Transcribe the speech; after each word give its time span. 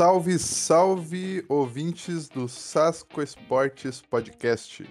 Salve, 0.00 0.38
salve, 0.38 1.44
ouvintes 1.46 2.26
do 2.26 2.48
Sasco 2.48 3.20
Esportes 3.20 4.00
Podcast. 4.00 4.88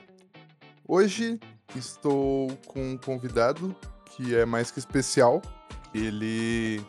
Hoje 0.88 1.40
estou 1.76 2.56
com 2.68 2.92
um 2.92 2.96
convidado 2.96 3.76
que 4.06 4.36
é 4.36 4.46
mais 4.46 4.70
que 4.70 4.78
especial. 4.78 5.42
Ele 5.96 6.80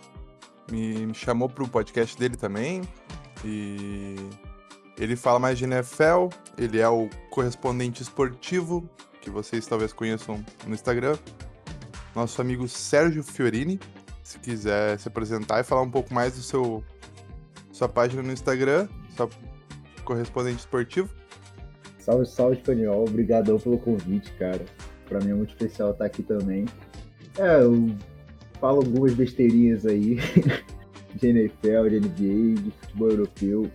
me 0.71 1.15
chamou 1.15 1.49
para 1.49 1.65
o 1.65 1.69
podcast 1.69 2.15
dele 2.19 2.37
também 2.37 2.83
e 3.43 4.17
ele 4.99 5.17
fala 5.17 5.39
mais 5.39 5.57
de 5.57 5.65
NFL. 5.65 6.29
Ele 6.59 6.79
é 6.79 6.89
o 6.91 7.09
correspondente 7.31 8.03
esportivo 8.03 8.87
que 9.23 9.31
vocês 9.31 9.67
talvez 9.67 9.95
conheçam 9.95 10.45
no 10.67 10.75
Instagram. 10.75 11.17
Nosso 12.15 12.39
amigo 12.43 12.69
Sérgio 12.69 13.23
Fiorini, 13.23 13.81
se 14.23 14.39
quiser 14.39 14.99
se 14.99 15.09
apresentar 15.09 15.61
e 15.61 15.65
falar 15.65 15.81
um 15.81 15.91
pouco 15.91 16.13
mais 16.13 16.35
do 16.35 16.43
seu 16.43 16.85
sua 17.81 17.89
página 17.89 18.23
no 18.23 18.31
Instagram, 18.31 18.87
sua 19.17 19.27
correspondente 20.05 20.59
esportivo. 20.59 21.09
Salve, 21.99 22.27
salve, 22.27 22.57
espanhol. 22.57 23.05
Obrigadão 23.09 23.59
pelo 23.59 23.79
convite, 23.79 24.31
cara. 24.35 24.63
Pra 25.09 25.19
mim 25.21 25.31
é 25.31 25.35
muito 25.35 25.51
especial 25.51 25.93
estar 25.93 26.05
aqui 26.05 26.23
também. 26.23 26.67
É, 27.39 27.63
eu 27.63 27.97
falo 28.61 28.83
algumas 28.83 29.15
besteirinhas 29.15 29.87
aí 29.87 30.19
de 31.17 31.27
NFL, 31.27 31.89
de 31.89 32.01
NBA, 32.01 32.63
de 32.63 32.71
futebol 32.83 33.11
europeu, 33.11 33.71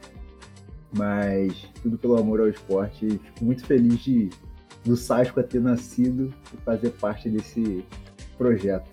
mas 0.96 1.68
tudo 1.82 1.98
pelo 1.98 2.20
amor 2.20 2.42
ao 2.42 2.48
esporte. 2.48 3.08
Fico 3.10 3.44
muito 3.44 3.66
feliz 3.66 4.00
de 4.04 4.30
do 4.84 4.96
Sasco 4.96 5.42
ter 5.42 5.60
nascido 5.60 6.32
e 6.54 6.58
fazer 6.58 6.92
parte 6.92 7.28
desse 7.28 7.84
projeto. 8.38 8.88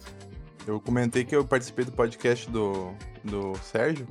Eu 0.67 0.81
comentei 0.81 1.23
que 1.23 1.37
eu 1.37 1.45
participei 1.45 1.85
do 1.85 1.93
podcast 1.93 2.49
do, 2.49 2.95
do 3.23 3.55
Sérgio 3.59 4.07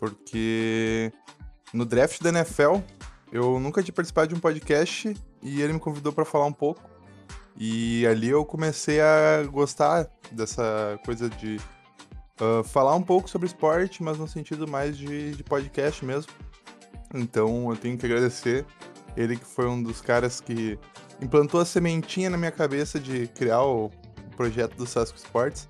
porque 0.00 1.12
no 1.74 1.84
draft 1.84 2.22
da 2.22 2.30
NFL 2.30 2.76
eu 3.30 3.60
nunca 3.60 3.82
tinha 3.82 3.94
participado 3.94 4.28
de 4.28 4.34
um 4.34 4.40
podcast 4.40 5.14
e 5.42 5.60
ele 5.60 5.74
me 5.74 5.78
convidou 5.78 6.10
para 6.10 6.24
falar 6.24 6.46
um 6.46 6.52
pouco. 6.52 6.80
E 7.54 8.06
ali 8.06 8.30
eu 8.30 8.42
comecei 8.44 8.98
a 8.98 9.44
gostar 9.44 10.08
dessa 10.32 10.98
coisa 11.04 11.28
de 11.28 11.60
uh, 12.40 12.64
falar 12.64 12.94
um 12.96 13.02
pouco 13.02 13.28
sobre 13.28 13.46
esporte, 13.46 14.02
mas 14.02 14.16
no 14.16 14.26
sentido 14.26 14.66
mais 14.66 14.96
de, 14.96 15.32
de 15.32 15.44
podcast 15.44 16.02
mesmo. 16.02 16.32
Então 17.14 17.68
eu 17.68 17.76
tenho 17.76 17.98
que 17.98 18.06
agradecer 18.06 18.64
ele 19.14 19.36
que 19.36 19.44
foi 19.44 19.66
um 19.66 19.82
dos 19.82 20.00
caras 20.00 20.40
que 20.40 20.78
implantou 21.20 21.60
a 21.60 21.64
sementinha 21.66 22.30
na 22.30 22.38
minha 22.38 22.50
cabeça 22.50 22.98
de 22.98 23.26
criar 23.26 23.62
o 23.62 23.90
projeto 24.34 24.74
do 24.76 24.86
Sasco 24.86 25.18
Sports. 25.18 25.68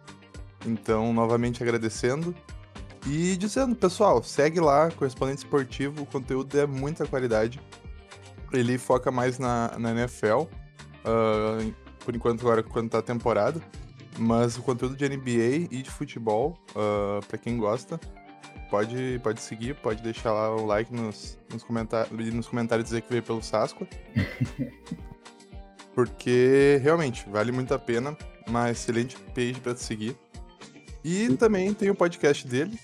Então, 0.64 1.12
novamente 1.12 1.62
agradecendo. 1.62 2.32
E 3.06 3.36
dizendo, 3.36 3.74
pessoal, 3.74 4.22
segue 4.22 4.60
lá, 4.60 4.90
correspondente 4.90 5.38
esportivo, 5.38 6.02
o 6.02 6.06
conteúdo 6.06 6.58
é 6.58 6.66
muita 6.66 7.06
qualidade. 7.06 7.60
Ele 8.52 8.76
foca 8.78 9.10
mais 9.10 9.38
na, 9.38 9.76
na 9.78 9.92
NFL, 9.92 10.42
uh, 10.42 10.48
ah, 11.04 11.58
por 12.04 12.14
enquanto 12.14 12.40
agora 12.40 12.62
quando 12.62 12.90
tá 12.90 12.98
a 12.98 13.02
temporada. 13.02 13.60
Mas 14.18 14.58
o 14.58 14.62
conteúdo 14.62 14.96
de 14.96 15.08
NBA 15.08 15.68
e 15.70 15.82
de 15.82 15.90
futebol, 15.90 16.58
uh, 16.70 17.24
para 17.26 17.38
quem 17.38 17.56
gosta, 17.56 17.98
pode, 18.68 19.18
pode 19.22 19.40
seguir, 19.40 19.76
pode 19.76 20.02
deixar 20.02 20.32
lá 20.32 20.54
o 20.54 20.66
like 20.66 20.92
nos, 20.92 21.38
nos, 21.50 21.62
comentar 21.62 22.06
nos 22.10 22.48
comentários 22.48 22.88
dizer 22.88 23.02
que 23.02 23.10
veio 23.10 23.22
pelo 23.22 23.42
Sasco. 23.42 23.86
porque 25.94 26.80
realmente 26.82 27.28
vale 27.28 27.52
muito 27.52 27.74
a 27.74 27.78
pena, 27.78 28.16
uma 28.46 28.70
excelente 28.70 29.16
page 29.34 29.60
para 29.60 29.74
te 29.74 29.82
seguir. 29.82 30.16
E 31.04 31.34
também 31.36 31.72
tem 31.72 31.90
o 31.90 31.94
podcast 31.94 32.46
dele, 32.46 32.78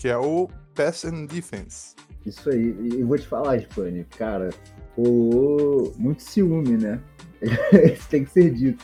que 0.00 0.08
é 0.08 0.16
o 0.16 0.48
Pass 0.74 1.04
and 1.04 1.26
Defense. 1.26 1.94
Isso 2.24 2.48
aí, 2.48 2.74
e 2.80 3.02
vou 3.02 3.18
te 3.18 3.26
falar, 3.26 3.58
Spani, 3.58 4.04
cara, 4.04 4.48
rolou 4.96 5.92
muito 5.98 6.22
ciúme, 6.22 6.78
né? 6.78 6.98
Isso 7.92 8.08
tem 8.08 8.24
que 8.24 8.30
ser 8.30 8.50
dito. 8.50 8.82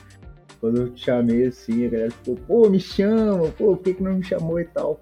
Quando 0.60 0.82
eu 0.82 0.90
te 0.90 1.06
chamei 1.06 1.46
assim, 1.46 1.86
a 1.86 1.88
galera 1.88 2.10
ficou, 2.10 2.36
pô, 2.46 2.68
me 2.68 2.78
chama, 2.78 3.48
pô, 3.52 3.74
por 3.74 3.78
que, 3.78 3.94
que 3.94 4.02
não 4.02 4.16
me 4.16 4.24
chamou 4.24 4.60
e 4.60 4.66
tal? 4.66 5.00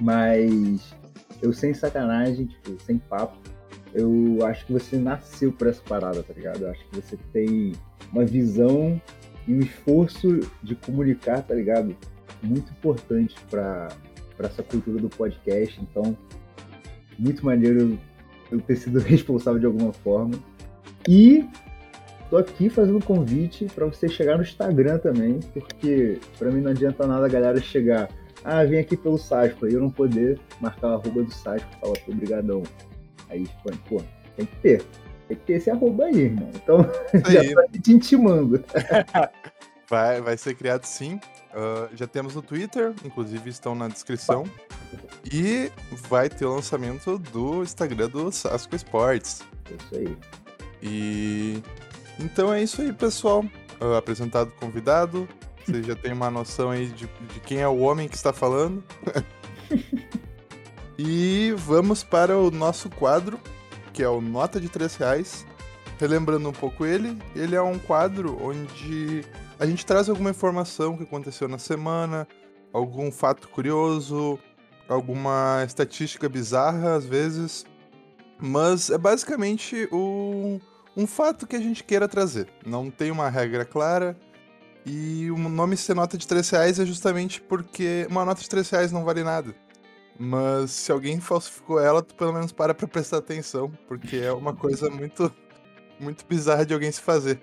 Mas 0.00 0.94
eu 1.42 1.52
sem 1.52 1.74
sacanagem, 1.74 2.46
tipo, 2.46 2.82
sem 2.82 2.96
papo, 2.96 3.36
eu 3.92 4.38
acho 4.46 4.64
que 4.64 4.72
você 4.72 4.96
nasceu 4.96 5.52
por 5.52 5.66
essa 5.66 5.82
parada, 5.82 6.22
tá 6.22 6.32
ligado? 6.32 6.62
Eu 6.62 6.70
acho 6.70 6.82
que 6.88 6.96
você 7.02 7.18
tem 7.34 7.72
uma 8.10 8.24
visão 8.24 8.98
e 9.46 9.52
um 9.52 9.60
esforço 9.60 10.40
de 10.62 10.74
comunicar, 10.74 11.42
tá 11.42 11.54
ligado? 11.54 11.94
Muito 12.42 12.72
importante 12.72 13.36
para 13.50 13.88
para 14.38 14.46
essa 14.46 14.62
cultura 14.62 14.98
do 14.98 15.08
podcast. 15.10 15.78
Então, 15.82 16.16
muito 17.18 17.44
maneiro 17.44 17.98
eu 18.50 18.60
ter 18.60 18.76
sido 18.76 19.00
responsável 19.02 19.58
de 19.58 19.66
alguma 19.66 19.92
forma. 19.92 20.38
E 21.06 21.44
tô 22.30 22.36
aqui 22.36 22.70
fazendo 22.70 22.98
um 22.98 23.02
convite 23.02 23.66
para 23.66 23.84
você 23.86 24.08
chegar 24.08 24.36
no 24.36 24.42
Instagram 24.42 24.98
também, 24.98 25.40
porque 25.52 26.18
para 26.38 26.50
mim 26.50 26.60
não 26.60 26.70
adianta 26.70 27.06
nada 27.06 27.26
a 27.26 27.28
galera 27.28 27.60
chegar, 27.60 28.08
ah, 28.44 28.64
vem 28.64 28.78
aqui 28.78 28.96
pelo 28.96 29.18
Sasco, 29.18 29.66
e 29.66 29.74
eu 29.74 29.80
não 29.80 29.90
poder 29.90 30.38
marcar 30.60 30.88
a 30.88 30.92
arroba 30.92 31.22
do 31.22 31.32
Sasco 31.32 31.68
e 31.76 31.80
falar, 31.80 31.98
pô, 32.06 32.14
brigadão. 32.14 32.62
Aí, 33.28 33.46
pô, 33.88 34.00
tem 34.36 34.46
que 34.46 34.56
ter. 34.56 34.82
Tem 35.26 35.36
que 35.36 35.44
ter 35.44 35.52
esse 35.54 35.70
arroba 35.70 36.04
aí, 36.04 36.20
irmão. 36.20 36.48
Então, 36.54 36.78
já 37.28 37.42
tô 37.44 37.78
te 37.80 37.92
intimando. 37.92 38.64
vai, 39.90 40.20
vai 40.22 40.36
ser 40.36 40.54
criado 40.54 40.84
sim. 40.84 41.20
Uh, 41.58 41.90
já 41.96 42.06
temos 42.06 42.36
no 42.36 42.42
Twitter, 42.42 42.94
inclusive 43.04 43.50
estão 43.50 43.74
na 43.74 43.88
descrição. 43.88 44.44
E 45.24 45.72
vai 46.08 46.28
ter 46.28 46.44
o 46.44 46.54
lançamento 46.54 47.18
do 47.18 47.64
Instagram 47.64 48.08
do 48.08 48.30
Sasco 48.30 48.76
Esportes. 48.76 49.42
Isso 49.68 49.94
aí. 49.94 50.16
E 50.80 51.62
então 52.20 52.54
é 52.54 52.62
isso 52.62 52.80
aí, 52.80 52.92
pessoal. 52.92 53.44
Uh, 53.80 53.96
apresentado 53.96 54.50
o 54.50 54.60
convidado. 54.60 55.28
Você 55.66 55.82
já 55.82 55.96
tem 55.96 56.12
uma 56.12 56.30
noção 56.30 56.70
aí 56.70 56.86
de, 56.86 57.06
de 57.06 57.40
quem 57.40 57.58
é 57.58 57.66
o 57.66 57.78
homem 57.78 58.08
que 58.08 58.14
está 58.14 58.32
falando. 58.32 58.84
e 60.96 61.52
vamos 61.56 62.04
para 62.04 62.38
o 62.38 62.52
nosso 62.52 62.88
quadro, 62.88 63.38
que 63.92 64.00
é 64.00 64.08
o 64.08 64.20
Nota 64.20 64.60
de 64.60 64.68
3 64.68 64.94
reais. 64.94 65.44
Relembrando 65.98 66.48
um 66.48 66.52
pouco 66.52 66.86
ele, 66.86 67.18
ele 67.34 67.56
é 67.56 67.60
um 67.62 67.80
quadro 67.80 68.38
onde 68.40 69.24
a 69.58 69.66
gente 69.66 69.84
traz 69.84 70.08
alguma 70.08 70.30
informação 70.30 70.96
que 70.96 71.02
aconteceu 71.02 71.48
na 71.48 71.58
semana, 71.58 72.26
algum 72.72 73.10
fato 73.10 73.48
curioso, 73.48 74.38
alguma 74.88 75.62
estatística 75.66 76.28
bizarra 76.28 76.94
às 76.94 77.04
vezes, 77.04 77.66
mas 78.40 78.88
é 78.88 78.96
basicamente 78.96 79.88
um, 79.92 80.60
um 80.96 81.06
fato 81.06 81.46
que 81.46 81.56
a 81.56 81.60
gente 81.60 81.82
queira 81.82 82.08
trazer. 82.08 82.48
Não 82.64 82.90
tem 82.90 83.10
uma 83.10 83.28
regra 83.28 83.64
clara. 83.64 84.16
E 84.86 85.30
o 85.30 85.36
nome 85.36 85.76
ser 85.76 85.94
nota 85.94 86.16
de 86.16 86.26
3 86.26 86.48
reais 86.48 86.78
é 86.78 86.86
justamente 86.86 87.42
porque 87.42 88.06
uma 88.08 88.24
nota 88.24 88.40
de 88.40 88.48
3 88.48 88.70
reais 88.70 88.92
não 88.92 89.04
vale 89.04 89.22
nada. 89.22 89.54
Mas 90.18 90.70
se 90.70 90.90
alguém 90.90 91.20
falsificou 91.20 91.78
ela, 91.78 92.02
tu 92.02 92.14
pelo 92.14 92.32
menos 92.32 92.52
para 92.52 92.74
pra 92.74 92.88
prestar 92.88 93.18
atenção, 93.18 93.70
porque 93.86 94.16
é 94.16 94.32
uma 94.32 94.54
coisa 94.54 94.88
muito, 94.88 95.32
muito 96.00 96.24
bizarra 96.26 96.64
de 96.64 96.72
alguém 96.72 96.90
se 96.90 97.00
fazer. 97.00 97.40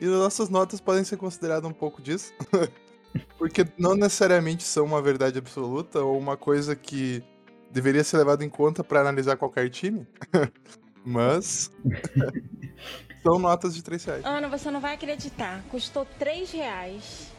E 0.00 0.06
nossas 0.06 0.48
notas 0.48 0.80
podem 0.80 1.04
ser 1.04 1.18
consideradas 1.18 1.70
um 1.70 1.74
pouco 1.74 2.00
disso. 2.00 2.32
Porque 3.36 3.66
não 3.76 3.94
necessariamente 3.94 4.62
são 4.62 4.86
uma 4.86 5.02
verdade 5.02 5.38
absoluta 5.38 6.00
ou 6.00 6.18
uma 6.18 6.38
coisa 6.38 6.74
que 6.74 7.22
deveria 7.70 8.02
ser 8.02 8.16
levada 8.16 8.42
em 8.42 8.48
conta 8.48 8.82
para 8.82 9.00
analisar 9.00 9.36
qualquer 9.36 9.68
time. 9.68 10.08
Mas. 11.04 11.70
são 13.22 13.38
notas 13.38 13.74
de 13.74 13.82
3 13.82 14.04
reais. 14.04 14.24
Ana, 14.24 14.48
você 14.48 14.70
não 14.70 14.80
vai 14.80 14.94
acreditar. 14.94 15.62
Custou 15.68 16.06
3 16.18 16.50
reais. 16.50 17.30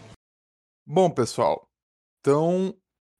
Bom, 0.86 1.10
pessoal. 1.10 1.68
Então, 2.20 2.76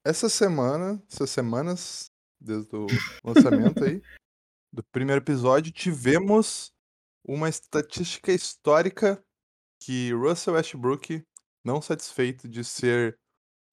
essa 0.06 0.30
semana, 0.30 1.02
essas 1.12 1.32
semanas, 1.32 2.12
desde 2.40 2.76
o 2.76 2.86
lançamento 3.24 3.84
aí, 3.84 4.04
do 4.72 4.84
primeiro 4.92 5.20
episódio, 5.20 5.72
tivemos 5.72 6.72
uma 7.26 7.50
estatística 7.50 8.32
histórica 8.32 9.24
que 9.82 10.14
Russell 10.14 10.54
Westbrook, 10.54 11.26
não 11.66 11.82
satisfeito 11.82 12.48
de 12.48 12.64
ser 12.64 13.18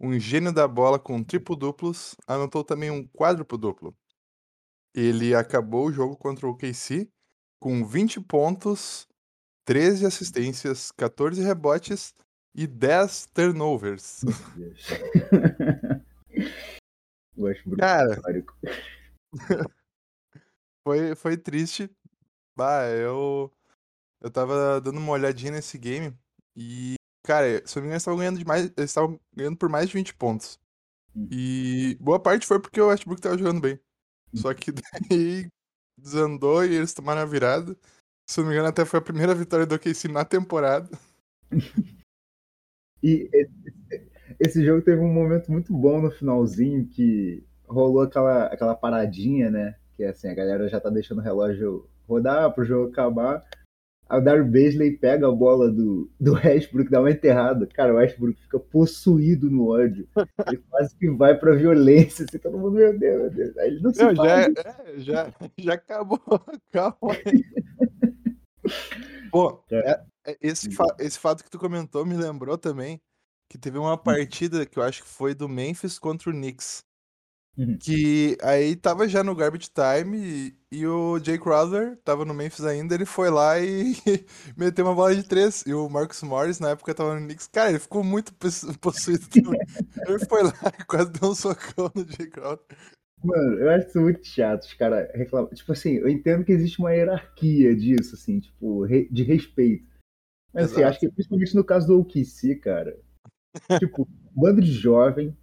um 0.00 0.18
gênio 0.18 0.52
da 0.52 0.66
bola 0.66 0.98
com 0.98 1.22
triplo-duplos, 1.22 2.16
anotou 2.26 2.64
também 2.64 2.90
um 2.90 3.06
quádruplo-duplo. 3.06 3.94
Ele 4.94 5.34
acabou 5.34 5.86
o 5.86 5.92
jogo 5.92 6.16
contra 6.16 6.48
o 6.48 6.56
KC 6.56 7.10
com 7.60 7.84
20 7.84 8.22
pontos, 8.22 9.06
13 9.66 10.06
assistências, 10.06 10.90
14 10.92 11.42
rebotes 11.42 12.14
e 12.54 12.66
10 12.66 13.26
turnovers. 13.34 14.24
Westbrook 17.36 17.80
Cara, 17.80 18.20
foi, 20.82 21.14
foi 21.14 21.36
triste. 21.36 21.90
Bah, 22.56 22.88
eu 22.88 23.52
eu 24.20 24.30
tava 24.30 24.80
dando 24.80 24.98
uma 24.98 25.12
olhadinha 25.12 25.52
nesse 25.52 25.78
game 25.78 26.16
e, 26.56 26.94
cara, 27.24 27.66
se 27.66 27.78
eu 27.78 27.82
não 27.82 27.88
me 27.88 27.88
engano, 27.88 27.92
eles 27.92 28.02
estavam 28.02 28.18
ganhando, 28.18 28.38
de 28.38 28.44
mais, 28.44 28.64
eles 28.64 28.90
estavam 28.90 29.20
ganhando 29.34 29.56
por 29.56 29.68
mais 29.68 29.88
de 29.88 29.94
20 29.94 30.14
pontos. 30.14 30.58
Hum. 31.14 31.28
E 31.30 31.96
boa 32.00 32.20
parte 32.20 32.46
foi 32.46 32.60
porque 32.60 32.80
o 32.80 32.88
Westbrook 32.88 33.20
tava 33.20 33.38
jogando 33.38 33.60
bem. 33.60 33.78
Só 34.34 34.52
que 34.52 34.72
daí 35.10 35.48
desandou 35.96 36.64
e 36.64 36.74
eles 36.74 36.92
tomaram 36.94 37.22
a 37.22 37.26
virada. 37.26 37.76
Se 38.28 38.40
não 38.40 38.48
me 38.48 38.54
engano, 38.54 38.68
até 38.68 38.84
foi 38.84 38.98
a 38.98 39.02
primeira 39.02 39.34
vitória 39.34 39.66
do 39.66 39.74
OKC 39.74 40.08
na 40.08 40.24
temporada. 40.24 40.88
E 43.00 43.30
esse, 43.32 44.10
esse 44.40 44.64
jogo 44.64 44.82
teve 44.82 45.00
um 45.00 45.12
momento 45.12 45.52
muito 45.52 45.72
bom 45.72 46.00
no 46.00 46.10
finalzinho 46.10 46.86
que 46.88 47.44
rolou 47.66 48.02
aquela, 48.02 48.46
aquela 48.46 48.74
paradinha, 48.74 49.50
né? 49.50 49.76
Que 49.96 50.04
assim, 50.04 50.28
a 50.28 50.34
galera 50.34 50.68
já 50.68 50.80
tá 50.80 50.90
deixando 50.90 51.18
o 51.18 51.22
relógio 51.22 51.88
rodar 52.08 52.52
pro 52.52 52.64
jogo 52.64 52.90
acabar. 52.90 53.44
O 54.10 54.20
Dario 54.20 54.44
Beasley 54.46 54.96
pega 54.96 55.28
a 55.28 55.32
bola 55.32 55.70
do, 55.70 56.10
do 56.18 56.32
Westbrook, 56.34 56.90
dá 56.90 57.00
uma 57.00 57.10
enterrada. 57.10 57.66
Cara, 57.66 57.92
o 57.92 57.96
Westbrook 57.96 58.40
fica 58.40 58.58
possuído 58.58 59.50
no 59.50 59.68
ódio. 59.68 60.08
Ele 60.46 60.62
quase 60.70 60.96
que 60.96 61.10
vai 61.10 61.38
pra 61.38 61.54
violência. 61.54 62.24
Assim, 62.26 62.38
todo 62.38 62.56
mundo, 62.56 62.72
meu 62.72 62.98
Deus, 62.98 63.20
meu 63.20 63.30
Deus. 63.30 63.56
Aí 63.58 63.68
ele 63.68 63.80
não 63.80 63.92
se 63.92 64.02
Não, 64.02 64.14
já, 64.14 64.40
é, 64.40 64.52
já, 64.98 65.32
já 65.58 65.72
acabou. 65.74 66.18
Calma 66.72 66.96
aí. 67.26 67.44
Pô, 69.30 69.62
é- 69.70 70.00
é- 70.26 70.36
esse, 70.40 70.70
fa- 70.70 70.96
esse 70.98 71.18
fato 71.18 71.44
que 71.44 71.50
tu 71.50 71.58
comentou 71.58 72.04
me 72.06 72.16
lembrou 72.16 72.56
também 72.56 73.00
que 73.50 73.58
teve 73.58 73.78
uma 73.78 73.96
partida 73.96 74.66
que 74.66 74.78
eu 74.78 74.82
acho 74.82 75.02
que 75.02 75.08
foi 75.08 75.34
do 75.34 75.48
Memphis 75.48 75.98
contra 75.98 76.30
o 76.30 76.32
Knicks. 76.32 76.84
Uhum. 77.58 77.76
Que 77.76 78.38
aí 78.40 78.76
tava 78.76 79.08
já 79.08 79.24
no 79.24 79.34
garbage 79.34 79.68
time 79.68 80.16
e, 80.70 80.78
e 80.78 80.86
o 80.86 81.18
Jay 81.18 81.36
Crowder 81.36 81.96
tava 82.04 82.24
no 82.24 82.32
Memphis 82.32 82.64
ainda, 82.64 82.94
ele 82.94 83.04
foi 83.04 83.30
lá 83.30 83.58
e 83.58 83.94
meteu 84.56 84.84
uma 84.84 84.94
bola 84.94 85.14
de 85.16 85.24
três. 85.24 85.64
E 85.66 85.74
o 85.74 85.88
Marcus 85.88 86.22
Morris 86.22 86.60
na 86.60 86.70
época 86.70 86.94
tava 86.94 87.18
no 87.18 87.26
Knicks. 87.26 87.48
Cara, 87.48 87.70
ele 87.70 87.80
ficou 87.80 88.04
muito 88.04 88.32
possu- 88.34 88.72
possuído 88.78 89.26
também. 89.28 89.60
Ele 90.06 90.24
foi 90.26 90.44
lá 90.44 90.52
e 90.78 90.84
quase 90.84 91.10
deu 91.10 91.30
um 91.30 91.34
socão 91.34 91.90
no 91.94 92.06
Jay 92.06 92.28
Crowder. 92.28 92.64
Mano, 93.24 93.58
eu 93.58 93.70
acho 93.70 93.88
isso 93.88 94.00
muito 94.00 94.24
chato, 94.24 94.62
os 94.62 94.74
caras 94.74 95.10
reclamam. 95.12 95.50
Tipo 95.50 95.72
assim, 95.72 95.94
eu 95.94 96.08
entendo 96.08 96.44
que 96.44 96.52
existe 96.52 96.78
uma 96.78 96.92
hierarquia 96.94 97.74
disso, 97.74 98.14
assim, 98.14 98.38
tipo, 98.38 98.84
re- 98.84 99.08
de 99.10 99.24
respeito. 99.24 99.84
Mas 100.54 100.66
assim, 100.66 100.74
Exato. 100.76 100.88
acho 100.90 101.00
que 101.00 101.10
principalmente 101.10 101.56
no 101.56 101.64
caso 101.64 101.88
do 101.88 101.98
OKC, 101.98 102.54
cara. 102.54 102.96
tipo, 103.80 104.06
bando 104.32 104.60
de 104.62 104.70
jovem, 104.70 105.36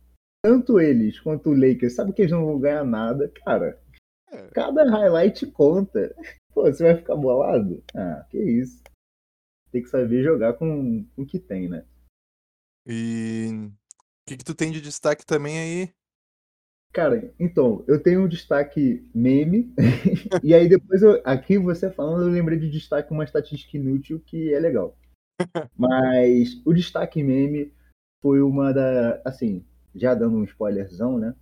tanto 0.45 0.79
eles 0.79 1.19
quanto 1.19 1.49
o 1.49 1.59
Lakers, 1.59 1.95
sabe 1.95 2.13
que 2.13 2.21
eles 2.21 2.31
não 2.31 2.45
vão 2.45 2.59
ganhar 2.59 2.83
nada, 2.83 3.27
cara. 3.43 3.81
É. 4.31 4.47
Cada 4.49 4.83
highlight 4.83 5.47
conta. 5.47 6.15
Pô, 6.53 6.71
você 6.71 6.83
vai 6.83 6.95
ficar 6.95 7.15
bolado? 7.15 7.83
Ah, 7.95 8.23
que 8.29 8.37
isso. 8.37 8.83
Tem 9.71 9.81
que 9.81 9.89
saber 9.89 10.23
jogar 10.23 10.53
com, 10.53 11.03
com 11.15 11.23
o 11.23 11.25
que 11.25 11.39
tem, 11.39 11.67
né? 11.67 11.83
E 12.85 13.49
o 13.49 13.71
que, 14.27 14.37
que 14.37 14.45
tu 14.45 14.53
tem 14.53 14.71
de 14.71 14.79
destaque 14.79 15.25
também 15.25 15.57
aí? 15.57 15.89
Cara, 16.93 17.33
então, 17.39 17.83
eu 17.87 18.01
tenho 18.01 18.23
um 18.23 18.27
destaque 18.27 19.09
meme, 19.13 19.73
e 20.43 20.53
aí 20.53 20.69
depois, 20.69 21.01
eu, 21.01 21.21
aqui 21.25 21.57
você 21.57 21.91
falando, 21.91 22.27
eu 22.27 22.31
lembrei 22.31 22.57
de 22.57 22.69
destaque 22.69 23.11
uma 23.11 23.23
estatística 23.23 23.75
inútil 23.75 24.21
que 24.23 24.53
é 24.53 24.59
legal. 24.59 24.95
Mas 25.75 26.61
o 26.63 26.71
destaque 26.71 27.21
meme 27.23 27.73
foi 28.21 28.41
uma 28.41 28.71
da. 28.71 29.21
Assim, 29.25 29.65
já 29.95 30.13
dando 30.13 30.37
um 30.37 30.43
spoilerzão, 30.43 31.17
né? 31.17 31.33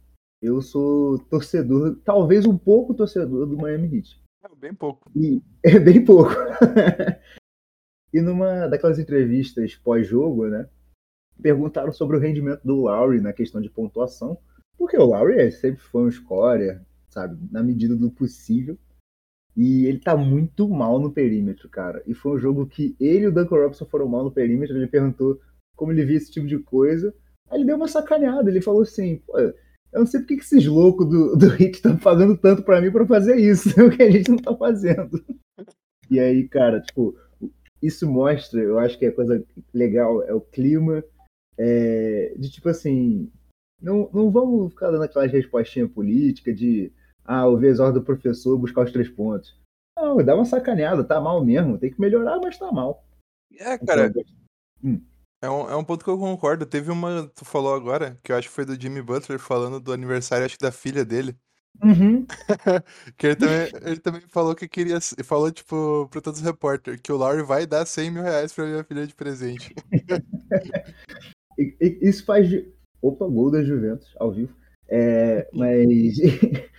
Eu 0.42 0.62
sou 0.62 1.18
torcedor, 1.18 1.98
talvez 2.04 2.46
um 2.46 2.58
pouco 2.58 2.94
torcedor 2.94 3.46
do 3.48 3.58
Miami 3.58 3.98
Heat. 3.98 4.22
É, 4.44 4.56
Bem 4.56 4.74
pouco. 4.74 5.10
E 5.16 5.42
é 5.64 5.80
bem 5.80 6.04
pouco. 6.04 6.32
e 8.14 8.22
numa 8.22 8.68
daquelas 8.68 9.00
entrevistas 9.00 9.76
pós-jogo, 9.76 10.48
né? 10.48 10.70
Perguntaram 11.42 11.92
sobre 11.92 12.18
o 12.18 12.20
rendimento 12.20 12.62
do 12.64 12.76
Lowry 12.76 13.20
na 13.20 13.34
questão 13.34 13.62
de 13.62 13.70
pontuação. 13.70 14.38
Porque 14.78 14.98
o 14.98 15.06
Lowry 15.06 15.40
é- 15.40 15.52
sempre 15.52 15.82
foi 15.82 16.04
um 16.04 16.12
scorer, 16.12 16.82
sabe? 17.10 17.38
Na 17.52 17.64
medida 17.64 17.96
do 17.96 18.12
possível. 18.12 18.78
E 19.56 19.86
ele 19.86 20.00
tá 20.00 20.16
muito 20.18 20.68
mal 20.68 21.00
no 21.00 21.12
perímetro, 21.12 21.70
cara. 21.70 22.04
E 22.08 22.14
foi 22.14 22.34
um 22.34 22.40
jogo 22.40 22.66
que 22.66 22.96
ele 23.00 23.26
e 23.26 23.28
o 23.28 23.32
Duncan 23.32 23.56
Robinson 23.56 23.86
foram 23.86 24.08
mal 24.08 24.24
no 24.24 24.32
perímetro. 24.32 24.76
Ele 24.76 24.88
perguntou 24.88 25.40
como 25.76 25.92
ele 25.92 26.06
via 26.06 26.18
esse 26.18 26.32
tipo 26.32 26.48
de 26.48 26.58
coisa. 26.60 27.14
Aí 27.54 27.60
ele 27.60 27.66
deu 27.66 27.76
uma 27.76 27.88
sacaneada. 27.88 28.50
Ele 28.50 28.62
falou 28.62 28.82
assim: 28.82 29.18
pô, 29.28 29.38
eu 29.40 29.54
não 29.94 30.06
sei 30.08 30.20
porque 30.20 30.38
que 30.38 30.42
esses 30.42 30.66
loucos 30.66 31.08
do, 31.08 31.36
do 31.36 31.48
Hit 31.50 31.76
estão 31.76 31.96
pagando 31.96 32.36
tanto 32.36 32.64
pra 32.64 32.82
mim 32.82 32.92
pra 32.92 33.06
fazer 33.06 33.38
isso, 33.38 33.70
o 33.80 33.92
que 33.92 34.02
a 34.02 34.10
gente 34.10 34.32
não 34.32 34.38
tá 34.38 34.56
fazendo. 34.56 35.24
E 36.10 36.20
aí, 36.20 36.48
cara, 36.48 36.82
tipo, 36.82 37.16
isso 37.82 38.10
mostra, 38.10 38.60
eu 38.60 38.80
acho 38.80 38.98
que 38.98 39.06
é 39.06 39.12
coisa 39.12 39.44
legal, 39.74 40.24
é 40.24 40.34
o 40.34 40.42
clima 40.42 41.04
é, 41.58 42.34
de 42.38 42.50
tipo 42.50 42.70
assim, 42.70 43.32
não, 43.80 44.10
não 44.12 44.32
vamos 44.32 44.72
ficar 44.72 44.90
dando 44.90 45.04
aquelas 45.04 45.32
respostinhas 45.32 45.92
políticas 45.92 46.58
de 46.58 46.92
ah, 47.24 47.44
as 47.44 47.80
ordens 47.80 47.94
do 47.94 48.04
professor, 48.04 48.58
buscar 48.58 48.86
os 48.86 48.92
três 48.92 49.10
pontos. 49.10 49.56
Não, 49.96 50.18
dá 50.18 50.36
uma 50.36 50.46
sacaneada, 50.46 51.04
tá 51.04 51.22
mal 51.22 51.44
mesmo, 51.46 51.78
tem 51.78 51.92
que 51.92 52.02
melhorar, 52.02 52.40
mas 52.40 52.58
tá 52.58 52.72
mal. 52.72 53.06
É, 53.60 53.78
cara, 53.78 54.12
Então, 54.84 55.02
é 55.44 55.50
um, 55.50 55.70
é 55.70 55.76
um 55.76 55.84
ponto 55.84 56.04
que 56.04 56.10
eu 56.10 56.18
concordo. 56.18 56.66
Teve 56.66 56.90
uma, 56.90 57.28
tu 57.36 57.44
falou 57.44 57.76
agora, 57.76 58.18
que 58.24 58.32
eu 58.32 58.38
acho 58.38 58.48
que 58.48 58.54
foi 58.56 58.66
do 58.66 58.80
Jimmy 58.80 59.02
Butler 59.02 59.38
falando 59.38 59.80
do 59.80 59.92
aniversário, 59.92 60.46
acho 60.46 60.58
que 60.58 60.64
da 60.64 60.72
filha 60.72 61.04
dele. 61.04 61.36
uhum, 61.84 62.26
Que 63.18 63.28
ele 63.28 63.36
também, 63.36 63.70
ele 63.84 64.00
também 64.00 64.22
falou 64.30 64.56
que 64.56 64.68
queria. 64.68 65.00
Falou, 65.24 65.52
tipo, 65.52 66.08
pra 66.10 66.22
todos 66.22 66.40
os 66.40 66.46
repórteres, 66.46 67.02
que 67.02 67.12
o 67.12 67.18
Lowry 67.18 67.44
vai 67.44 67.68
dar 67.68 67.86
100 67.86 68.12
mil 68.12 68.24
reais 68.24 68.54
pra 68.54 68.66
minha 68.66 68.84
filha 68.84 69.06
de 69.06 69.14
presente. 69.14 69.74
Isso 72.02 72.26
faz. 72.26 72.50
de- 72.50 72.72
Opa, 73.02 73.28
gol 73.28 73.52
da 73.52 73.62
Juventus, 73.62 74.16
ao 74.18 74.32
vivo. 74.32 74.56
É, 74.88 75.50
mas 75.54 76.18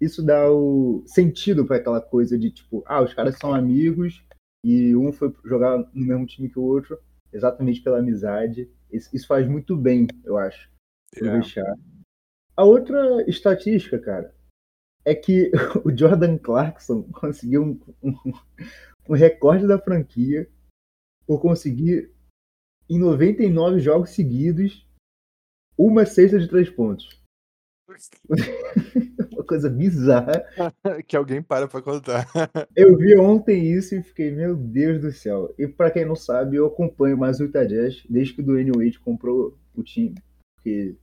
isso 0.00 0.22
dá 0.22 0.50
o 0.50 1.02
sentido 1.06 1.66
para 1.66 1.76
aquela 1.76 2.00
coisa 2.00 2.38
de 2.38 2.50
tipo, 2.50 2.82
ah, 2.86 3.02
os 3.02 3.12
caras 3.12 3.36
são 3.36 3.54
amigos 3.54 4.24
e 4.64 4.96
um 4.96 5.12
foi 5.12 5.30
jogar 5.44 5.76
no 5.92 6.06
mesmo 6.06 6.24
time 6.24 6.48
que 6.48 6.58
o 6.58 6.62
outro, 6.62 6.98
exatamente 7.32 7.80
pela 7.82 7.98
amizade. 7.98 8.70
Isso, 8.90 9.14
isso 9.14 9.26
faz 9.26 9.46
muito 9.46 9.76
bem, 9.76 10.06
eu 10.24 10.36
acho, 10.38 10.70
pro 11.14 11.26
É. 11.28 11.38
vestiário. 11.38 11.82
A 12.56 12.64
outra 12.64 13.22
estatística, 13.28 13.98
cara, 13.98 14.34
é 15.04 15.14
que 15.14 15.50
o 15.86 15.96
Jordan 15.96 16.36
Clarkson 16.38 17.02
conseguiu 17.12 17.62
um, 17.62 17.80
um- 18.02 18.32
um 19.10 19.14
recorde 19.14 19.66
da 19.66 19.78
franquia 19.78 20.48
por 21.26 21.40
conseguir 21.40 22.12
em 22.90 22.98
99 22.98 23.78
jogos 23.80 24.10
seguidos, 24.10 24.86
uma 25.76 26.04
cesta 26.06 26.38
de 26.38 26.48
três 26.48 26.68
pontos. 26.70 27.22
Coisa 29.48 29.70
bizarra. 29.70 30.44
que 31.08 31.16
alguém 31.16 31.42
para 31.42 31.66
pra 31.66 31.80
contar. 31.80 32.26
Eu 32.76 32.96
vi 32.96 33.16
ontem 33.18 33.72
isso 33.72 33.94
e 33.94 34.02
fiquei, 34.02 34.30
meu 34.30 34.54
Deus 34.54 35.00
do 35.00 35.10
céu. 35.10 35.54
E 35.58 35.66
pra 35.66 35.90
quem 35.90 36.04
não 36.04 36.14
sabe, 36.14 36.56
eu 36.56 36.66
acompanho 36.66 37.16
mais 37.16 37.40
o 37.40 37.44
Utah 37.44 37.64
Jazz 37.64 38.04
desde 38.08 38.34
que 38.34 38.42
o 38.42 38.44
Dwayne 38.44 38.72
Wade 38.72 39.00
comprou 39.00 39.58
o 39.74 39.82
time. 39.82 40.14
Porque 40.54 40.96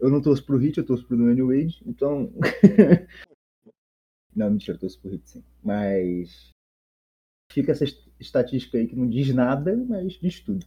eu 0.00 0.10
não 0.10 0.22
torço 0.22 0.44
pro 0.44 0.60
Heat, 0.62 0.78
eu 0.78 0.86
torço 0.86 1.06
pro 1.06 1.16
Dwayne 1.16 1.42
Wade, 1.42 1.82
então... 1.86 2.32
não, 4.34 4.50
mentira, 4.50 4.76
eu 4.76 4.80
torço 4.80 5.00
pro 5.00 5.12
Heat 5.12 5.28
sim. 5.28 5.44
Mas 5.62 6.48
fica 7.52 7.72
essa 7.72 7.84
est- 7.84 8.08
estatística 8.18 8.78
aí 8.78 8.86
que 8.86 8.96
não 8.96 9.08
diz 9.08 9.32
nada, 9.34 9.76
mas 9.76 10.14
diz 10.14 10.40
tudo. 10.40 10.66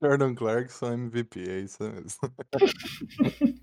Jordan 0.00 0.34
Clarkson 0.34 0.92
MVP, 0.92 1.40
é 1.48 1.60
isso 1.60 1.82
mesmo. 1.82 3.58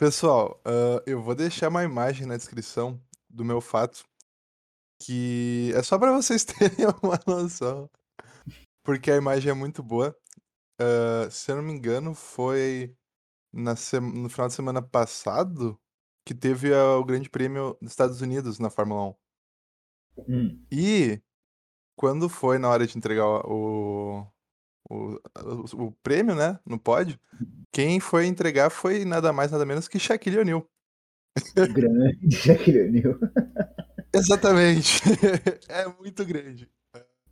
Pessoal, 0.00 0.58
ah, 0.64 1.02
eu 1.06 1.22
vou 1.22 1.34
deixar 1.34 1.68
uma 1.68 1.84
imagem 1.84 2.26
na 2.26 2.34
descrição 2.34 2.98
do 3.28 3.44
meu 3.44 3.60
fato, 3.60 4.02
que 4.98 5.70
é 5.74 5.82
só 5.82 5.98
pra 5.98 6.10
vocês 6.10 6.42
terem 6.42 6.86
uma 7.02 7.20
noção, 7.26 7.86
porque 8.82 9.10
a 9.10 9.16
imagem 9.18 9.50
é 9.50 9.54
muito 9.54 9.82
boa. 9.82 10.16
Ah, 10.80 11.28
se 11.30 11.52
eu 11.52 11.56
não 11.56 11.62
me 11.62 11.74
engano, 11.74 12.14
foi 12.14 12.96
na 13.52 13.74
no 14.00 14.30
final 14.30 14.48
de 14.48 14.54
semana 14.54 14.80
passado 14.80 15.78
que 16.26 16.32
teve 16.32 16.72
ah, 16.72 16.96
o 16.96 17.04
Grande 17.04 17.28
Prêmio 17.28 17.76
dos 17.82 17.92
Estados 17.92 18.22
Unidos 18.22 18.58
na 18.58 18.70
Fórmula 18.70 19.14
1. 20.16 20.24
Hum. 20.26 20.66
E 20.72 21.20
quando 21.94 22.26
foi 22.26 22.56
na 22.56 22.70
hora 22.70 22.86
de 22.86 22.96
entregar 22.96 23.26
o, 23.26 24.26
o, 24.90 25.20
o, 25.74 25.92
prêmio, 26.02 26.34
né, 26.34 26.58
no 26.66 26.78
pódio, 26.78 27.18
quem 27.70 28.00
foi 28.00 28.26
entregar 28.26 28.70
foi 28.70 29.04
nada 29.04 29.32
mais, 29.32 29.52
nada 29.52 29.64
menos 29.64 29.86
que 29.86 30.00
Shaquille 30.00 30.40
O'Neal. 30.40 30.68
Grande 31.54 32.18
Shaquille 32.34 32.88
O'Neal. 32.88 33.18
Exatamente. 34.12 35.00
É 35.68 35.86
muito 35.86 36.24
grande. 36.24 36.68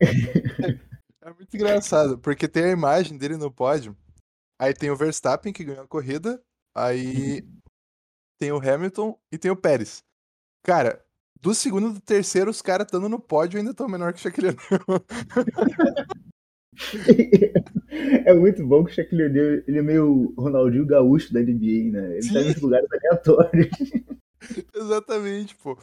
É 0.01 1.33
muito 1.33 1.55
engraçado, 1.55 2.19
porque 2.19 2.47
tem 2.47 2.65
a 2.65 2.71
imagem 2.71 3.19
dele 3.19 3.37
no 3.37 3.51
pódio, 3.51 3.97
aí 4.59 4.73
tem 4.73 4.91
o 4.91 4.97
Verstappen 4.97 5.53
que 5.53 5.65
ganhou 5.65 5.83
a 5.83 5.89
corrida, 5.89 6.41
aí 6.75 7.45
tem 8.39 8.53
o 8.53 8.59
Hamilton 8.59 9.19
e 9.33 9.37
tem 9.37 9.51
o 9.51 9.57
Pérez. 9.57 10.05
Cara, 10.63 11.05
do 11.41 11.53
segundo 11.53 11.91
e 11.91 11.95
do 11.95 12.01
terceiro, 12.01 12.51
os 12.51 12.63
caras 12.63 12.87
estando 12.87 13.09
no 13.09 13.19
pódio 13.19 13.59
ainda 13.59 13.73
estão 13.73 13.89
menor 13.89 14.13
que 14.13 14.21
o 14.21 14.23
Shaquille 14.23 14.49
O'Neal. 14.49 15.05
é 18.25 18.35
muito 18.35 18.67
bom 18.67 18.85
que 18.85 18.93
o 18.93 18.95
Shaquille 18.95 19.25
O'Neal 19.25 19.63
ele 19.67 19.79
é 19.79 19.83
meio 19.83 20.33
Ronaldinho 20.37 20.87
Gaúcho 20.87 21.33
da 21.33 21.41
NBA, 21.41 21.91
né? 21.93 22.19
Ele 22.19 22.33
tá 22.33 22.41
nos 22.41 22.61
lugares 22.61 22.89
aleatórios. 22.93 23.69
Exatamente, 24.75 25.57
pô. 25.57 25.79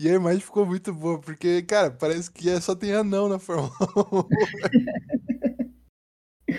E 0.00 0.08
a 0.08 0.14
imagem 0.14 0.40
ficou 0.40 0.66
muito 0.66 0.92
boa, 0.92 1.20
porque, 1.20 1.62
cara, 1.62 1.90
parece 1.90 2.30
que 2.30 2.50
é 2.50 2.60
só 2.60 2.74
tem 2.74 2.92
anão 2.92 3.28
na 3.28 3.38
Fórmula 3.38 3.70
1. 6.50 6.52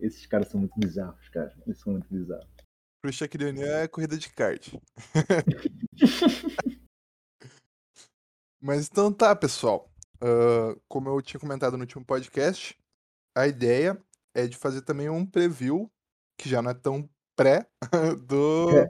Esses 0.00 0.26
caras 0.26 0.48
são 0.48 0.60
muito 0.60 0.78
bizarros, 0.78 1.28
cara. 1.30 1.54
Eles 1.66 1.78
são 1.80 1.92
muito 1.92 2.06
bizarros. 2.12 2.48
Pro 3.02 3.12
Shaquille 3.12 3.46
O'Neal 3.46 3.78
é 3.78 3.88
corrida 3.88 4.18
de 4.18 4.28
kart. 4.30 4.74
Mas 8.60 8.88
então 8.88 9.10
tá, 9.10 9.34
pessoal. 9.34 9.90
Ah, 10.20 10.76
como 10.88 11.08
eu 11.08 11.22
tinha 11.22 11.40
comentado 11.40 11.76
no 11.76 11.82
último 11.84 12.04
podcast, 12.04 12.76
a 13.40 13.48
ideia 13.48 13.98
é 14.34 14.46
de 14.46 14.56
fazer 14.56 14.82
também 14.82 15.08
um 15.08 15.24
preview, 15.26 15.90
que 16.38 16.48
já 16.48 16.62
não 16.62 16.70
é 16.70 16.74
tão 16.74 17.08
pré, 17.36 17.66
do. 18.26 18.70
É, 18.76 18.88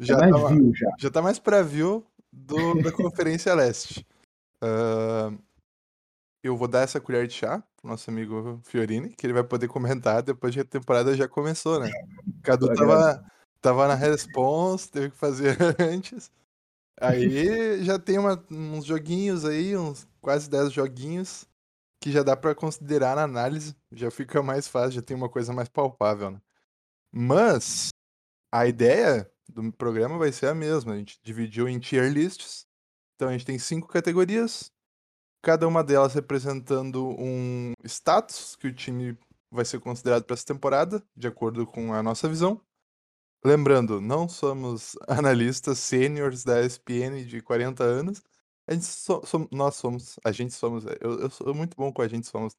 Já, 0.00 0.16
é 0.16 0.30
tá, 0.30 0.48
view 0.48 0.72
já. 0.74 0.90
já 0.98 1.10
tá 1.10 1.22
mais 1.22 1.38
pré-view 1.38 2.04
do, 2.32 2.82
da 2.82 2.90
Conferência 2.92 3.54
Leste. 3.54 4.06
Ah, 4.62 5.32
eu 6.42 6.56
vou 6.56 6.66
dar 6.68 6.80
essa 6.80 7.00
colher 7.00 7.26
de 7.28 7.34
chá 7.34 7.62
pro 7.76 7.88
nosso 7.88 8.10
amigo 8.10 8.60
Fiorini, 8.64 9.10
que 9.10 9.24
ele 9.26 9.32
vai 9.32 9.44
poder 9.44 9.68
comentar 9.68 10.22
depois 10.22 10.52
que 10.54 10.60
a 10.60 10.64
temporada 10.64 11.16
já 11.16 11.28
começou, 11.28 11.78
né? 11.78 11.90
O 12.26 12.42
Cadu 12.42 12.74
tava, 12.74 13.24
tava 13.60 13.88
na 13.88 13.94
response, 13.94 14.90
teve 14.90 15.10
que 15.10 15.16
fazer 15.16 15.56
antes. 15.80 16.30
Aí 17.00 17.82
já 17.84 17.98
tem 17.98 18.18
uma- 18.18 18.44
uns 18.50 18.84
joguinhos 18.84 19.44
aí, 19.44 19.76
uns 19.76 20.06
quase 20.20 20.48
10 20.50 20.72
joguinhos, 20.72 21.46
que 22.02 22.10
já 22.10 22.24
dá 22.24 22.36
pra 22.36 22.54
considerar 22.54 23.14
na 23.14 23.22
análise. 23.22 23.76
Já 23.92 24.10
fica 24.10 24.42
mais 24.42 24.66
fácil, 24.66 24.92
já 24.92 25.02
tem 25.02 25.16
uma 25.16 25.28
coisa 25.28 25.52
mais 25.52 25.68
palpável, 25.68 26.32
né? 26.32 26.42
Mas 27.12 27.90
a 28.52 28.66
ideia 28.66 29.30
do 29.48 29.72
programa 29.72 30.18
vai 30.18 30.32
ser 30.32 30.46
a 30.48 30.54
mesma. 30.54 30.94
A 30.94 30.96
gente 30.96 31.20
dividiu 31.22 31.68
em 31.68 31.78
tier 31.78 32.10
lists. 32.12 32.66
Então 33.14 33.28
a 33.28 33.32
gente 33.32 33.46
tem 33.46 33.58
cinco 33.58 33.86
categorias, 33.86 34.72
cada 35.42 35.68
uma 35.68 35.84
delas 35.84 36.14
representando 36.14 37.08
um 37.18 37.72
status 37.84 38.56
que 38.56 38.66
o 38.66 38.74
time 38.74 39.16
vai 39.48 39.64
ser 39.64 39.78
considerado 39.78 40.24
para 40.24 40.34
essa 40.34 40.46
temporada, 40.46 41.00
de 41.16 41.28
acordo 41.28 41.64
com 41.64 41.94
a 41.94 42.02
nossa 42.02 42.28
visão. 42.28 42.60
Lembrando, 43.44 44.00
não 44.00 44.28
somos 44.28 44.96
analistas 45.06 45.78
sêniores 45.78 46.42
da 46.42 46.64
ESPN 46.64 47.24
de 47.24 47.40
40 47.40 47.84
anos. 47.84 48.22
A 48.66 48.74
gente 48.74 48.84
so- 48.86 49.22
som- 49.24 49.48
nós 49.50 49.74
somos, 49.76 50.18
a 50.24 50.30
gente 50.32 50.54
somos, 50.54 50.84
eu, 51.00 51.20
eu 51.20 51.30
sou 51.30 51.54
muito 51.54 51.76
bom 51.76 51.92
com 51.92 52.02
a 52.02 52.08
gente 52.08 52.26
somos. 52.26 52.56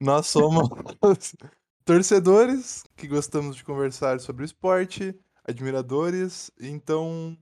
nós 0.00 0.26
somos 0.26 0.68
torcedores 1.84 2.84
que 2.96 3.06
gostamos 3.06 3.56
de 3.56 3.64
conversar 3.64 4.20
sobre 4.20 4.42
o 4.42 4.46
esporte, 4.46 5.18
admiradores, 5.44 6.50
então 6.60 7.36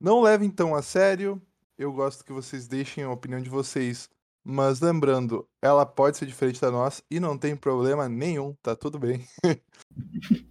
não 0.00 0.20
levem 0.20 0.50
tão 0.50 0.74
a 0.74 0.82
sério. 0.82 1.40
Eu 1.78 1.92
gosto 1.92 2.24
que 2.24 2.32
vocês 2.32 2.68
deixem 2.68 3.04
a 3.04 3.10
opinião 3.10 3.40
de 3.40 3.48
vocês, 3.48 4.10
mas 4.44 4.80
lembrando, 4.80 5.48
ela 5.62 5.86
pode 5.86 6.18
ser 6.18 6.26
diferente 6.26 6.60
da 6.60 6.70
nossa 6.70 7.02
e 7.10 7.18
não 7.18 7.38
tem 7.38 7.56
problema 7.56 8.08
nenhum, 8.08 8.54
tá 8.62 8.74
tudo 8.76 8.98
bem. 8.98 9.24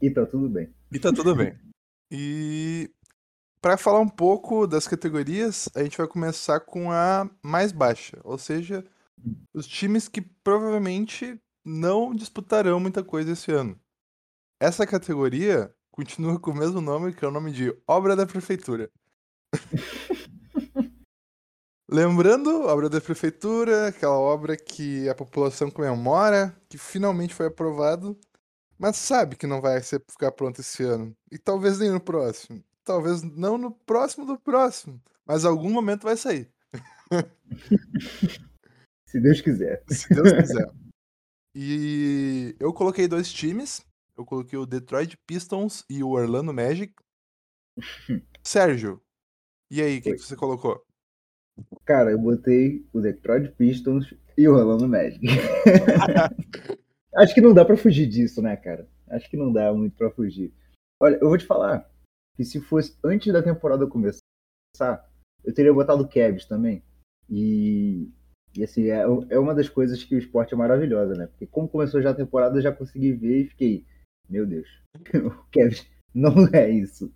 E 0.02 0.10
tá 0.10 0.26
tudo 0.26 0.50
bem. 0.50 0.74
E 0.92 1.00
tá 1.00 1.12
tudo 1.14 1.36
bem. 1.36 1.58
E 2.12 2.90
para 3.62 3.78
falar 3.78 4.00
um 4.00 4.08
pouco 4.08 4.66
das 4.66 4.88
categorias, 4.88 5.70
a 5.76 5.84
gente 5.84 5.98
vai 5.98 6.08
começar 6.08 6.60
com 6.62 6.92
a 6.92 7.30
mais 7.44 7.72
baixa, 7.72 8.20
ou 8.24 8.38
seja, 8.38 8.86
os 9.54 9.68
times 9.68 10.08
que 10.08 10.22
provavelmente 10.22 11.40
não 11.66 12.16
disputarão 12.16 12.80
muita 12.80 13.04
coisa 13.04 13.32
esse 13.32 13.52
ano. 13.52 13.80
Essa 14.62 14.88
categoria 14.88 15.74
continua 15.92 16.40
com 16.40 16.52
o 16.52 16.56
mesmo 16.56 16.82
nome, 16.82 17.14
que 17.14 17.24
é 17.24 17.28
o 17.28 17.32
nome 17.32 17.52
de 17.52 17.76
Obra 17.88 18.16
da 18.16 18.26
Prefeitura. 18.26 18.90
Lembrando, 21.92 22.68
obra 22.68 22.88
da 22.88 23.02
prefeitura, 23.02 23.88
aquela 23.88 24.20
obra 24.20 24.56
que 24.56 25.10
a 25.10 25.16
população 25.16 25.72
comemora, 25.72 26.56
que 26.70 26.78
finalmente 26.78 27.34
foi 27.34 27.48
aprovado, 27.48 28.16
mas 28.78 28.96
sabe 28.98 29.36
que 29.36 29.48
não 29.48 29.60
vai 29.60 29.82
ser, 29.82 30.00
ficar 30.08 30.32
pronto 30.32 30.62
esse 30.62 30.84
ano. 30.84 31.18
E 31.32 31.38
talvez 31.40 31.80
nem 31.80 31.90
no 31.90 32.00
próximo. 32.00 32.64
Talvez 32.90 33.22
não 33.22 33.56
no 33.56 33.70
próximo 33.70 34.26
do 34.26 34.36
próximo. 34.36 35.00
Mas 35.24 35.46
algum 35.46 35.70
momento 35.70 36.02
vai 36.02 36.18
sair, 36.18 36.52
Se 39.06 39.20
Deus 39.20 39.42
quiser. 39.42 39.84
se 39.88 40.12
Deus 40.12 40.34
quiser. 40.34 40.72
E 41.54 42.56
eu 42.60 42.74
coloquei 42.74 43.08
dois 43.08 43.32
times. 43.32 43.86
Eu 44.18 44.26
coloquei 44.26 44.58
o 44.58 44.66
Detroit 44.66 45.16
Pistons 45.28 45.86
e 45.88 46.04
o 46.04 46.10
Orlando 46.10 46.52
Magic. 46.52 46.92
Sérgio, 48.44 49.00
e 49.70 49.84
aí, 49.84 50.00
o 50.00 50.02
que, 50.02 50.14
que 50.14 50.24
você 50.24 50.36
colocou? 50.36 50.84
Cara, 51.86 52.10
eu 52.10 52.18
botei 52.18 52.84
o 52.92 53.00
Detroit 53.00 53.52
Pistons 53.52 54.16
e 54.36 54.48
o 54.48 54.56
Orlando 54.56 54.88
Magic. 54.88 55.24
Acho 57.16 57.36
que 57.36 57.42
não 57.42 57.54
dá 57.54 57.64
pra 57.64 57.78
fugir 57.78 58.08
disso, 58.08 58.42
né, 58.42 58.58
cara? 58.58 58.90
Acho 59.10 59.30
que 59.30 59.38
não 59.38 59.54
dá 59.54 59.72
muito 59.72 59.96
pra 59.96 60.10
fugir. 60.10 60.52
Olha, 61.00 61.18
eu 61.22 61.30
vou 61.30 61.38
te 61.38 61.46
falar 61.46 61.88
que 62.40 62.46
se 62.46 62.62
fosse 62.62 62.98
antes 63.04 63.34
da 63.34 63.44
temporada 63.44 63.86
começar, 63.86 64.22
eu 65.44 65.54
teria 65.54 65.74
botado 65.74 66.04
o 66.04 66.08
Cavs 66.08 66.46
também. 66.46 66.82
E, 67.30 68.10
e 68.56 68.64
assim, 68.64 68.86
é, 68.86 69.02
é 69.02 69.38
uma 69.38 69.54
das 69.54 69.68
coisas 69.68 70.02
que 70.06 70.16
o 70.16 70.18
esporte 70.18 70.54
é 70.54 70.58
maravilhosa, 70.58 71.16
né? 71.16 71.28
Porque 71.28 71.46
como 71.46 71.68
começou 71.68 72.02
já 72.02 72.12
a 72.12 72.16
temporada, 72.16 72.58
eu 72.58 72.62
já 72.62 72.72
consegui 72.72 73.12
ver 73.12 73.42
e 73.42 73.48
fiquei, 73.50 73.86
meu 74.30 74.48
Deus, 74.48 74.70
o 75.16 75.32
Cavs 75.52 75.86
não 76.16 76.48
é 76.54 76.70
isso. 76.70 77.14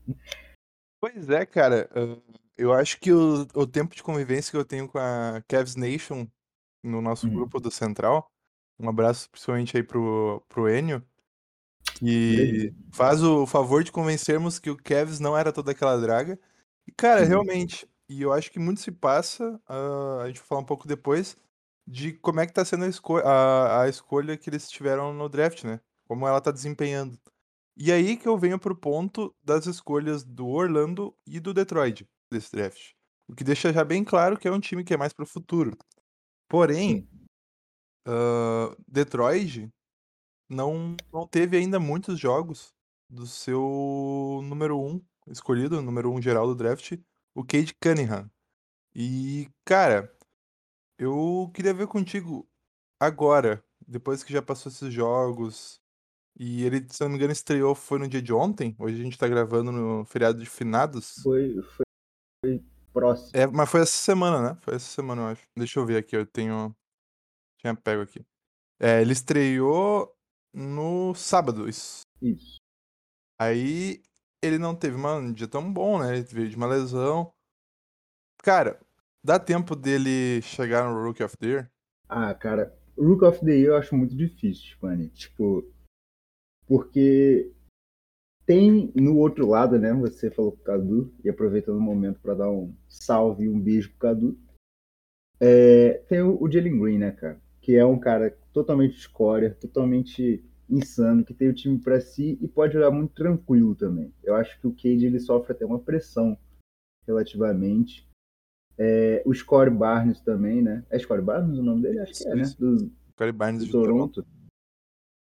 Pois 0.99 1.29
é, 1.29 1.45
cara. 1.45 1.89
Eu 2.57 2.73
acho 2.73 2.99
que 2.99 3.13
o, 3.13 3.47
o 3.55 3.65
tempo 3.65 3.95
de 3.95 4.03
convivência 4.03 4.51
que 4.51 4.57
eu 4.57 4.65
tenho 4.65 4.89
com 4.89 4.97
a 4.97 5.41
Cavs 5.47 5.77
Nation 5.77 6.27
no 6.83 7.01
nosso 7.01 7.27
Uhum. 7.27 7.33
grupo 7.33 7.61
do 7.61 7.71
Central, 7.71 8.29
um 8.77 8.89
abraço 8.89 9.29
principalmente 9.29 9.77
aí 9.77 9.83
pro, 9.83 10.43
pro 10.49 10.69
Enio, 10.69 11.01
que 12.03 12.35
Grande. 12.35 12.75
faz 12.91 13.23
o 13.23 13.45
favor 13.45 13.83
de 13.83 13.91
convencermos 13.91 14.59
que 14.59 14.69
o 14.69 14.75
Cavs 14.75 15.19
não 15.19 15.37
era 15.37 15.53
toda 15.53 15.71
aquela 15.71 15.97
draga. 15.97 16.37
E, 16.85 16.91
cara, 16.91 17.21
Sim. 17.23 17.29
realmente, 17.29 17.87
e 18.09 18.21
eu 18.21 18.33
acho 18.33 18.51
que 18.51 18.59
muito 18.59 18.81
se 18.81 18.91
passa, 18.91 19.59
ah, 19.67 20.21
a 20.23 20.27
gente 20.27 20.39
vai 20.39 20.47
falar 20.47 20.61
um 20.61 20.65
pouco 20.65 20.87
depois, 20.87 21.37
de 21.87 22.13
como 22.13 22.41
é 22.41 22.45
que 22.45 22.53
tá 22.53 22.65
sendo 22.65 22.83
a, 22.83 22.87
esco 22.87 23.17
a, 23.17 23.83
a 23.83 23.89
escolha 23.89 24.37
que 24.37 24.49
eles 24.49 24.69
tiveram 24.69 25.13
no 25.13 25.29
draft, 25.29 25.63
né? 25.63 25.79
Como 26.05 26.27
ela 26.27 26.41
tá 26.41 26.51
desempenhando. 26.51 27.17
E 27.77 27.91
aí 27.91 28.17
que 28.17 28.27
eu 28.27 28.37
venho 28.37 28.59
pro 28.59 28.75
ponto 28.75 29.33
das 29.41 29.65
escolhas 29.65 30.23
do 30.23 30.47
Orlando 30.47 31.15
e 31.25 31.39
do 31.39 31.53
Detroit 31.53 32.05
desse 32.31 32.51
draft. 32.51 32.91
O 33.27 33.33
que 33.33 33.43
deixa 33.43 33.71
já 33.71 33.83
bem 33.83 34.03
claro 34.03 34.37
que 34.37 34.47
é 34.47 34.51
um 34.51 34.59
time 34.59 34.83
que 34.83 34.93
é 34.93 34.97
mais 34.97 35.13
pro 35.13 35.25
futuro. 35.25 35.75
Porém, 36.49 37.07
ah, 38.05 38.75
Detroit 38.87 39.71
não, 40.49 40.95
não 41.11 41.27
teve 41.27 41.57
ainda 41.57 41.79
muitos 41.79 42.19
jogos 42.19 42.73
do 43.09 43.27
seu 43.27 44.41
número 44.43 44.79
1 44.79 45.01
um 45.27 45.31
escolhido, 45.31 45.81
número 45.81 46.11
1 46.11 46.15
um 46.15 46.21
geral 46.21 46.47
do 46.47 46.55
draft, 46.55 46.97
o 47.35 47.43
Cade 47.43 47.73
Cunningham. 47.81 48.29
E, 48.95 49.49
cara, 49.65 50.13
eu 50.97 51.49
queria 51.53 51.73
ver 51.73 51.87
contigo 51.87 52.47
agora, 52.99 53.63
depois 53.87 54.23
que 54.23 54.33
já 54.33 54.41
passou 54.41 54.71
esses 54.71 54.93
jogos, 54.93 55.81
e 56.37 56.63
ele, 56.63 56.85
se 56.89 57.01
não 57.01 57.09
me 57.09 57.15
engano, 57.15 57.31
estreou, 57.31 57.75
foi 57.75 57.99
no 57.99 58.07
dia 58.07 58.21
de 58.21 58.33
ontem, 58.33 58.75
hoje 58.79 58.99
a 58.99 59.03
gente 59.03 59.17
tá 59.17 59.27
gravando 59.27 59.71
no 59.71 60.05
feriado 60.05 60.39
de 60.39 60.45
finados. 60.45 61.15
Foi, 61.21 61.61
foi, 61.61 61.85
foi 62.43 62.63
próximo. 62.91 63.31
É, 63.33 63.47
mas 63.47 63.69
foi 63.69 63.81
essa 63.81 63.97
semana, 63.97 64.41
né? 64.41 64.57
Foi 64.61 64.75
essa 64.75 64.87
semana, 64.87 65.21
eu 65.21 65.27
acho. 65.27 65.43
Deixa 65.55 65.79
eu 65.79 65.85
ver 65.85 65.97
aqui, 65.97 66.15
eu 66.15 66.25
tenho. 66.25 66.75
Tinha 67.59 67.75
pego 67.75 68.01
aqui. 68.01 68.25
É, 68.79 69.01
ele 69.01 69.13
estreou 69.13 70.13
no 70.53 71.13
sábado, 71.15 71.67
isso. 71.67 72.01
Isso. 72.21 72.57
Aí 73.39 74.01
ele 74.41 74.57
não 74.57 74.75
teve 74.75 74.95
uma- 74.95 75.15
um 75.15 75.33
dia 75.33 75.47
tão 75.47 75.71
bom, 75.71 75.99
né? 75.99 76.17
Ele 76.17 76.23
veio 76.23 76.49
de 76.49 76.55
uma 76.55 76.67
lesão. 76.67 77.33
Cara, 78.43 78.79
dá 79.23 79.39
tempo 79.39 79.75
dele 79.75 80.41
chegar 80.41 80.89
no 80.89 81.01
Rookie 81.01 81.23
of 81.23 81.37
the 81.37 81.47
Year? 81.47 81.71
Ah, 82.07 82.33
cara, 82.35 82.77
Rook 82.97 83.23
of 83.23 83.39
the 83.39 83.51
Year 83.51 83.69
eu 83.69 83.77
acho 83.77 83.95
muito 83.95 84.15
difícil, 84.15 84.75
Spani. 84.75 85.09
Tipo, 85.09 85.63
porque 86.67 87.51
tem 88.45 88.91
no 88.95 89.17
outro 89.17 89.47
lado, 89.47 89.79
né? 89.79 89.93
Você 89.93 90.29
falou 90.29 90.51
com 90.51 90.59
o 90.59 90.63
Cadu, 90.63 91.13
e 91.23 91.29
aproveitando 91.29 91.77
o 91.77 91.81
momento 91.81 92.19
para 92.19 92.35
dar 92.35 92.49
um 92.51 92.75
salve 92.89 93.45
e 93.45 93.49
um 93.49 93.59
beijo 93.59 93.89
pro 93.91 93.99
Cadu. 93.99 94.39
É, 95.39 95.93
tem 96.09 96.21
o, 96.21 96.41
o 96.41 96.51
Jalen 96.51 96.79
Green, 96.79 96.97
né, 96.99 97.11
cara? 97.11 97.41
Que 97.63 97.75
é 97.75 97.85
um 97.85 97.97
cara 97.97 98.37
totalmente 98.51 98.99
scorer, 98.99 99.57
totalmente 99.57 100.43
insano, 100.69 101.23
que 101.23 101.33
tem 101.33 101.49
o 101.49 101.53
time 101.53 101.79
para 101.79 101.99
si 101.99 102.37
e 102.41 102.47
pode 102.47 102.73
jogar 102.73 102.91
muito 102.91 103.13
tranquilo 103.13 103.73
também. 103.73 104.13
Eu 104.23 104.35
acho 104.35 104.59
que 104.59 104.67
o 104.67 104.71
Cade 104.71 105.05
ele 105.05 105.19
sofre 105.19 105.53
até 105.53 105.65
uma 105.65 105.79
pressão 105.79 106.37
relativamente. 107.07 108.07
É, 108.77 109.23
o 109.25 109.33
Score 109.33 109.69
Barnes 109.69 110.19
também, 110.21 110.61
né? 110.61 110.85
É 110.89 110.99
Score 110.99 111.21
Barnes 111.21 111.57
o 111.57 111.63
nome 111.63 111.81
dele? 111.81 111.99
Acho 111.99 112.13
que 112.13 112.27
é, 112.27 112.35
né? 112.35 112.43
Do, 112.59 112.91
Barnes 113.33 113.65
de 113.65 113.71
Toronto. 113.71 114.25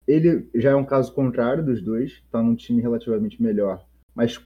Ele 0.07 0.49
já 0.55 0.71
é 0.71 0.75
um 0.75 0.85
caso 0.85 1.13
contrário 1.13 1.63
dos 1.63 1.81
dois, 1.81 2.23
tá 2.31 2.41
num 2.41 2.55
time 2.55 2.81
relativamente 2.81 3.41
melhor, 3.41 3.85
mas 4.13 4.41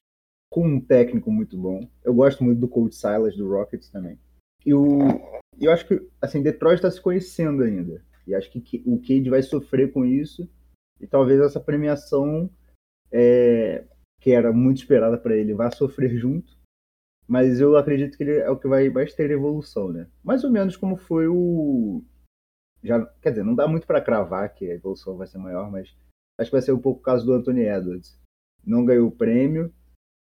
com 0.50 0.66
um 0.66 0.80
técnico 0.80 1.30
muito 1.30 1.56
bom. 1.56 1.88
Eu 2.02 2.14
gosto 2.14 2.42
muito 2.42 2.60
do 2.60 2.68
Coach 2.68 2.94
Silas 2.94 3.36
do 3.36 3.48
Rockets 3.48 3.90
também. 3.90 4.18
E 4.64 4.70
eu 4.70 5.72
acho 5.72 5.86
que 5.86 6.00
assim 6.20 6.42
Detroit 6.42 6.76
está 6.76 6.90
se 6.90 7.00
conhecendo 7.00 7.62
ainda. 7.62 8.04
E 8.26 8.34
acho 8.34 8.50
que 8.50 8.82
o 8.84 8.98
Cade 9.00 9.30
vai 9.30 9.42
sofrer 9.42 9.92
com 9.92 10.04
isso. 10.04 10.48
E 11.00 11.06
talvez 11.06 11.40
essa 11.40 11.60
premiação, 11.60 12.50
é, 13.10 13.84
que 14.20 14.32
era 14.32 14.52
muito 14.52 14.78
esperada 14.78 15.16
para 15.16 15.36
ele, 15.36 15.54
vá 15.54 15.70
sofrer 15.70 16.16
junto. 16.18 16.58
Mas 17.26 17.60
eu 17.60 17.76
acredito 17.76 18.16
que 18.16 18.22
ele 18.22 18.38
é 18.38 18.50
o 18.50 18.58
que 18.58 18.66
vai 18.66 18.88
mais 18.88 19.14
ter 19.14 19.30
evolução, 19.30 19.92
né? 19.92 20.08
Mais 20.22 20.44
ou 20.44 20.50
menos 20.50 20.76
como 20.76 20.96
foi 20.96 21.28
o. 21.28 22.02
Já, 22.82 23.04
quer 23.20 23.30
dizer, 23.30 23.44
não 23.44 23.54
dá 23.54 23.66
muito 23.68 23.86
para 23.86 24.00
cravar 24.00 24.54
que 24.54 24.70
a 24.70 24.74
evolução 24.74 25.16
vai 25.16 25.26
ser 25.26 25.38
maior, 25.38 25.70
mas 25.70 25.94
acho 26.38 26.50
que 26.50 26.56
vai 26.56 26.62
ser 26.62 26.72
um 26.72 26.80
pouco 26.80 27.00
o 27.00 27.02
caso 27.02 27.26
do 27.26 27.32
Anthony 27.32 27.62
Edwards. 27.62 28.18
Não 28.64 28.84
ganhou 28.84 29.08
o 29.08 29.16
prêmio, 29.16 29.72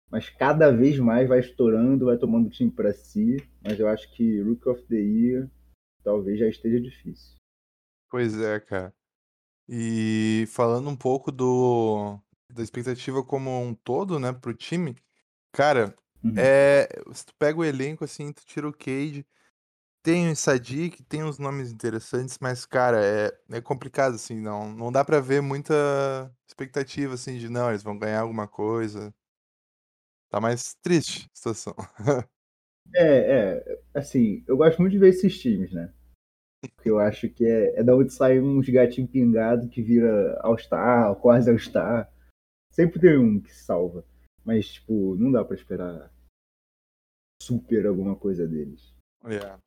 mas 0.10 0.30
cada 0.30 0.72
vez 0.72 0.98
mais 1.00 1.28
vai 1.28 1.40
estourando, 1.40 2.06
vai 2.06 2.18
tomando 2.18 2.48
o 2.48 2.50
time 2.50 2.72
para 2.72 2.94
si. 2.94 3.38
Mas 3.64 3.80
eu 3.80 3.88
acho 3.88 4.12
que 4.14 4.42
Rook 4.42 4.68
of 4.70 4.84
the 4.84 4.96
Year 4.96 5.50
talvez 6.04 6.40
já 6.40 6.48
esteja 6.48 6.80
difícil. 6.80 7.36
Pois 8.10 8.40
é, 8.40 8.60
cara. 8.60 8.94
E 9.68 10.46
falando 10.50 10.90
um 10.90 10.96
pouco 10.96 11.32
do 11.32 12.20
da 12.50 12.64
expectativa 12.64 13.24
como 13.24 13.62
um 13.62 13.74
todo, 13.76 14.20
né, 14.20 14.32
pro 14.34 14.54
time, 14.54 14.96
cara, 15.52 15.96
Uhum. 16.24 16.34
é, 16.38 16.88
se 17.14 17.26
tu 17.26 17.34
pega 17.36 17.60
o 17.60 17.66
elenco 17.66 18.04
assim, 18.04 18.32
tu 18.32 18.46
tira 18.46 18.68
o 18.68 18.74
Cade, 18.74 19.26
tem 20.04 20.32
o 20.32 20.36
Sadiq, 20.36 21.04
tem 21.04 21.24
uns 21.24 21.40
nomes 21.40 21.72
interessantes, 21.72 22.38
mas 22.42 22.66
cara, 22.66 23.04
é, 23.06 23.32
é 23.52 23.62
complicado 23.62 24.16
assim, 24.16 24.40
não, 24.40 24.72
não 24.74 24.92
dá 24.92 25.04
pra 25.06 25.20
ver 25.20 25.42
muita 25.42 25.74
expectativa 26.48 27.14
assim 27.16 27.38
de 27.38 27.50
não, 27.50 27.70
eles 27.70 27.84
vão 27.84 27.98
ganhar 27.98 28.22
alguma 28.22 28.48
coisa. 28.48 29.14
Tá 30.30 30.42
mais 30.42 30.76
triste 30.82 31.26
a 31.26 31.36
situação. 31.36 31.74
É, 32.96 33.60
é, 33.60 33.82
assim, 33.94 34.46
eu 34.48 34.56
gosto 34.56 34.80
muito 34.80 34.94
de 34.94 34.98
ver 34.98 35.10
esses 35.10 35.38
times, 35.42 35.74
né? 35.74 35.94
Porque 36.76 36.90
eu 36.90 37.00
acho 37.00 37.30
que 37.30 37.46
é, 37.46 37.80
é 37.80 37.84
da 37.84 37.94
onde 37.94 38.14
saem 38.14 38.40
uns 38.40 38.68
gatinhos 38.70 39.12
pingados 39.12 39.70
que 39.70 39.82
vira 39.82 40.40
All-Star, 40.42 41.14
quase 41.18 41.50
All-Star. 41.50 42.10
Sempre 42.72 43.02
tem 43.02 43.18
um 43.18 43.42
que 43.42 43.54
salva. 43.54 44.06
Mas, 44.46 44.70
tipo, 44.70 45.16
não 45.18 45.34
dá 45.34 45.44
pra 45.44 45.54
esperar 45.54 46.10
super 47.44 47.86
alguma 47.86 48.16
coisa 48.16 48.48
deles. 48.48 48.96
É. 49.26 49.58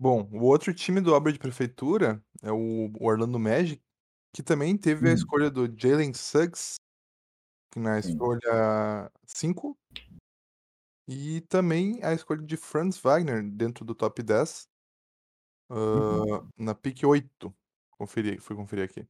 Bom, 0.00 0.28
o 0.32 0.42
outro 0.42 0.74
time 0.74 1.00
do 1.00 1.12
obra 1.12 1.32
de 1.32 1.38
prefeitura 1.38 2.20
é 2.42 2.50
o 2.50 2.92
Orlando 3.00 3.38
Magic, 3.38 3.80
que 4.34 4.42
também 4.42 4.76
teve 4.76 5.08
a 5.08 5.12
Hum. 5.12 5.14
escolha 5.14 5.50
do 5.50 5.66
Jalen 5.76 6.12
Suggs 6.14 6.76
na 7.76 7.98
escolha 7.98 9.10
5 9.26 9.76
e 11.06 11.40
também 11.42 12.00
a 12.02 12.12
escolha 12.12 12.42
de 12.42 12.56
Franz 12.56 12.98
Wagner 12.98 13.42
dentro 13.42 13.84
do 13.84 13.94
top 13.94 14.22
10 14.22 14.68
Uhum. 15.70 16.34
ah, 16.34 16.46
na 16.56 16.74
pick 16.74 17.04
8. 17.04 17.54
Conferi, 17.90 18.38
fui 18.38 18.56
conferir 18.56 18.84
aqui. 18.84 19.06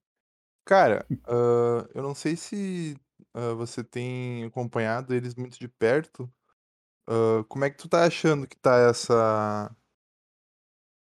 Cara, 0.64 1.06
ah, 1.26 1.88
eu 1.94 2.02
não 2.02 2.14
sei 2.14 2.36
se 2.36 2.96
ah, 3.34 3.54
você 3.54 3.84
tem 3.84 4.44
acompanhado 4.44 5.14
eles 5.14 5.34
muito 5.34 5.58
de 5.58 5.68
perto. 5.68 6.30
Como 7.48 7.64
é 7.64 7.70
que 7.70 7.78
tu 7.78 7.88
tá 7.88 8.04
achando 8.04 8.46
que 8.46 8.56
tá 8.56 8.76
essa 8.90 9.74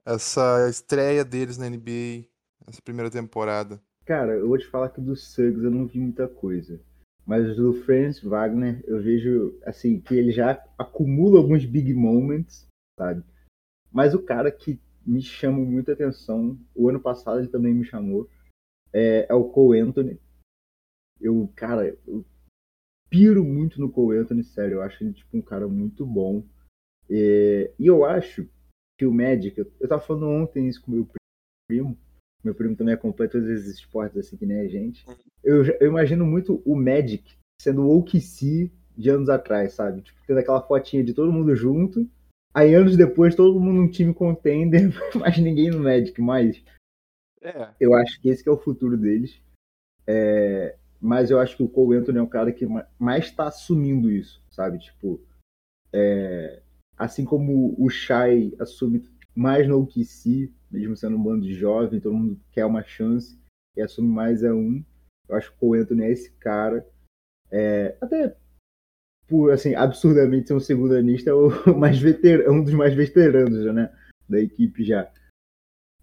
essa 0.05 0.67
estreia 0.69 1.25
deles 1.25 1.57
na 1.57 1.67
NBA, 1.67 2.25
essa 2.67 2.81
primeira 2.81 3.11
temporada? 3.11 3.81
Cara, 4.05 4.31
eu 4.33 4.47
vou 4.47 4.57
te 4.57 4.65
falar 4.65 4.89
que 4.89 5.01
do 5.01 5.15
Suggs 5.15 5.61
eu 5.61 5.69
não 5.69 5.85
vi 5.85 5.99
muita 5.99 6.27
coisa. 6.27 6.81
Mas 7.29 7.55
do 7.55 7.73
Franz 7.83 8.19
Wagner 8.23 8.83
eu 8.87 8.99
vejo, 8.99 9.55
assim, 9.63 10.01
que 10.01 10.15
ele 10.15 10.31
já 10.31 10.53
acumula 10.75 11.37
alguns 11.37 11.63
big 11.63 11.93
moments, 11.93 12.67
sabe? 12.99 13.23
Mas 13.91 14.15
o 14.15 14.23
cara 14.23 14.51
que 14.51 14.81
me 15.05 15.21
chama 15.21 15.59
muita 15.59 15.93
atenção, 15.93 16.59
o 16.73 16.89
ano 16.89 16.99
passado 16.99 17.37
ele 17.37 17.47
também 17.47 17.71
me 17.71 17.85
chamou, 17.85 18.27
é, 18.91 19.27
é 19.29 19.33
o 19.35 19.47
Cole 19.47 19.79
Anthony. 19.79 20.19
Eu, 21.21 21.47
cara, 21.55 21.95
eu 22.07 22.25
piro 23.11 23.45
muito 23.45 23.79
no 23.79 23.91
Cole 23.91 24.17
Anthony, 24.17 24.43
sério. 24.43 24.77
Eu 24.77 24.81
acho 24.81 25.03
ele, 25.03 25.13
tipo, 25.13 25.37
um 25.37 25.41
cara 25.43 25.67
muito 25.67 26.07
bom. 26.07 26.43
É, 27.07 27.71
e 27.77 27.85
eu 27.85 28.05
acho 28.05 28.49
que 28.97 29.05
o 29.05 29.13
Magic, 29.13 29.55
eu, 29.55 29.87
tava 29.87 30.01
falando 30.01 30.25
ontem 30.25 30.67
isso 30.67 30.81
com 30.81 30.93
meu 30.93 31.07
primo, 31.69 31.95
meu 32.43 32.55
primo 32.55 32.75
também 32.75 32.93
acompanha 32.93 33.29
todos 33.29 33.47
esses 33.47 33.75
esportes 33.75 34.17
assim 34.17 34.37
que 34.37 34.45
nem 34.45 34.59
a 34.61 34.67
gente. 34.67 35.05
Eu, 35.43 35.63
já- 35.63 35.73
eu 35.79 35.87
imagino 35.87 36.25
muito 36.25 36.61
o 36.65 36.75
Magic 36.75 37.23
sendo 37.61 37.81
o 37.83 37.97
OKC 37.99 38.71
de 38.97 39.09
anos 39.09 39.29
atrás, 39.29 39.73
sabe? 39.73 40.01
Tipo, 40.01 40.19
tendo 40.27 40.39
aquela 40.39 40.61
fotinha 40.61 41.03
de 41.03 41.13
todo 41.13 41.31
mundo 41.31 41.55
junto. 41.55 42.09
Aí 42.53 42.73
anos 42.73 42.97
depois, 42.97 43.35
todo 43.35 43.59
mundo 43.59 43.77
num 43.81 43.89
time 43.89 44.13
contender, 44.13 44.89
mas 45.15 45.37
ninguém 45.37 45.69
no 45.69 45.79
Magic 45.79 46.19
mais. 46.21 46.63
É. 47.41 47.69
Eu 47.79 47.93
acho 47.93 48.19
que 48.21 48.29
esse 48.29 48.43
que 48.43 48.49
é 48.49 48.51
o 48.51 48.57
futuro 48.57 48.97
deles. 48.97 49.39
É, 50.07 50.75
mas 50.99 51.29
eu 51.31 51.39
acho 51.39 51.55
que 51.55 51.63
o 51.63 51.69
Cole 51.69 51.97
Anthony 51.97 52.17
é 52.17 52.21
um 52.21 52.27
cara 52.27 52.51
que 52.51 52.65
ma- 52.65 52.87
mais 52.97 53.25
está 53.25 53.47
assumindo 53.47 54.09
isso, 54.11 54.41
sabe? 54.49 54.79
Tipo, 54.79 55.21
é, 55.93 56.61
assim 56.97 57.23
como 57.23 57.75
o 57.77 57.89
Shai 57.89 58.53
assume 58.59 59.07
mais 59.39 59.65
no 59.65 59.81
OKC, 59.81 60.51
mesmo 60.69 60.97
sendo 60.97 61.15
um 61.15 61.23
bando 61.23 61.45
de 61.45 61.53
jovem, 61.53 62.01
todo 62.01 62.13
mundo 62.13 62.37
quer 62.51 62.65
uma 62.65 62.83
chance 62.83 63.39
e 63.77 63.81
assume 63.81 64.09
mais 64.09 64.43
é 64.43 64.51
um. 64.51 64.83
Eu 65.29 65.35
acho 65.37 65.49
que 65.51 65.55
o 65.55 65.59
Cole 65.59 65.79
Anthony 65.79 66.03
é 66.03 66.11
esse 66.11 66.29
cara. 66.33 66.85
É, 67.49 67.97
até 68.01 68.35
por, 69.25 69.51
assim, 69.51 69.75
absurdamente 69.75 70.49
ser 70.49 70.55
um 70.55 70.59
segundo 70.59 70.93
anista, 70.93 71.29
é 71.29 71.33
o 71.33 71.49
mais 71.79 71.97
veter, 71.97 72.41
é 72.41 72.51
um 72.51 72.61
dos 72.61 72.73
mais 72.73 72.93
veteranos 72.93 73.63
né? 73.73 73.95
Da 74.27 74.41
equipe 74.41 74.83
já. 74.83 75.09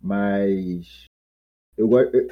Mas 0.00 1.04
eu, 1.76 1.90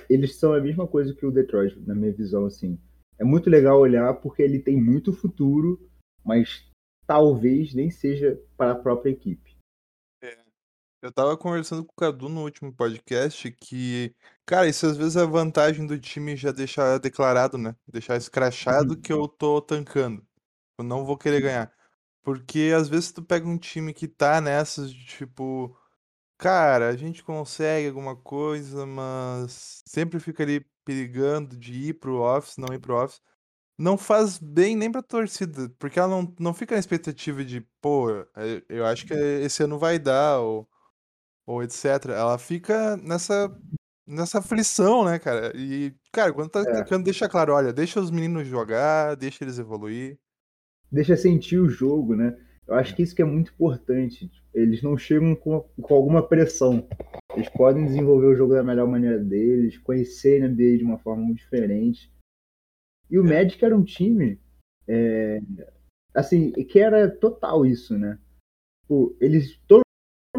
eles 0.08 0.36
são 0.36 0.54
a 0.54 0.60
mesma 0.60 0.88
coisa 0.88 1.12
que 1.12 1.26
o 1.26 1.30
Detroit, 1.30 1.78
na 1.86 1.94
minha 1.94 2.12
visão, 2.12 2.46
assim. 2.46 2.78
É 3.18 3.24
muito 3.24 3.50
legal 3.50 3.78
olhar 3.78 4.14
porque 4.14 4.42
ele 4.42 4.58
tem 4.58 4.80
muito 4.80 5.12
futuro, 5.12 5.86
mas 6.24 6.66
talvez 7.06 7.74
nem 7.74 7.90
seja 7.90 8.40
para 8.56 8.72
a 8.72 8.78
própria 8.78 9.10
equipe. 9.10 9.53
Eu 11.04 11.12
tava 11.12 11.36
conversando 11.36 11.84
com 11.84 11.92
o 11.92 11.96
Cadu 11.96 12.30
no 12.30 12.42
último 12.44 12.72
podcast 12.74 13.50
que, 13.52 14.16
cara, 14.46 14.66
isso 14.68 14.86
às 14.86 14.96
vezes 14.96 15.16
é 15.16 15.22
a 15.22 15.26
vantagem 15.26 15.86
do 15.86 15.98
time 16.00 16.34
já 16.34 16.50
deixar 16.50 16.98
declarado, 16.98 17.58
né? 17.58 17.76
Deixar 17.86 18.16
escrachado 18.16 18.94
Uhum. 18.94 19.00
que 19.02 19.12
eu 19.12 19.28
tô 19.28 19.60
tancando. 19.60 20.26
Eu 20.78 20.84
não 20.84 21.04
vou 21.04 21.18
querer 21.18 21.42
ganhar. 21.42 21.72
Porque 22.22 22.72
às 22.76 22.88
vezes 22.88 23.12
tu 23.12 23.22
pega 23.24 23.46
um 23.48 23.58
time 23.58 23.92
que 23.94 24.08
tá 24.08 24.40
nessas 24.40 24.92
de 24.92 25.04
tipo, 25.06 25.76
cara, 26.38 26.88
a 26.90 26.96
gente 26.96 27.24
consegue 27.24 27.88
alguma 27.88 28.16
coisa, 28.16 28.86
mas 28.86 29.82
sempre 29.86 30.20
fica 30.20 30.42
ali 30.44 30.66
perigando 30.84 31.56
de 31.58 31.74
ir 31.90 31.94
pro 31.94 32.20
office, 32.22 32.58
não 32.58 32.74
ir 32.74 32.80
pro 32.80 32.96
office. 33.02 33.22
Não 33.78 33.98
faz 33.98 34.38
bem 34.38 34.76
nem 34.76 34.92
pra 34.92 35.02
torcida, 35.02 35.68
porque 35.78 35.98
ela 35.98 36.08
não, 36.08 36.34
não 36.40 36.54
fica 36.54 36.74
na 36.76 36.80
expectativa 36.80 37.44
de, 37.44 37.60
pô, 37.80 38.10
é, 38.36 38.62
eu 38.68 38.86
acho 38.86 39.06
que 39.06 39.14
esse 39.14 39.62
ano 39.64 39.78
vai 39.78 39.98
dar, 39.98 40.40
ou, 40.40 40.68
ou 41.46 41.62
etc. 41.62 42.06
Ela 42.08 42.38
fica 42.38 42.96
nessa, 42.96 43.54
nessa 44.06 44.38
aflição, 44.38 45.04
né, 45.04 45.18
cara? 45.18 45.52
E, 45.56 45.94
cara, 46.12 46.32
quando 46.32 46.50
tá 46.50 46.62
É. 46.66 46.98
deixa 46.98 47.28
claro, 47.28 47.52
olha, 47.54 47.72
deixa 47.72 48.00
os 48.00 48.10
meninos 48.10 48.46
jogar, 48.46 49.14
deixa 49.16 49.44
eles 49.44 49.58
evoluir. 49.58 50.18
Deixa 50.90 51.16
sentir 51.16 51.58
o 51.58 51.68
jogo, 51.68 52.14
né? 52.14 52.36
Eu 52.66 52.74
acho 52.74 52.94
que 52.96 53.02
isso 53.02 53.14
que 53.14 53.22
é 53.22 53.26
muito 53.26 53.52
importante. 53.52 54.30
Eles 54.54 54.82
não 54.82 54.96
chegam 54.96 55.34
com, 55.34 55.60
com 55.60 55.94
alguma 55.94 56.26
pressão. 56.26 56.88
Eles 57.34 57.48
podem 57.50 57.84
desenvolver 57.84 58.26
o 58.26 58.34
jogo 58.34 58.54
da 58.54 58.62
melhor 58.62 58.88
maneira 58.88 59.18
deles, 59.18 59.76
conhecer 59.78 60.42
a 60.42 60.48
NBA 60.48 60.78
de 60.78 60.84
uma 60.84 60.98
forma 60.98 61.22
muito 61.24 61.38
diferente. 61.38 62.10
E 63.10 63.18
o 63.18 63.24
Magic 63.24 63.62
era 63.62 63.76
um 63.76 63.84
time, 63.84 64.40
é, 64.88 65.40
assim, 66.14 66.52
que 66.52 66.78
era 66.78 67.10
total 67.10 67.66
isso, 67.66 67.98
né? 67.98 68.18
Tipo, 68.82 69.14
eles, 69.20 69.58
todo 69.66 69.83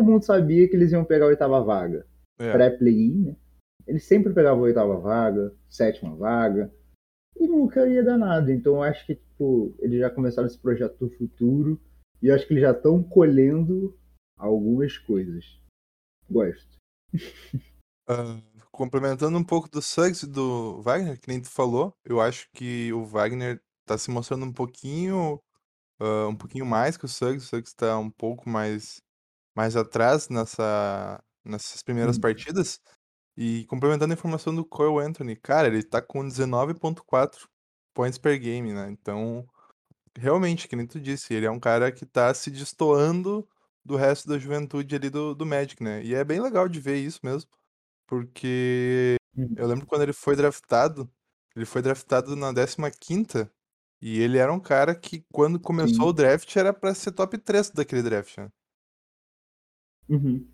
mundo 0.03 0.23
sabia 0.23 0.67
que 0.67 0.75
eles 0.75 0.91
iam 0.91 1.05
pegar 1.05 1.25
a 1.25 1.29
oitava 1.29 1.63
vaga. 1.63 2.05
É. 2.39 2.51
Pré-play-in, 2.51 3.25
né? 3.25 3.36
Eles 3.88 4.03
sempre 4.03 4.34
pegavam 4.34 4.60
a 4.60 4.63
oitava 4.63 4.97
vaga, 4.97 5.53
sétima 5.69 6.15
vaga, 6.15 6.73
e 7.38 7.47
nunca 7.47 7.88
ia 7.88 8.03
dar 8.03 8.17
nada. 8.17 8.51
Então 8.51 8.75
eu 8.75 8.84
acho 8.84 9.05
que, 9.05 9.15
tipo, 9.15 9.75
eles 9.79 9.99
já 9.99 10.10
começaram 10.10 10.47
esse 10.47 10.58
projeto 10.58 10.97
do 10.97 11.10
futuro, 11.10 11.79
e 12.21 12.27
eu 12.27 12.36
acho 12.36 12.47
que 12.47 12.53
eles 12.53 12.63
já 12.63 12.71
estão 12.71 13.03
colhendo 13.03 13.97
algumas 14.38 14.97
coisas. 14.97 15.45
Gosto. 16.29 16.77
Ah, 18.08 18.39
complementando 18.71 19.36
um 19.36 19.43
pouco 19.43 19.67
do 19.67 19.81
Suggs 19.81 20.23
e 20.23 20.29
do 20.29 20.79
Wagner, 20.84 21.19
que 21.19 21.27
nem 21.27 21.41
tu 21.41 21.49
falou, 21.49 21.91
eu 22.05 22.21
acho 22.21 22.47
que 22.53 22.93
o 22.93 23.03
Wagner 23.03 23.60
tá 23.84 23.97
se 23.97 24.12
mostrando 24.12 24.45
um 24.45 24.53
pouquinho, 24.53 25.41
ah, 25.99 26.27
um 26.27 26.36
pouquinho 26.36 26.67
mais 26.67 26.97
que 26.97 27.05
o 27.05 27.08
Suggs. 27.08 27.45
O 27.45 27.49
Suggs 27.49 27.75
tá 27.75 27.97
um 27.97 28.12
pouco 28.12 28.47
mais, 28.47 29.01
mais 29.56 29.76
atrás 29.76 30.30
nessa, 30.30 31.24
nessas 31.46 31.82
primeiras 31.84 32.18
Hum. 32.18 32.20
partidas. 32.20 32.80
E 33.38 33.65
complementando 33.68 34.13
a 34.13 34.18
informação 34.18 34.56
do 34.56 34.65
Cole 34.65 35.06
Anthony, 35.06 35.36
cara, 35.38 35.68
ele 35.68 35.84
tá 35.84 36.02
com 36.02 36.28
19.4 36.28 37.50
points 37.96 38.20
per 38.20 38.39
game, 38.39 38.74
né? 38.74 38.89
Então, 38.91 39.46
realmente, 40.18 40.68
que 40.68 40.76
nem 40.76 40.88
tu 40.88 41.00
disse, 41.00 41.34
ele 41.34 41.46
é 41.46 41.52
um 41.52 41.60
cara 41.60 41.91
que 41.91 42.06
tá 42.06 42.34
se 42.34 42.52
destoando 42.52 43.48
do 43.86 43.96
resto 43.96 44.28
da 44.30 44.38
juventude 44.39 44.96
ali 44.96 45.10
do, 45.10 45.36
do 45.36 45.46
Magic, 45.46 45.82
né? 45.84 46.04
E 46.04 46.15
é 46.15 46.24
bem 46.24 46.41
legal 46.41 46.68
de 46.70 46.80
ver 46.80 46.98
isso 46.98 47.20
mesmo, 47.24 47.50
porque 48.08 49.18
Uhum. 49.36 49.58
eu 49.58 49.68
lembro 49.68 49.86
quando 49.88 50.04
ele 50.04 50.13
foi 50.13 50.36
draftado, 50.36 51.12
ele 51.56 51.65
foi 51.65 51.82
draftado 51.82 52.36
na 52.36 52.54
15ª, 52.54 53.52
e 54.02 54.20
ele 54.22 54.38
era 54.39 54.54
um 54.54 54.60
cara 54.60 54.96
que 54.96 55.26
quando 55.34 55.60
começou 55.60 55.98
Sim. 55.98 56.12
o 56.12 56.13
draft 56.13 56.56
era 56.58 56.74
pra 56.74 56.94
ser 56.96 57.12
top 57.13 57.38
3 57.39 57.70
daquele 57.72 58.04
draft, 58.04 58.38
né? 58.39 58.50
Uhum. 60.10 60.48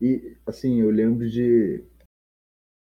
E, 0.00 0.36
assim, 0.46 0.80
eu 0.80 0.90
lembro 0.90 1.28
de. 1.30 1.82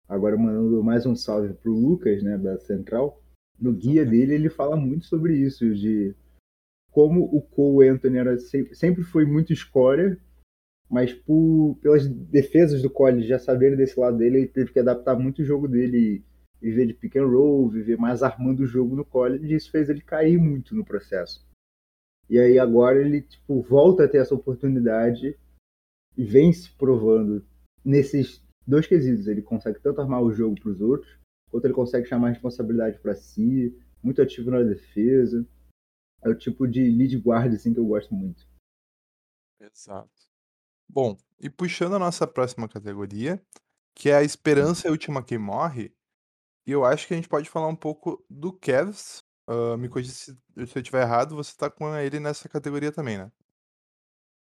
Agora 0.09 0.37
mandando 0.37 0.83
mais 0.83 1.07
um 1.07 1.15
salve 1.15 1.55
pro 1.55 1.73
Lucas, 1.73 2.23
né, 2.23 2.37
da 2.37 2.59
Central. 2.59 3.23
No 3.59 3.73
guia 3.73 4.05
dele, 4.05 4.35
ele 4.35 4.51
fala 4.51 4.77
muito 4.77 5.07
sobre 5.07 5.37
isso, 5.37 5.75
de 5.75 6.15
como 6.93 7.25
o 7.25 7.43
Cole 7.43 7.89
Anthony 7.89 8.19
era, 8.19 8.39
se- 8.39 8.75
sempre 8.75 9.03
foi 9.05 9.25
muito 9.27 9.55
scorer, 9.55 10.21
mas 10.91 11.13
por, 11.15 11.77
pelas 11.83 12.09
defesas 12.09 12.83
do 12.83 12.91
college 12.91 13.29
já 13.29 13.39
saberem 13.39 13.77
desse 13.77 14.01
lado 14.01 14.19
dele, 14.19 14.39
ele 14.39 14.49
teve 14.49 14.73
que 14.73 14.81
adaptar 14.81 15.17
muito 15.19 15.43
o 15.43 15.45
jogo 15.47 15.69
dele, 15.69 16.25
viver 16.61 16.87
de 16.87 16.95
pick 16.95 17.17
and 17.17 17.27
roll, 17.27 17.71
viver 17.71 17.99
mais 17.99 18.23
armando 18.23 18.61
o 18.63 18.67
jogo 18.67 18.97
no 18.97 19.05
college, 19.05 19.47
e 19.47 19.55
isso 19.57 19.71
fez 19.71 19.89
ele 19.91 20.01
cair 20.03 20.39
muito 20.39 20.75
no 20.75 20.85
processo. 20.85 21.47
E 22.31 22.39
aí 22.39 22.61
agora 22.61 23.01
ele 23.01 23.23
tipo, 23.23 23.61
volta 23.61 24.05
a 24.05 24.09
ter 24.09 24.19
essa 24.19 24.35
oportunidade 24.35 25.37
e 26.17 26.25
vem 26.25 26.53
se 26.53 26.71
provando 26.77 27.45
nesses 27.85 28.41
dois 28.65 28.87
quesitos. 28.87 29.27
Ele 29.27 29.43
consegue 29.43 29.81
tanto 29.81 30.01
armar 30.01 30.23
o 30.23 30.33
jogo 30.33 30.55
para 30.61 30.71
os 30.71 30.81
outros, 30.81 31.19
quanto 31.51 31.65
ele 31.65 31.75
consegue 31.75 32.07
chamar 32.07 32.29
a 32.29 32.31
responsabilidade 32.31 33.01
para 33.01 33.17
si, 33.17 33.77
muito 34.01 34.23
ativo 34.23 34.53
na 34.53 34.63
defesa. 34.63 35.45
É 36.23 36.29
o 36.29 36.39
tipo 36.39 36.69
de 36.69 36.89
lead 36.89 37.17
guard 37.19 37.53
assim, 37.53 37.75
que 37.75 37.81
eu 37.81 37.87
gosto 37.87 38.15
muito. 38.15 38.47
Exato. 39.61 40.09
Bom, 40.89 41.17
e 41.41 41.51
puxando 41.51 41.97
a 41.97 41.99
nossa 41.99 42.27
próxima 42.27 42.69
categoria, 42.69 43.43
que 43.95 44.09
é 44.09 44.15
a 44.15 44.23
esperança 44.23 44.87
é 44.87 44.89
a 44.89 44.93
última 44.93 45.23
que 45.23 45.37
morre, 45.37 45.93
eu 46.67 46.85
acho 46.85 47.09
que 47.09 47.15
a 47.15 47.17
gente 47.17 47.29
pode 47.29 47.51
falar 47.51 47.69
um 47.69 47.77
pouco 47.77 48.25
do 48.31 48.53
Cavs. 48.53 49.25
Ah, 49.51 49.77
me 49.77 49.89
corrija 49.89 50.13
se, 50.13 50.33
se 50.33 50.79
eu 50.79 50.81
estiver 50.81 51.03
errado, 51.03 51.35
você 51.35 51.57
tá 51.57 51.69
com 51.69 51.93
ele 51.97 52.21
nessa 52.21 52.49
categoria 52.49 52.93
também, 52.93 53.19
né? 53.19 53.33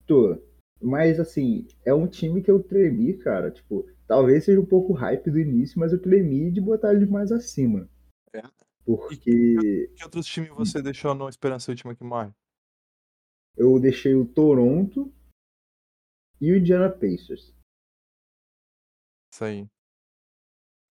Tô. 0.07 0.39
Mas 0.83 1.19
assim, 1.19 1.67
é 1.85 1.95
um 1.95 2.07
time 2.07 2.43
que 2.43 2.51
eu 2.51 2.63
tremi, 2.63 3.17
cara. 3.17 3.51
Tipo, 3.51 3.89
talvez 4.07 4.45
seja 4.45 4.61
um 4.61 4.67
pouco 4.67 4.93
hype 4.93 5.31
do 5.31 5.39
início, 5.39 5.81
mas 5.81 5.93
eu 5.95 6.01
tremi 6.01 6.53
de 6.53 6.61
botar 6.61 6.93
ele 6.93 7.07
mais 7.07 7.33
acima. 7.33 7.89
É. 8.35 8.43
Porque 8.85 9.91
Que 9.97 10.05
outros 10.05 10.27
times 10.27 10.51
você 10.51 10.83
deixou 10.83 11.15
no 11.15 11.29
Esperança 11.29 11.71
última 11.71 11.95
que 11.95 12.05
morre? 12.05 12.31
eu 13.57 13.81
deixei 13.81 14.15
o 14.15 14.25
Toronto 14.25 15.13
e 16.41 16.53
o 16.53 16.57
Indiana 16.57 16.89
Pacers. 16.89 17.53
Isso 19.33 19.45
aí. 19.45 19.69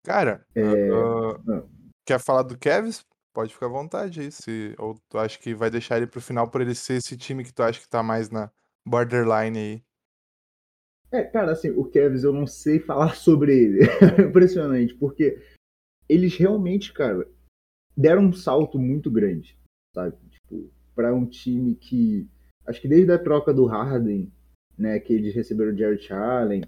Cara, 0.04 0.46
É, 0.56 0.62
ah. 0.90 1.68
quer 2.06 2.20
falar 2.20 2.44
do 2.44 2.58
Cavs? 2.58 3.06
Pode 3.38 3.54
ficar 3.54 3.68
à 3.68 3.70
vontade 3.70 4.20
aí. 4.20 4.32
Se, 4.32 4.74
ou 4.80 4.96
tu 5.08 5.20
acha 5.20 5.38
que 5.38 5.54
vai 5.54 5.70
deixar 5.70 5.98
ele 5.98 6.08
pro 6.08 6.20
final 6.20 6.50
por 6.50 6.60
ele 6.60 6.74
ser 6.74 6.96
esse 6.96 7.16
time 7.16 7.44
que 7.44 7.54
tu 7.54 7.62
acha 7.62 7.80
que 7.80 7.88
tá 7.88 8.02
mais 8.02 8.32
na 8.32 8.52
borderline 8.84 9.60
aí? 9.60 9.84
É, 11.12 11.22
cara, 11.24 11.52
assim, 11.52 11.70
o 11.70 11.86
Cavs 11.86 12.24
eu 12.24 12.34
não 12.34 12.48
sei 12.48 12.80
falar 12.80 13.14
sobre 13.16 13.56
ele. 13.56 13.82
É 13.84 14.24
impressionante, 14.28 14.96
porque 14.96 15.40
eles 16.10 16.36
realmente, 16.36 16.92
cara, 16.92 17.30
deram 17.96 18.24
um 18.24 18.34
salto 18.34 18.80
muito 18.80 19.12
grande, 19.12 19.56
sabe? 19.94 20.18
Tipo, 20.32 20.74
para 20.96 21.14
um 21.14 21.28
time 21.28 21.76
que 21.76 22.28
acho 22.66 22.82
que 22.82 22.88
desde 22.88 23.12
a 23.12 23.24
troca 23.24 23.54
do 23.54 23.68
Harden, 23.68 24.34
né, 24.76 25.00
que 25.00 25.14
eles 25.14 25.36
receberam 25.36 25.74
o 25.74 25.78
Jared 25.78 26.12
Allen, 26.12 26.64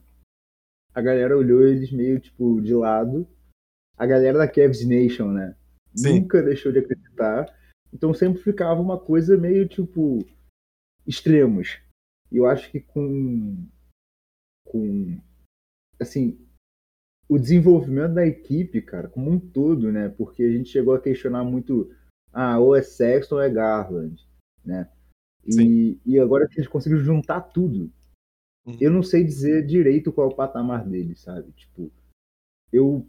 a 0.93 1.01
galera 1.01 1.35
olhou 1.35 1.63
eles 1.63 1.91
meio 1.91 2.19
tipo 2.19 2.61
de 2.61 2.75
lado. 2.75 3.27
A 3.97 4.05
galera 4.05 4.37
da 4.37 4.47
Cavs 4.47 4.85
Nation, 4.85 5.31
né? 5.31 5.55
Sim. 5.95 6.21
Nunca 6.21 6.41
deixou 6.41 6.71
de 6.71 6.79
acreditar. 6.79 7.53
Então 7.93 8.13
sempre 8.13 8.41
ficava 8.41 8.79
uma 8.81 8.99
coisa 8.99 9.37
meio 9.37 9.67
tipo 9.67 10.19
extremos. 11.05 11.79
E 12.31 12.37
eu 12.37 12.45
acho 12.45 12.69
que 12.71 12.79
com 12.79 13.67
com 14.65 15.19
assim 15.99 16.37
o 17.27 17.37
desenvolvimento 17.37 18.15
da 18.15 18.25
equipe, 18.25 18.81
cara, 18.81 19.07
como 19.07 19.29
um 19.29 19.39
todo, 19.39 19.91
né? 19.91 20.09
Porque 20.09 20.43
a 20.43 20.51
gente 20.51 20.69
chegou 20.69 20.95
a 20.95 21.01
questionar 21.01 21.43
muito, 21.43 21.93
ah, 22.33 22.57
ou 22.59 22.75
é 22.75 22.81
Sexton 22.81 23.35
ou 23.35 23.41
é 23.41 23.49
Garland, 23.49 24.27
né? 24.65 24.89
E, 25.45 25.99
e 26.05 26.19
agora 26.19 26.47
que 26.47 26.55
eles 26.55 26.67
conseguiram 26.67 27.03
juntar 27.03 27.41
tudo, 27.41 27.91
Uhum. 28.65 28.77
eu 28.79 28.91
não 28.91 29.01
sei 29.01 29.23
dizer 29.23 29.65
direito 29.65 30.11
qual 30.11 30.29
é 30.29 30.33
o 30.33 30.35
patamar 30.35 30.87
deles, 30.87 31.21
sabe? 31.21 31.51
Tipo, 31.53 31.91
eu 32.71 33.07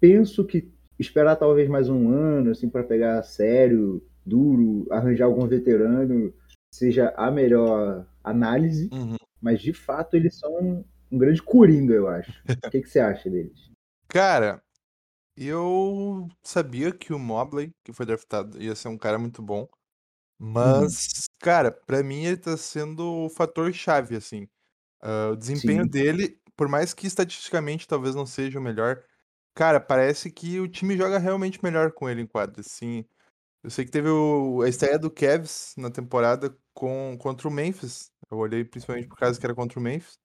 penso 0.00 0.44
que 0.46 0.72
esperar 1.00 1.36
talvez 1.36 1.68
mais 1.68 1.88
um 1.88 2.10
ano, 2.10 2.50
assim, 2.50 2.68
para 2.68 2.84
pegar 2.84 3.22
sério, 3.22 4.06
duro, 4.24 4.86
arranjar 4.90 5.24
algum 5.24 5.46
veterano, 5.46 6.32
seja 6.72 7.12
a 7.16 7.30
melhor 7.30 8.06
análise, 8.22 8.90
Uhum. 8.92 9.16
mas 9.40 9.60
de 9.60 9.72
fato 9.72 10.14
eles 10.14 10.38
são 10.38 10.84
um, 11.10 11.18
grande 11.18 11.42
coringa, 11.42 11.94
eu 11.94 12.06
acho. 12.06 12.30
O 12.66 12.70
que, 12.70 12.82
que 12.82 12.88
você 12.88 13.00
acha 13.00 13.30
deles? 13.30 13.70
Cara, 14.08 14.62
eu 15.36 16.28
sabia 16.42 16.92
que 16.92 17.12
o 17.12 17.18
Mobley, 17.18 17.72
que 17.82 17.92
foi 17.92 18.04
draftado, 18.04 18.62
ia 18.62 18.74
ser 18.74 18.88
um 18.88 18.98
cara 18.98 19.18
muito 19.18 19.42
bom. 19.42 19.66
Mas, 20.38 21.28
cara, 21.38 21.70
pra 21.70 22.02
mim 22.02 22.24
ele 22.24 22.36
tá 22.36 22.56
sendo 22.56 23.26
o 23.26 23.30
fator 23.30 23.72
chave, 23.72 24.16
assim. 24.16 24.48
Ah, 25.00 25.30
o 25.32 25.36
desempenho 25.36 25.84
Sim. 25.84 25.88
dele, 25.88 26.40
por 26.56 26.68
mais 26.68 26.94
que 26.94 27.06
estatisticamente 27.06 27.88
talvez 27.88 28.14
não 28.14 28.26
seja 28.26 28.58
o 28.58 28.62
melhor, 28.62 29.02
cara, 29.54 29.80
parece 29.80 30.30
que 30.30 30.60
o 30.60 30.68
time 30.68 30.96
joga 30.96 31.18
realmente 31.18 31.62
melhor 31.62 31.92
com 31.92 32.08
ele 32.08 32.22
em 32.22 32.26
quadra, 32.26 32.60
assim. 32.60 33.04
Eu 33.64 33.70
sei 33.70 33.84
que 33.84 33.90
teve 33.92 34.08
o- 34.10 34.62
a 34.62 34.68
estreia 34.68 34.98
do 34.98 35.10
Cavs 35.10 35.74
na 35.78 35.90
temporada 35.90 36.56
com, 36.74 37.16
contra 37.20 37.48
o 37.48 37.50
Memphis. 37.52 38.12
Eu 38.30 38.38
olhei 38.38 38.64
principalmente 38.64 39.08
por 39.08 39.18
causa 39.18 39.38
que 39.40 39.46
era 39.46 39.54
contra 39.54 39.78
o 39.78 39.82
Memphis. 39.82 40.18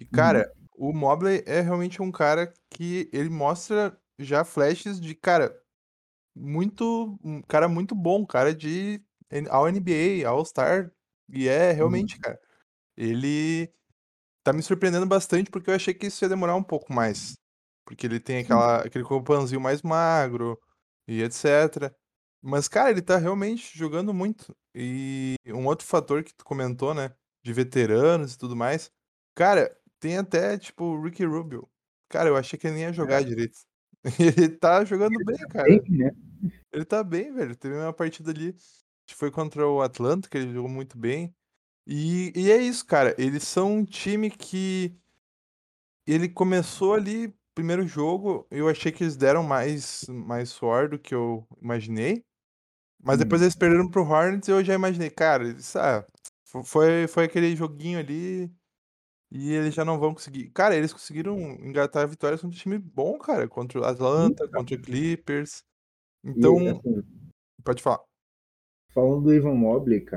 E, 0.00 0.04
cara, 0.06 0.52
o 0.76 0.92
Mobley 0.92 1.42
é 1.46 1.60
realmente 1.60 2.02
um 2.02 2.12
cara 2.12 2.52
que 2.70 3.08
ele 3.12 3.30
mostra 3.30 3.98
já 4.18 4.44
flashes 4.44 5.00
de, 5.00 5.14
cara, 5.14 5.56
muito. 6.34 7.18
Um 7.24 7.42
cara 7.42 7.68
muito 7.68 7.94
bom, 7.94 8.26
cara 8.26 8.54
de 8.54 9.02
ao 9.50 9.68
NBA, 9.68 10.28
All-Star. 10.28 10.92
E 11.30 11.48
é 11.48 11.72
realmente, 11.72 12.18
cara. 12.18 12.40
Ele 12.96 13.72
tá 14.44 14.52
me 14.52 14.62
surpreendendo 14.62 15.06
bastante 15.06 15.50
porque 15.50 15.70
eu 15.70 15.74
achei 15.74 15.94
que 15.94 16.06
isso 16.08 16.24
ia 16.24 16.28
demorar 16.28 16.56
um 16.56 16.62
pouco 16.64 16.92
mais. 16.92 17.36
Porque 17.86 18.06
ele 18.06 18.20
tem 18.20 18.38
aquela, 18.38 18.82
aquele 18.82 19.04
corpãozinho 19.04 19.60
mais 19.60 19.80
magro 19.80 20.60
e 21.08 21.22
etc. 21.22 21.90
Mas, 22.42 22.68
cara, 22.68 22.90
ele 22.90 23.00
tá 23.00 23.16
realmente 23.16 23.78
jogando 23.78 24.12
muito. 24.12 24.54
E 24.74 25.36
um 25.48 25.66
outro 25.66 25.86
fator 25.86 26.22
que 26.22 26.34
tu 26.34 26.44
comentou, 26.44 26.92
né? 26.92 27.14
De 27.42 27.52
veteranos 27.52 28.34
e 28.34 28.38
tudo 28.38 28.56
mais. 28.56 28.90
Cara, 29.34 29.74
tem 30.00 30.18
até, 30.18 30.58
tipo, 30.58 30.84
o 30.84 31.02
Ricky 31.02 31.24
Rubio. 31.24 31.68
Cara, 32.08 32.28
eu 32.28 32.36
achei 32.36 32.58
que 32.58 32.66
ele 32.66 32.74
nem 32.74 32.84
ia 32.84 32.92
jogar 32.92 33.22
direito. 33.24 33.58
Ele 34.20 34.48
tá 34.48 34.84
jogando 34.84 35.16
bem, 35.24 35.36
cara. 35.48 35.66
Bem, 35.66 35.82
né? 35.88 36.10
Ele 36.72 36.84
tá 36.84 37.02
bem, 37.02 37.32
velho. 37.32 37.56
Teve 37.56 37.74
uma 37.74 37.92
partida 37.92 38.30
ali 38.30 38.54
que 39.04 39.14
foi 39.14 39.30
contra 39.30 39.66
o 39.66 39.80
Atlanta, 39.82 40.28
que 40.28 40.36
ele 40.36 40.52
jogou 40.52 40.70
muito 40.70 40.96
bem. 40.96 41.34
E, 41.86 42.32
e 42.36 42.50
é 42.50 42.56
isso, 42.56 42.86
cara. 42.86 43.14
Eles 43.18 43.42
são 43.42 43.78
um 43.78 43.84
time 43.84 44.30
que. 44.30 44.96
Ele 46.06 46.28
começou 46.28 46.94
ali, 46.94 47.35
primeiro 47.56 47.86
jogo, 47.88 48.46
eu 48.50 48.68
achei 48.68 48.92
que 48.92 49.02
eles 49.02 49.16
deram 49.16 49.42
mais, 49.42 50.04
mais 50.08 50.50
suor 50.50 50.90
do 50.90 50.98
que 50.98 51.14
eu 51.14 51.44
imaginei. 51.60 52.22
Mas 53.02 53.18
depois 53.18 53.40
Hum. 53.40 53.44
eles 53.44 53.56
perderam 53.56 53.90
pro 53.90 54.02
Hornets 54.04 54.46
e 54.48 54.52
eu 54.52 54.62
já 54.62 54.74
imaginei, 54.74 55.08
cara, 55.10 55.48
eles, 55.48 55.74
ah, 55.74 56.04
fo- 56.44 56.62
foi, 56.62 57.06
foi 57.08 57.24
aquele 57.24 57.56
joguinho 57.56 57.98
ali 57.98 58.52
e 59.30 59.52
eles 59.52 59.74
já 59.74 59.84
não 59.84 59.98
vão 59.98 60.12
conseguir. 60.12 60.50
Cara, 60.50 60.76
eles 60.76 60.92
conseguiram 60.92 61.38
engatar 61.38 62.06
vitórias 62.06 62.40
contra 62.42 62.54
um 62.54 62.60
time 62.60 62.78
bom, 62.78 63.18
cara. 63.18 63.48
Contra 63.48 63.80
o 63.80 63.84
Atlanta, 63.84 64.46
contra 64.48 64.76
o 64.76 64.80
Clippers. 64.82 65.62
E, 66.24 66.30
Então, 66.30 66.56
assim, 66.58 67.02
pode 67.64 67.82
falar. 67.82 68.04
falando 68.92 69.22
do 69.24 69.34
Ivan 69.34 69.54
Mobley, 69.54 70.02
cara, 70.02 70.16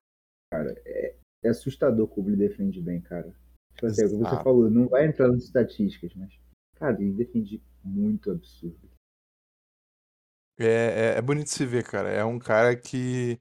cara, 0.52 0.82
é, 0.86 1.15
é 1.43 1.49
assustador 1.49 2.08
como 2.08 2.30
ele 2.30 2.38
defende 2.38 2.82
bem, 2.82 3.02
cara. 3.02 3.34
Tipo 3.75 3.86
assim, 3.88 4.02
é 4.02 4.06
o 4.06 4.10
que 4.10 4.15
você 4.15 4.43
falou, 4.43 4.69
não 4.69 4.89
vai 4.89 5.08
entrar 5.08 5.30
nas 5.30 5.43
estatísticas, 5.43 6.13
mas, 6.15 6.34
cara, 6.79 7.01
ele 7.01 7.13
defende 7.13 7.61
muito 7.83 8.31
absurdo. 8.31 8.89
É, 10.57 11.13
é, 11.15 11.17
é 11.17 11.21
bonito 11.21 11.49
se 11.49 11.65
ver, 11.65 11.83
cara. 11.83 12.09
É 12.09 12.23
um 12.23 12.39
cara 12.39 12.75
que. 12.75 13.39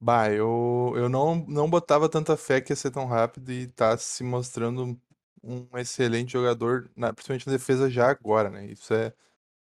Bah, 0.00 0.30
eu, 0.32 0.92
eu 0.96 1.08
não, 1.08 1.36
não 1.46 1.70
botava 1.70 2.08
tanta 2.08 2.36
fé 2.36 2.60
que 2.60 2.72
ia 2.72 2.76
ser 2.76 2.90
tão 2.90 3.06
rápido 3.06 3.52
e 3.52 3.68
tá 3.68 3.96
se 3.98 4.24
mostrando 4.24 5.00
um 5.42 5.68
excelente 5.78 6.32
jogador, 6.32 6.90
na- 6.96 7.12
principalmente 7.12 7.46
na 7.46 7.52
defesa 7.54 7.90
já 7.90 8.10
agora, 8.10 8.50
né? 8.50 8.66
Isso 8.66 8.94
é, 8.94 9.12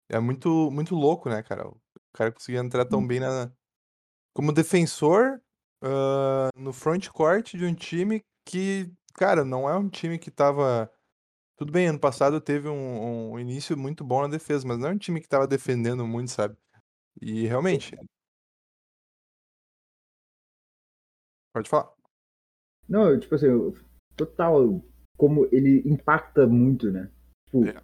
é 0.08 0.20
muito, 0.20 0.70
muito 0.72 0.94
louco, 0.94 1.28
né, 1.30 1.42
cara? 1.42 1.68
O 1.68 1.80
cara 2.14 2.32
conseguir 2.32 2.58
entrar 2.58 2.84
tão 2.86 3.00
Sim. 3.02 3.08
bem 3.08 3.20
na, 3.20 3.52
como 4.34 4.52
defensor 4.52 5.40
ah, 5.82 6.50
no 6.56 6.72
front 6.72 7.08
court 7.08 7.54
de 7.56 7.64
um 7.64 7.74
time 7.74 8.24
que, 8.44 8.90
cara, 9.14 9.44
não 9.44 9.68
é 9.68 9.76
um 9.76 9.88
time 9.88 10.18
que 10.18 10.30
tava. 10.30 10.90
Tudo 11.60 11.72
bem, 11.72 11.88
ano 11.88 12.00
passado 12.00 12.40
teve 12.40 12.70
um, 12.70 13.32
um 13.32 13.38
início 13.38 13.76
muito 13.76 14.02
bom 14.02 14.22
na 14.22 14.28
defesa, 14.28 14.66
mas 14.66 14.78
não 14.78 14.88
é 14.88 14.92
um 14.92 14.96
time 14.96 15.20
que 15.20 15.28
tava 15.28 15.46
defendendo 15.46 16.06
muito, 16.06 16.30
sabe? 16.30 16.56
E 17.20 17.46
realmente. 17.46 17.94
Pode 21.52 21.68
falar. 21.68 21.92
Não, 22.88 23.20
tipo 23.20 23.34
assim, 23.34 23.46
total, 24.16 24.82
como 25.18 25.46
ele 25.52 25.82
impacta 25.84 26.46
muito, 26.46 26.90
né? 26.90 27.10
Tipo, 27.44 27.66
É. 27.66 27.82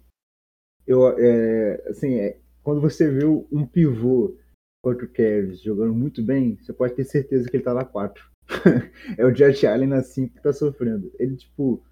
eu, 0.87 1.09
é, 1.09 1.87
assim, 1.87 2.15
é, 2.15 2.41
quando 2.63 2.81
você 2.81 3.11
vê 3.11 3.25
um 3.25 3.63
pivô 3.63 4.35
contra 4.83 5.05
o 5.05 5.13
Cavs 5.13 5.61
jogando 5.61 5.93
muito 5.93 6.23
bem, 6.23 6.55
você 6.55 6.73
pode 6.73 6.95
ter 6.95 7.03
certeza 7.03 7.47
que 7.47 7.57
ele 7.57 7.63
tá 7.63 7.75
na 7.75 7.85
4. 7.85 8.27
é 9.19 9.23
o 9.23 9.31
Josh 9.31 9.65
Allen 9.65 9.89
na 9.89 10.01
5 10.01 10.33
que 10.33 10.41
tá 10.41 10.51
sofrendo. 10.51 11.11
Ele, 11.19 11.37
tipo, 11.37 11.85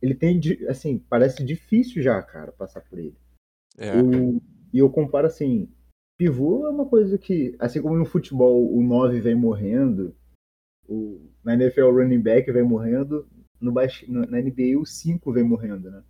ele 0.00 0.14
tem, 0.14 0.40
assim, 0.68 0.98
parece 0.98 1.44
difícil 1.44 2.02
já, 2.02 2.20
cara, 2.22 2.52
passar 2.52 2.80
por 2.82 2.98
ele. 2.98 3.16
É. 3.76 3.92
E 4.72 4.78
eu 4.78 4.90
comparo 4.90 5.26
assim, 5.26 5.68
pivô 6.18 6.66
é 6.66 6.70
uma 6.70 6.86
coisa 6.86 7.16
que, 7.16 7.54
assim 7.58 7.80
como 7.80 7.96
no 7.96 8.04
futebol 8.04 8.74
o 8.74 8.82
9 8.82 9.20
vem 9.20 9.34
morrendo, 9.34 10.14
o, 10.88 11.20
na 11.44 11.54
NFL 11.54 11.82
o 11.82 11.92
running 11.94 12.20
back 12.20 12.50
vem 12.50 12.62
morrendo, 12.62 13.26
no, 13.60 13.72
bas- 13.72 14.04
no- 14.08 14.26
na 14.26 14.38
NBA 14.40 14.78
o 14.78 14.84
5 14.86 15.32
vem 15.32 15.44
morrendo, 15.44 15.90
né? 15.90 16.02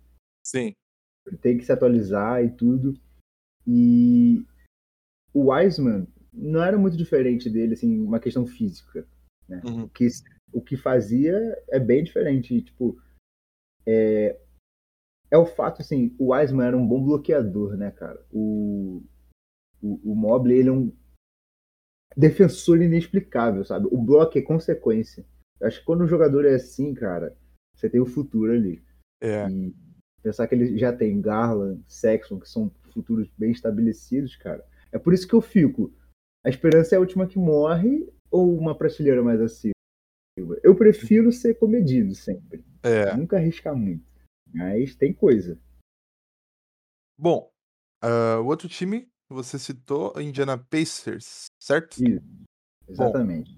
Sim. 0.45 0.73
Ele 1.27 1.37
tem 1.37 1.57
que 1.57 1.65
se 1.65 1.71
atualizar 1.71 2.43
e 2.43 2.49
tudo. 2.49 2.99
E 3.67 4.43
o 5.33 5.51
Wiseman 5.51 6.07
não 6.33 6.63
era 6.63 6.77
muito 6.77 6.97
diferente 6.97 7.49
dele, 7.49 7.73
assim, 7.73 7.99
uma 8.01 8.19
questão 8.19 8.45
física. 8.45 9.07
Né? 9.47 9.61
Uhum. 9.65 9.83
O, 9.83 9.89
que, 9.89 10.07
o 10.53 10.61
que 10.61 10.77
fazia 10.77 11.37
é 11.69 11.79
bem 11.79 12.03
diferente. 12.03 12.61
Tipo, 12.61 12.99
é, 13.89 14.39
é 15.31 15.37
o 15.37 15.45
fato, 15.45 15.81
assim, 15.81 16.15
o 16.19 16.33
Wiseman 16.33 16.67
era 16.67 16.77
um 16.77 16.87
bom 16.87 17.03
bloqueador, 17.03 17.75
né, 17.75 17.91
cara? 17.91 18.23
O, 18.31 19.03
o, 19.81 20.11
o 20.11 20.15
Mobley, 20.15 20.59
ele 20.59 20.69
é 20.69 20.71
um 20.71 20.91
defensor 22.15 22.81
inexplicável, 22.81 23.63
sabe? 23.63 23.87
O 23.91 23.97
bloco 23.97 24.37
é 24.37 24.41
consequência. 24.41 25.25
Eu 25.59 25.67
acho 25.67 25.79
que 25.79 25.85
quando 25.85 26.01
o 26.01 26.07
jogador 26.07 26.45
é 26.45 26.55
assim, 26.55 26.93
cara, 26.93 27.35
você 27.75 27.89
tem 27.89 27.99
o 27.99 28.05
futuro 28.05 28.51
ali. 28.51 28.83
É. 29.21 29.49
E 29.49 29.73
pensar 30.21 30.47
que 30.47 30.55
ele 30.55 30.77
já 30.77 30.91
tem 30.91 31.21
Garland, 31.21 31.81
Sexton, 31.87 32.39
que 32.39 32.49
são 32.49 32.71
futuros 32.93 33.29
bem 33.37 33.51
estabelecidos, 33.51 34.35
cara. 34.35 34.63
É 34.91 34.99
por 34.99 35.13
isso 35.13 35.27
que 35.27 35.33
eu 35.33 35.41
fico. 35.41 35.93
A 36.45 36.49
esperança 36.49 36.95
é 36.95 36.97
a 36.97 37.01
última 37.01 37.27
que 37.27 37.37
morre 37.37 38.11
ou 38.31 38.57
uma 38.57 38.75
prateleira 38.75 39.23
mais 39.23 39.41
acima? 39.41 39.73
Eu 40.63 40.75
prefiro 40.75 41.31
ser 41.31 41.55
comedido 41.55 42.13
sempre. 42.15 42.63
É. 42.83 43.15
Nunca 43.15 43.37
arriscar 43.37 43.75
muito. 43.75 44.05
Mas 44.53 44.95
tem 44.95 45.13
coisa. 45.13 45.59
Bom, 47.17 47.51
ah, 48.01 48.39
o 48.39 48.45
outro 48.45 48.67
time 48.67 49.09
você 49.29 49.59
citou, 49.59 50.13
Indiana 50.19 50.57
Pacers, 50.57 51.45
certo? 51.59 52.01
Isso. 52.03 52.25
Exatamente. 52.87 53.55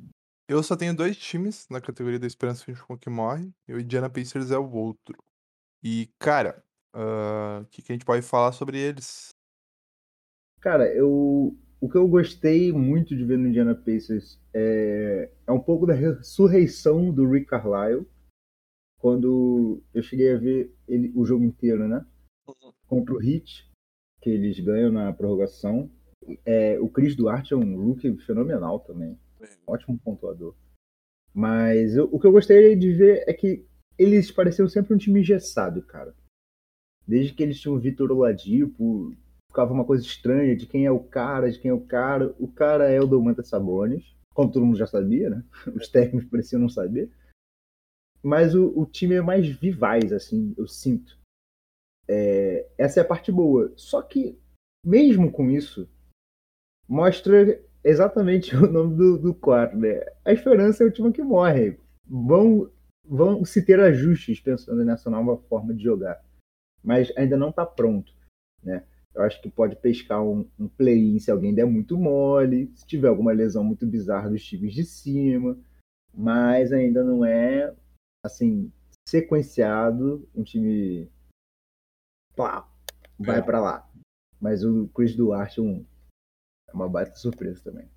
Eu 0.49 0.61
só 0.61 0.75
tenho 0.75 0.93
dois 0.93 1.15
times 1.15 1.65
na 1.69 1.79
categoria 1.79 2.19
da 2.19 2.27
esperança 2.27 2.69
último 2.69 2.97
que 2.97 3.09
morre, 3.09 3.49
e 3.67 3.73
o 3.73 3.79
Indiana 3.79 4.09
Pacers 4.09 4.51
é 4.51 4.57
o 4.57 4.69
outro. 4.69 5.17
E, 5.81 6.09
cara, 6.19 6.61
ah, 6.93 7.61
o 7.63 7.65
que, 7.67 7.81
que 7.81 7.91
a 7.91 7.95
gente 7.95 8.05
pode 8.05 8.21
falar 8.21 8.51
sobre 8.51 8.77
eles? 8.77 9.29
Cara, 10.59 10.93
eu, 10.93 11.57
o 11.81 11.89
que 11.89 11.97
eu 11.97 12.07
gostei 12.07 12.71
muito 12.71 13.15
de 13.15 13.25
ver 13.25 13.37
no 13.37 13.47
Indiana 13.47 13.73
Pacers 13.75 14.39
é, 14.53 15.29
é 15.47 15.51
um 15.51 15.59
pouco 15.59 15.85
da 15.85 15.93
ressurreição 15.93 17.11
do 17.11 17.27
Rick 17.29 17.47
Carlisle. 17.47 18.05
Quando 18.99 19.81
eu 19.93 20.03
cheguei 20.03 20.31
a 20.31 20.37
ver 20.37 20.73
ele, 20.87 21.11
o 21.15 21.25
jogo 21.25 21.43
inteiro, 21.43 21.87
né? 21.87 22.05
Contra 22.87 23.15
o 23.15 23.21
Heat, 23.21 23.67
que 24.21 24.29
eles 24.29 24.59
ganham 24.59 24.91
na 24.91 25.11
prorrogação. 25.11 25.89
É, 26.45 26.79
o 26.79 26.87
Chris 26.87 27.15
Duarte 27.15 27.53
é 27.53 27.57
um 27.57 27.75
rookie 27.83 28.15
fenomenal 28.19 28.79
também. 28.81 29.17
Ótimo 29.65 29.97
pontuador. 29.99 30.55
Mas 31.33 31.95
eu- 31.95 32.07
o 32.11 32.19
que 32.19 32.27
eu 32.27 32.31
gostaria 32.31 32.75
de 32.77 32.91
ver 32.93 33.23
é 33.27 33.33
que 33.33 33.65
eles 33.97 34.29
pareciam 34.31 34.67
sempre 34.69 34.93
um 34.93 34.97
time 34.97 35.21
engessado, 35.21 35.81
cara. 35.81 36.13
Desde 37.07 37.33
que 37.33 37.41
eles 37.41 37.59
tinham 37.59 37.75
o 37.75 37.79
Vitor 37.79 38.11
Oladipo, 38.11 39.15
ficava 39.51 39.73
uma 39.73 39.85
coisa 39.85 40.03
estranha 40.03 40.55
de 40.55 40.65
quem 40.65 40.85
é 40.85 40.91
o 40.91 40.99
cara, 40.99 41.51
de 41.51 41.59
quem 41.59 41.69
é 41.69 41.73
o 41.73 41.81
cara. 41.81 42.33
O 42.39 42.47
cara 42.47 42.89
é 42.89 42.99
o 42.99 43.05
Domantas 43.05 43.49
Sabonis, 43.49 44.15
como 44.33 44.51
todo 44.51 44.65
mundo 44.65 44.77
já 44.77 44.87
sabia, 44.87 45.29
né? 45.29 45.43
Os 45.75 45.89
técnicos 45.89 46.29
pareciam 46.29 46.61
não 46.61 46.69
saber. 46.69 47.11
Mas 48.23 48.55
o, 48.55 48.71
o 48.79 48.85
time 48.85 49.15
é 49.15 49.21
mais 49.21 49.47
vivaz, 49.47 50.13
assim, 50.13 50.53
eu 50.57 50.67
sinto. 50.67 51.19
É, 52.07 52.67
essa 52.77 52.99
é 52.99 53.03
a 53.03 53.07
parte 53.07 53.31
boa. 53.31 53.73
Só 53.75 54.01
que, 54.01 54.39
mesmo 54.85 55.31
com 55.31 55.49
isso, 55.49 55.89
mostra 56.87 57.61
exatamente 57.83 58.55
o 58.55 58.71
nome 58.71 58.95
do, 58.95 59.17
do 59.17 59.33
quadro, 59.33 59.77
né? 59.77 60.05
A 60.23 60.31
esperança 60.31 60.83
é 60.83 60.85
a 60.85 60.87
última 60.87 61.11
que 61.11 61.21
morre. 61.21 61.77
Vão, 62.07 62.71
vão 63.03 63.43
se 63.43 63.65
ter 63.65 63.79
ajustes 63.79 64.39
pensando 64.39 64.85
nessa 64.85 65.09
nova 65.09 65.37
forma 65.49 65.73
de 65.73 65.83
jogar. 65.83 66.23
Mas 66.83 67.11
ainda 67.17 67.35
não 67.35 67.49
está 67.49 67.65
pronto, 67.65 68.13
né? 68.63 68.85
Eu 69.13 69.23
acho 69.23 69.41
que 69.41 69.49
pode 69.49 69.75
pescar 69.75 70.23
um, 70.23 70.49
um 70.57 70.67
play-in 70.67 71.19
se 71.19 71.29
alguém 71.29 71.53
der 71.53 71.65
muito 71.65 71.97
mole, 71.97 72.71
se 72.75 72.85
tiver 72.85 73.09
alguma 73.09 73.33
lesão 73.33 73.63
muito 73.63 73.85
bizarra 73.85 74.29
dos 74.29 74.43
times 74.43 74.73
de 74.73 74.85
cima, 74.85 75.59
mas 76.13 76.71
ainda 76.71 77.03
não 77.03 77.25
é, 77.25 77.75
assim, 78.25 78.71
sequenciado 79.07 80.27
um 80.33 80.43
time 80.43 81.09
pá, 82.35 82.67
vai 83.19 83.39
É. 83.39 83.41
pra 83.41 83.59
lá. 83.59 83.89
Mas 84.39 84.63
o 84.63 84.87
Chris 84.89 85.15
Duarte 85.15 85.59
é, 85.59 85.63
um, 85.63 85.85
é 86.69 86.73
uma 86.73 86.89
baita 86.89 87.15
surpresa 87.15 87.61
também. 87.63 87.89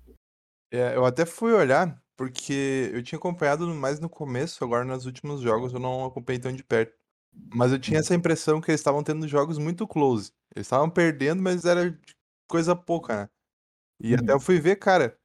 É, 0.71 0.95
eu 0.95 1.05
até 1.05 1.25
fui 1.25 1.53
olhar, 1.53 1.99
porque 2.17 2.91
eu 2.93 3.01
tinha 3.01 3.17
acompanhado 3.17 3.65
mais 3.73 3.99
no 3.99 4.09
começo, 4.09 4.63
agora 4.63 4.83
nos 4.83 5.05
últimos 5.05 5.39
jogos 5.41 5.73
eu 5.73 5.79
não 5.79 6.05
acompanhei 6.05 6.41
tão 6.41 6.51
de 6.51 6.63
perto. 6.63 6.93
Mas 7.53 7.71
eu 7.71 7.79
tinha 7.79 7.99
essa 7.99 8.15
impressão 8.15 8.61
que 8.61 8.71
eles 8.71 8.81
estavam 8.81 9.03
tendo 9.03 9.27
jogos 9.27 9.57
muito 9.57 9.87
close. 9.87 10.31
Eles 10.55 10.67
estavam 10.67 10.89
perdendo, 10.89 11.41
mas 11.41 11.65
era 11.65 11.97
coisa 12.49 12.75
pouca, 12.75 13.23
né? 13.23 13.29
E 14.01 14.15
até 14.15 14.33
eu 14.33 14.35
Uhum. 14.37 14.41
fui 14.41 14.59
ver, 14.59 14.77
cara, 14.77 15.17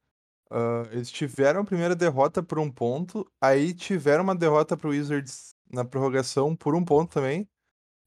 ah, 0.51 0.83
eles 0.91 1.11
tiveram 1.11 1.61
a 1.61 1.65
primeira 1.65 1.95
derrota 1.95 2.43
por 2.43 2.59
um 2.59 2.71
ponto, 2.71 3.27
aí 3.41 3.73
tiveram 3.73 4.23
uma 4.25 4.35
derrota 4.35 4.77
pro 4.77 4.89
Wizards 4.91 5.55
na 5.71 5.85
prorrogação 5.85 6.55
por 6.55 6.75
um 6.75 6.85
ponto 6.85 7.13
também, 7.13 7.49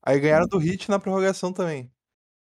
aí 0.05 0.21
ganharam 0.21 0.47
do 0.49 0.61
Heat 0.63 0.91
na 0.91 0.99
prorrogação 1.01 1.53
também. 1.53 1.93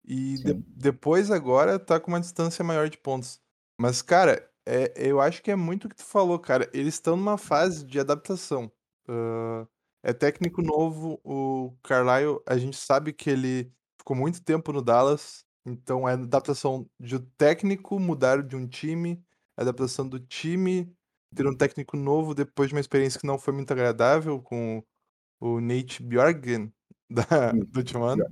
E 0.06 0.38
de- 0.40 0.54
depois 0.68 1.30
agora 1.32 1.78
tá 1.80 2.00
com 2.00 2.10
uma 2.12 2.20
distância 2.20 2.64
maior 2.64 2.90
de 2.90 2.98
pontos. 2.98 3.42
Mas, 3.80 4.02
cara, 4.02 4.50
é, 4.68 4.94
eu 4.98 5.20
acho 5.22 5.42
que 5.44 5.52
é 5.52 5.56
muito 5.56 5.86
o 5.86 5.90
que 5.90 5.96
tu 5.96 6.04
falou, 6.06 6.40
cara. 6.40 6.70
Eles 6.74 6.96
estão 6.96 7.16
numa 7.16 7.38
fase 7.38 7.86
de 7.86 8.00
adaptação. 8.00 8.72
Ah, 9.08 9.68
é 10.04 10.14
técnico 10.14 10.62
novo, 10.62 11.20
o 11.24 11.76
Carlisle, 11.84 12.42
a 12.46 12.58
gente 12.58 12.78
sabe 12.78 13.14
que 13.14 13.30
ele 13.30 13.72
ficou 13.98 14.16
muito 14.16 14.42
tempo 14.44 14.72
no 14.72 14.82
Dallas, 14.82 15.44
então 15.66 16.08
é 16.08 16.14
adaptação 16.14 16.90
de 17.00 17.16
o 17.18 17.20
técnico 17.38 18.00
mudar 18.00 18.42
de 18.44 18.56
um 18.56 18.68
time, 18.68 19.24
adaptação 19.58 20.08
do 20.08 20.20
time 20.20 20.94
ter 21.36 21.48
um 21.48 21.56
técnico 21.56 21.96
novo 21.96 22.34
depois 22.34 22.70
de 22.70 22.76
uma 22.76 22.82
experiência 22.82 23.20
que 23.20 23.28
não 23.28 23.38
foi 23.38 23.54
muito 23.54 23.72
agradável 23.72 24.42
com 24.42 24.84
o 25.40 25.60
Nate 25.60 26.02
Bjorgen 26.02 26.74
da, 27.10 27.52
do 27.52 27.80
último 27.80 28.04
ano. 28.04 28.24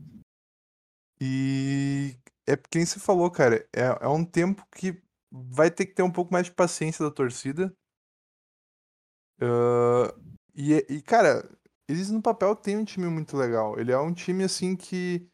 E 1.19 2.15
é 2.47 2.55
quem 2.55 2.85
se 2.85 2.99
falou, 2.99 3.29
cara, 3.29 3.67
é, 3.75 3.83
é 4.01 4.07
um 4.07 4.23
tempo 4.23 4.65
que 4.75 5.01
vai 5.31 5.69
ter 5.69 5.85
que 5.85 5.93
ter 5.93 6.03
um 6.03 6.11
pouco 6.11 6.31
mais 6.31 6.45
de 6.45 6.53
paciência 6.53 7.03
da 7.03 7.11
torcida. 7.11 7.73
Ah, 9.41 10.13
e, 10.55 10.73
e, 10.89 11.01
cara, 11.01 11.47
eles 11.87 12.11
no 12.11 12.21
papel 12.21 12.55
têm 12.55 12.77
um 12.77 12.83
time 12.83 13.07
muito 13.07 13.37
legal. 13.37 13.79
Ele 13.79 13.91
é 13.91 13.97
um 13.97 14.13
time 14.13 14.43
assim 14.43 14.75
que 14.75 15.27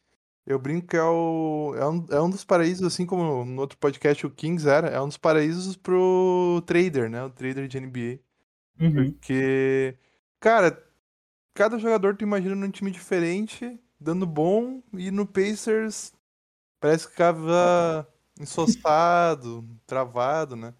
eu 0.45 0.59
brinco 0.59 0.87
que 0.87 0.97
é, 0.97 1.03
o, 1.03 1.73
é, 1.75 1.87
um, 1.87 2.05
é 2.11 2.21
um 2.21 2.29
dos 2.29 2.43
paraísos, 2.43 2.85
assim 2.85 3.05
como 3.05 3.45
no 3.45 3.61
outro 3.61 3.77
podcast 3.77 4.25
o 4.25 4.31
Kings 4.31 4.67
era, 4.67 4.89
é 4.89 5.01
um 5.01 5.07
dos 5.07 5.17
paraísos 5.17 5.75
pro 5.75 6.61
trader, 6.65 7.09
né? 7.09 7.23
O 7.23 7.29
trader 7.29 7.67
de 7.67 7.79
NBA. 7.79 8.19
Uhum. 8.79 9.13
Porque, 9.13 9.97
cara, 10.39 10.83
cada 11.53 11.79
jogador 11.79 12.17
tu 12.17 12.23
imagina 12.23 12.55
num 12.55 12.69
time 12.69 12.91
diferente, 12.91 13.79
dando 13.99 14.25
bom, 14.25 14.83
e 14.93 15.09
no 15.11 15.25
Pacers 15.25 16.13
parece 16.79 17.05
que 17.05 17.11
ficava 17.11 18.05
ensoçado, 18.37 19.65
travado, 19.85 20.57
né? 20.57 20.73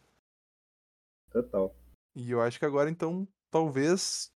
Total. 1.31 1.73
E 2.13 2.29
eu 2.29 2.41
acho 2.41 2.59
que 2.59 2.65
agora, 2.65 2.89
então, 2.89 3.25
talvez 3.49 4.33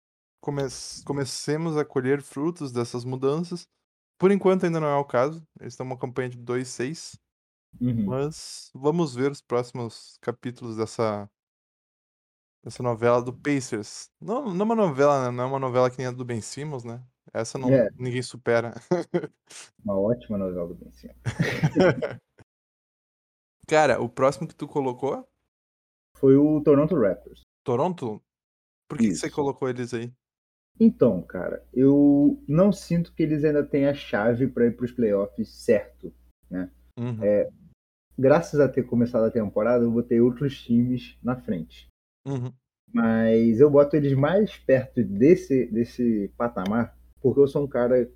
come 0.44 0.62
comecemos 1.06 1.74
a 1.78 1.84
colher 1.86 2.20
frutos 2.20 2.70
dessas 2.70 3.02
mudanças. 3.02 3.66
Por 4.18 4.30
enquanto 4.30 4.66
ainda 4.66 4.78
não 4.78 4.88
é 4.88 4.96
o 4.96 5.04
caso. 5.04 5.42
Eles 5.58 5.72
estão 5.72 5.86
uma 5.86 5.98
campanha 5.98 6.28
de 6.28 6.38
2-6. 6.38 7.18
Uhum. 7.80 8.04
Mas 8.04 8.70
vamos 8.74 9.14
ver 9.14 9.32
os 9.32 9.40
próximos 9.40 10.18
capítulos 10.20 10.76
dessa 10.76 11.28
dessa 12.62 12.82
novela 12.82 13.22
do 13.22 13.32
Pacers. 13.32 14.10
Não, 14.20 14.54
não 14.54 14.60
é 14.60 14.64
uma 14.64 14.74
novela, 14.74 15.24
né, 15.24 15.30
não 15.30 15.44
é 15.44 15.46
uma 15.46 15.58
novela 15.58 15.90
que 15.90 15.98
nem 15.98 16.06
a 16.06 16.10
do 16.10 16.24
Ben 16.24 16.40
Simmons, 16.40 16.84
né? 16.84 17.02
Essa 17.32 17.58
não 17.58 17.70
É. 17.70 17.90
ninguém 17.98 18.22
supera. 18.22 18.74
Uma 19.84 19.98
ótima 19.98 20.38
novela 20.38 20.68
do 20.68 20.74
Ben 20.74 20.90
Simmons. 20.92 21.16
Cara, 23.68 24.00
o 24.00 24.08
próximo 24.08 24.46
que 24.46 24.54
tu 24.54 24.68
colocou? 24.68 25.26
Foi 26.16 26.36
o 26.36 26.62
Toronto 26.62 26.94
Raptors. 26.98 27.42
Toronto? 27.64 28.22
Por 28.88 28.98
que, 28.98 29.08
que 29.08 29.14
você 29.14 29.30
colocou 29.30 29.68
eles 29.68 29.92
aí? 29.92 30.12
Então, 30.78 31.22
cara, 31.22 31.64
eu 31.72 32.42
não 32.48 32.72
sinto 32.72 33.12
que 33.12 33.22
eles 33.22 33.44
ainda 33.44 33.64
têm 33.64 33.86
a 33.86 33.94
chave 33.94 34.48
para 34.48 34.66
ir 34.66 34.76
para 34.76 34.84
os 34.84 34.92
playoffs 34.92 35.48
certo. 35.48 36.12
Uhum. 36.98 37.18
Graças 38.18 38.60
a 38.60 38.68
ter 38.68 38.84
começado 38.84 39.24
a 39.24 39.30
temporada, 39.30 39.84
eu 39.84 39.90
botei 39.90 40.20
outros 40.20 40.62
times 40.62 41.18
na 41.22 41.36
frente. 41.36 41.88
Uhum. 42.26 42.52
Mas 42.92 43.60
eu 43.60 43.70
boto 43.70 43.96
eles 43.96 44.14
mais 44.14 44.56
perto 44.56 45.02
desse, 45.02 45.66
desse 45.66 46.32
patamar, 46.36 46.96
porque 47.20 47.40
eu 47.40 47.48
sou 47.48 47.64
um 47.64 47.68
cara 47.68 48.10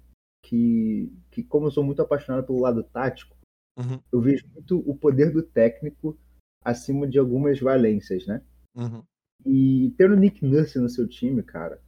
que, 0.45 1.13
que, 1.31 1.43
como 1.43 1.67
eu 1.67 1.71
sou 1.71 1.85
muito 1.85 2.03
apaixonado 2.03 2.47
pelo 2.47 2.61
lado 2.61 2.83
tático, 2.83 3.39
Uhum. 3.79 4.01
eu 4.11 4.21
vejo 4.21 4.45
muito 4.53 4.79
o 4.91 4.97
poder 4.97 5.33
do 5.33 5.41
técnico 5.41 6.19
acima 6.65 7.07
de 7.07 7.17
algumas 7.17 7.61
valências, 7.61 8.27
né? 8.27 8.43
Uhum. 8.75 9.05
E 9.47 9.95
ter 9.97 10.11
o 10.11 10.17
Nick 10.17 10.45
Nurse 10.45 10.81
no 10.81 10.89
seu 10.89 11.07
time, 11.07 11.45
cara, 11.45 11.81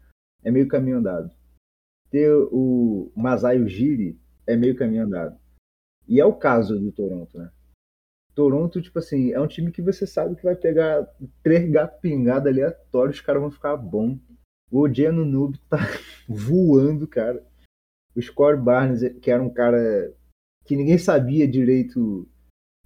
é 0.43 0.51
meio 0.51 0.69
caminho 0.69 0.99
andado. 0.99 1.31
Ter 2.11 2.33
o 2.33 3.13
Masai 3.15 3.61
Ujiri 3.61 4.19
é 4.47 4.57
meio 4.57 4.77
caminho 4.77 5.05
andado. 5.05 5.39
E 6.09 6.21
é 6.21 6.25
o 6.25 6.35
caso 6.35 6.79
do 6.79 6.91
Toronto, 6.91 7.39
né? 7.39 7.51
Toronto, 8.35 8.81
tipo 8.81 8.99
assim, 8.99 9.33
é 9.33 9.41
um 9.41 9.47
time 9.47 9.71
que 9.71 9.83
você 9.83 10.07
sabe 10.07 10.35
que 10.37 10.43
vai 10.43 10.57
pegar 10.57 11.07
três 11.43 11.71
gatos 11.71 12.01
pingados 12.01 12.49
aleatórios, 12.49 13.17
os 13.17 13.23
caras 13.23 13.43
vão 13.43 13.51
ficar 13.51 13.77
bom. 13.77 14.19
O 14.71 14.81
Odiano 14.81 15.25
Noob 15.25 15.59
tá 15.69 15.79
voando, 16.29 17.07
cara. 17.07 17.45
O 18.15 18.23
Score 18.23 18.57
Barnes, 18.57 19.03
que 19.21 19.31
era 19.31 19.43
um 19.43 19.51
cara 19.51 20.13
que 20.65 20.77
ninguém 20.77 20.99
sabia 20.99 21.47
direito 21.47 22.29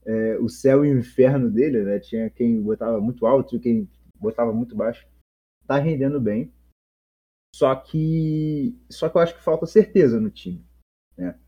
é, 0.05 0.39
o 0.39 0.49
céu 0.49 0.85
e 0.85 0.93
o 0.93 0.99
inferno 0.99 1.51
dele, 1.51 1.83
né? 1.83 1.99
Tinha 1.99 2.31
quem 2.31 2.61
botava 2.63 3.01
muito 3.01 3.27
alto 3.27 3.57
e 3.57 3.61
quem 3.61 3.89
botava 4.19 4.53
muito 4.53 4.77
baixo. 4.77 5.07
Tá 5.67 5.79
rendendo 5.79 6.21
bem. 6.21 6.53
Só 7.55 7.73
que 7.77 8.77
só 8.91 9.09
que 9.09 9.17
eu 9.17 9.21
acho 9.21 9.37
que 9.37 9.41
falta 9.41 9.65
certeza 9.65 10.19
no 10.19 10.29
time, 10.29 10.67
né? 11.17 11.39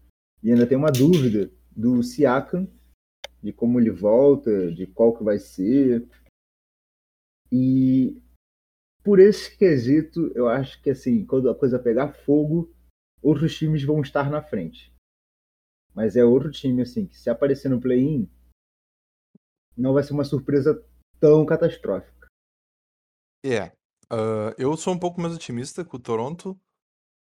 E 0.40 0.52
ainda 0.52 0.64
tem 0.64 0.78
uma 0.78 0.92
dúvida 0.92 1.50
do 1.76 2.00
Siakam, 2.00 2.68
de 3.42 3.52
como 3.52 3.80
ele 3.80 3.90
volta, 3.90 4.72
de 4.72 4.86
qual 4.86 5.18
que 5.18 5.24
vai 5.24 5.40
ser. 5.40 6.08
E 7.50 8.22
por 9.02 9.18
esse 9.18 9.58
quesito, 9.58 10.30
eu 10.36 10.48
acho 10.48 10.80
que 10.80 10.90
assim, 10.90 11.26
quando 11.26 11.50
a 11.50 11.58
coisa 11.58 11.76
pegar 11.76 12.12
fogo, 12.12 12.72
outros 13.20 13.56
times 13.56 13.82
vão 13.82 14.00
estar 14.00 14.30
na 14.30 14.40
frente. 14.40 14.94
Mas 15.92 16.14
é 16.14 16.24
outro 16.24 16.52
time 16.52 16.82
assim 16.82 17.08
que 17.08 17.18
se 17.18 17.28
aparecer 17.28 17.68
no 17.68 17.80
play-in, 17.80 18.30
não 19.76 19.92
vai 19.92 20.04
ser 20.04 20.12
uma 20.12 20.24
surpresa 20.24 20.80
tão 21.18 21.44
catastrófica. 21.44 22.28
É. 23.44 23.72
ah, 24.10 24.54
eu 24.58 24.76
sou 24.76 24.94
um 24.94 24.98
pouco 24.98 25.20
mais 25.20 25.34
otimista 25.34 25.84
com 25.84 25.96
o 25.96 26.00
Toronto. 26.00 26.58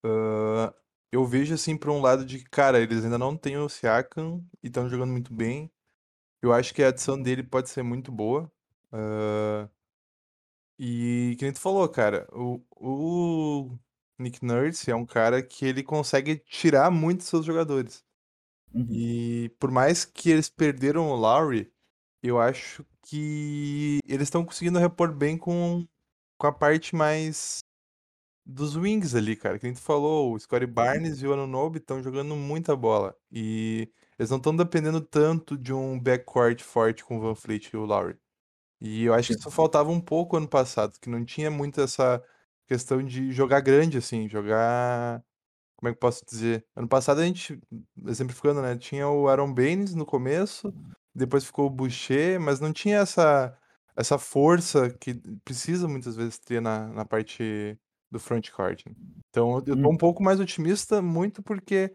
Ah, 0.05 0.75
eu 1.13 1.25
vejo 1.25 1.55
assim 1.55 1.77
por 1.77 1.91
um 1.91 2.01
lado 2.01 2.25
de 2.25 2.39
que, 2.39 2.51
cara, 2.51 2.81
eles 2.81 3.05
ainda 3.05 3.19
não 3.19 3.37
têm 3.37 3.57
o 3.59 3.69
Siakam 3.69 4.45
e 4.63 4.69
estão 4.69 4.89
jogando 4.89 5.13
muito 5.13 5.33
bem. 5.35 5.71
Eu 6.43 6.53
acho 6.53 6.75
que 6.75 6.83
a 6.83 6.89
adição 6.89 7.21
dele 7.21 7.43
pode 7.43 7.71
ser 7.71 7.83
muito 7.83 8.13
boa. 8.13 8.51
Ah, 8.93 9.69
e 10.79 11.37
que 11.39 11.45
nem 11.45 11.53
tu 11.53 11.61
falou, 11.61 11.89
cara, 11.89 12.29
o, 12.33 12.63
o 12.71 13.79
Nick 14.19 14.45
Nurse 14.45 14.91
é 14.91 14.95
um 14.95 15.07
cara 15.07 15.43
que 15.43 15.65
ele 15.65 15.83
consegue 15.83 16.37
tirar 16.37 16.91
muito 16.91 17.19
dos 17.19 17.29
seus 17.29 17.47
jogadores. 17.47 18.05
Uhum. 18.75 18.87
E 18.91 19.49
por 19.59 19.71
mais 19.71 20.05
que 20.05 20.31
eles 20.31 20.51
perderam 20.51 21.09
o 21.09 21.17
Lowry, 21.17 21.73
eu 22.23 22.39
acho 22.39 22.85
que 23.03 24.01
eles 24.07 24.25
estão 24.25 24.45
conseguindo 24.45 24.79
repor 24.79 25.15
bem 25.15 25.39
com, 25.39 25.87
com 26.39 26.47
a 26.47 26.53
parte 26.53 26.95
mais 26.95 27.61
dos 28.45 28.77
wings 28.77 29.15
ali, 29.15 29.37
cara. 29.37 29.59
Que 29.59 29.65
nem 29.65 29.75
tu 29.75 29.81
falou, 29.81 30.33
o 30.33 30.39
Scottie 30.39 30.67
Barnes 30.67 31.21
e 31.21 31.27
o 31.27 31.33
Anunoby 31.33 31.79
estão 31.79 32.03
jogando 32.03 32.37
muita 32.37 32.77
bola. 32.77 33.17
E 33.31 33.91
eles 34.19 34.31
não 34.31 34.39
estão 34.39 34.55
dependendo 34.55 35.01
tanto 35.01 35.59
de 35.59 35.73
um 35.73 35.99
backcourt 36.01 36.63
forte 36.63 37.05
com 37.05 37.19
o 37.19 37.21
Van 37.21 37.35
Fleet 37.35 37.71
e 37.73 37.77
o 37.77 37.85
Lowry. 37.85 38.17
E 38.81 39.05
eu 39.05 39.15
acho 39.15 39.29
que 39.33 39.39
isso 39.39 39.51
faltava 39.51 39.91
um 39.91 40.01
pouco 40.01 40.37
ano 40.37 40.49
passado, 40.49 40.99
que 41.01 41.09
não 41.09 41.25
tinha 41.25 41.51
muito 41.51 41.81
essa 41.81 42.23
questão 42.67 43.03
de 43.03 43.33
jogar 43.33 43.61
grande, 43.61 43.99
assim, 43.99 44.29
jogar. 44.29 45.23
Como 45.77 45.89
é 45.89 45.93
que 45.93 45.97
eu 45.97 46.01
posso 46.01 46.25
dizer? 46.25 46.67
Ano 46.75 46.89
passado 46.89 47.21
a 47.21 47.25
gente, 47.25 47.61
exemplificando, 48.07 48.63
né? 48.63 48.77
Tinha 48.77 49.09
o 49.09 49.29
Aaron 49.29 49.53
Baines 49.53 49.95
no 49.95 50.07
começo, 50.07 50.75
depois 51.15 51.45
ficou 51.45 51.67
o 51.67 51.71
Boucher, 51.71 52.41
mas 52.41 52.61
não 52.61 52.73
tinha 52.73 52.99
essa, 52.99 53.57
essa 53.97 54.19
força 54.19 54.91
que 54.91 55.15
precisa 55.45 55.89
muitas 55.89 56.17
vezes 56.17 56.39
ter 56.39 56.61
na, 56.61 56.89
na 56.89 57.05
parte 57.05 57.79
do 58.11 58.21
frontcourt. 58.21 58.87
né? 58.87 58.95
Então 59.31 59.63
eu 59.67 59.77
tô 59.77 59.91
um 59.91 59.95
Hum. 59.95 59.99
pouco 59.99 60.23
mais 60.23 60.41
otimista, 60.41 61.03
muito 61.03 61.43
porque 61.43 61.93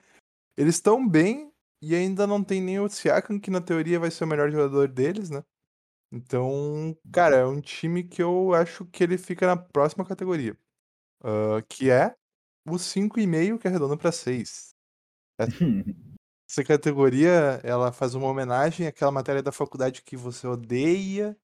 eles 0.58 0.76
estão 0.76 1.08
bem 1.08 1.52
e 1.82 1.96
ainda 1.96 2.28
não 2.28 2.44
tem 2.44 2.62
nem 2.62 2.80
o 2.80 2.90
Siakam, 2.90 3.40
que 3.40 3.52
na 3.52 3.62
teoria 3.62 4.00
vai 4.00 4.12
ser 4.12 4.24
o 4.26 4.28
melhor 4.28 4.52
jogador 4.52 4.88
deles, 4.90 5.30
né? 5.32 5.44
Então, 6.12 6.98
cara, 7.12 7.38
é 7.38 7.46
um 7.46 7.62
time 7.62 8.04
que 8.04 8.22
eu 8.24 8.54
acho 8.54 8.86
que 8.88 9.04
ele 9.04 9.18
fica 9.18 9.48
na 9.48 9.58
próxima 9.58 10.06
categoria. 10.06 10.58
ah, 11.24 11.62
que 11.70 11.90
é 11.92 12.16
o 12.68 12.78
5,5 12.80 13.60
que 13.60 13.68
arredonda 13.68 13.98
para 13.98 14.12
6. 14.12 14.76
Essa 16.50 16.64
categoria, 16.64 17.62
ela 17.64 17.92
faz 17.94 18.14
uma 18.14 18.28
homenagem 18.28 18.86
àquela 18.88 19.12
matéria 19.12 19.42
da 19.42 19.52
faculdade 19.52 20.02
que 20.04 20.18
você 20.18 20.46
odeia 20.48 21.38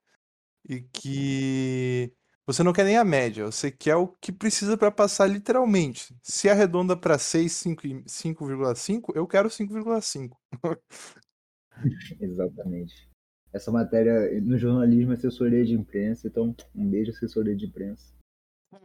e 0.67 0.81
que 0.81 2.13
você 2.45 2.63
não 2.63 2.73
quer 2.73 2.85
nem 2.85 2.97
a 2.97 3.03
média, 3.03 3.45
você 3.45 3.71
quer 3.71 3.95
o 3.95 4.07
que 4.07 4.31
precisa 4.31 4.77
para 4.77 4.91
passar 4.91 5.27
literalmente. 5.27 6.15
Se 6.21 6.49
arredonda 6.49 6.95
para 6.95 7.17
6, 7.17 7.53
5 7.53 7.85
e- 7.87 8.03
5,5, 8.07 9.13
eu 9.15 9.27
quero 9.27 9.49
5,5. 9.49 10.37
Exatamente. 12.19 13.09
Essa 13.53 13.71
matéria 13.71 14.41
no 14.41 14.57
jornalismo 14.57 15.11
é 15.11 15.15
assessoria 15.15 15.63
de 15.65 15.73
imprensa, 15.73 16.27
então 16.27 16.55
um 16.75 16.89
beijo 16.89 17.11
assessoria 17.11 17.55
de 17.55 17.65
imprensa. 17.65 18.13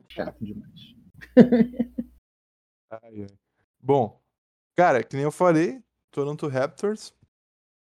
Chato 0.09 0.45
demais. 0.45 0.95
Ai, 2.90 3.23
ai. 3.23 3.27
Bom, 3.81 4.21
cara, 4.77 5.03
que 5.03 5.16
nem 5.16 5.25
eu 5.25 5.33
falei, 5.33 5.83
Toronto 6.11 6.47
Raptors. 6.47 7.14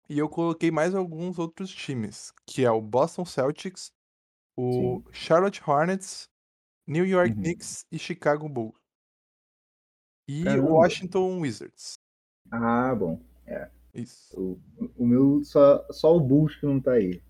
E 0.09 0.17
eu 0.17 0.29
coloquei 0.29 0.71
mais 0.71 0.95
alguns 0.95 1.37
outros 1.37 1.69
times, 1.69 2.31
que 2.45 2.63
é 2.63 2.71
o 2.71 2.81
Boston 2.81 3.25
Celtics, 3.25 3.91
o 4.57 5.03
Charlotte 5.11 5.61
Hornets, 5.67 6.29
New 6.87 7.05
York 7.05 7.31
Uhum. 7.31 7.41
Knicks 7.41 7.85
e 7.91 7.99
Chicago 7.99 8.47
Bulls. 8.47 8.75
E 10.29 10.43
Caramba. 10.43 10.69
o 10.69 10.73
Washington 10.73 11.39
Wizards. 11.39 11.93
Ah, 12.51 12.95
bom. 12.95 13.21
Isso. 13.93 14.39
O, 14.39 14.59
o 14.95 15.07
meu, 15.07 15.43
só, 15.43 15.85
só 15.91 16.15
o 16.15 16.19
Bulls 16.19 16.55
que 16.55 16.65
não 16.65 16.79
tá 16.79 16.93
aí. 16.93 17.21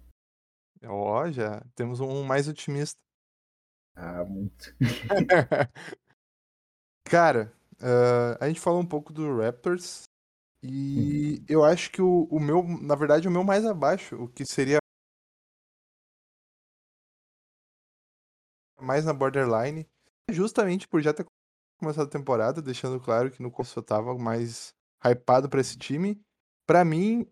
Ó, 0.86 1.32
já 1.32 1.62
temos 1.76 2.00
um 2.00 2.24
mais 2.24 2.48
otimista. 2.48 2.98
Ah, 3.96 4.24
muito. 4.26 4.76
Cara, 7.10 7.54
ah, 7.80 8.38
a 8.39 8.47
gente 8.47 8.60
falou 8.60 8.82
um 8.82 8.86
pouco 8.86 9.14
do 9.14 9.38
Raptors. 9.38 10.04
E 10.64 11.43
eu 11.47 11.64
acho 11.64 11.91
que 11.91 12.01
o, 12.01 12.24
o 12.32 12.39
meu, 12.39 12.64
na 12.82 12.95
verdade, 12.95 13.28
o 13.28 13.32
meu 13.32 13.43
mais 13.43 13.66
abaixo, 13.66 14.16
o 14.16 14.28
que 14.28 14.45
seria 14.45 14.80
mais 18.80 19.05
na 19.05 19.14
borderline, 19.14 19.88
justamente 20.30 20.88
por 20.88 21.01
já 21.01 21.14
ter 21.14 21.26
começado 21.80 22.08
a 22.08 22.10
temporada, 22.10 22.62
deixando 22.62 22.99
claro 22.99 23.32
que 23.32 23.41
no 23.41 23.51
começo 23.51 23.78
eu 23.78 23.84
tava 23.84 24.18
mais 24.18 24.74
hypado 25.03 25.49
pra 25.49 25.62
esse 25.62 25.78
time. 25.78 26.20
Pra 26.66 26.84
mim, 26.84 27.26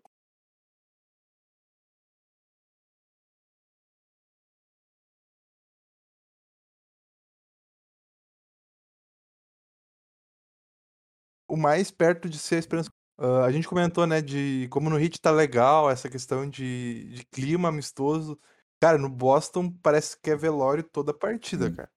o 11.48 11.56
mais 11.56 11.90
perto 11.90 12.28
de 12.28 12.38
ser 12.38 12.56
a 12.56 12.58
esperança. 12.58 12.90
Ah, 13.18 13.44
a 13.46 13.52
gente 13.52 13.66
comentou, 13.68 14.06
né, 14.06 14.20
de 14.20 14.68
como 14.70 14.90
no 14.90 14.98
Heat 15.00 15.20
tá 15.20 15.30
legal, 15.30 15.90
essa 15.90 16.08
questão 16.10 16.48
de, 16.48 17.04
de 17.14 17.24
clima 17.26 17.68
amistoso. 17.68 18.38
Cara, 18.80 18.98
no 18.98 19.08
Boston 19.08 19.70
parece 19.82 20.18
que 20.20 20.30
é 20.30 20.36
velório 20.36 20.82
toda 20.84 21.12
a 21.12 21.14
partida, 21.14 21.70
Hum. 21.70 21.70
cara. 21.70 21.90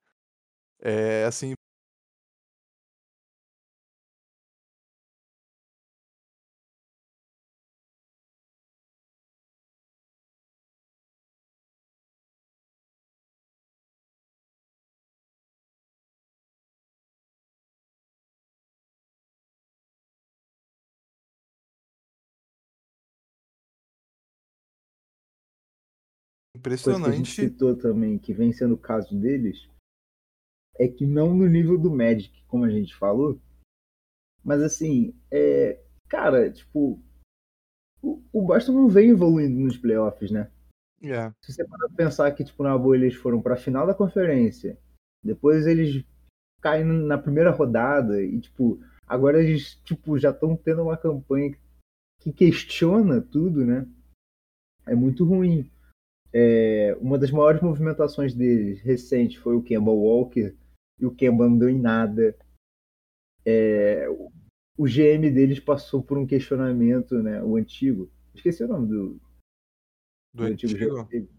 É 0.80 1.26
assim, 1.26 1.53
coisa 26.78 26.99
que 26.99 27.09
a 27.09 27.11
gente 27.11 27.32
impressionante. 27.32 27.53
citou 27.53 27.76
também, 27.76 28.17
que 28.17 28.34
vem 28.34 28.51
sendo 28.51 28.76
o 28.76 28.78
caso 28.78 29.17
deles, 29.20 29.67
é 30.78 30.88
que 30.88 31.05
não 31.05 31.34
no 31.34 31.47
nível 31.47 31.78
do 31.78 31.91
Magic, 31.91 32.43
como 32.47 32.65
a 32.65 32.70
gente 32.70 32.95
falou, 32.95 33.39
mas 34.43 34.61
assim, 34.61 35.13
é, 35.32 35.82
cara, 36.07 36.51
tipo, 36.51 37.01
o, 38.01 38.24
o 38.32 38.41
Boston 38.41 38.74
não 38.74 38.88
vem 38.88 39.09
evoluindo 39.09 39.59
nos 39.59 39.78
playoffs, 39.78 40.32
né? 40.32 40.49
É. 41.01 41.32
Se 41.41 41.53
você 41.53 41.65
parar 41.65 41.88
pra 41.88 42.05
pensar 42.05 42.32
que, 42.32 42.43
tipo, 42.43 42.63
na 42.63 42.78
boa 42.78 42.95
eles 42.95 43.15
foram 43.15 43.41
pra 43.41 43.55
final 43.55 43.86
da 43.86 43.93
conferência, 43.93 44.78
depois 45.24 45.65
eles 45.65 46.03
caem 46.61 46.84
na 46.84 47.17
primeira 47.17 47.51
rodada 47.51 48.22
e, 48.22 48.39
tipo, 48.39 48.82
agora 49.07 49.41
eles, 49.41 49.76
tipo, 49.84 50.17
já 50.17 50.32
estão 50.32 50.55
tendo 50.55 50.84
uma 50.84 50.97
campanha 50.97 51.55
que 52.20 52.34
questiona 52.34 53.22
tudo, 53.22 53.65
né? 53.65 53.88
É 54.86 54.95
muito 54.95 55.24
ruim. 55.26 55.70
É, 56.32 56.95
uma 57.01 57.17
das 57.17 57.32
maiores 57.32 57.61
movimentações 57.61 58.34
deles 58.34 58.82
recente 58.82 59.39
foi 59.39 59.55
o 59.55 59.63
Kemba 59.63 59.91
Walker 59.91 60.55
e 60.99 61.05
o 61.05 61.11
Kemba 61.11 61.47
não 61.47 61.57
deu 61.57 61.69
em 61.69 61.80
nada. 61.80 62.36
É, 63.45 64.07
o 64.77 64.86
GM 64.86 65.30
deles 65.34 65.59
passou 65.59 66.03
por 66.03 66.17
um 66.17 66.25
questionamento, 66.25 67.21
né? 67.21 67.41
O 67.43 67.55
antigo. 67.55 68.09
Esqueci 68.34 68.63
o 68.63 68.67
nome 68.67 68.88
do, 68.88 69.21
Do 70.34 70.43
antigo 70.43 70.73
antigo. 70.73 70.95
GM 70.95 71.07
dele. 71.07 71.30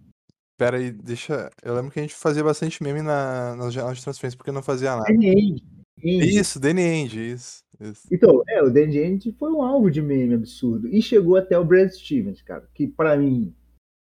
Pera 0.59 0.77
aí, 0.77 0.93
deixa. 0.93 1.51
Eu 1.63 1.75
lembro 1.75 1.91
que 1.91 1.99
a 1.99 2.03
gente 2.03 2.15
fazia 2.15 2.45
bastante 2.45 2.83
meme 2.83 3.01
na, 3.01 3.57
nas 3.57 3.73
janelas 3.73 3.97
de 3.97 4.05
transferência 4.05 4.37
porque 4.37 4.53
não 4.53 4.63
fazia 4.63 4.97
nada. 4.97 5.05
Danny. 5.05 5.63
Isso, 6.03 6.61
Danny 6.61 6.83
Ainge, 6.83 7.33
isso. 7.33 7.63
isso. 7.81 8.09
Então, 8.11 8.43
é, 8.49 8.63
o 8.63 8.71
Danny 8.71 8.99
Ainge 8.99 9.33
foi 9.33 9.51
um 9.53 9.63
alvo 9.63 9.91
de 9.91 10.03
meme 10.03 10.35
absurdo. 10.35 10.89
E 10.89 11.01
chegou 11.01 11.37
até 11.37 11.59
o 11.59 11.65
Brad 11.65 11.91
Stevens, 11.91 12.43
cara, 12.43 12.69
que 12.75 12.87
pra 12.87 13.17
mim 13.17 13.55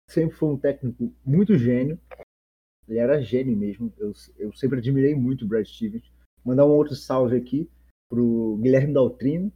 sempre 0.08 0.36
foi 0.36 0.48
um 0.50 0.58
técnico 0.58 1.12
muito 1.24 1.56
gênio. 1.56 1.98
Ele 2.88 2.98
era 2.98 3.22
gênio 3.22 3.56
mesmo. 3.56 3.92
Eu, 3.98 4.12
eu 4.38 4.52
sempre 4.52 4.78
admirei 4.78 5.14
muito 5.14 5.44
o 5.44 5.48
Brad 5.48 5.66
Stevens. 5.66 6.10
Mandar 6.44 6.66
um 6.66 6.70
outro 6.70 6.94
salve 6.94 7.36
aqui 7.36 7.70
pro 8.08 8.58
Guilherme 8.60 8.92
Daltrino. 8.92 9.52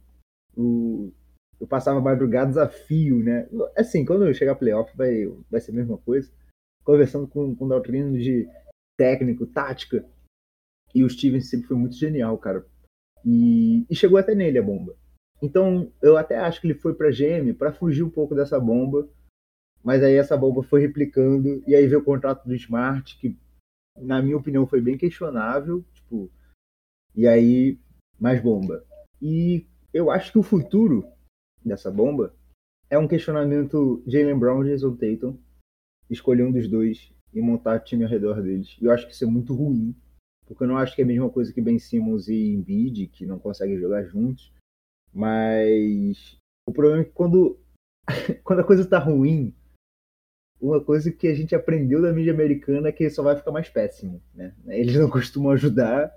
O, 0.57 1.11
eu 1.59 1.67
passava 1.67 2.01
madrugadas 2.01 2.57
a 2.57 2.67
fio, 2.67 3.23
né? 3.23 3.47
Assim, 3.77 4.05
quando 4.05 4.25
eu 4.25 4.33
chegar 4.33 4.55
playoff 4.55 4.95
vai, 4.95 5.25
vai 5.49 5.59
ser 5.59 5.71
a 5.71 5.75
mesma 5.75 5.97
coisa. 5.97 6.31
Conversando 6.83 7.27
com, 7.27 7.55
com 7.55 7.65
o 7.65 7.69
Daltrino 7.69 8.17
de 8.17 8.47
técnico, 8.97 9.45
tática. 9.45 10.05
E 10.95 11.03
o 11.03 11.09
Stevens 11.09 11.49
sempre 11.49 11.67
foi 11.67 11.77
muito 11.77 11.95
genial, 11.95 12.37
cara. 12.37 12.65
E, 13.23 13.85
e 13.89 13.95
chegou 13.95 14.17
até 14.17 14.33
nele 14.33 14.57
a 14.57 14.63
bomba. 14.63 14.95
Então, 15.41 15.91
eu 16.01 16.17
até 16.17 16.37
acho 16.37 16.59
que 16.59 16.67
ele 16.67 16.73
foi 16.73 16.93
pra 16.93 17.11
GM 17.11 17.53
para 17.53 17.71
fugir 17.71 18.03
um 18.03 18.09
pouco 18.09 18.33
dessa 18.33 18.59
bomba. 18.59 19.07
Mas 19.83 20.03
aí 20.03 20.15
essa 20.15 20.37
bomba 20.37 20.61
foi 20.63 20.81
replicando. 20.81 21.63
E 21.67 21.75
aí 21.75 21.87
veio 21.87 22.01
o 22.01 22.03
contrato 22.03 22.45
do 22.45 22.55
Smart, 22.55 23.17
que, 23.17 23.37
na 23.97 24.21
minha 24.21 24.37
opinião, 24.37 24.67
foi 24.67 24.81
bem 24.81 24.97
questionável. 24.97 25.83
Tipo, 25.93 26.29
e 27.15 27.27
aí, 27.27 27.79
mais 28.19 28.41
bomba. 28.41 28.85
E 29.21 29.65
eu 29.93 30.11
acho 30.11 30.31
que 30.31 30.39
o 30.39 30.43
futuro 30.43 31.05
dessa 31.63 31.91
bomba 31.91 32.33
é 32.89 32.97
um 32.97 33.07
questionamento 33.07 34.03
Jalen 34.07 34.37
Brown 34.37 34.65
e 34.65 34.69
Jason 34.69 34.95
Tatum. 34.95 35.37
Escolher 36.09 36.43
um 36.43 36.51
dos 36.51 36.67
dois 36.67 37.13
e 37.33 37.41
montar 37.41 37.79
time 37.79 38.03
ao 38.03 38.09
redor 38.09 38.41
deles. 38.41 38.75
Eu 38.81 38.91
acho 38.91 39.05
que 39.07 39.13
isso 39.13 39.23
é 39.23 39.27
muito 39.27 39.53
ruim. 39.53 39.95
Porque 40.45 40.63
eu 40.63 40.67
não 40.67 40.77
acho 40.77 40.95
que 40.95 41.01
é 41.01 41.03
a 41.03 41.07
mesma 41.07 41.29
coisa 41.29 41.53
que 41.53 41.61
Ben 41.61 41.77
Simmons 41.77 42.27
e 42.27 42.53
Embiid, 42.53 43.07
que 43.07 43.25
não 43.25 43.37
conseguem 43.37 43.77
jogar 43.77 44.03
juntos. 44.05 44.51
Mas 45.13 46.37
o 46.67 46.73
problema 46.73 47.01
é 47.01 47.05
que 47.05 47.11
quando, 47.11 47.59
quando 48.43 48.59
a 48.59 48.63
coisa 48.63 48.83
tá 48.83 48.97
ruim, 48.97 49.53
uma 50.61 50.83
coisa 50.83 51.11
que 51.11 51.27
a 51.27 51.33
gente 51.33 51.55
aprendeu 51.55 52.01
da 52.01 52.11
mídia 52.11 52.33
americana 52.33 52.89
é 52.89 52.91
que 52.91 53.09
só 53.09 53.23
vai 53.23 53.35
ficar 53.35 53.51
mais 53.51 53.69
péssimo. 53.69 54.21
Né? 54.33 54.53
Eles 54.67 54.95
não 54.95 55.09
costumam 55.09 55.51
ajudar 55.51 56.13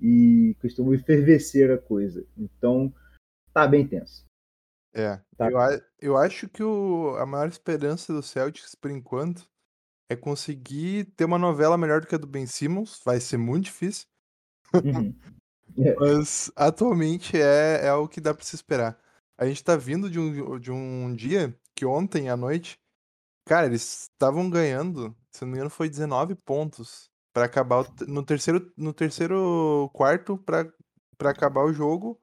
e 0.00 0.54
costumam 0.60 0.94
enfervecer 0.94 1.70
a 1.70 1.78
coisa. 1.78 2.24
Então, 2.36 2.92
tá 3.52 3.66
bem 3.66 3.86
tenso. 3.86 4.24
É. 4.94 5.20
Tá. 5.36 5.50
Eu, 5.50 5.58
a- 5.58 5.80
eu 6.00 6.16
acho 6.16 6.48
que 6.48 6.62
o, 6.62 7.16
a 7.18 7.26
maior 7.26 7.48
esperança 7.48 8.12
do 8.12 8.22
Celtics, 8.22 8.74
por 8.74 8.90
enquanto, 8.90 9.48
é 10.10 10.16
conseguir 10.16 11.04
ter 11.16 11.24
uma 11.24 11.38
novela 11.38 11.76
melhor 11.76 12.00
do 12.00 12.06
que 12.06 12.14
a 12.14 12.18
do 12.18 12.26
Ben 12.26 12.46
Simmons. 12.46 13.00
Vai 13.04 13.20
ser 13.20 13.36
muito 13.36 13.64
difícil. 13.64 14.06
Uhum. 14.74 15.14
É, 15.78 15.94
Mas 16.00 16.50
atualmente 16.56 17.36
é, 17.40 17.86
é 17.86 17.92
o 17.92 18.08
que 18.08 18.20
dá 18.20 18.32
pra 18.34 18.44
se 18.44 18.54
esperar. 18.56 18.98
A 19.36 19.46
gente 19.46 19.62
tá 19.62 19.76
vindo 19.76 20.10
de 20.10 20.18
um, 20.18 20.58
de 20.58 20.72
um 20.72 21.14
dia 21.14 21.54
que 21.74 21.84
ontem 21.86 22.28
à 22.28 22.36
noite, 22.36 22.76
cara, 23.48 23.66
eles 23.66 24.02
estavam 24.12 24.48
ganhando, 24.50 25.16
se 25.32 25.40
não 25.42 25.48
me 25.48 25.54
engano, 25.54 25.70
foi 25.70 25.88
19 25.88 26.34
pontos 26.34 27.10
pra 27.32 27.46
acabar 27.46 27.80
o 27.80 27.86
no 28.06 28.22
terceiro, 28.22 28.70
no 28.76 28.92
terceiro 28.92 29.90
quarto 29.94 30.36
pra 30.38 30.70
para 31.16 31.30
acabar 31.30 31.64
o 31.64 31.72
jogo. 31.72 32.20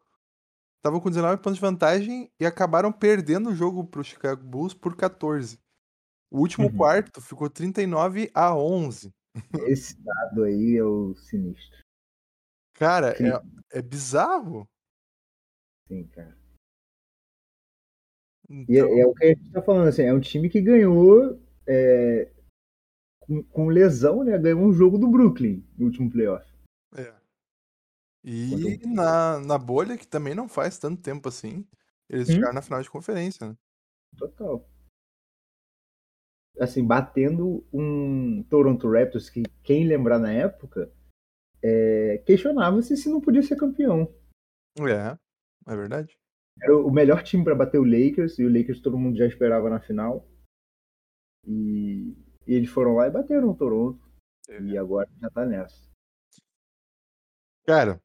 Estavam 0.78 1.02
com 1.02 1.10
19 1.10 1.42
pontos 1.42 1.56
de 1.56 1.62
vantagem 1.62 2.32
e 2.40 2.46
acabaram 2.46 2.94
perdendo 2.94 3.50
o 3.50 3.56
jogo 3.56 3.86
pro 3.86 4.04
Chicago 4.04 4.42
Bulls 4.42 4.74
por 4.74 4.96
14. 4.96 5.60
O 6.32 6.40
último 6.40 6.68
Uhum. 6.68 6.78
quarto 6.78 7.20
ficou 7.22 7.50
39 7.50 8.32
a 8.34 8.56
11. 8.56 9.14
esse 9.68 10.02
dado 10.02 10.44
aí 10.44 10.78
é 10.78 10.84
o 10.84 11.14
sinistro. 11.16 11.84
Cara, 12.76 13.14
é, 13.22 13.80
é 13.80 13.82
bizarro. 13.82 14.66
Sim, 15.90 16.08
cara. 16.08 16.38
E 18.50 18.78
Então, 18.78 18.98
é, 18.98 19.00
é 19.02 19.06
o 19.08 19.14
que 19.14 19.26
a 19.26 19.28
gente 19.30 19.52
tá 19.52 19.62
falando, 19.62 19.88
assim, 19.88 20.04
é 20.04 20.14
um 20.14 20.20
time 20.20 20.50
que 20.50 20.62
ganhou 20.62 21.40
é, 21.68 22.32
com, 23.20 23.44
com 23.44 23.68
lesão, 23.68 24.24
né? 24.24 24.38
Ganhou 24.38 24.62
um 24.62 24.74
jogo 24.74 24.98
do 24.98 25.08
Brooklyn 25.08 25.66
no 25.78 25.86
último 25.88 26.10
playoff. 26.10 26.46
É. 26.96 27.14
E 28.24 28.86
na, 28.88 29.40
na 29.40 29.58
bolha, 29.58 29.98
que 29.98 30.08
também 30.08 30.34
não 30.34 30.48
faz 30.50 30.80
tanto 30.80 31.02
tempo 31.02 31.30
assim, 31.30 31.66
eles 32.10 32.30
Hum. 32.30 32.34
chegaram 32.34 32.54
na 32.54 32.62
final 32.62 32.82
de 32.82 32.90
conferência, 32.90 33.48
né? 33.48 33.56
Total. 34.18 34.68
Assim, 36.60 36.86
batendo 36.86 37.66
um 37.74 38.42
Toronto 38.44 38.90
Raptors 38.90 39.30
que, 39.30 39.44
quem 39.64 39.86
lembrar 39.86 40.18
na 40.20 40.32
época, 40.32 40.92
é, 41.62 42.20
questionava-se 42.26 42.96
se 42.96 43.10
não 43.10 43.20
podia 43.20 43.44
ser 43.44 43.58
campeão. 43.58 44.14
É, 44.80 45.18
é 45.72 45.76
verdade. 45.76 46.18
Era 46.62 46.76
o 46.78 46.92
melhor 46.92 47.22
time 47.24 47.44
para 47.44 47.56
bater 47.56 47.80
o 47.80 47.84
Lakers, 47.84 48.40
e 48.40 48.46
o 48.46 48.52
Lakers 48.52 48.82
todo 48.82 48.98
mundo 48.98 49.18
já 49.18 49.26
esperava 49.26 49.70
na 49.70 49.80
final. 49.80 50.28
E, 51.46 52.16
e 52.48 52.54
eles 52.54 52.70
foram 52.70 52.96
lá 52.96 53.08
e 53.08 53.12
bateram 53.12 53.50
o 53.50 53.56
Toronto. 53.56 54.00
E 54.64 54.78
agora 54.78 55.10
já 55.20 55.30
tá 55.30 55.46
nessa. 55.46 55.90
Cara, 57.66 58.00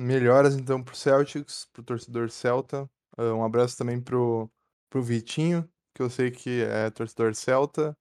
melhoras 0.00 0.54
então 0.54 0.82
pro 0.82 0.96
Celtics, 0.96 1.66
pro 1.72 1.82
torcedor 1.82 2.30
Celta. 2.30 2.88
Ah, 3.16 3.34
Um 3.34 3.44
abraço 3.44 3.76
também 3.76 4.00
pro, 4.00 4.50
pro 4.90 5.02
Vitinho, 5.02 5.68
que 5.94 6.02
eu 6.02 6.08
sei 6.08 6.30
que 6.30 6.62
é 6.62 6.90
torcedor 6.90 7.34
Celta. 7.34 7.96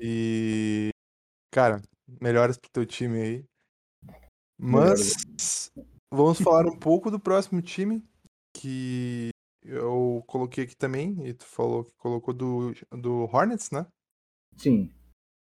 E, 0.00 0.90
cara, 1.52 1.82
melhoras 2.20 2.56
pro 2.56 2.70
teu 2.70 2.86
time 2.86 3.20
aí. 3.20 3.44
Mas 4.58 5.70
vamos 6.12 6.40
falar 6.40 6.66
um 6.66 6.78
pouco 6.78 7.10
do 7.10 7.18
próximo 7.20 7.60
time, 7.60 8.02
que 8.52 9.30
eu 9.62 10.22
coloquei 10.26 10.64
aqui 10.64 10.76
também, 10.76 11.26
e 11.26 11.34
tu 11.34 11.44
falou 11.46 11.84
que 11.84 11.92
colocou 11.96 12.34
do, 12.34 12.72
do 12.90 13.24
Hornets, 13.24 13.70
né? 13.70 13.86
Sim, 14.56 14.92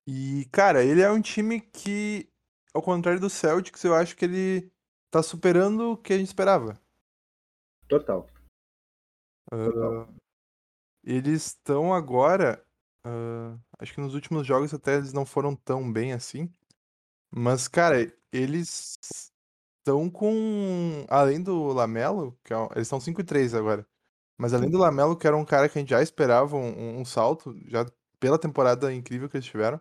E, 0.07 0.47
cara, 0.53 0.85
ele 0.85 1.01
é 1.03 1.11
um 1.11 1.21
time 1.21 1.61
que, 1.61 2.29
ao 2.75 2.83
contrário 2.83 3.21
do 3.21 3.31
Celtics, 3.31 3.85
eu 3.85 3.95
acho 3.95 4.17
que 4.17 4.25
ele 4.25 4.73
tá 5.11 5.23
superando 5.23 5.93
o 5.93 5.97
que 5.97 6.13
a 6.13 6.19
gente 6.19 6.29
esperava. 6.29 6.81
total. 7.89 8.27
Ah, 9.53 10.09
eles 11.05 11.47
estão 11.47 11.95
agora. 11.95 12.65
ah, 13.05 13.59
acho 13.79 13.95
que 13.95 14.01
nos 14.01 14.15
últimos 14.15 14.47
jogos 14.47 14.75
até 14.75 14.97
eles 14.97 15.13
não 15.13 15.25
foram 15.25 15.55
tão 15.55 15.91
bem 15.93 16.13
assim. 16.13 16.53
Mas, 17.31 17.69
cara, 17.69 17.97
eles 18.33 18.97
estão 19.89 20.11
com. 20.11 21.05
Além 21.09 21.43
do 21.43 21.69
Lamelo, 21.69 22.39
que 22.45 22.53
é 22.53 22.59
um- 22.59 22.69
eles 22.73 22.83
estão 22.87 23.01
5 23.01 23.21
e 23.21 23.25
3 23.25 23.55
agora. 23.55 23.87
Mas 24.39 24.55
além 24.55 24.71
do 24.71 24.79
Lamelo, 24.79 25.17
que 25.17 25.27
era 25.27 25.37
um 25.37 25.45
cara 25.45 25.69
que 25.69 25.79
a 25.79 25.81
gente 25.81 25.91
já 25.91 26.03
esperava 26.03 26.57
um, 26.57 27.01
um 27.01 27.05
salto, 27.05 27.55
já 27.69 27.87
pela 28.21 28.39
temporada 28.39 28.93
incrível 28.93 29.29
que 29.29 29.37
eles 29.37 29.47
tiveram. 29.47 29.81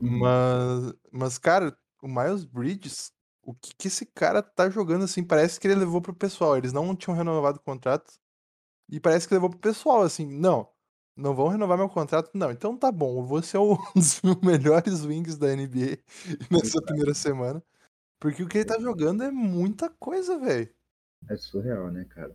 Uhum. 0.00 0.18
Mas, 0.18 0.94
mas, 1.12 1.38
cara, 1.38 1.76
o 2.02 2.08
Miles 2.08 2.44
Bridges, 2.44 3.12
o 3.44 3.54
que, 3.54 3.74
que 3.76 3.88
esse 3.88 4.06
cara 4.06 4.42
tá 4.42 4.68
jogando 4.70 5.04
assim? 5.04 5.22
Parece 5.24 5.60
que 5.60 5.66
ele 5.68 5.76
levou 5.76 6.00
pro 6.02 6.14
pessoal. 6.14 6.56
Eles 6.56 6.72
não 6.72 6.94
tinham 6.96 7.16
renovado 7.16 7.58
o 7.58 7.62
contrato. 7.62 8.12
E 8.90 9.00
parece 9.00 9.28
que 9.28 9.34
levou 9.34 9.50
pro 9.50 9.58
pessoal, 9.58 10.02
assim, 10.02 10.26
não. 10.26 10.68
Não 11.16 11.34
vão 11.34 11.48
renovar 11.48 11.78
meu 11.78 11.88
contrato? 11.88 12.30
Não, 12.34 12.50
então 12.50 12.76
tá 12.76 12.90
bom. 12.90 13.18
Eu 13.20 13.24
vou 13.26 13.42
ser 13.42 13.58
um 13.58 13.76
dos 13.94 14.20
melhores 14.42 15.04
wings 15.04 15.36
da 15.38 15.48
NBA 15.54 15.98
nessa 16.50 16.80
primeira 16.82 17.14
semana. 17.14 17.62
Porque 18.22 18.40
o 18.40 18.48
que 18.48 18.58
ele 18.58 18.64
tá 18.64 18.78
jogando 18.78 19.24
é 19.24 19.32
muita 19.32 19.90
coisa, 19.90 20.38
velho. 20.38 20.68
É 21.28 21.36
surreal, 21.36 21.90
né, 21.90 22.04
cara? 22.04 22.32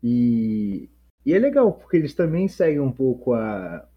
E, 0.00 0.88
e 1.26 1.34
é 1.34 1.38
legal, 1.40 1.72
porque 1.72 1.96
eles 1.96 2.14
também 2.14 2.46
seguem 2.46 2.78
um 2.78 2.92
pouco 2.92 3.34
a, 3.34 3.88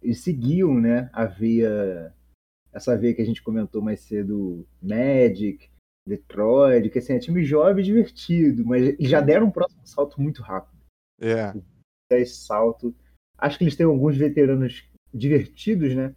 eles 0.00 0.20
seguiam, 0.20 0.80
né, 0.80 1.10
a 1.12 1.24
veia, 1.24 2.14
essa 2.72 2.96
veia 2.96 3.12
que 3.12 3.22
a 3.22 3.24
gente 3.24 3.42
comentou 3.42 3.82
mais 3.82 4.00
cedo, 4.02 4.64
Magic, 4.80 5.68
Detroit, 6.06 6.88
que 6.88 7.00
assim, 7.00 7.14
é 7.14 7.18
time 7.18 7.42
jovem 7.42 7.82
e 7.82 7.86
divertido, 7.86 8.64
mas 8.64 8.96
já 9.00 9.20
deram 9.20 9.48
um 9.48 9.50
próximo 9.50 9.84
salto 9.84 10.22
muito 10.22 10.40
rápido. 10.40 10.78
É. 11.20 11.52
10 12.12 12.36
salto. 12.36 12.94
Acho 13.36 13.58
que 13.58 13.64
eles 13.64 13.74
têm 13.74 13.86
alguns 13.86 14.16
veteranos 14.16 14.88
divertidos, 15.12 15.96
né? 15.96 16.14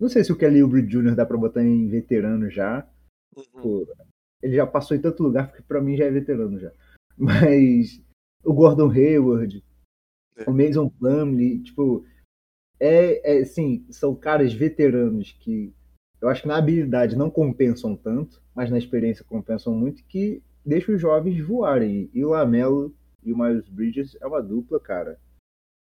Não 0.00 0.08
sei 0.08 0.24
se 0.24 0.32
o 0.32 0.36
Kelly 0.36 0.60
Oubre 0.60 0.82
Jr. 0.82 1.14
dá 1.14 1.24
pra 1.24 1.36
botar 1.36 1.62
em 1.62 1.88
veterano 1.88 2.50
já. 2.50 2.88
Uhum. 3.36 3.62
Pô, 3.62 3.94
ele 4.42 4.56
já 4.56 4.66
passou 4.66 4.96
em 4.96 5.00
tanto 5.00 5.22
lugar 5.22 5.52
que 5.52 5.62
pra 5.62 5.80
mim 5.80 5.96
já 5.96 6.04
é 6.04 6.10
veterano 6.10 6.58
já. 6.58 6.72
Mas 7.18 8.02
o 8.44 8.52
Gordon 8.52 8.90
Hayward, 8.90 9.64
É. 10.36 10.48
o 10.48 10.52
Mason 10.52 10.88
Plumlee, 10.88 11.62
tipo, 11.62 12.04
é, 12.78 13.38
é 13.38 13.42
assim, 13.42 13.86
são 13.90 14.14
caras 14.14 14.52
veteranos 14.52 15.32
que 15.32 15.74
eu 16.20 16.28
acho 16.28 16.42
que 16.42 16.48
na 16.48 16.56
habilidade 16.56 17.16
não 17.16 17.30
compensam 17.30 17.94
tanto, 17.94 18.42
mas 18.54 18.70
na 18.70 18.78
experiência 18.78 19.24
compensam 19.24 19.74
muito, 19.74 20.02
que 20.04 20.42
deixam 20.64 20.94
os 20.94 21.00
jovens 21.00 21.38
voarem. 21.40 22.10
E 22.12 22.24
o 22.24 22.30
Lamelo 22.30 22.94
e 23.22 23.32
o 23.32 23.38
Miles 23.38 23.68
Bridges 23.68 24.16
é 24.20 24.26
uma 24.26 24.42
dupla, 24.42 24.80
cara, 24.80 25.20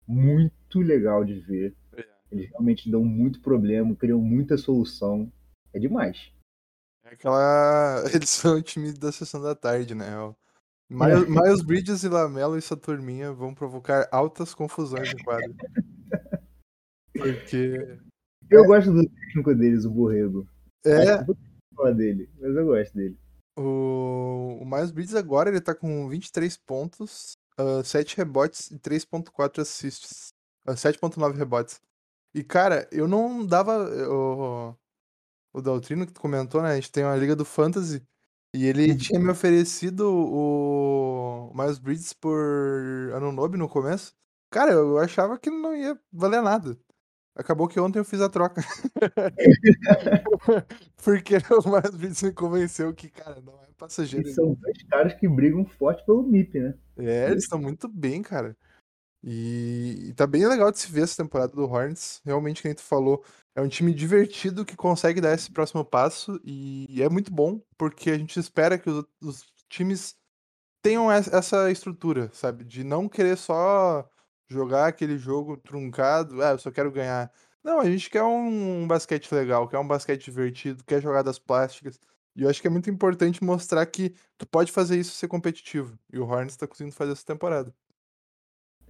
muito 0.08 0.80
legal 0.80 1.24
de 1.26 1.40
ver. 1.40 1.76
É. 1.94 2.06
Eles 2.32 2.50
realmente 2.50 2.90
dão 2.90 3.04
muito 3.04 3.42
problema, 3.42 3.96
criam 3.96 4.22
muita 4.22 4.58
solução. 4.58 5.32
É 5.74 5.80
demais. 5.80 6.34
É 7.12 7.14
aquela. 7.14 8.04
Eles 8.16 8.30
são 8.30 8.56
o 8.56 8.62
time 8.62 8.94
da 8.94 9.12
sessão 9.12 9.42
da 9.42 9.54
tarde, 9.54 9.94
né? 9.94 10.18
O 10.18 10.36
Miles, 10.90 11.28
Miles 11.28 11.62
Bridges 11.62 12.04
e 12.04 12.10
Lamelo 12.10 12.58
e 12.58 12.62
sua 12.62 12.78
turminha 12.78 13.32
vão 13.32 13.54
provocar 13.54 14.08
altas 14.12 14.54
confusões 14.54 15.14
no 15.14 15.24
quadro. 15.24 15.54
Porque. 17.14 17.98
Eu 18.50 18.66
gosto 18.66 18.92
do 18.92 19.08
técnico 19.08 19.56
deles, 19.56 19.86
o 19.86 19.92
Borrego. 19.92 20.48
É, 20.86 21.24
eu 21.78 21.94
dele, 21.96 22.30
mas 22.40 22.56
eu 22.56 22.66
gosto 22.66 22.94
dele. 22.94 23.18
o, 23.58 24.60
o 24.62 24.66
Miles 24.66 24.92
Bridges 24.92 25.16
agora 25.16 25.50
ele 25.50 25.62
tá 25.62 25.74
com 25.74 26.10
23 26.10 26.58
pontos, 26.58 27.38
ah, 27.58 27.84
7 27.84 28.18
rebotes 28.18 28.72
e 28.72 28.80
3.4 28.80 29.62
assists. 29.62 30.34
ah, 30.66 30.74
7.9 30.74 31.36
rebotes. 31.36 31.80
E, 32.34 32.44
cara, 32.44 32.88
eu 32.92 33.08
não 33.08 33.46
dava. 33.46 33.86
O, 34.10 34.76
o 35.54 35.62
Daltrino 35.62 36.06
que 36.06 36.14
tu 36.14 36.22
comentou, 36.22 36.62
né? 36.62 36.72
A 36.72 36.76
gente 36.76 36.92
tem 36.92 37.04
uma 37.04 37.16
liga 37.16 37.36
do 37.36 37.46
Fantasy. 37.46 38.02
E 38.54 38.66
ele 38.66 38.92
Uhum. 38.92 38.98
tinha 38.98 39.20
me 39.20 39.30
oferecido 39.30 40.10
o 40.12 41.52
Miles 41.56 41.80
Bridges 41.80 42.14
por 42.14 43.12
Anunobi 43.16 43.58
no 43.58 43.70
começo. 43.70 44.14
Cara, 44.52 44.74
eu 44.74 44.98
achava 44.98 45.38
que 45.40 45.50
não 45.50 45.74
ia 45.76 45.98
valer 46.12 46.42
nada. 46.42 46.78
Acabou 47.34 47.66
que 47.68 47.80
ontem 47.80 48.00
eu 48.00 48.04
fiz 48.04 48.20
a 48.20 48.28
troca. 48.28 48.62
Porque 51.04 51.36
o 51.66 51.70
Miles 51.70 51.96
Bridges 51.96 52.24
me 52.24 52.32
convenceu 52.34 52.94
que, 52.94 53.10
cara, 53.10 53.40
não 53.42 53.54
é 53.54 53.68
passageiro. 53.78 54.28
E 54.28 54.34
são 54.34 54.54
dois 54.54 54.84
caras 54.84 55.14
que 55.14 55.28
brigam 55.30 55.66
forte 55.66 56.06
pelo 56.06 56.24
MIP, 56.24 56.60
né? 56.60 56.74
É, 56.98 57.32
eles 57.32 57.44
estão 57.44 57.60
muito 57.60 57.88
bem, 57.88 58.22
cara. 58.22 58.56
E, 59.24 60.08
e 60.10 60.14
tá 60.14 60.26
bem 60.28 60.48
legal 60.48 60.72
de 60.72 60.80
se 60.80 60.92
ver 60.92 61.04
essa 61.04 61.24
temporada 61.24 61.54
do 61.54 61.64
Hornets. 61.64 62.22
Realmente, 62.26 62.62
que 62.62 62.68
nem 62.68 62.76
tu 62.76 62.82
falou, 62.84 63.24
é 63.56 63.62
um 63.62 63.68
time 63.68 63.94
divertido 63.94 64.66
que 64.66 64.76
consegue 64.76 65.22
dar 65.22 65.34
esse 65.34 65.52
próximo 65.52 65.86
passo 65.86 66.40
e 66.44 67.02
é 67.02 67.10
muito 67.10 67.32
bom, 67.32 67.62
porque 67.78 68.10
a 68.12 68.18
gente 68.18 68.40
espera 68.40 68.78
que 68.80 68.90
os, 68.90 69.06
os 69.22 69.46
times 69.70 70.16
tenham 70.82 71.12
es- 71.12 71.28
essa 71.32 71.72
estrutura, 71.72 72.30
sabe? 72.34 72.64
De 72.64 72.84
não 72.84 73.08
querer 73.10 73.38
só 73.38 74.08
jogar 74.50 74.88
aquele 74.88 75.18
jogo 75.18 75.58
truncado, 75.58 76.42
ah, 76.42 76.52
eu 76.52 76.60
só 76.60 76.72
quero 76.72 76.92
ganhar. 76.92 77.32
Não, 77.64 77.80
a 77.80 77.86
gente 77.86 78.10
quer 78.10 78.24
um, 78.24 78.88
basquete 78.88 79.32
legal, 79.34 79.68
quer 79.68 79.78
um 79.80 79.88
basquete 79.88 80.26
divertido, 80.26 80.84
quer 80.84 81.02
jogadas 81.02 81.38
plásticas. 81.40 82.00
E 82.36 82.44
eu 82.44 82.50
acho 82.50 82.62
que 82.62 82.68
é 82.68 82.70
muito 82.70 82.90
importante 82.90 83.44
mostrar 83.44 83.86
que 83.86 84.16
tu 84.38 84.48
pode 84.48 84.72
fazer 84.72 84.98
isso 85.00 85.14
ser 85.16 85.28
competitivo. 85.28 85.98
E 86.12 86.18
o 86.20 86.26
Hornets 86.26 86.56
tá 86.58 86.68
conseguindo 86.68 86.96
fazer 86.96 87.12
essa 87.14 87.26
temporada. 87.26 87.74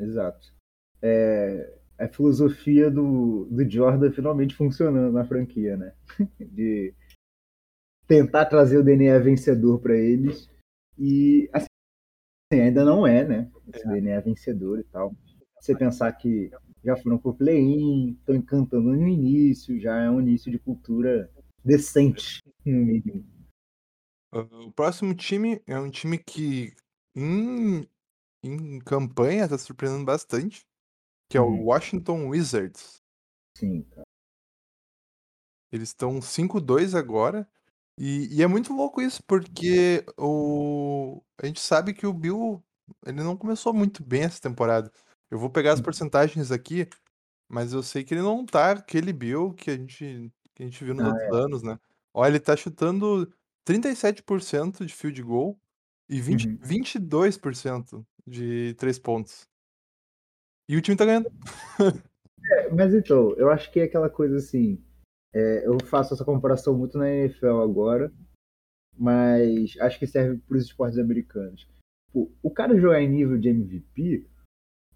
Exato. 0.01 0.53
É, 1.01 1.79
a 1.97 2.07
filosofia 2.07 2.89
do, 2.89 3.45
do 3.45 3.69
Jordan 3.69 4.11
finalmente 4.11 4.55
funcionando 4.55 5.13
na 5.13 5.25
franquia, 5.25 5.77
né? 5.77 5.93
De 6.39 6.93
tentar 8.07 8.45
trazer 8.45 8.77
o 8.77 8.83
DNA 8.83 9.19
vencedor 9.19 9.79
para 9.79 9.95
eles. 9.95 10.49
E 10.97 11.49
assim, 11.53 11.67
ainda 12.51 12.83
não 12.83 13.05
é, 13.05 13.25
né? 13.25 13.51
Esse 13.73 13.87
DNA 13.87 14.19
vencedor 14.19 14.79
e 14.79 14.83
tal. 14.83 15.15
Você 15.59 15.77
pensar 15.77 16.11
que 16.13 16.51
já 16.83 16.97
foram 16.97 17.17
pro 17.17 17.33
play-in, 17.35 18.13
estão 18.13 18.35
encantando 18.35 18.91
no 18.91 19.07
início, 19.07 19.79
já 19.79 20.01
é 20.01 20.09
um 20.09 20.19
início 20.19 20.51
de 20.51 20.57
cultura 20.57 21.31
decente, 21.63 22.39
no 22.65 22.73
mínimo. 22.73 23.23
Uh, 24.33 24.67
O 24.67 24.71
próximo 24.71 25.13
time 25.13 25.61
é 25.67 25.77
um 25.77 25.89
time 25.89 26.17
que 26.17 26.73
em, 27.15 27.87
em 28.43 28.79
campanha 28.79 29.47
tá 29.49 29.57
surpreendendo 29.57 30.05
bastante, 30.05 30.65
que 31.29 31.37
é 31.37 31.41
o 31.41 31.45
Uhum. 31.47 31.65
Washington 31.65 32.29
Wizards. 32.29 33.01
Sim, 33.57 33.83
cara. 33.83 34.05
Eles 35.71 35.89
estão 35.89 36.21
5-2 36.21 36.95
agora. 36.95 37.47
E, 37.97 38.27
e 38.37 38.41
é 38.43 38.47
muito 38.47 38.73
louco 38.73 39.01
isso, 39.01 39.23
porque 39.23 40.05
o, 40.17 41.21
a 41.41 41.45
gente 41.45 41.59
sabe 41.59 41.93
que 41.93 42.05
o 42.07 42.13
Bill 42.13 42.63
ele 43.05 43.21
não 43.23 43.37
começou 43.37 43.73
muito 43.73 44.03
bem 44.03 44.23
essa 44.23 44.41
temporada. 44.41 44.91
Eu 45.29 45.37
vou 45.39 45.49
pegar 45.49 45.73
as 45.73 45.79
Uhum. 45.79 45.85
porcentagens 45.85 46.51
aqui, 46.51 46.87
mas 47.49 47.73
eu 47.73 47.83
sei 47.83 48.03
que 48.03 48.13
ele 48.15 48.21
não 48.23 48.45
tá 48.45 48.71
aquele 48.73 49.13
Bill 49.13 49.53
que 49.53 49.71
a 49.71 49.77
gente, 49.77 50.31
que 50.55 50.63
a 50.63 50.65
gente 50.67 50.83
viu 50.85 50.93
nos 50.95 51.05
Ah, 51.05 51.07
outros 51.07 51.31
anos, 51.45 51.63
né? 51.63 51.79
Ó, 52.13 52.25
ele 52.27 52.39
tá 52.39 52.55
chutando 52.57 53.33
37% 53.65 54.85
de 54.85 54.93
field 54.95 55.21
goal 55.23 55.59
e 56.09 56.21
20, 56.21 56.47
Uhum. 56.47 56.57
22% 56.61 58.05
de 58.25 58.73
três 58.75 58.97
pontos. 58.99 59.47
E 60.69 60.77
o 60.77 60.81
time 60.81 60.97
tá 60.97 61.05
ganhando. 61.05 61.29
Mas 62.75 62.93
então, 62.93 63.33
eu 63.37 63.49
acho 63.49 63.71
que 63.71 63.79
é 63.79 63.83
aquela 63.83 64.09
coisa 64.09 64.37
assim. 64.37 64.81
é, 65.33 65.67
eu 65.67 65.77
faço 65.85 66.13
essa 66.13 66.25
comparação 66.25 66.77
muito 66.77 66.97
na 66.97 67.09
NFL 67.09 67.61
agora, 67.61 68.11
mas 68.97 69.75
acho 69.79 69.99
que 69.99 70.07
serve 70.07 70.37
para 70.47 70.57
os 70.57 70.65
esportes 70.65 70.99
americanos. 70.99 71.67
Pô, 72.11 72.31
o 72.41 72.51
cara 72.51 72.79
jogar 72.79 73.01
em 73.01 73.09
nível 73.09 73.37
de 73.37 73.49
MVP 73.49 74.27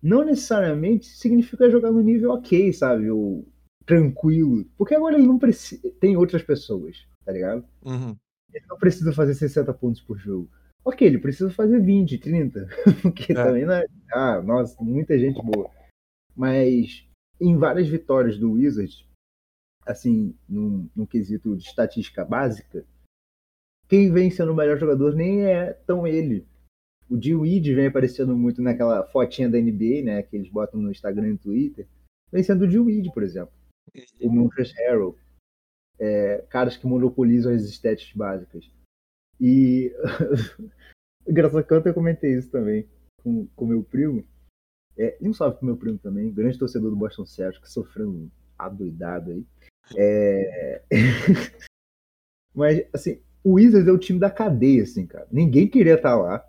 não 0.02 0.24
necessariamente 0.24 1.08
significa 1.08 1.70
jogar 1.70 1.92
no 1.92 2.02
nível 2.02 2.32
ok, 2.32 2.72
sabe? 2.74 3.10
Ou 3.10 3.48
tranquilo. 3.86 4.66
Porque 4.78 4.96
agora 4.96 5.16
ele 5.16 5.28
não 5.28 5.40
precisa. 5.40 5.90
Tem 6.00 6.18
outras 6.18 6.44
pessoas, 6.44 7.08
tá 7.24 7.32
ligado? 7.32 7.66
Uhum. 7.84 8.16
Ele 8.54 8.66
não 8.68 8.78
precisa 8.78 9.12
fazer 9.14 9.34
60 9.34 9.74
pontos 9.74 10.02
por 10.02 10.18
jogo. 10.18 10.50
Ok, 10.86 11.08
ele 11.08 11.18
precisa 11.18 11.50
fazer 11.50 11.80
20, 11.82 12.18
30. 12.20 12.68
Porque 13.02 13.34
É. 13.34 13.36
também 13.36 13.66
não 13.66 13.74
é. 13.74 13.86
Ah, 14.14 14.42
nossa, 14.42 14.82
muita 14.84 15.18
gente 15.18 15.42
boa. 15.42 15.70
Mas 16.36 17.08
em 17.42 17.58
várias 17.58 17.88
vitórias 17.88 18.38
do 18.38 18.52
Wizards, 18.52 19.04
assim, 19.86 20.36
num, 20.48 20.88
num 20.96 21.06
quesito 21.06 21.56
de 21.58 21.64
estatística 21.64 22.24
básica, 22.24 22.86
quem 23.88 24.12
vem 24.12 24.30
sendo 24.32 24.52
o 24.52 24.56
melhor 24.56 24.78
jogador 24.78 25.16
nem 25.16 25.46
é 25.46 25.74
tão 25.74 26.06
ele. 26.06 26.46
O. 27.10 27.16
Weed 27.16 27.74
vem 27.74 27.88
aparecendo 27.88 28.36
muito 28.36 28.62
naquela 28.62 29.06
fotinha 29.08 29.50
da 29.50 29.60
NBA, 29.60 30.04
né? 30.04 30.24
Que 30.24 30.36
eles 30.36 30.50
botam 30.50 30.80
no 30.82 30.92
Instagram 30.92 31.28
e 31.28 31.32
no 31.34 31.38
Twitter. 31.38 31.88
Vem 32.32 32.44
sendo 32.44 32.66
o. 32.66 32.86
Weed, 32.86 33.12
por 33.14 33.24
exemplo. 33.24 33.54
O 34.22 34.30
Montrezl 34.30 34.74
Harrell. 34.76 35.18
É, 36.00 36.44
caras 36.50 36.76
que 36.76 36.88
monopolizam 36.88 37.54
as 37.54 37.62
estéticas 37.64 38.14
básicas. 38.16 38.70
E 39.40 39.94
engraçado 41.28 41.66
que 41.66 41.74
ontem 41.74 41.90
eu 41.90 41.94
comentei 41.94 42.38
isso 42.38 42.50
também 42.50 42.88
com 43.24 43.48
o 43.58 43.66
meu 43.66 43.84
primo. 43.84 44.24
É, 44.98 45.18
e 45.20 45.28
um 45.28 45.34
salve 45.34 45.58
pro 45.58 45.66
meu 45.66 45.78
primo 45.78 45.98
também, 45.98 46.32
grande 46.32 46.58
torcedor 46.58 46.90
do 46.90 46.96
Boston 46.96 47.26
Celtics, 47.26 47.74
sofrendo 47.74 48.32
adoidado 48.58 49.32
aí. 49.32 49.46
É... 49.98 50.82
Mas, 52.54 52.88
assim, 52.94 53.22
o 53.44 53.54
Wizards 53.54 53.88
é 53.88 53.92
o 53.92 53.98
time 53.98 54.20
da 54.20 54.32
cadeia, 54.32 54.84
assim, 54.84 55.06
cara. 55.06 55.28
Ninguém 55.32 55.68
queria 55.68 55.96
estar 55.96 56.16
lá. 56.16 56.40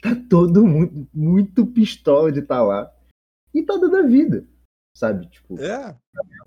Tá 0.00 0.16
todo 0.28 0.66
mundo 0.66 1.06
muito 1.12 1.66
pistola 1.66 2.32
de 2.32 2.40
estar 2.40 2.62
lá. 2.62 2.90
E 3.52 3.62
tá 3.62 3.76
dando 3.76 3.96
a 3.96 4.02
vida, 4.02 4.46
sabe? 4.96 5.28
Tipo, 5.28 5.60
É, 5.60 5.94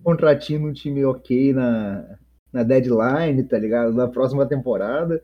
contratinho 0.03 0.61
num 0.61 0.73
time 0.73 1.03
ok 1.05 1.53
na, 1.53 2.17
na 2.51 2.63
deadline, 2.63 3.43
tá 3.43 3.59
ligado? 3.59 3.93
Na 3.93 4.07
próxima 4.07 4.47
temporada. 4.47 5.21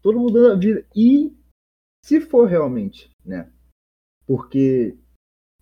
Todo 0.00 0.18
mundo 0.18 0.32
dando 0.32 0.52
a 0.52 0.58
vida. 0.58 0.86
E 0.94 1.35
se 2.06 2.20
for 2.20 2.48
realmente, 2.48 3.10
né? 3.24 3.50
Porque 4.28 4.96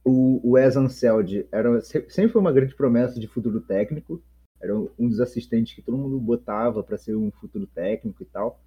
o, 0.05 0.47
o 0.47 0.51
Wes 0.53 0.77
Anseld 0.77 1.49
era, 1.51 1.81
se- 1.81 2.05
sempre 2.11 2.33
foi 2.33 2.41
uma 2.43 2.53
grande 2.53 2.75
promessa 2.75 3.19
de 3.19 3.27
futuro 3.27 3.63
técnico. 3.63 4.23
Era 4.61 4.77
um 4.77 5.09
dos 5.09 5.21
assistentes 5.21 5.75
que 5.75 5.81
todo 5.81 5.97
mundo 5.97 6.21
botava 6.21 6.83
para 6.85 6.99
ser 6.99 7.17
um 7.17 7.31
futuro 7.31 7.67
técnico 7.67 8.23
e 8.23 8.27
tal. 8.27 8.63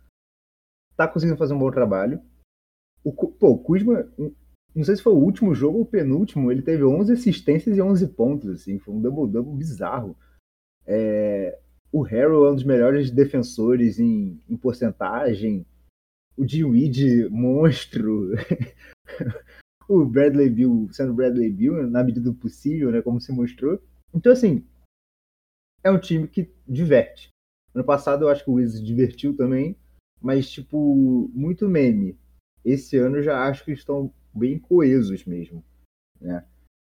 Tá 0.96 1.08
conseguindo 1.08 1.38
fazer 1.38 1.54
um 1.54 1.60
bom 1.60 1.70
trabalho. 1.70 2.20
O, 3.04 3.14
pô, 3.14 3.50
o 3.50 3.60
Kuzma, 3.60 4.12
não 4.74 4.84
sei 4.84 4.96
se 4.96 5.04
foi 5.04 5.14
o 5.14 5.24
último 5.24 5.54
jogo 5.54 5.78
ou 5.78 5.84
o 5.84 5.88
penúltimo, 5.88 6.52
ele 6.52 6.64
teve 6.64 6.84
11 6.84 7.14
assistências 7.14 7.78
e 7.78 7.82
11 7.82 8.08
pontos, 8.08 8.50
assim, 8.50 8.80
foi 8.80 8.96
um 8.96 9.02
double-double 9.02 9.56
bizarro. 9.56 10.18
É, 10.84 11.60
o 11.92 12.02
Harrell 12.02 12.48
é 12.48 12.52
um 12.52 12.56
dos 12.56 12.64
melhores 12.64 13.12
defensores 13.12 14.00
em, 14.00 14.42
em 14.50 14.58
porcentagem, 14.58 15.64
o 16.38 16.46
Dinwiddie, 16.46 17.28
monstro, 17.30 18.32
o 19.90 20.06
Bradley 20.06 20.50
Bill 20.50 20.88
sendo 20.92 21.14
Bradley 21.14 21.50
Bill, 21.52 21.88
na 21.88 22.04
medida 22.04 22.30
do 22.30 22.36
possível, 22.36 22.92
né, 22.92 23.02
como 23.02 23.20
se 23.20 23.32
mostrou. 23.32 23.82
Então, 24.14 24.32
assim, 24.32 24.66
é 25.84 25.90
um 25.90 26.00
time 26.00 26.28
que 26.28 26.52
diverte. 26.68 27.30
Ano 27.74 27.84
passado 27.84 28.26
eu 28.26 28.30
acho 28.30 28.44
que 28.44 28.50
o 28.50 28.54
Wizards 28.54 28.86
divertiu 28.86 29.36
também, 29.36 29.76
mas, 30.22 30.50
tipo, 30.50 31.30
muito 31.34 31.68
meme. 31.68 32.18
Esse 32.64 32.98
ano 32.98 33.18
eu 33.18 33.24
já 33.24 33.48
acho 33.48 33.64
que 33.66 33.72
estão 33.72 34.14
bem 34.34 34.60
coesos 34.60 35.26
mesmo, 35.26 35.64
né? 36.20 36.46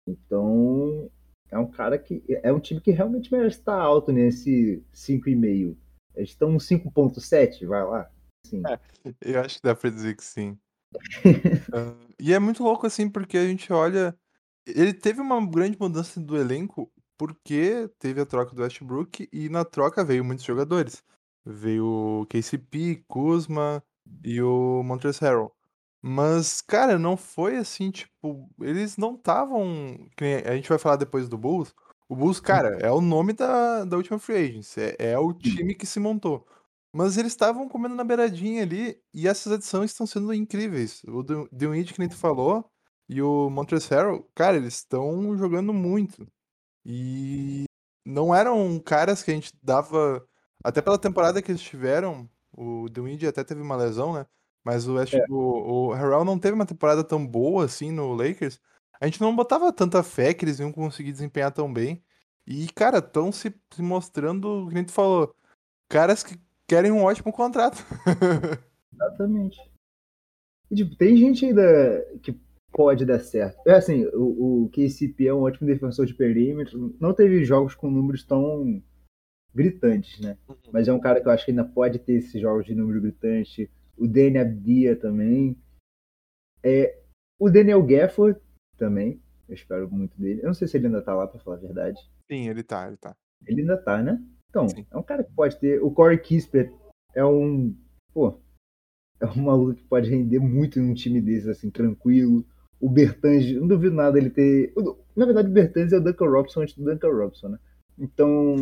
Então, 0.07 1.09
é 1.49 1.57
um 1.57 1.69
cara 1.69 1.97
que 1.97 2.23
é 2.27 2.51
um 2.51 2.59
time 2.59 2.81
que 2.81 2.91
realmente 2.91 3.31
merece 3.31 3.59
estar 3.59 3.79
alto 3.79 4.11
nesse 4.11 4.83
5,5. 4.93 5.75
Eles 6.15 6.29
estão 6.29 6.57
5.7, 6.57 7.65
vai 7.65 7.83
lá. 7.83 8.11
Sim. 8.45 8.61
É, 8.67 8.79
eu 9.21 9.41
acho 9.41 9.57
que 9.57 9.63
dá 9.63 9.75
pra 9.75 9.89
dizer 9.89 10.15
que 10.15 10.23
sim. 10.23 10.57
uh, 11.73 12.13
e 12.19 12.33
é 12.33 12.39
muito 12.39 12.63
louco 12.63 12.87
assim, 12.87 13.09
porque 13.09 13.37
a 13.37 13.47
gente 13.47 13.71
olha. 13.71 14.17
Ele 14.65 14.93
teve 14.93 15.21
uma 15.21 15.43
grande 15.45 15.77
mudança 15.79 16.19
do 16.19 16.37
elenco 16.37 16.91
porque 17.17 17.89
teve 17.99 18.21
a 18.21 18.25
troca 18.25 18.55
do 18.55 18.61
Westbrook 18.61 19.27
e 19.31 19.49
na 19.49 19.65
troca 19.65 20.05
veio 20.05 20.23
muitos 20.23 20.45
jogadores. 20.45 21.03
Veio 21.45 22.21
o 22.21 22.25
KCP, 22.27 23.03
Kuzma 23.07 23.83
e 24.23 24.41
o 24.41 24.83
Montrezl 24.83 25.25
Harrell. 25.25 25.55
Mas, 26.01 26.61
cara, 26.61 26.97
não 26.97 27.17
foi 27.17 27.57
assim, 27.57 27.91
tipo, 27.91 28.49
eles 28.61 28.95
não 28.95 29.15
estavam. 29.15 29.97
A 30.45 30.55
gente 30.55 30.69
vai 30.69 30.77
falar 30.77 30.95
depois 30.95 31.27
do 31.27 31.37
Bulls. 31.37 31.73
O 32.07 32.15
Bulls, 32.15 32.39
cara, 32.39 32.77
é 32.79 32.89
o 32.89 33.01
nome 33.01 33.33
da, 33.33 33.83
da 33.83 33.97
última 33.97 34.17
free 34.17 34.49
agency. 34.49 34.79
É, 34.81 35.11
é 35.11 35.19
o 35.19 35.33
time 35.33 35.75
que 35.75 35.85
se 35.85 35.99
montou. 35.99 36.47
Mas 36.93 37.17
eles 37.17 37.31
estavam 37.31 37.69
comendo 37.69 37.95
na 37.95 38.03
beiradinha 38.03 38.63
ali, 38.63 38.99
e 39.13 39.27
essas 39.27 39.53
edições 39.53 39.91
estão 39.91 40.07
sendo 40.07 40.33
incríveis. 40.33 41.03
O 41.05 41.23
Dewey, 41.51 41.85
que 41.85 41.99
nem 41.99 42.09
tu 42.09 42.15
falou, 42.15 42.69
e 43.07 43.21
o 43.21 43.49
Harrell, 43.89 44.27
cara, 44.35 44.57
eles 44.57 44.75
estão 44.75 45.37
jogando 45.37 45.73
muito. 45.73 46.27
E 46.85 47.65
não 48.05 48.33
eram 48.33 48.79
caras 48.79 49.23
que 49.23 49.31
a 49.31 49.33
gente 49.33 49.53
dava. 49.61 50.25
Até 50.63 50.81
pela 50.81 50.97
temporada 50.97 51.41
que 51.41 51.51
eles 51.51 51.61
tiveram, 51.61 52.29
o 52.51 52.89
Dewey 52.89 53.25
até 53.27 53.43
teve 53.43 53.61
uma 53.61 53.75
lesão, 53.75 54.13
né? 54.13 54.25
Mas 54.63 54.87
o, 54.87 54.95
West, 54.95 55.13
é. 55.13 55.25
o, 55.29 55.89
o 55.89 55.93
Harrell 55.93 56.25
não 56.25 56.37
teve 56.37 56.53
uma 56.53 56.65
temporada 56.65 57.03
tão 57.03 57.25
boa 57.25 57.65
assim 57.65 57.91
no 57.91 58.13
Lakers. 58.13 58.59
A 58.99 59.05
gente 59.05 59.21
não 59.21 59.35
botava 59.35 59.71
tanta 59.71 60.03
fé 60.03 60.33
que 60.33 60.43
eles 60.43 60.59
iam 60.59 60.71
conseguir 60.71 61.11
desempenhar 61.11 61.51
tão 61.51 61.71
bem. 61.71 62.03
E, 62.45 62.67
cara, 62.69 62.97
estão 62.99 63.31
se, 63.31 63.53
se 63.73 63.81
mostrando, 63.81 64.67
como 64.69 64.85
tu 64.85 64.91
falou, 64.91 65.35
caras 65.87 66.23
que 66.23 66.39
querem 66.69 66.91
um 66.91 67.03
ótimo 67.03 67.33
contrato. 67.33 67.83
Exatamente. 68.93 69.59
E, 70.69 70.75
tipo, 70.75 70.95
tem 70.95 71.17
gente 71.17 71.45
ainda 71.45 72.05
que 72.21 72.39
pode 72.71 73.05
dar 73.05 73.19
certo. 73.19 73.59
É 73.67 73.73
assim, 73.73 74.05
o, 74.13 74.65
o 74.65 74.69
KCP 74.69 75.27
é 75.27 75.33
um 75.33 75.41
ótimo 75.41 75.67
defensor 75.67 76.05
de 76.05 76.13
perímetro. 76.13 76.95
Não 76.99 77.13
teve 77.13 77.43
jogos 77.43 77.73
com 77.73 77.89
números 77.89 78.23
tão 78.23 78.81
gritantes, 79.53 80.21
né? 80.21 80.37
Uhum. 80.47 80.55
Mas 80.71 80.87
é 80.87 80.93
um 80.93 80.99
cara 80.99 81.19
que 81.19 81.27
eu 81.27 81.31
acho 81.31 81.43
que 81.43 81.51
ainda 81.51 81.65
pode 81.65 81.97
ter 81.97 82.13
esses 82.13 82.39
jogos 82.39 82.65
de 82.65 82.75
número 82.75 83.01
gritante 83.01 83.69
o 83.97 84.07
Daniel 84.07 84.45
Abdia 84.45 84.95
também. 84.95 85.61
É, 86.63 87.01
o 87.37 87.49
Daniel 87.49 87.83
Gafford 87.83 88.39
também. 88.77 89.21
Eu 89.47 89.55
espero 89.55 89.91
muito 89.91 90.17
dele. 90.19 90.41
Eu 90.41 90.47
não 90.47 90.53
sei 90.53 90.67
se 90.67 90.77
ele 90.77 90.85
ainda 90.85 91.01
tá 91.01 91.13
lá, 91.13 91.27
pra 91.27 91.39
falar 91.39 91.57
a 91.57 91.59
verdade. 91.59 91.99
Sim, 92.31 92.47
ele 92.47 92.63
tá, 92.63 92.87
ele 92.87 92.97
tá. 92.97 93.15
Ele 93.45 93.61
ainda 93.61 93.77
tá, 93.77 94.01
né? 94.01 94.23
Então, 94.49 94.67
Sim. 94.67 94.85
é 94.89 94.97
um 94.97 95.03
cara 95.03 95.23
que 95.23 95.31
pode 95.31 95.59
ter. 95.59 95.81
O 95.81 95.91
Corey 95.91 96.17
Kisper 96.17 96.73
é 97.13 97.23
um. 97.23 97.75
Pô, 98.13 98.39
é 99.19 99.25
um 99.25 99.35
maluco 99.43 99.75
que 99.75 99.83
pode 99.83 100.09
render 100.09 100.39
muito 100.39 100.79
num 100.79 100.93
time 100.93 101.21
desse, 101.21 101.49
assim, 101.49 101.69
tranquilo. 101.69 102.45
O 102.79 102.89
Bertange, 102.89 103.59
não 103.59 103.67
duvido 103.67 103.95
nada 103.95 104.17
ele 104.17 104.29
ter. 104.29 104.73
Na 105.15 105.25
verdade, 105.25 105.49
o 105.49 105.53
Bertange 105.53 105.93
é 105.93 105.97
o 105.97 106.03
Duncan 106.03 106.29
Robson 106.29 106.61
antes 106.61 106.75
do 106.75 106.85
Duncan 106.85 107.11
Robson, 107.11 107.49
né? 107.49 107.59
Então. 107.97 108.55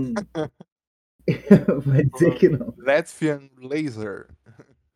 vai 1.86 2.04
dizer 2.04 2.36
que 2.36 2.50
não. 2.50 2.74
Latvian 2.78 3.50
Laser. 3.62 4.28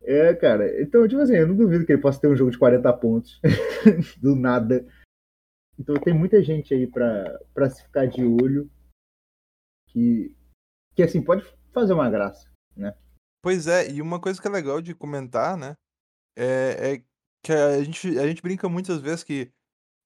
É, 0.02 0.34
cara. 0.34 0.82
Então, 0.82 1.06
tipo 1.06 1.20
assim, 1.20 1.36
eu 1.36 1.46
não 1.46 1.56
duvido 1.56 1.86
que 1.86 1.92
ele 1.92 2.02
possa 2.02 2.20
ter 2.20 2.26
um 2.26 2.36
jogo 2.36 2.50
de 2.50 2.58
40 2.58 2.92
pontos. 2.94 3.40
do 4.20 4.34
nada. 4.34 4.84
Então 5.78 5.94
tem 5.96 6.12
muita 6.12 6.42
gente 6.42 6.74
aí 6.74 6.86
pra, 6.86 7.38
pra 7.54 7.70
se 7.70 7.82
ficar 7.82 8.06
de 8.06 8.24
olho. 8.24 8.68
Que, 9.88 10.34
que 10.94 11.02
assim, 11.02 11.22
pode 11.22 11.44
fazer 11.72 11.92
uma 11.92 12.10
graça, 12.10 12.50
né? 12.76 12.94
Pois 13.42 13.66
é, 13.66 13.90
e 13.90 14.00
uma 14.00 14.20
coisa 14.20 14.40
que 14.40 14.46
é 14.46 14.50
legal 14.50 14.80
de 14.80 14.94
comentar, 14.94 15.56
né? 15.56 15.76
É, 16.36 16.94
é 16.94 17.04
que 17.42 17.52
a 17.52 17.82
gente, 17.82 18.18
a 18.18 18.26
gente 18.26 18.42
brinca 18.42 18.68
muitas 18.68 19.00
vezes 19.00 19.24
que. 19.24 19.50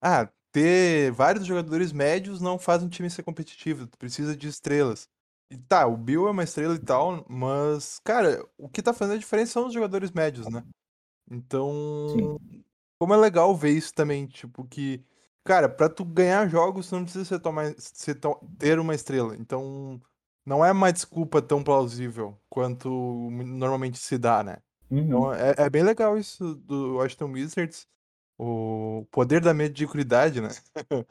Ah, 0.00 0.28
ter 0.52 1.10
vários 1.12 1.44
jogadores 1.44 1.92
médios 1.92 2.40
não 2.40 2.58
faz 2.58 2.82
um 2.82 2.88
time 2.88 3.10
ser 3.10 3.22
competitivo. 3.22 3.86
Tu 3.86 3.98
precisa 3.98 4.34
de 4.34 4.48
estrelas. 4.48 5.08
E 5.50 5.56
tá, 5.56 5.86
o 5.86 5.96
Bill 5.96 6.26
é 6.26 6.30
uma 6.30 6.44
estrela 6.44 6.74
e 6.74 6.78
tal, 6.78 7.24
mas, 7.28 8.00
cara, 8.00 8.44
o 8.58 8.68
que 8.68 8.82
tá 8.82 8.92
fazendo 8.92 9.16
a 9.16 9.18
diferença 9.18 9.52
são 9.52 9.66
os 9.66 9.74
jogadores 9.74 10.10
médios, 10.10 10.48
né? 10.48 10.64
Então, 11.30 11.70
Sim. 12.10 12.64
como 12.98 13.14
é 13.14 13.16
legal 13.16 13.54
ver 13.54 13.70
isso 13.70 13.92
também, 13.94 14.26
tipo, 14.26 14.64
que, 14.64 15.04
cara, 15.44 15.68
pra 15.68 15.88
tu 15.88 16.04
ganhar 16.04 16.48
jogos, 16.48 16.88
tu 16.88 16.96
não 16.96 17.04
precisa 17.04 17.24
ser 17.24 17.38
tomar, 17.38 17.74
ser 17.78 18.18
ter 18.58 18.78
uma 18.78 18.94
estrela. 18.94 19.36
Então, 19.36 20.00
não 20.46 20.64
é 20.64 20.70
uma 20.70 20.92
desculpa 20.92 21.42
tão 21.42 21.62
plausível 21.62 22.38
quanto 22.48 22.88
normalmente 23.30 23.98
se 23.98 24.16
dá, 24.16 24.44
né? 24.44 24.58
Então, 24.88 25.22
uhum. 25.22 25.34
Então, 25.34 25.34
é, 25.34 25.54
é 25.58 25.70
bem 25.70 25.82
legal 25.82 26.16
isso 26.16 26.54
do 26.54 26.94
Washington 26.96 27.32
Wizards, 27.32 27.88
o 28.38 29.04
poder 29.10 29.40
da 29.40 29.52
mediocridade, 29.52 30.40
né? 30.40 30.50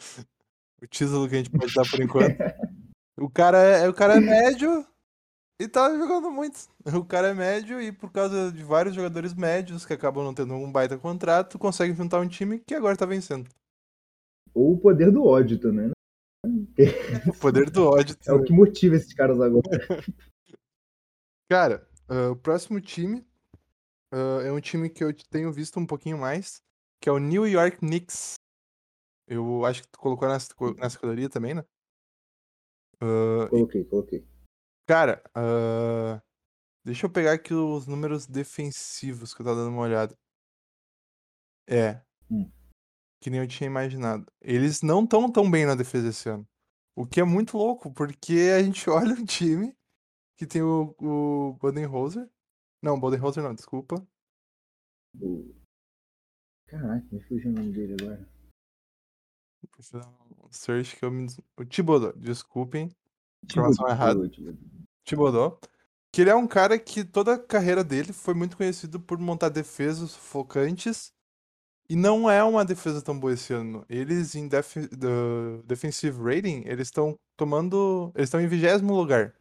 o 0.82 0.88
título 0.88 1.28
que 1.28 1.36
a 1.36 1.38
gente 1.40 1.50
pode 1.50 1.74
dar 1.74 1.90
por 1.90 2.02
enquanto. 2.02 2.38
O 3.18 3.30
cara 3.30 3.58
é, 3.60 3.88
o 3.88 3.94
cara 3.94 4.18
é 4.18 4.20
médio 4.20 4.86
e 5.58 5.70
tá 5.70 5.90
jogando 5.98 6.30
muito. 6.30 6.68
O 6.94 7.06
cara 7.06 7.30
é 7.30 7.34
médio 7.34 7.82
e 7.82 7.90
por 7.90 8.12
causa 8.12 8.52
de 8.52 8.62
vários 8.62 8.94
jogadores 8.94 9.34
médios 9.34 9.86
que 9.86 9.94
acabam 9.94 10.22
não 10.22 10.34
tendo 10.34 10.54
um 10.54 10.70
baita 10.70 10.98
contrato, 10.98 11.58
consegue 11.58 11.94
juntar 11.94 12.20
um 12.20 12.28
time 12.28 12.60
que 12.68 12.76
agora 12.76 12.98
tá 12.98 13.06
vencendo. 13.06 13.50
Ou 14.54 14.74
o 14.74 14.78
poder 14.78 15.12
do 15.12 15.26
ódio 15.26 15.58
também, 15.58 15.88
né? 15.88 15.94
O 17.30 17.40
poder 17.40 17.70
do 17.70 17.86
ódio. 17.86 18.16
é 18.28 18.34
o 18.34 18.44
que 18.44 18.54
motiva 18.54 18.96
esses 18.96 19.14
caras 19.14 19.40
agora. 19.40 19.64
Cara, 21.50 21.88
uh, 22.10 22.32
o 22.32 22.36
próximo 22.36 22.82
time 22.82 23.20
uh, 24.14 24.42
é 24.44 24.52
um 24.52 24.60
time 24.60 24.90
que 24.90 25.04
eu 25.04 25.14
tenho 25.30 25.52
visto 25.52 25.80
um 25.80 25.86
pouquinho 25.86 26.18
mais, 26.18 26.62
que 27.00 27.08
é 27.08 27.12
o 27.12 27.20
New 27.20 27.48
York 27.48 27.78
Knicks. 27.78 28.36
Eu 29.28 29.66
acho 29.66 29.84
que 29.84 29.90
tu 29.90 30.00
colocou 30.00 30.28
nessa, 30.28 30.54
nessa 30.78 30.98
categoria 30.98 31.30
também, 31.30 31.54
né? 31.54 31.66
Uh, 33.02 33.50
coloquei, 33.50 33.84
coloquei. 33.86 34.28
Cara, 34.88 35.24
uh, 35.36 36.22
deixa 36.84 37.06
eu 37.06 37.10
pegar 37.10 37.34
aqui 37.34 37.54
os 37.54 37.88
números 37.88 38.26
defensivos 38.26 39.34
que 39.34 39.42
eu 39.42 39.46
tava 39.46 39.58
dando 39.58 39.72
uma 39.72 39.82
olhada. 39.82 40.16
É. 41.68 42.02
Hum. 42.30 42.50
Que 43.26 43.32
nem 43.32 43.40
eu 43.40 43.48
tinha 43.48 43.66
imaginado. 43.66 44.32
Eles 44.40 44.84
não 44.84 45.04
estão 45.04 45.32
tão 45.32 45.50
bem 45.50 45.66
na 45.66 45.74
defesa 45.74 46.10
esse 46.10 46.30
ano. 46.30 46.48
O 46.96 47.08
que 47.08 47.20
é 47.20 47.24
muito 47.24 47.58
louco, 47.58 47.92
porque 47.92 48.54
a 48.56 48.62
gente 48.62 48.86
olha 48.88 49.16
um 49.16 49.26
time 49.26 49.76
que 50.38 50.46
tem 50.46 50.62
o, 50.62 50.96
o 51.02 51.54
Bodenholzer. 51.54 52.30
Não, 52.84 53.00
Bodenholzer 53.00 53.44
não, 53.44 53.56
desculpa. 53.56 53.96
Caraca, 56.68 57.08
me 57.12 57.20
fugiu 57.24 57.50
o 57.50 57.54
nome 57.56 57.74
dele 57.74 57.96
agora. 58.00 58.30
Deixa 59.76 59.98
eu 59.98 60.02
dar 60.02 60.08
um 60.08 60.52
search 60.52 60.96
que 60.96 61.04
eu 61.04 61.10
me. 61.10 61.26
O 61.58 61.66
Tibodó, 61.66 62.12
desculpem. 62.12 62.92
Informação 63.44 63.88
errada. 63.88 64.30
Tibodó. 65.04 65.60
Que 66.14 66.22
ele 66.22 66.30
é 66.30 66.36
um 66.36 66.48
cara 66.48 66.78
que 66.78 67.04
toda 67.04 67.34
a 67.34 67.44
carreira 67.44 67.84
dele 67.84 68.14
foi 68.14 68.36
muito 68.36 68.56
conhecido 68.56 69.00
por 69.00 69.18
montar 69.18 69.50
defesas 69.50 70.16
focantes. 70.16 71.15
E 71.88 71.96
não 71.96 72.30
é 72.30 72.44
uma 72.44 72.66
defesa 72.66 73.02
tão 73.02 73.20
boa 73.20 73.34
esse 73.34 73.54
ano. 73.54 73.86
Eles 73.88 74.34
em 74.34 74.48
def, 74.48 74.76
defensive 75.66 76.18
rating, 76.22 76.64
eles 76.66 76.88
estão 76.88 77.16
tomando. 77.38 78.12
Eles 78.16 78.28
estão 78.28 78.42
em 78.42 78.48
vigésimo 78.48 78.96
lugar. 78.96 79.36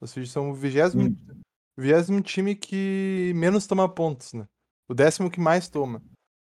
Ou 0.00 0.08
seja, 0.08 0.30
são 0.30 0.50
o 0.50 0.54
vigésimo, 0.54 1.04
hum. 1.04 1.40
vigésimo 1.78 2.20
time 2.20 2.56
que 2.56 3.32
menos 3.36 3.66
toma 3.66 3.88
pontos, 3.88 4.32
né? 4.32 4.46
O 4.88 4.94
décimo 4.94 5.30
que 5.30 5.40
mais 5.40 5.68
toma. 5.68 6.02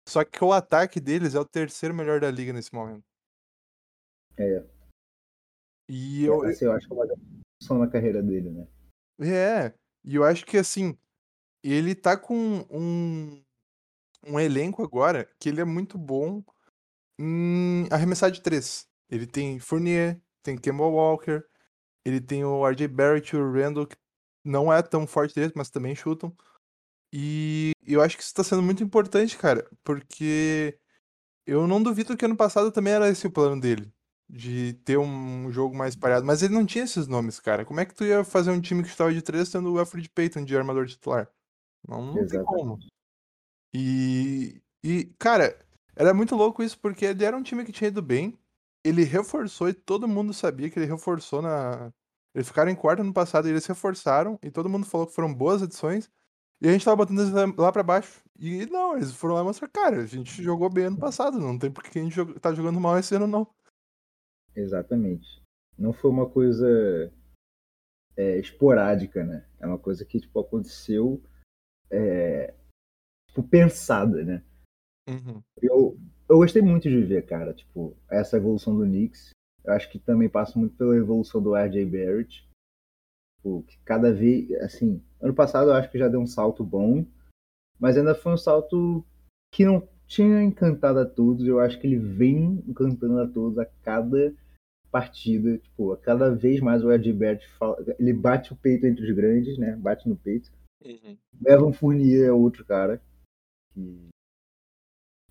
Só 0.08 0.24
que 0.24 0.42
o 0.44 0.52
ataque 0.52 1.00
deles 1.00 1.34
é 1.34 1.40
o 1.40 1.44
terceiro 1.44 1.94
melhor 1.94 2.20
da 2.20 2.30
liga 2.30 2.52
nesse 2.52 2.72
momento. 2.72 3.04
É. 4.38 4.64
E 5.88 6.24
eu, 6.24 6.44
é, 6.44 6.50
assim, 6.50 6.64
eu 6.64 6.72
acho 6.72 6.86
que 6.86 6.92
é 6.92 6.96
uma 6.96 7.06
função 7.60 7.78
na 7.78 7.88
carreira 7.88 8.22
dele, 8.22 8.50
né? 8.50 8.66
É, 9.20 9.74
e 10.04 10.14
eu 10.14 10.24
acho 10.24 10.44
que 10.46 10.56
assim, 10.56 10.96
ele 11.62 11.94
tá 11.94 12.16
com 12.16 12.66
um, 12.70 13.43
um 14.26 14.38
elenco 14.38 14.82
agora 14.82 15.28
que 15.38 15.48
ele 15.48 15.60
é 15.60 15.64
muito 15.64 15.98
bom 15.98 16.42
em 17.18 17.86
arremessar 17.90 18.30
de 18.30 18.40
três. 18.40 18.86
Ele 19.10 19.26
tem 19.26 19.58
Fournier, 19.58 20.20
tem 20.42 20.56
Kemba 20.56 20.84
Walker, 20.84 21.42
ele 22.04 22.20
tem 22.20 22.44
o 22.44 22.66
RJ 22.66 22.88
Barrett 22.88 23.34
e 23.34 23.38
o 23.38 23.52
Randall, 23.52 23.86
que 23.86 23.96
não 24.44 24.72
é 24.72 24.82
tão 24.82 25.06
forte 25.06 25.34
deles, 25.34 25.52
mas 25.54 25.70
também 25.70 25.94
chutam. 25.94 26.34
E 27.12 27.72
eu 27.86 28.02
acho 28.02 28.16
que 28.16 28.22
isso 28.22 28.34
tá 28.34 28.42
sendo 28.42 28.62
muito 28.62 28.82
importante, 28.82 29.38
cara, 29.38 29.68
porque 29.84 30.78
eu 31.46 31.66
não 31.66 31.82
duvido 31.82 32.16
que 32.16 32.24
ano 32.24 32.36
passado 32.36 32.72
também 32.72 32.92
era 32.92 33.08
esse 33.08 33.26
o 33.26 33.30
plano 33.30 33.60
dele, 33.60 33.92
de 34.28 34.74
ter 34.84 34.98
um 34.98 35.50
jogo 35.50 35.76
mais 35.76 35.94
pareado, 35.94 36.26
mas 36.26 36.42
ele 36.42 36.54
não 36.54 36.66
tinha 36.66 36.84
esses 36.84 37.06
nomes, 37.06 37.38
cara. 37.38 37.64
Como 37.64 37.80
é 37.80 37.84
que 37.86 37.94
tu 37.94 38.04
ia 38.04 38.24
fazer 38.24 38.50
um 38.50 38.60
time 38.60 38.82
que 38.82 38.88
chutava 38.88 39.12
de 39.12 39.22
três 39.22 39.48
tendo 39.50 39.72
o 39.72 39.78
Alfred 39.78 40.08
Payton 40.10 40.44
de 40.44 40.56
armador 40.56 40.86
titular? 40.86 41.30
Não, 41.86 42.14
não 42.14 42.26
tem 42.26 42.42
como. 42.42 42.78
E, 43.74 44.62
e, 44.84 45.06
cara, 45.18 45.58
era 45.96 46.14
muito 46.14 46.36
louco 46.36 46.62
isso, 46.62 46.78
porque 46.78 47.06
ele 47.06 47.24
era 47.24 47.36
um 47.36 47.42
time 47.42 47.64
que 47.64 47.72
tinha 47.72 47.88
ido 47.88 48.00
bem, 48.00 48.38
ele 48.84 49.02
reforçou 49.02 49.68
e 49.68 49.74
todo 49.74 50.06
mundo 50.06 50.32
sabia 50.32 50.70
que 50.70 50.78
ele 50.78 50.86
reforçou 50.86 51.42
na. 51.42 51.92
Eles 52.34 52.48
ficaram 52.48 52.70
em 52.70 52.76
quarto 52.76 53.02
no 53.02 53.12
passado 53.12 53.46
e 53.46 53.50
eles 53.50 53.66
reforçaram, 53.66 54.38
e 54.42 54.50
todo 54.50 54.68
mundo 54.68 54.86
falou 54.86 55.06
que 55.06 55.14
foram 55.14 55.32
boas 55.32 55.62
adições. 55.62 56.10
E 56.60 56.68
a 56.68 56.72
gente 56.72 56.84
tava 56.84 56.96
botando 56.96 57.20
eles 57.20 57.32
lá 57.56 57.70
pra 57.72 57.82
baixo. 57.82 58.22
E 58.38 58.66
não, 58.66 58.96
eles 58.96 59.12
foram 59.12 59.34
lá 59.34 59.42
e 59.42 59.44
mostraram, 59.44 59.72
cara, 59.72 60.02
a 60.02 60.06
gente 60.06 60.42
jogou 60.42 60.70
bem 60.70 60.84
ano 60.84 60.98
passado, 60.98 61.38
não 61.38 61.58
tem 61.58 61.70
porque 61.70 61.98
a 61.98 62.02
gente 62.02 62.14
jog... 62.14 62.38
tá 62.40 62.52
jogando 62.52 62.80
mal 62.80 62.98
esse 62.98 63.14
ano, 63.14 63.26
não. 63.26 63.46
Exatamente. 64.54 65.42
Não 65.76 65.92
foi 65.92 66.10
uma 66.10 66.28
coisa 66.28 67.12
é, 68.16 68.38
esporádica, 68.38 69.24
né? 69.24 69.46
É 69.58 69.66
uma 69.66 69.78
coisa 69.78 70.04
que, 70.04 70.20
tipo, 70.20 70.40
aconteceu 70.40 71.22
é, 71.90 72.54
tipo, 73.34 73.42
pensada, 73.42 74.22
né? 74.22 74.42
Uhum. 75.08 75.42
Eu, 75.60 75.98
eu 76.28 76.36
gostei 76.36 76.62
muito 76.62 76.88
de 76.88 77.02
ver, 77.02 77.26
cara, 77.26 77.52
tipo, 77.52 77.96
essa 78.08 78.36
evolução 78.36 78.76
do 78.76 78.84
Knicks. 78.84 79.30
Eu 79.64 79.72
acho 79.72 79.90
que 79.90 79.98
também 79.98 80.28
passa 80.28 80.58
muito 80.58 80.76
pela 80.76 80.96
evolução 80.96 81.42
do 81.42 81.56
RJ 81.56 81.84
Barrett. 81.84 82.48
Tipo, 83.36 83.62
que 83.64 83.76
cada 83.84 84.12
vez, 84.12 84.50
assim, 84.62 85.02
ano 85.20 85.34
passado 85.34 85.70
eu 85.70 85.74
acho 85.74 85.90
que 85.90 85.98
já 85.98 86.08
deu 86.08 86.20
um 86.20 86.26
salto 86.26 86.62
bom, 86.62 87.04
mas 87.78 87.96
ainda 87.96 88.14
foi 88.14 88.32
um 88.32 88.38
salto 88.38 89.04
que 89.52 89.64
não 89.64 89.86
tinha 90.06 90.42
encantado 90.42 91.00
a 91.00 91.06
todos. 91.06 91.46
Eu 91.46 91.58
acho 91.58 91.80
que 91.80 91.86
ele 91.86 91.98
vem 91.98 92.62
encantando 92.68 93.18
a 93.20 93.26
todos 93.26 93.58
a 93.58 93.66
cada 93.82 94.32
partida. 94.90 95.58
Tipo, 95.58 95.92
a 95.92 95.96
cada 95.96 96.30
vez 96.30 96.60
mais 96.60 96.84
o 96.84 96.90
RJ 96.90 97.12
Barrett 97.12 97.48
fala, 97.58 97.76
ele 97.98 98.12
bate 98.12 98.52
o 98.52 98.56
peito 98.56 98.86
entre 98.86 99.04
os 99.04 99.14
grandes, 99.14 99.58
né? 99.58 99.74
Bate 99.76 100.08
no 100.08 100.16
peito. 100.16 100.52
Uhum. 100.84 101.16
Evan 101.46 101.72
Fournier 101.72 102.28
é 102.28 102.32
outro 102.32 102.64
cara 102.64 103.00
que 103.74 104.08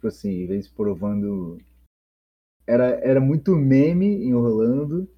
tipo 0.03 0.07
assim, 0.07 0.45
vem 0.45 0.61
se 0.61 0.69
provando. 0.69 1.57
Era, 2.67 2.85
era 2.99 3.21
muito 3.21 3.55
meme 3.55 4.05
em 4.05 4.33
Orlando 4.33 5.09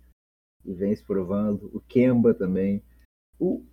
e 0.63 0.73
vem 0.73 0.95
se 0.95 1.03
provando. 1.03 1.69
O 1.73 1.81
Kemba 1.81 2.33
também. 2.33 2.83
O, 3.39 3.65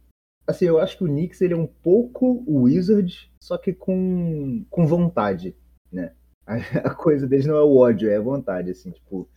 assim, 0.46 0.64
eu 0.64 0.78
acho 0.78 0.96
que 0.96 1.04
o 1.04 1.08
Knicks 1.08 1.40
ele 1.40 1.54
é 1.54 1.56
um 1.56 1.66
pouco 1.66 2.42
o 2.46 2.62
Wizard, 2.62 3.30
só 3.40 3.58
que 3.58 3.72
com, 3.72 4.64
com 4.70 4.86
vontade, 4.86 5.54
né? 5.90 6.14
A, 6.46 6.54
a 6.90 6.94
coisa 6.94 7.26
deles 7.26 7.46
não 7.46 7.56
é 7.56 7.62
o 7.62 7.76
ódio, 7.76 8.10
é 8.10 8.16
a 8.16 8.22
vontade, 8.22 8.70
assim, 8.70 8.90
tipo. 8.90 9.28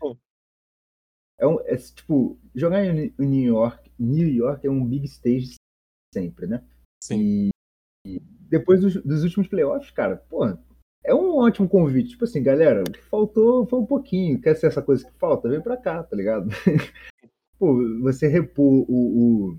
É, 1.38 1.46
um, 1.46 1.60
é 1.62 1.76
tipo, 1.76 2.40
jogar 2.56 2.86
em 2.86 3.14
New 3.20 3.44
York, 3.44 3.92
New 4.00 4.28
York 4.28 4.66
é 4.66 4.70
um 4.70 4.86
big 4.86 5.06
stage 5.06 5.56
sempre, 6.14 6.48
né? 6.48 6.66
Sim. 7.04 7.50
E, 8.08 8.16
e 8.16 8.22
depois 8.50 8.82
dos, 8.82 8.96
dos 9.04 9.24
últimos 9.24 9.48
playoffs, 9.48 9.92
cara, 9.92 10.18
pô, 10.30 10.46
é 11.04 11.14
um 11.14 11.38
ótimo 11.38 11.70
convite. 11.70 12.10
Tipo 12.12 12.26
assim, 12.26 12.42
galera, 12.42 12.82
o 12.82 12.92
que 12.92 13.02
faltou 13.02 13.66
foi 13.68 13.80
um 13.80 13.86
pouquinho. 13.86 14.42
Quer 14.42 14.56
ser 14.56 14.68
essa 14.68 14.82
coisa 14.82 15.06
que 15.06 15.18
falta? 15.20 15.48
Vem 15.48 15.62
pra 15.62 15.78
cá, 15.78 16.04
tá 16.04 16.16
ligado? 16.16 16.50
Pô, 17.58 17.74
você 18.02 18.28
repor 18.28 18.86
o, 18.90 19.54
o 19.54 19.58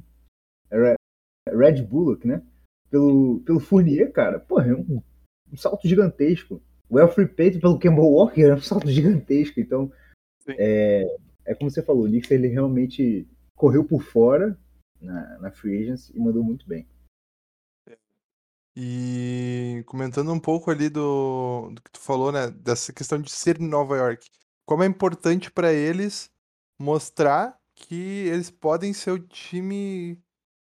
Red 1.48 1.82
Bullock, 1.82 2.26
né? 2.26 2.42
Pelo, 2.90 3.40
pelo 3.40 3.58
Fournier, 3.58 4.12
cara, 4.12 4.38
pô, 4.38 4.60
é 4.60 4.74
um, 4.74 5.02
um 5.50 5.56
salto 5.56 5.88
gigantesco. 5.88 6.62
O 6.90 6.98
Alfred 6.98 7.32
Payton 7.32 7.60
pelo 7.60 7.78
Campbell 7.78 8.04
Walker 8.04 8.42
é 8.42 8.54
um 8.54 8.60
salto 8.60 8.88
gigantesco. 8.90 9.58
Então, 9.58 9.90
é, 10.50 11.06
é 11.46 11.54
como 11.54 11.70
você 11.70 11.82
falou, 11.82 12.04
o 12.04 12.08
Knicks 12.08 12.30
ele 12.30 12.48
realmente 12.48 13.26
correu 13.56 13.82
por 13.82 14.02
fora 14.02 14.58
na, 15.00 15.38
na 15.38 15.50
Free 15.50 15.82
Agency 15.82 16.12
e 16.14 16.20
mandou 16.20 16.44
muito 16.44 16.68
bem. 16.68 16.86
E 18.76 19.82
comentando 19.86 20.30
um 20.30 20.38
pouco 20.38 20.70
ali 20.70 20.90
do, 20.90 21.70
do 21.72 21.80
que 21.80 21.90
tu 21.92 21.98
falou, 21.98 22.30
né, 22.30 22.50
dessa 22.50 22.92
questão 22.92 23.18
de 23.18 23.30
ser 23.30 23.58
em 23.58 23.66
Nova 23.66 23.96
York, 23.96 24.28
como 24.66 24.82
é 24.82 24.86
importante 24.86 25.50
para 25.50 25.72
eles 25.72 26.30
mostrar 26.78 27.58
que 27.74 27.94
eles 27.94 28.50
podem 28.50 28.92
ser 28.92 29.12
o 29.12 29.18
time, 29.18 30.22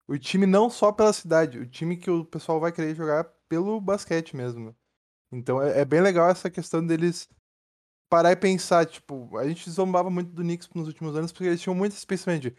o 0.06 0.18
time 0.18 0.44
não 0.46 0.68
só 0.68 0.92
pela 0.92 1.14
cidade, 1.14 1.58
o 1.58 1.66
time 1.66 1.96
que 1.96 2.10
o 2.10 2.24
pessoal 2.26 2.60
vai 2.60 2.72
querer 2.72 2.94
jogar 2.94 3.24
pelo 3.48 3.80
basquete 3.80 4.36
mesmo. 4.36 4.76
Então 5.32 5.62
é, 5.62 5.80
é 5.80 5.84
bem 5.84 6.00
legal 6.02 6.28
essa 6.28 6.50
questão 6.50 6.86
deles 6.86 7.28
parar 8.08 8.32
e 8.32 8.36
pensar, 8.36 8.86
tipo, 8.86 9.36
a 9.38 9.48
gente 9.48 9.70
zombava 9.70 10.10
muito 10.10 10.30
do 10.30 10.42
Knicks 10.42 10.68
nos 10.74 10.88
últimos 10.88 11.16
anos 11.16 11.32
porque 11.32 11.48
eles 11.48 11.60
tinham 11.60 11.74
muito 11.74 11.94
esse 11.94 12.06
pensamento 12.06 12.42
de 12.42 12.56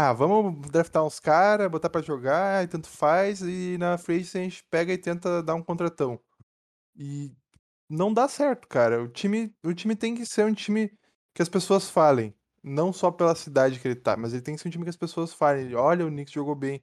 ah, 0.00 0.12
vamos 0.12 0.70
draftar 0.70 1.04
uns 1.04 1.18
caras, 1.18 1.68
botar 1.68 1.90
pra 1.90 2.00
jogar, 2.00 2.62
e 2.62 2.68
tanto 2.68 2.88
faz, 2.88 3.42
e 3.42 3.76
na 3.78 3.98
free 3.98 4.20
a 4.20 4.22
gente 4.22 4.62
pega 4.70 4.92
e 4.92 4.98
tenta 4.98 5.42
dar 5.42 5.56
um 5.56 5.62
contratão. 5.62 6.20
E 6.94 7.32
não 7.90 8.14
dá 8.14 8.28
certo, 8.28 8.68
cara. 8.68 9.02
O 9.02 9.08
time, 9.08 9.52
o 9.60 9.74
time 9.74 9.96
tem 9.96 10.14
que 10.14 10.24
ser 10.24 10.44
um 10.44 10.54
time 10.54 10.96
que 11.34 11.42
as 11.42 11.48
pessoas 11.48 11.90
falem. 11.90 12.32
Não 12.62 12.92
só 12.92 13.10
pela 13.10 13.34
cidade 13.34 13.80
que 13.80 13.88
ele 13.88 13.96
tá, 13.96 14.16
mas 14.16 14.32
ele 14.32 14.42
tem 14.42 14.54
que 14.54 14.60
ser 14.60 14.68
um 14.68 14.70
time 14.70 14.84
que 14.84 14.90
as 14.90 14.96
pessoas 14.96 15.34
falem. 15.34 15.74
Olha, 15.74 16.06
o 16.06 16.10
Knicks 16.10 16.32
jogou 16.32 16.54
bem. 16.54 16.80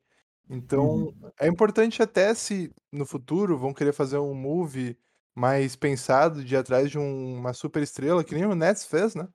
Então, 0.49 1.05
uhum. 1.05 1.31
é 1.39 1.47
importante 1.47 2.03
até 2.03 2.33
se 2.33 2.69
no 2.91 3.05
futuro 3.05 3.57
vão 3.57 3.73
querer 3.73 3.93
fazer 3.93 4.17
um 4.17 4.33
move 4.33 4.99
mais 5.33 5.73
pensado 5.77 6.43
de 6.43 6.53
ir 6.53 6.57
atrás 6.57 6.91
de 6.91 6.99
um, 6.99 7.37
uma 7.37 7.53
super 7.53 7.81
estrela, 7.81 8.25
que 8.25 8.35
nem 8.35 8.45
o 8.45 8.55
Nets 8.55 8.83
fez, 8.83 9.15
né? 9.15 9.25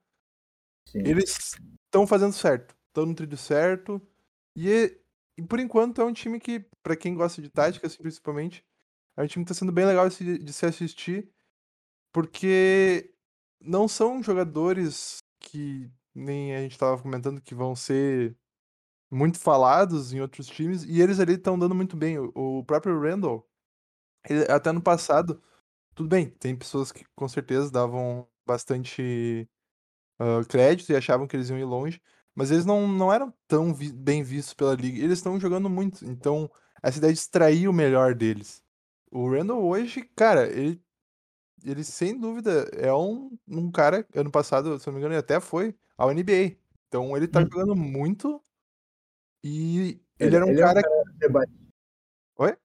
Sim. 0.87 0.99
Eles 0.99 1.55
estão 1.87 2.05
fazendo 2.05 2.33
certo 2.33 2.75
estão 2.91 3.05
no 3.05 3.15
trilho 3.15 3.37
certo. 3.37 4.01
E, 4.55 4.99
e, 5.37 5.43
por 5.43 5.59
enquanto 5.59 6.01
é 6.01 6.05
um 6.05 6.13
time 6.13 6.39
que, 6.39 6.59
para 6.83 6.95
quem 6.95 7.15
gosta 7.15 7.41
de 7.41 7.49
tática, 7.49 7.87
assim, 7.87 7.97
principalmente, 7.97 8.65
é 9.17 9.23
um 9.23 9.27
time 9.27 9.45
que 9.45 9.49
tá 9.49 9.55
sendo 9.55 9.71
bem 9.71 9.85
legal 9.85 10.07
de, 10.09 10.37
de 10.37 10.53
se 10.53 10.65
assistir, 10.65 11.31
porque 12.11 13.13
não 13.61 13.87
são 13.87 14.23
jogadores 14.23 15.19
que 15.39 15.91
nem 16.13 16.55
a 16.55 16.61
gente 16.61 16.77
tava 16.77 17.01
comentando 17.01 17.41
que 17.41 17.55
vão 17.55 17.75
ser 17.75 18.37
muito 19.11 19.39
falados 19.39 20.13
em 20.13 20.21
outros 20.21 20.47
times, 20.47 20.83
e 20.83 21.01
eles 21.01 21.19
ali 21.19 21.33
estão 21.33 21.59
dando 21.59 21.75
muito 21.75 21.97
bem. 21.97 22.19
O, 22.19 22.31
o 22.35 22.65
próprio 22.65 22.99
Randall, 22.99 23.47
ele, 24.29 24.45
até 24.51 24.71
no 24.71 24.81
passado, 24.81 25.41
tudo 25.95 26.09
bem, 26.09 26.29
tem 26.29 26.55
pessoas 26.55 26.91
que 26.91 27.05
com 27.15 27.27
certeza 27.27 27.71
davam 27.71 28.27
bastante 28.45 29.49
uh, 30.19 30.45
crédito 30.47 30.91
e 30.91 30.95
achavam 30.95 31.27
que 31.27 31.35
eles 31.35 31.49
iam 31.49 31.59
ir 31.59 31.65
longe, 31.65 32.01
mas 32.35 32.51
eles 32.51 32.65
não, 32.65 32.87
não 32.87 33.11
eram 33.11 33.33
tão 33.47 33.73
vi 33.73 33.91
bem 33.91 34.23
vistos 34.23 34.53
pela 34.53 34.75
liga. 34.75 34.97
Eles 34.97 35.19
estão 35.19 35.39
jogando 35.39 35.69
muito. 35.69 36.05
Então, 36.05 36.49
essa 36.81 36.97
ideia 36.97 37.13
de 37.13 37.19
extrair 37.19 37.67
o 37.67 37.73
melhor 37.73 38.15
deles. 38.15 38.63
O 39.11 39.29
Randall 39.29 39.63
hoje, 39.63 40.01
cara, 40.15 40.47
ele, 40.47 40.81
ele 41.63 41.83
sem 41.83 42.17
dúvida 42.17 42.69
é 42.73 42.93
um, 42.93 43.37
um 43.47 43.71
cara. 43.71 44.05
Ano 44.15 44.31
passado, 44.31 44.79
se 44.79 44.87
não 44.87 44.93
me 44.93 44.99
engano, 44.99 45.13
ele 45.13 45.19
até 45.19 45.39
foi 45.39 45.75
ao 45.97 46.13
NBA. 46.13 46.57
Então 46.87 47.15
ele 47.15 47.27
tá 47.27 47.41
hum. 47.41 47.47
jogando 47.51 47.75
muito. 47.75 48.41
E 49.43 49.79
ele, 49.79 50.01
ele 50.19 50.35
era 50.35 50.45
um 50.45 50.49
ele 50.49 50.59
cara. 50.59 50.79
É 50.79 51.27
um 51.27 51.33
cara 51.33 51.47
Oi? 52.37 52.57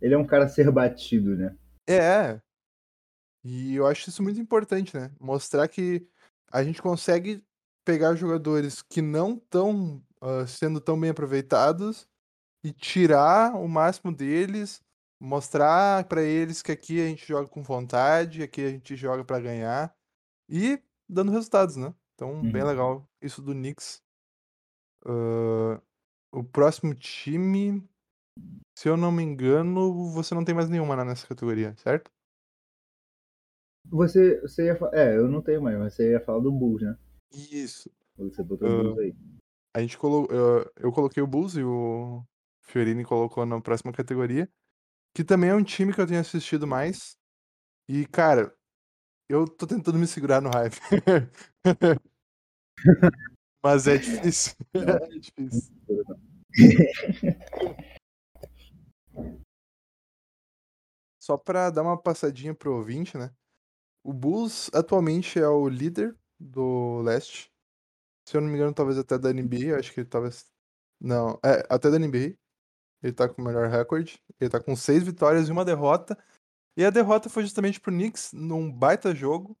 Ele 0.00 0.14
é 0.14 0.18
um 0.18 0.26
cara 0.26 0.44
a 0.44 0.48
ser 0.48 0.70
batido, 0.70 1.36
né? 1.36 1.56
É. 1.86 2.40
E 3.42 3.74
eu 3.74 3.86
acho 3.86 4.08
isso 4.08 4.22
muito 4.22 4.40
importante, 4.40 4.96
né? 4.96 5.10
Mostrar 5.20 5.68
que 5.68 6.06
a 6.50 6.62
gente 6.62 6.80
consegue 6.80 7.44
pegar 7.84 8.14
jogadores 8.14 8.82
que 8.82 9.02
não 9.02 9.34
estão 9.34 10.02
uh, 10.22 10.46
sendo 10.46 10.80
tão 10.80 10.98
bem 10.98 11.10
aproveitados 11.10 12.08
e 12.64 12.72
tirar 12.72 13.54
o 13.56 13.68
máximo 13.68 14.14
deles, 14.14 14.82
mostrar 15.20 16.04
para 16.04 16.22
eles 16.22 16.62
que 16.62 16.72
aqui 16.72 17.00
a 17.00 17.06
gente 17.06 17.26
joga 17.26 17.48
com 17.48 17.62
vontade, 17.62 18.42
aqui 18.42 18.64
a 18.64 18.70
gente 18.70 18.96
joga 18.96 19.24
para 19.24 19.40
ganhar 19.40 19.94
e 20.48 20.82
dando 21.08 21.30
resultados, 21.30 21.76
né? 21.76 21.94
Então, 22.14 22.32
uhum. 22.32 22.50
bem 22.50 22.64
legal 22.64 23.06
isso 23.20 23.42
do 23.42 23.52
Knicks. 23.52 24.02
Uh, 25.04 25.80
o 26.32 26.42
próximo 26.42 26.94
time, 26.94 27.86
se 28.78 28.88
eu 28.88 28.96
não 28.96 29.12
me 29.12 29.22
engano, 29.22 30.10
você 30.10 30.34
não 30.34 30.44
tem 30.44 30.54
mais 30.54 30.68
nenhuma 30.68 30.96
né, 30.96 31.04
nessa 31.04 31.26
categoria, 31.26 31.74
certo? 31.76 32.10
Você, 33.90 34.40
você 34.40 34.66
ia 34.66 34.78
É, 34.92 35.16
eu 35.16 35.28
não 35.28 35.42
tenho 35.42 35.60
mais, 35.60 35.78
mas 35.78 35.94
você 35.94 36.12
ia 36.12 36.20
falar 36.20 36.40
do 36.40 36.50
Bulls, 36.50 36.82
né? 36.82 36.96
Isso. 37.32 37.90
Você 38.16 38.42
botou 38.42 38.68
o 38.68 38.82
Bulls 38.82 38.98
aí. 38.98 39.14
A 39.76 39.80
gente 39.80 39.98
colo... 39.98 40.28
eu, 40.30 40.72
eu 40.76 40.92
coloquei 40.92 41.22
o 41.22 41.26
Bulls 41.26 41.56
e 41.56 41.64
o 41.64 42.24
Fiorini 42.62 43.04
colocou 43.04 43.44
na 43.44 43.60
próxima 43.60 43.92
categoria. 43.92 44.48
Que 45.14 45.24
também 45.24 45.50
é 45.50 45.54
um 45.54 45.64
time 45.64 45.92
que 45.94 46.00
eu 46.00 46.06
tenho 46.06 46.20
assistido 46.20 46.66
mais. 46.66 47.16
E, 47.88 48.06
cara, 48.06 48.54
Eu 49.28 49.46
tô 49.48 49.66
tentando 49.66 49.98
me 49.98 50.06
segurar 50.06 50.40
no 50.40 50.50
hype. 50.50 50.76
Mas 53.64 53.86
é 53.86 53.96
difícil. 53.98 54.54
É 54.74 55.18
difícil. 55.18 55.74
Só 61.22 61.36
pra 61.38 61.70
dar 61.70 61.82
uma 61.82 62.00
passadinha 62.00 62.54
pro 62.54 62.76
ouvinte, 62.76 63.16
né? 63.16 63.34
O 64.04 64.12
Bulls 64.12 64.70
atualmente 64.74 65.38
é 65.38 65.48
o 65.48 65.68
líder 65.68 66.16
do 66.38 67.00
leste. 67.02 67.52
Se 68.26 68.36
eu 68.36 68.40
não 68.40 68.48
me 68.48 68.56
engano, 68.56 68.74
talvez 68.74 68.98
até 68.98 69.18
da 69.18 69.32
NBA. 69.32 69.76
Acho 69.78 69.92
que 69.92 70.00
ele 70.00 70.08
talvez. 70.08 70.46
Não, 71.00 71.38
é, 71.44 71.66
até 71.68 71.90
da 71.90 71.98
NBA. 71.98 72.36
Ele 73.02 73.12
tá 73.12 73.28
com 73.28 73.42
o 73.42 73.44
melhor 73.44 73.68
recorde. 73.68 74.22
Ele 74.40 74.50
tá 74.50 74.60
com 74.60 74.74
seis 74.74 75.02
vitórias 75.02 75.48
e 75.48 75.52
uma 75.52 75.64
derrota. 75.64 76.16
E 76.76 76.84
a 76.84 76.90
derrota 76.90 77.28
foi 77.28 77.42
justamente 77.42 77.80
pro 77.80 77.92
Knicks 77.92 78.32
num 78.32 78.72
baita 78.72 79.14
jogo. 79.14 79.56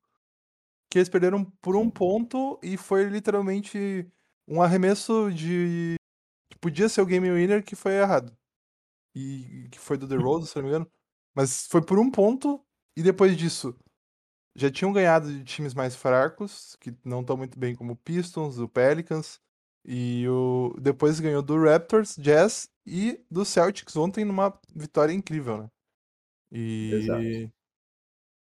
Que 0.90 0.98
eles 0.98 1.08
perderam 1.08 1.44
por 1.60 1.76
um 1.76 1.90
ponto 1.90 2.58
e 2.62 2.76
foi 2.76 3.04
literalmente 3.04 4.10
um 4.48 4.62
arremesso 4.62 5.30
de. 5.32 5.96
podia 6.60 6.88
ser 6.88 7.02
o 7.02 7.06
game 7.06 7.30
winner 7.30 7.64
que 7.64 7.76
foi 7.76 7.92
errado. 7.92 8.36
E 9.14 9.68
que 9.70 9.78
foi 9.78 9.96
do 9.96 10.08
The 10.08 10.16
Rose, 10.16 10.48
se 10.48 10.56
não 10.56 10.62
me 10.62 10.68
engano. 10.70 10.90
Mas 11.34 11.66
foi 11.66 11.82
por 11.84 11.98
um 11.98 12.10
ponto. 12.10 12.64
E 12.96 13.02
depois 13.02 13.36
disso, 13.36 13.76
já 14.56 14.70
tinham 14.70 14.92
ganhado 14.92 15.32
de 15.32 15.44
times 15.44 15.74
mais 15.74 15.96
fracos, 15.96 16.76
que 16.80 16.94
não 17.04 17.20
estão 17.20 17.36
muito 17.36 17.58
bem, 17.58 17.74
como 17.74 17.92
o 17.92 17.96
Pistons, 17.96 18.58
o 18.58 18.68
Pelicans. 18.68 19.40
E 19.86 20.26
o 20.28 20.74
depois 20.80 21.20
ganhou 21.20 21.42
do 21.42 21.62
Raptors, 21.62 22.16
Jazz 22.16 22.70
e 22.86 23.22
do 23.30 23.44
Celtics 23.44 23.94
ontem 23.96 24.24
numa 24.24 24.58
vitória 24.74 25.12
incrível, 25.12 25.58
né? 25.58 25.68
E. 26.50 26.90
Exato. 26.94 27.52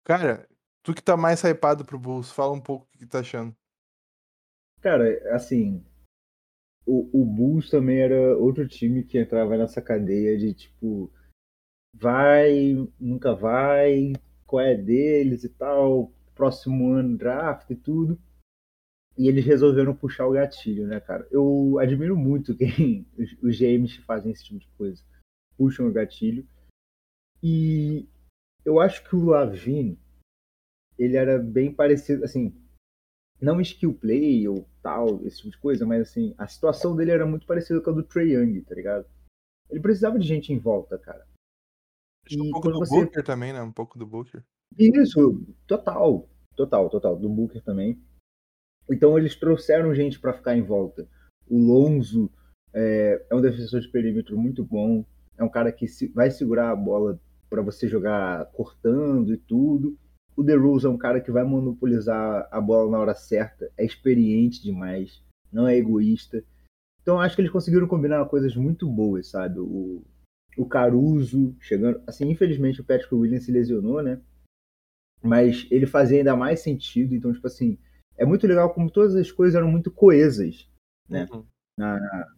Cara, 0.05 0.49
tu 0.85 0.95
que 0.95 1.03
tá 1.03 1.17
mais 1.17 1.43
hypado 1.43 1.85
pro 1.85 1.99
Bulls, 1.99 2.31
fala 2.31 2.53
um 2.53 2.61
pouco 2.61 2.87
o 2.95 2.99
que 2.99 3.07
tá 3.07 3.21
achando. 3.21 3.57
Cara, 4.81 5.35
assim, 5.35 5.85
o, 6.87 7.23
o 7.23 7.25
Bulls 7.25 7.71
também 7.71 8.01
era 8.01 8.37
outro 8.37 8.67
time 8.67 9.05
que 9.05 9.19
entrava 9.19 9.57
nessa 9.57 9.81
cadeia 9.81 10.37
de 10.37 10.55
tipo, 10.55 11.13
vai, 11.95 12.75
nunca 12.99 13.35
vai, 13.35 14.13
qual 14.53 14.63
é 14.63 14.77
deles 14.77 15.45
e 15.45 15.49
tal, 15.49 16.13
próximo 16.35 16.93
ano 16.93 17.17
draft 17.17 17.71
e 17.71 17.75
tudo. 17.75 18.21
E 19.17 19.27
eles 19.27 19.47
resolveram 19.47 19.97
puxar 19.97 20.27
o 20.27 20.33
gatilho, 20.33 20.87
né, 20.87 21.01
cara? 21.01 21.27
Eu 21.31 21.79
admiro 21.79 22.15
muito 22.15 22.55
quem 22.55 23.07
os, 23.43 23.59
GMs 23.59 23.99
fazem 24.03 24.31
esse 24.31 24.45
tipo 24.45 24.61
de 24.61 24.69
coisa. 24.77 25.03
Puxam 25.57 25.89
o 25.89 25.93
gatilho. 25.93 26.47
E 27.43 28.07
eu 28.63 28.79
acho 28.79 29.03
que 29.09 29.17
o 29.17 29.25
Lavine, 29.25 29.99
ele 30.99 31.17
era 31.17 31.39
bem 31.39 31.73
parecido, 31.73 32.23
assim, 32.23 32.55
não 33.41 33.59
skill 33.59 33.95
play 33.95 34.47
ou 34.47 34.69
tal, 34.83 35.25
esse 35.25 35.39
tipo 35.39 35.51
de 35.51 35.59
coisa, 35.59 35.87
mas 35.87 36.03
assim, 36.03 36.35
a 36.37 36.47
situação 36.47 36.95
dele 36.95 37.11
era 37.11 37.25
muito 37.25 37.47
parecida 37.47 37.81
com 37.81 37.89
a 37.89 37.95
do 37.95 38.03
Trey 38.03 38.35
Young, 38.35 38.61
tá 38.61 38.75
ligado? 38.75 39.07
Ele 39.71 39.81
precisava 39.81 40.19
de 40.19 40.29
gente 40.29 40.53
em 40.53 40.59
volta, 40.59 40.99
cara. 40.99 41.27
Acho 42.27 42.37
que 42.37 42.43
um 42.43 42.51
pouco 42.51 42.71
do 42.71 42.79
você- 42.79 42.95
Booker 43.05 43.25
também, 43.25 43.53
né? 43.53 43.63
Um 43.63 43.73
pouco 43.73 43.99
do 43.99 44.07
Booker. 44.07 44.43
Isso, 44.79 45.45
total, 45.67 46.29
total, 46.57 46.89
total, 46.89 47.17
do 47.17 47.29
Booker 47.29 47.63
também. 47.63 48.01
Então 48.91 49.19
eles 49.19 49.35
trouxeram 49.37 49.95
gente 49.95 50.19
pra 50.19 50.33
ficar 50.33 50.57
em 50.57 50.63
volta. 50.63 51.07
O 51.49 51.59
Lonzo 51.59 52.31
é, 52.73 53.25
é 53.31 53.35
um 53.35 53.41
defensor 53.41 53.81
de 53.81 53.89
perímetro 53.89 54.37
muito 54.39 54.65
bom, 54.65 55.05
é 55.37 55.45
um 55.45 55.49
cara 55.49 55.71
que 55.73 55.87
se- 55.87 56.09
vai 56.09 56.31
segurar 56.31 56.71
a 56.71 56.77
bola 56.77 57.21
pra 57.51 57.61
você 57.63 57.87
jogar 57.89 58.47
cortando 58.53 59.33
e 59.33 59.37
tudo. 59.37 59.99
O 60.35 60.43
DeRozan 60.43 60.89
é 60.89 60.93
um 60.93 60.99
cara 60.99 61.21
que 61.21 61.31
vai 61.31 61.45
monopolizar 61.45 62.49
a 62.51 62.61
bola 62.61 62.91
na 62.91 62.99
hora 62.99 63.15
certa, 63.15 63.71
é 63.77 63.85
experiente 63.85 64.63
demais, 64.63 65.23
não 65.53 65.69
é 65.69 65.77
egoísta. 65.77 66.43
Então 67.03 67.21
acho 67.21 67.35
que 67.37 67.43
eles 67.43 67.53
conseguiram 67.53 67.87
combinar 67.87 68.25
coisas 68.27 68.57
muito 68.57 68.89
boas, 68.89 69.29
sabe? 69.29 69.59
O, 69.61 70.03
o 70.57 70.67
Caruso 70.67 71.57
chegando, 71.61 72.03
assim, 72.07 72.29
infelizmente 72.31 72.81
o 72.81 72.85
Patrick 72.85 73.15
Williams 73.15 73.45
se 73.45 73.53
lesionou, 73.53 74.03
né? 74.03 74.21
mas 75.23 75.67
ele 75.71 75.87
fazia 75.87 76.19
ainda 76.19 76.37
mais 76.37 76.61
sentido. 76.61 77.15
Então, 77.15 77.33
tipo 77.33 77.47
assim, 77.47 77.79
é 78.17 78.27
muito 78.27 78.47
legal 78.47 78.75
como 78.75 78.91
todas 78.91 79.15
as 79.15 79.31
coisas 79.31 79.55
eram 79.55 79.71
muito 79.71 79.91
coesas 79.91 80.69
Né? 81.09 81.29
Uhum. 81.33 81.47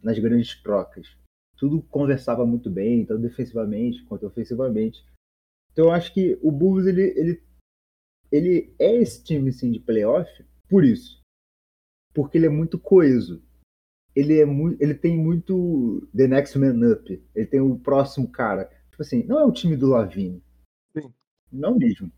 nas 0.03 0.19
grandes 0.19 0.61
trocas. 0.63 1.17
Tudo 1.57 1.83
conversava 1.83 2.45
muito 2.45 2.71
bem, 2.71 3.07
tanto 3.07 3.23
defensivamente 3.23 4.05
quanto 4.05 4.27
ofensivamente. 4.27 5.05
Então, 5.73 5.87
eu 5.87 5.93
acho 5.93 6.13
que 6.13 6.39
o 6.43 6.53
Bulls 6.53 6.87
ele, 6.87 7.03
ele, 7.19 7.43
ele 8.31 8.75
é 8.79 8.95
esse 8.97 9.25
time 9.25 9.49
assim, 9.49 9.71
de 9.73 9.81
playoff 9.81 10.45
por 10.69 10.85
isso. 10.85 11.21
Porque 12.13 12.39
ele 12.39 12.47
é 12.47 12.51
muito 12.51 12.79
coeso. 12.79 13.43
Ele, 14.15 14.41
é 14.41 14.45
muito, 14.45 14.81
ele 14.81 14.95
tem 14.95 15.17
muito 15.17 16.07
the 16.17 16.27
next 16.27 16.59
man 16.59 16.93
up. 16.93 17.23
Ele 17.35 17.47
tem 17.47 17.61
o 17.61 17.79
próximo 17.79 18.29
cara. 18.29 18.71
Tipo 18.91 19.03
assim, 19.03 19.25
não 19.25 19.41
é 19.41 19.45
o 19.45 19.53
time 19.53 19.77
do 19.77 19.89
Lavine. 19.89 20.43
Sim. 20.97 21.13
Não 21.51 21.77
mesmo. 21.77 22.13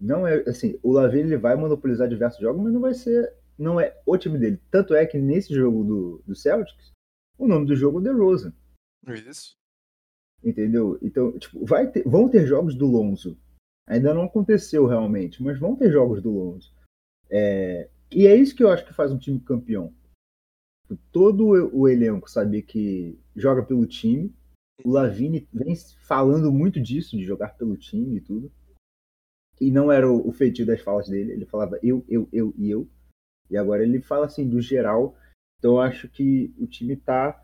Não 0.00 0.26
é 0.26 0.42
assim, 0.48 0.78
o 0.82 0.92
Lavine 0.92 1.24
ele 1.24 1.36
vai 1.36 1.56
monopolizar 1.56 2.08
diversos 2.08 2.40
jogos, 2.40 2.62
mas 2.62 2.72
não 2.72 2.80
vai 2.80 2.94
ser, 2.94 3.32
não 3.58 3.80
é 3.80 3.96
o 4.04 4.16
time 4.18 4.38
dele. 4.38 4.60
Tanto 4.70 4.94
é 4.94 5.06
que 5.06 5.18
nesse 5.18 5.54
jogo 5.54 5.84
do, 5.84 6.22
do 6.26 6.34
Celtics, 6.34 6.92
o 7.38 7.48
nome 7.48 7.66
do 7.66 7.74
jogo 7.74 8.00
é 8.00 8.02
DeRozan, 8.02 8.52
Isso. 9.08 9.56
entendeu? 10.44 10.98
Então, 11.02 11.38
tipo, 11.38 11.64
vai 11.64 11.90
ter, 11.90 12.02
vão 12.06 12.28
ter 12.28 12.46
jogos 12.46 12.74
do 12.74 12.86
Lonzo. 12.86 13.38
Ainda 13.86 14.12
não 14.12 14.24
aconteceu 14.24 14.86
realmente, 14.86 15.42
mas 15.42 15.58
vão 15.58 15.76
ter 15.76 15.90
jogos 15.90 16.20
do 16.20 16.30
Lonzo. 16.30 16.74
É, 17.30 17.88
e 18.10 18.26
é 18.26 18.34
isso 18.34 18.54
que 18.54 18.62
eu 18.62 18.70
acho 18.70 18.84
que 18.84 18.94
faz 18.94 19.12
um 19.12 19.18
time 19.18 19.40
campeão. 19.40 19.92
Todo 21.10 21.46
o 21.72 21.88
elenco 21.88 22.30
saber 22.30 22.62
que 22.62 23.18
joga 23.34 23.62
pelo 23.64 23.86
time. 23.86 24.34
O 24.84 24.90
Lavine 24.90 25.48
vem 25.52 25.74
falando 26.06 26.52
muito 26.52 26.80
disso, 26.80 27.16
de 27.16 27.24
jogar 27.24 27.56
pelo 27.56 27.76
time 27.76 28.18
e 28.18 28.20
tudo. 28.20 28.52
E 29.60 29.70
não 29.70 29.90
era 29.90 30.10
o, 30.10 30.28
o 30.28 30.32
feitio 30.32 30.66
das 30.66 30.80
falas 30.80 31.08
dele. 31.08 31.32
Ele 31.32 31.46
falava 31.46 31.78
eu, 31.82 32.04
eu, 32.08 32.28
eu 32.32 32.54
e 32.56 32.70
eu. 32.70 32.88
E 33.50 33.56
agora 33.56 33.82
ele 33.82 34.00
fala 34.00 34.26
assim, 34.26 34.48
do 34.48 34.60
geral. 34.60 35.16
Então 35.58 35.72
eu 35.72 35.80
acho 35.80 36.08
que 36.08 36.54
o 36.58 36.66
time 36.66 36.96
tá 36.96 37.42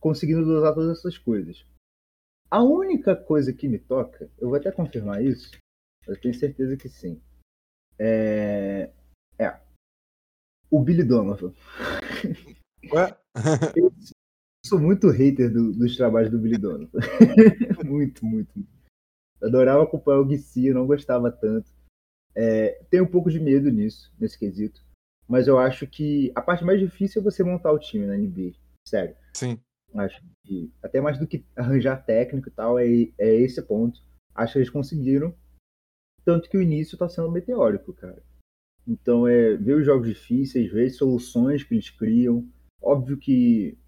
conseguindo 0.00 0.44
dosar 0.44 0.74
todas 0.74 0.98
essas 0.98 1.16
coisas. 1.16 1.64
A 2.50 2.62
única 2.62 3.16
coisa 3.16 3.52
que 3.52 3.68
me 3.68 3.78
toca, 3.78 4.30
eu 4.38 4.48
vou 4.48 4.56
até 4.56 4.70
confirmar 4.70 5.24
isso, 5.24 5.50
eu 6.06 6.20
tenho 6.20 6.34
certeza 6.34 6.76
que 6.76 6.88
sim. 6.88 7.20
É, 7.98 8.90
é 9.38 9.60
o 10.70 10.80
Billy 10.82 11.04
Donovan. 11.04 11.52
Eu 13.76 13.92
sou 14.64 14.78
muito 14.80 15.10
hater 15.10 15.52
do- 15.52 15.72
dos 15.72 15.96
trabalhos 15.96 16.30
do 16.30 16.38
Billy 16.38 16.56
Donovan. 16.58 16.88
muito, 17.84 18.24
muito. 18.24 18.66
Adorava 19.42 19.82
acompanhar 19.82 20.20
o 20.20 20.24
Guici, 20.24 20.66
eu 20.66 20.74
não 20.74 20.86
gostava 20.86 21.30
tanto. 21.30 21.70
É, 22.34 22.82
tenho 22.90 23.04
um 23.04 23.10
pouco 23.10 23.30
de 23.30 23.38
medo 23.38 23.70
nisso, 23.70 24.12
nesse 24.18 24.38
quesito. 24.38 24.82
Mas 25.28 25.46
eu 25.46 25.58
acho 25.58 25.86
que 25.86 26.32
a 26.34 26.40
parte 26.42 26.64
mais 26.64 26.80
difícil 26.80 27.20
é 27.20 27.24
você 27.24 27.42
montar 27.42 27.72
o 27.72 27.78
time 27.78 28.06
na 28.06 28.16
NBA. 28.16 28.52
Sério. 28.86 29.16
Sim. 29.34 29.58
Acho 29.94 30.22
que 30.44 30.72
até 30.82 31.00
mais 31.00 31.18
do 31.18 31.26
que 31.26 31.44
arranjar 31.54 32.04
técnico 32.04 32.48
e 32.48 32.52
tal, 32.52 32.78
é, 32.78 32.86
é 33.18 33.34
esse 33.36 33.60
ponto. 33.62 34.00
Acho 34.34 34.54
que 34.54 34.58
eles 34.60 34.70
conseguiram. 34.70 35.34
Tanto 36.24 36.48
que 36.48 36.56
o 36.56 36.62
início 36.62 36.98
tá 36.98 37.08
sendo 37.08 37.30
meteórico, 37.30 37.92
cara. 37.92 38.22
Então 38.86 39.26
é 39.26 39.56
ver 39.56 39.74
os 39.74 39.84
jogos 39.86 40.08
difíceis, 40.08 40.70
ver 40.72 40.86
as 40.86 40.96
soluções 40.96 41.62
que 41.62 41.74
eles 41.74 41.90
criam. 41.90 42.46
Óbvio 42.84 43.16
que 43.16 43.78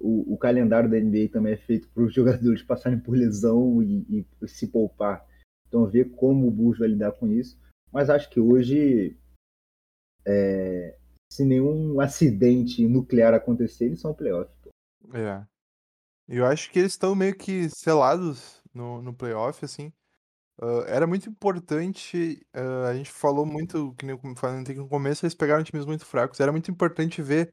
o, 0.00 0.34
o 0.34 0.36
calendário 0.36 0.90
da 0.90 0.98
NBA 0.98 1.28
também 1.32 1.52
é 1.52 1.56
feito 1.56 1.88
para 1.90 2.02
os 2.02 2.12
jogadores 2.14 2.62
passarem 2.62 2.98
por 2.98 3.16
lesão 3.16 3.82
e, 3.82 4.26
e 4.42 4.48
se 4.48 4.66
poupar. 4.66 5.26
Então 5.68 5.86
ver 5.86 6.10
como 6.16 6.48
o 6.48 6.50
Bulls 6.50 6.78
vai 6.78 6.88
lidar 6.88 7.12
com 7.12 7.28
isso. 7.28 7.58
Mas 7.92 8.10
acho 8.10 8.28
que 8.28 8.40
hoje, 8.40 9.16
é, 10.26 10.98
se 11.30 11.44
nenhum 11.44 12.00
acidente 12.00 12.86
nuclear 12.86 13.34
acontecer, 13.34 13.86
eles 13.86 14.00
são 14.00 14.14
playoff. 14.14 14.50
pô. 14.62 14.70
É. 15.16 15.46
Eu 16.28 16.46
acho 16.46 16.70
que 16.70 16.78
eles 16.78 16.92
estão 16.92 17.14
meio 17.14 17.36
que 17.36 17.68
selados 17.68 18.62
no, 18.72 19.02
no 19.02 19.14
playoff, 19.14 19.64
assim. 19.64 19.92
Ah, 20.60 20.84
era 20.86 21.06
muito 21.06 21.28
importante, 21.28 22.40
ah, 22.54 22.88
a 22.88 22.94
gente 22.94 23.10
falou 23.10 23.44
muito, 23.44 23.94
que 23.94 24.06
nem 24.06 24.16
eu 24.16 24.36
falei 24.36 24.62
no 24.74 24.88
começo, 24.88 25.24
eles 25.24 25.34
pegaram 25.34 25.64
times 25.64 25.86
muito 25.86 26.06
fracos. 26.06 26.40
Era 26.40 26.52
muito 26.52 26.70
importante 26.70 27.20
ver 27.20 27.52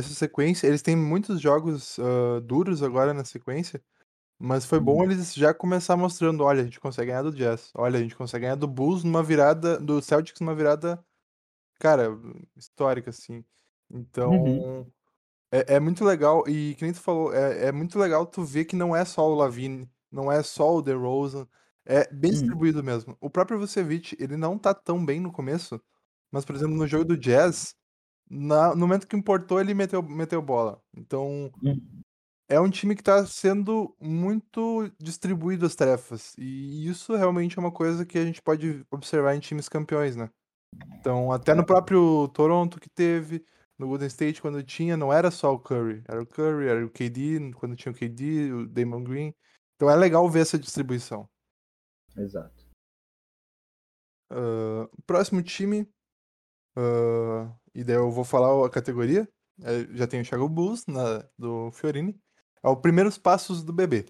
essa 0.00 0.14
sequência. 0.14 0.66
Eles 0.68 0.82
têm 0.82 0.96
muitos 0.96 1.40
jogos 1.40 1.98
ah, 2.00 2.40
duros 2.42 2.82
agora 2.82 3.14
na 3.14 3.24
sequência, 3.24 3.82
mas 4.38 4.66
foi 4.66 4.80
bom 4.80 5.02
eles 5.04 5.34
já 5.34 5.54
começar 5.54 5.96
mostrando, 5.96 6.44
olha, 6.44 6.62
a 6.62 6.64
gente 6.64 6.80
consegue 6.80 7.08
ganhar 7.12 7.22
do 7.24 7.32
Jazz, 7.32 7.72
olha, 7.76 7.98
a 7.98 8.02
gente 8.02 8.16
consegue 8.16 8.42
ganhar 8.44 8.56
do 8.56 8.68
Bulls 8.68 9.04
numa 9.04 9.22
virada, 9.22 9.78
do 9.80 10.02
Celtics 10.02 10.40
numa 10.40 10.54
virada, 10.54 11.04
cara, 11.80 12.10
histórica, 12.56 13.10
assim. 13.10 13.44
Então, 13.90 14.30
Uhum. 14.30 14.92
é, 15.52 15.76
é 15.76 15.80
muito 15.80 16.04
legal, 16.04 16.44
e 16.48 16.74
que 16.76 16.84
nem 16.84 16.92
tu 16.92 17.00
falou, 17.00 17.32
é, 17.34 17.66
é 17.68 17.72
muito 17.72 17.98
legal 17.98 18.26
tu 18.26 18.44
ver 18.44 18.64
que 18.64 18.76
não 18.76 18.94
é 18.94 19.04
só 19.04 19.28
o 19.28 19.34
Lavine, 19.34 19.90
não 20.10 20.30
é 20.30 20.42
só 20.42 20.74
o 20.76 20.82
DeRozan, 20.82 21.46
É 21.86 22.12
bem 22.12 22.30
Hum. 22.30 22.32
distribuído 22.32 22.84
mesmo. 22.84 23.16
O 23.20 23.30
próprio 23.30 23.58
Vucevic, 23.58 24.14
ele 24.20 24.36
não 24.36 24.58
tá 24.58 24.74
tão 24.74 25.04
bem 25.04 25.18
no 25.20 25.32
começo, 25.32 25.80
mas, 26.30 26.44
por 26.44 26.54
exemplo, 26.54 26.76
no 26.76 26.86
jogo 26.86 27.04
do 27.06 27.16
Jazz, 27.18 27.74
na- 28.30 28.74
no 28.74 28.80
momento 28.86 29.06
que 29.06 29.16
importou, 29.16 29.60
ele 29.60 29.74
meteu, 29.74 30.02
meteu 30.02 30.40
bola. 30.40 30.80
Então, 30.96 31.50
Hum. 31.62 32.02
é 32.48 32.60
um 32.60 32.70
time 32.70 32.94
que 32.94 33.02
tá 33.02 33.26
sendo 33.26 33.94
muito 34.00 34.90
distribuído 34.98 35.66
as 35.66 35.74
tarefas. 35.74 36.34
E 36.38 36.86
isso 36.88 37.14
realmente 37.16 37.58
é 37.58 37.60
uma 37.60 37.72
coisa 37.72 38.06
que 38.06 38.16
a 38.18 38.24
gente 38.24 38.40
pode 38.40 38.86
observar 38.90 39.34
em 39.34 39.40
times 39.40 39.68
campeões, 39.68 40.16
né? 40.16 40.30
Então, 40.98 41.32
até 41.32 41.54
no 41.54 41.66
próprio 41.66 42.28
Toronto 42.28 42.78
que 42.78 42.88
teve, 42.88 43.44
no 43.78 43.88
Golden 43.88 44.06
State, 44.08 44.40
quando 44.40 44.62
tinha, 44.62 44.96
não 44.96 45.12
era 45.12 45.30
só 45.30 45.52
o 45.52 45.58
Curry. 45.58 46.02
Era 46.06 46.22
o 46.22 46.26
Curry, 46.26 46.68
era 46.68 46.84
o 46.86 46.90
KD, 46.90 47.52
quando 47.54 47.74
tinha 47.74 47.90
o 47.90 47.94
KD, 47.94 48.52
o 48.52 48.66
Damon 48.66 49.02
Green. 49.02 49.34
Então 49.74 49.90
é 49.90 49.96
legal 49.96 50.28
ver 50.28 50.40
essa 50.40 50.58
distribuição. 50.58 51.28
Exato. 52.16 52.68
Ah, 54.30 54.88
próximo 55.06 55.42
time. 55.42 55.88
ah, 56.76 57.52
e 57.74 57.84
daí 57.84 57.96
eu 57.96 58.10
vou 58.10 58.24
falar 58.24 58.66
a 58.66 58.70
categoria. 58.70 59.28
É, 59.62 59.86
já 59.96 60.06
tem 60.06 60.20
o 60.20 60.24
Chicago 60.24 60.48
Bulls 60.48 60.86
na, 60.86 61.24
do 61.38 61.70
Fiorini. 61.72 62.18
É 62.62 62.68
o 62.68 62.76
Primeiros 62.76 63.18
Passos 63.18 63.62
do 63.62 63.72
Bebê. 63.72 64.06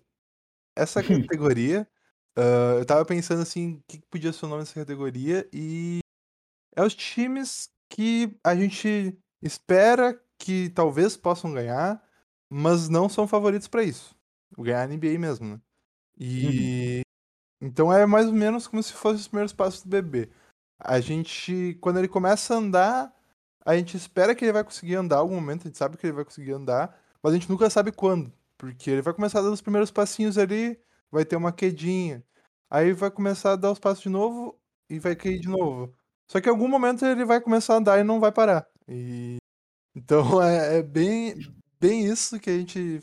Essa 0.77 1.03
categoria, 1.03 1.89
ah, 2.37 2.77
eu 2.79 2.87
tava 2.87 3.05
pensando 3.05 3.43
assim, 3.43 3.75
o 3.75 3.83
que 3.87 4.01
podia 4.11 4.33
ser 4.33 4.47
o 4.47 4.49
nome 4.49 4.63
dessa 4.63 4.75
categoria, 4.75 5.49
e 5.53 6.01
é 6.75 6.83
os 6.83 6.95
times 6.95 7.69
que 7.89 8.37
a 8.45 8.55
gente 8.55 9.19
espera 9.43 10.19
que 10.39 10.71
talvez 10.71 11.17
possam 11.17 11.53
ganhar, 11.53 12.03
mas 12.49 12.89
não 12.89 13.09
são 13.09 13.27
favoritos 13.29 13.69
pra 13.69 13.83
isso. 13.83 14.15
Ganhar 14.59 14.83
a 14.83 14.87
NBA 14.87 15.19
mesmo, 15.19 15.47
né? 15.47 15.61
E 16.19 17.03
então 17.61 17.93
é 17.93 18.07
mais 18.07 18.27
ou 18.27 18.33
menos 18.33 18.67
como 18.67 18.83
se 18.83 18.93
fossem 18.93 19.21
os 19.21 19.29
primeiros 19.29 19.53
passos 19.53 19.83
do 19.83 19.89
bebê. 19.89 20.31
A 20.79 20.99
gente, 21.01 21.77
quando 21.81 21.99
ele 21.99 22.09
começa 22.09 22.55
a 22.55 22.59
andar, 22.59 23.15
a 23.65 23.77
gente 23.77 23.97
espera 23.97 24.35
que 24.35 24.45
ele 24.45 24.53
vai 24.53 24.65
conseguir 24.65 24.95
andar 24.97 25.19
algum 25.19 25.35
momento, 25.35 25.63
a 25.63 25.69
gente 25.69 25.79
sabe 25.79 25.97
que 25.97 26.07
ele 26.07 26.15
vai 26.15 26.25
conseguir 26.25 26.53
andar, 26.53 26.99
mas 27.23 27.33
a 27.33 27.37
gente 27.37 27.51
nunca 27.51 27.69
sabe 27.69 27.93
quando, 27.93 28.33
porque 28.57 28.91
ele 28.91 29.03
vai 29.03 29.13
começar 29.13 29.41
a 29.41 29.43
dar 29.43 29.51
os 29.51 29.61
primeiros 29.61 29.91
passinhos 29.91 30.39
ali, 30.39 30.79
vai 31.11 31.25
ter 31.25 31.37
uma 31.37 31.53
quedinha, 31.53 32.25
aí 32.71 32.93
vai 32.93 33.11
começar 33.11 33.53
a 33.53 33.57
dar 33.57 33.73
os 33.73 33.79
passos 33.79 34.03
de 34.03 34.09
novo 34.09 34.59
e 34.89 34.99
vai 34.99 35.15
cair 35.15 35.41
de 35.41 35.49
novo. 35.49 35.95
Só 36.27 36.41
que 36.41 36.49
em 36.49 36.53
algum 36.53 36.69
momento 36.69 37.05
ele 37.05 37.25
vai 37.25 37.41
começar 37.41 37.75
a 37.75 37.77
andar 37.79 37.99
e 37.99 38.05
não 38.05 38.21
vai 38.21 38.33
parar. 38.33 38.67
E 38.89 39.39
então 39.95 40.23
é, 40.43 40.79
é 40.79 40.83
bem, 40.83 41.35
bem 41.81 42.07
isso 42.07 42.39
que 42.39 42.51
a 42.51 42.57
gente 42.57 43.03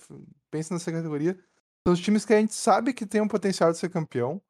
pensa 0.49 0.73
nessa 0.73 0.91
categoria. 0.91 1.37
São 1.85 1.93
os 1.93 1.99
times 1.99 2.25
que 2.25 2.33
a 2.33 2.39
gente 2.39 2.53
sabe 2.53 2.93
que 2.93 3.05
tem 3.05 3.21
um 3.21 3.27
potencial 3.27 3.71
de 3.71 3.77
ser 3.77 3.89
campeão. 3.89 4.41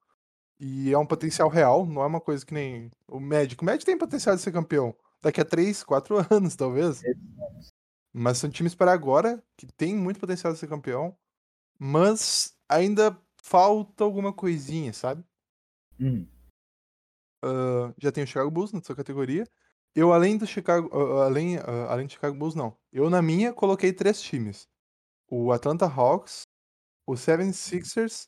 E 0.60 0.92
é 0.92 0.98
um 0.98 1.06
potencial 1.06 1.50
real, 1.50 1.86
não 1.86 2.02
é 2.02 2.08
uma 2.08 2.22
coisa 2.22 2.44
que 2.46 2.54
nem 2.54 2.90
o 3.08 3.20
médico. 3.20 3.64
O 3.64 3.66
médico 3.66 3.86
tem 3.86 3.98
potencial 3.98 4.36
de 4.36 4.42
ser 4.42 4.52
campeão 4.52 4.96
daqui 5.22 5.42
a 5.42 5.46
3, 5.46 5.84
4 5.84 6.16
anos, 6.32 6.56
talvez. 6.56 7.02
Mas 8.14 8.38
são 8.38 8.50
times 8.50 8.74
para 8.74 8.92
agora 8.92 9.44
que 9.56 9.68
tem 9.68 9.96
muito 9.96 10.20
potencial 10.20 10.54
de 10.54 10.60
ser 10.60 10.68
campeão, 10.68 11.16
mas 11.80 12.56
ainda 12.68 13.18
falta 13.44 14.04
alguma 14.04 14.34
coisinha, 14.34 14.92
sabe? 14.94 15.24
Ah, 17.44 17.94
já 17.98 18.12
tem 18.12 18.24
o 18.24 18.28
Chicago 18.28 18.52
Bulls 18.52 18.72
na 18.72 18.82
sua 18.82 18.96
categoria. 18.96 19.48
Eu, 19.96 20.14
além 20.14 20.38
do 20.38 20.46
Chicago. 20.46 20.90
ah, 20.94 21.26
além, 21.26 21.58
ah, 21.58 21.88
além 21.90 22.08
do 22.08 22.14
Chicago 22.14 22.38
Bulls, 22.38 22.56
não. 22.56 22.78
Eu, 22.92 23.10
na 23.10 23.22
minha, 23.22 23.54
coloquei 23.54 23.94
três 23.94 24.22
times: 24.22 24.68
o 25.30 25.52
Atlanta 25.52 25.86
Hawks, 25.86 26.44
o 27.06 27.14
76ers 27.14 28.28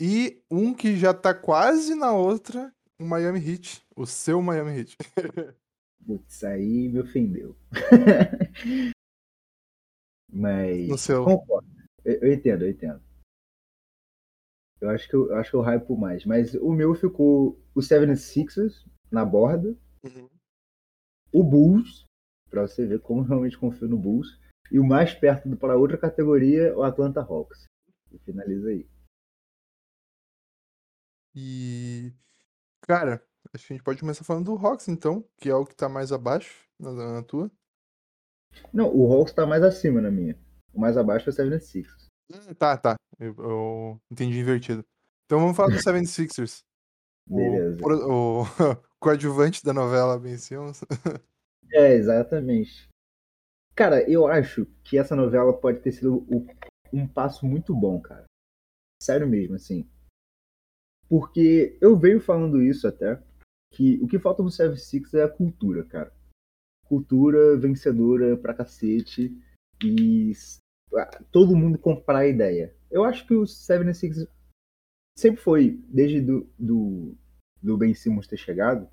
e 0.00 0.42
um 0.50 0.74
que 0.74 0.96
já 0.96 1.14
tá 1.14 1.34
quase 1.34 1.94
na 1.94 2.12
outra, 2.12 2.72
o 2.98 3.04
Miami 3.04 3.40
Heat. 3.40 3.84
O 3.96 4.06
seu 4.06 4.42
Miami 4.42 4.78
Heat. 4.80 4.96
Putz, 6.04 6.44
aí 6.44 6.88
me 6.88 7.00
ofendeu. 7.00 7.56
Mas. 10.32 10.88
No 10.88 10.98
seu. 10.98 11.24
Concordo. 11.24 11.68
Eu, 12.04 12.14
eu 12.22 12.32
entendo, 12.32 12.64
eu 12.64 12.70
entendo. 12.70 13.02
Eu 14.80 14.90
acho 14.90 15.08
que 15.08 15.14
eu, 15.14 15.30
eu 15.30 15.36
acho 15.36 15.50
que 15.50 15.56
eu 15.56 15.62
hypo 15.62 15.96
mais. 15.96 16.24
Mas 16.24 16.54
o 16.54 16.72
meu 16.72 16.94
ficou 16.94 17.58
o 17.74 17.80
76ers 17.80 18.84
na 19.10 19.24
borda, 19.24 19.76
Uhum. 20.04 20.28
o 21.32 21.42
Bulls, 21.42 22.04
pra 22.50 22.62
você 22.62 22.86
ver 22.86 23.00
como 23.00 23.22
eu 23.22 23.26
realmente 23.26 23.58
confio 23.58 23.88
no 23.88 23.98
Bulls, 23.98 24.38
e 24.70 24.78
o 24.78 24.84
mais 24.84 25.14
perto 25.14 25.56
para 25.56 25.76
outra 25.76 25.96
categoria, 25.98 26.76
o 26.76 26.82
Atlanta 26.82 27.20
Hawks. 27.20 27.64
E 28.12 28.18
finaliza 28.18 28.68
aí. 28.68 28.86
E. 31.34 32.12
Cara, 32.82 33.24
acho 33.56 33.66
que 33.66 33.72
a 33.72 33.76
gente 33.76 33.84
pode 33.84 34.00
começar 34.00 34.24
falando 34.24 34.44
do 34.44 34.66
Hawks, 34.66 34.88
então, 34.88 35.24
que 35.38 35.48
é 35.48 35.54
o 35.54 35.64
que 35.66 35.74
tá 35.74 35.88
mais 35.88 36.12
abaixo 36.12 36.64
na, 36.78 36.92
na 36.92 37.22
tua. 37.22 37.50
Não, 38.72 38.94
o 38.94 39.12
Hawks 39.12 39.32
tá 39.34 39.44
mais 39.46 39.62
acima 39.62 40.00
na 40.00 40.10
minha. 40.10 40.38
O 40.72 40.80
mais 40.80 40.96
abaixo 40.96 41.28
é 41.28 41.32
o 41.32 41.36
76ers. 41.36 42.06
Hum, 42.32 42.54
Tá, 42.54 42.76
tá. 42.76 42.94
Eu, 43.18 43.34
eu 43.38 44.00
entendi 44.10 44.38
invertido. 44.38 44.84
Então 45.24 45.40
vamos 45.40 45.56
falar 45.56 45.70
do 45.70 45.76
76ers. 45.82 46.60
Beleza. 47.28 47.76
O, 47.76 47.82
pro- 47.82 48.10
o 48.10 48.44
coadjuvante 49.00 49.64
da 49.64 49.72
novela 49.72 50.18
Ben 50.18 50.36
Simmons. 50.38 50.80
É, 51.72 51.94
exatamente. 51.94 52.88
Cara, 53.74 54.08
eu 54.08 54.28
acho 54.28 54.64
que 54.84 54.96
essa 54.96 55.16
novela 55.16 55.52
pode 55.52 55.80
ter 55.80 55.90
sido 55.90 56.18
o- 56.32 56.46
um 56.92 57.08
passo 57.08 57.44
muito 57.44 57.74
bom, 57.74 58.00
cara. 58.00 58.24
Sério 59.02 59.26
mesmo, 59.26 59.56
assim. 59.56 59.84
Porque 61.08 61.76
eu 61.80 61.96
venho 61.98 62.20
falando 62.20 62.62
isso 62.62 62.86
até, 62.86 63.20
que 63.72 63.98
o 64.02 64.06
que 64.06 64.18
falta 64.18 64.42
no 64.42 64.50
76 64.50 65.14
é 65.14 65.22
a 65.22 65.28
cultura, 65.28 65.84
cara. 65.84 66.12
Cultura 66.84 67.56
vencedora 67.58 68.36
pra 68.36 68.54
cacete 68.54 69.36
e 69.84 70.32
todo 71.30 71.56
mundo 71.56 71.78
comprar 71.78 72.20
a 72.20 72.28
ideia. 72.28 72.74
Eu 72.90 73.04
acho 73.04 73.26
que 73.26 73.34
o 73.34 73.46
76 73.46 74.26
sempre 75.18 75.40
foi, 75.40 75.82
desde 75.88 76.20
do, 76.20 76.48
do, 76.58 77.16
do 77.62 77.76
Ben 77.76 77.94
Simmons 77.94 78.26
ter 78.26 78.36
chegado, 78.36 78.88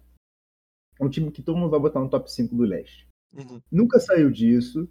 é 0.99 1.03
um 1.03 1.09
time 1.09 1.31
que 1.31 1.43
todo 1.43 1.57
mundo 1.57 1.71
vai 1.71 1.79
botar 1.79 1.99
no 1.99 2.09
top 2.09 2.31
5 2.31 2.55
do 2.55 2.63
leste 2.63 3.07
nunca 3.71 3.99
saiu 3.99 4.31
disso, 4.31 4.89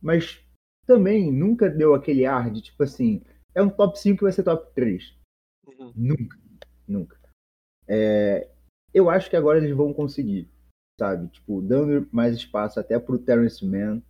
mas 0.00 0.44
também 0.86 1.32
nunca 1.32 1.68
deu 1.68 1.94
aquele 1.94 2.26
ar 2.26 2.50
de 2.50 2.60
tipo 2.60 2.82
assim, 2.82 3.22
é 3.54 3.62
um 3.62 3.70
top 3.70 3.98
5 3.98 4.18
que 4.18 4.24
vai 4.24 4.32
ser 4.32 4.42
top 4.42 4.72
3. 4.74 5.16
Nunca, 5.94 6.38
nunca. 6.86 7.18
É, 7.86 8.50
eu 8.94 9.08
acho 9.08 9.30
que 9.30 9.36
agora 9.36 9.58
eles 9.58 9.74
vão 9.76 9.92
conseguir, 9.92 10.48
sabe? 11.00 11.28
Tipo, 11.28 11.62
dando 11.62 12.08
mais 12.12 12.36
espaço 12.36 12.78
até 12.78 12.98
pro 12.98 13.18
Terrence 13.18 13.64
Mann. 13.64 14.02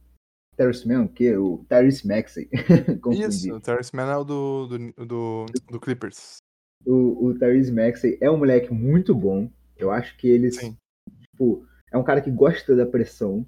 Terrence 0.57 0.87
Mann, 0.87 1.05
o 1.05 1.09
quê? 1.09 1.37
O 1.37 1.65
Tyrese 1.69 2.07
Maxey. 2.07 2.49
Isso, 3.13 3.55
o 3.55 3.61
Terrence 3.61 3.95
Mann 3.95 4.11
é 4.11 4.17
o 4.17 4.25
do, 4.25 4.67
do, 4.67 5.07
do, 5.07 5.47
do 5.71 5.81
Clippers. 5.81 6.39
O, 6.85 7.27
o 7.27 7.39
Tyrese 7.39 7.73
Maxey 7.73 8.19
é 8.21 8.31
um 8.31 8.39
moleque 8.39 8.73
muito 8.73 9.15
bom. 9.15 9.51
Eu 9.77 9.91
acho 9.91 10.17
que 10.17 10.29
ele, 10.29 10.51
Sim. 10.51 10.77
tipo, 11.21 11.67
é 11.91 11.97
um 11.97 12.05
cara 12.05 12.21
que 12.21 12.31
gosta 12.31 12.77
da 12.77 12.85
pressão. 12.85 13.47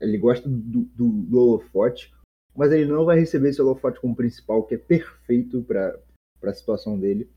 Ele 0.00 0.18
gosta 0.18 0.48
do, 0.48 0.82
do, 0.82 1.08
do 1.08 1.38
holofote. 1.38 2.14
Mas 2.54 2.72
ele 2.72 2.86
não 2.86 3.04
vai 3.04 3.18
receber 3.18 3.50
esse 3.50 3.60
holofote 3.60 4.00
como 4.00 4.16
principal, 4.16 4.62
que 4.64 4.74
é 4.74 4.78
perfeito 4.78 5.62
para 5.62 5.98
a 6.42 6.54
situação 6.54 6.98
dele. 6.98 7.30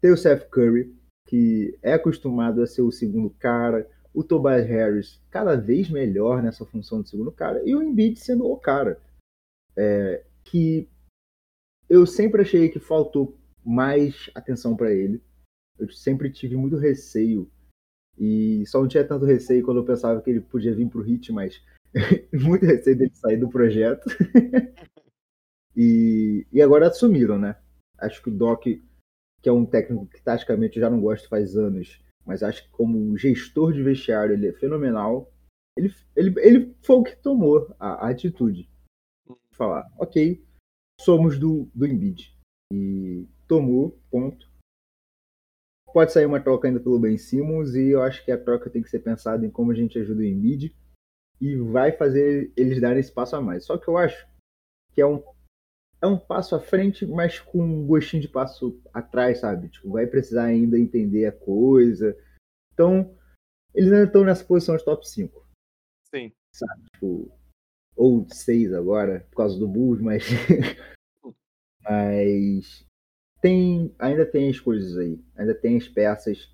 Tem 0.00 0.12
o 0.12 0.16
Seth 0.16 0.48
Curry, 0.50 0.94
que 1.28 1.78
é 1.82 1.92
acostumado 1.92 2.62
a 2.62 2.66
ser 2.66 2.80
o 2.80 2.90
segundo 2.90 3.28
cara. 3.28 3.88
O 4.14 4.24
Tobias 4.24 4.66
Harris, 4.66 5.22
cada 5.30 5.54
vez 5.54 5.90
melhor 5.90 6.42
nessa 6.42 6.64
função 6.64 7.02
de 7.02 7.10
segundo 7.10 7.30
cara. 7.30 7.62
E 7.64 7.76
o 7.76 7.82
Embiid 7.82 8.18
sendo 8.18 8.46
o 8.46 8.56
cara. 8.56 8.98
É, 9.76 10.24
que 10.42 10.88
eu 11.88 12.06
sempre 12.06 12.40
achei 12.40 12.70
que 12.70 12.80
faltou 12.80 13.36
mais 13.64 14.30
atenção 14.34 14.74
para 14.74 14.90
ele. 14.90 15.22
Eu 15.78 15.90
sempre 15.90 16.30
tive 16.30 16.56
muito 16.56 16.76
receio. 16.76 17.48
E 18.18 18.64
só 18.66 18.80
não 18.80 18.88
tinha 18.88 19.06
tanto 19.06 19.26
receio 19.26 19.62
quando 19.62 19.76
eu 19.76 19.84
pensava 19.84 20.20
que 20.22 20.30
ele 20.30 20.40
podia 20.40 20.74
vir 20.74 20.88
pro 20.88 21.02
Hit, 21.02 21.30
mas 21.30 21.62
muito 22.32 22.64
receio 22.64 22.96
dele 22.96 23.14
sair 23.14 23.36
do 23.36 23.50
projeto. 23.50 24.06
e, 25.76 26.46
e 26.50 26.62
agora 26.62 26.88
assumiram, 26.88 27.38
né? 27.38 27.54
Acho 27.98 28.22
que 28.22 28.30
o 28.30 28.34
Doc, 28.34 28.66
que 29.42 29.48
é 29.48 29.52
um 29.52 29.64
técnico 29.64 30.06
que 30.06 30.22
taticamente 30.22 30.76
eu 30.76 30.82
já 30.82 30.90
não 30.90 31.00
gosto 31.00 31.28
faz 31.28 31.56
anos, 31.56 32.00
mas 32.24 32.42
acho 32.42 32.64
que 32.64 32.70
como 32.70 33.16
gestor 33.16 33.72
de 33.72 33.82
vestiário 33.82 34.34
ele 34.34 34.48
é 34.48 34.52
fenomenal. 34.52 35.32
Ele, 35.76 35.94
ele, 36.16 36.34
ele 36.40 36.76
foi 36.82 36.96
o 36.96 37.02
que 37.02 37.16
tomou 37.16 37.74
a, 37.78 38.06
a 38.06 38.10
atitude. 38.10 38.68
De 39.26 39.56
falar, 39.56 39.90
ok, 39.96 40.44
somos 41.00 41.38
do, 41.38 41.70
do 41.74 41.86
Embiid. 41.86 42.36
E 42.72 43.26
tomou, 43.46 43.98
ponto. 44.10 44.48
Pode 45.92 46.12
sair 46.12 46.26
uma 46.26 46.40
troca 46.40 46.68
ainda 46.68 46.80
pelo 46.80 46.98
Ben 46.98 47.16
Simmons 47.16 47.74
e 47.74 47.88
eu 47.90 48.02
acho 48.02 48.24
que 48.24 48.30
a 48.30 48.38
troca 48.38 48.68
tem 48.68 48.82
que 48.82 48.90
ser 48.90 48.98
pensada 48.98 49.46
em 49.46 49.50
como 49.50 49.72
a 49.72 49.74
gente 49.74 49.98
ajuda 49.98 50.20
o 50.20 50.24
Embiid 50.24 50.76
e 51.40 51.56
vai 51.56 51.92
fazer 51.92 52.52
eles 52.56 52.80
darem 52.80 53.00
esse 53.00 53.12
passo 53.12 53.36
a 53.36 53.40
mais. 53.40 53.64
Só 53.64 53.78
que 53.78 53.88
eu 53.88 53.96
acho 53.96 54.28
que 54.92 55.00
é 55.00 55.06
um 55.06 55.22
é 56.00 56.06
um 56.06 56.18
passo 56.18 56.54
à 56.54 56.60
frente, 56.60 57.04
mas 57.06 57.40
com 57.40 57.62
um 57.62 57.86
gostinho 57.86 58.22
de 58.22 58.28
passo 58.28 58.80
atrás, 58.94 59.40
sabe? 59.40 59.68
Tipo, 59.68 59.92
vai 59.92 60.06
precisar 60.06 60.44
ainda 60.44 60.78
entender 60.78 61.26
a 61.26 61.32
coisa. 61.32 62.16
Então, 62.72 63.16
eles 63.74 63.90
ainda 63.92 64.06
estão 64.06 64.24
nessa 64.24 64.44
posição 64.44 64.76
de 64.76 64.84
top 64.84 65.08
5. 65.08 65.46
Sim. 66.14 66.32
Sabe? 66.54 66.84
Tipo, 66.92 67.32
ou 67.96 68.26
6 68.28 68.72
agora, 68.72 69.26
por 69.30 69.36
causa 69.36 69.58
do 69.58 69.66
Bulls, 69.66 70.00
mas. 70.00 70.24
mas. 71.82 72.86
Tem, 73.40 73.94
ainda 73.98 74.24
tem 74.24 74.48
as 74.50 74.60
coisas 74.60 74.96
aí. 74.96 75.20
Ainda 75.36 75.54
tem 75.54 75.76
as 75.76 75.88
peças. 75.88 76.48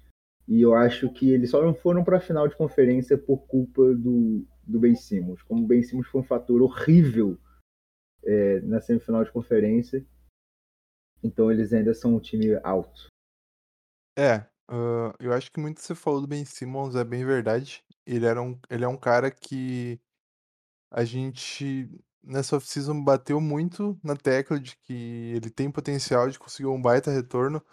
E 0.47 0.61
eu 0.61 0.75
acho 0.75 1.11
que 1.13 1.31
eles 1.31 1.51
só 1.51 1.63
não 1.63 1.75
foram 1.75 2.05
para 2.05 2.19
a 2.19 2.21
final 2.21 2.47
de 2.49 2.57
conferência 2.57 3.17
por 3.17 3.47
culpa 3.47 3.95
do, 3.95 4.47
do 4.63 4.79
Ben 4.79 4.95
Simmons. 4.95 5.43
Como 5.43 5.65
o 5.65 5.67
Ben 5.67 5.83
Simmons 5.83 6.07
foi 6.09 6.21
um 6.21 6.25
fator 6.25 6.61
horrível 6.61 7.39
é, 8.27 8.61
na 8.61 8.81
semifinal 8.81 9.25
de 9.25 9.33
conferência. 9.33 10.05
Então 11.23 11.51
eles 11.51 11.73
ainda 11.73 11.95
são 11.95 12.15
um 12.15 12.21
time 12.21 12.55
alto. 12.63 13.07
É, 14.17 14.39
uh, 14.71 15.13
eu 15.19 15.33
acho 15.33 15.51
que 15.51 15.59
muito 15.59 15.77
que 15.77 15.83
você 15.83 15.95
falou 15.95 16.21
do 16.21 16.27
Ben 16.27 16.45
Simmons 16.45 16.95
é 16.95 17.05
bem 17.05 17.25
verdade. 17.25 17.83
Ele, 18.07 18.27
era 18.27 18.41
um, 18.41 18.59
ele 18.69 18.85
é 18.85 18.89
um 18.89 18.97
cara 18.97 19.31
que 19.31 19.99
a 20.91 21.05
gente, 21.05 21.91
nessa 22.23 22.57
off-season, 22.57 23.03
bateu 23.03 23.41
muito 23.41 23.99
na 24.03 24.15
tecla 24.15 24.61
de 24.61 24.77
que 24.77 25.33
ele 25.35 25.51
tem 25.51 25.71
potencial 25.71 26.29
de 26.29 26.39
conseguir 26.39 26.69
um 26.69 26.81
baita 26.81 27.11
retorno, 27.11 27.65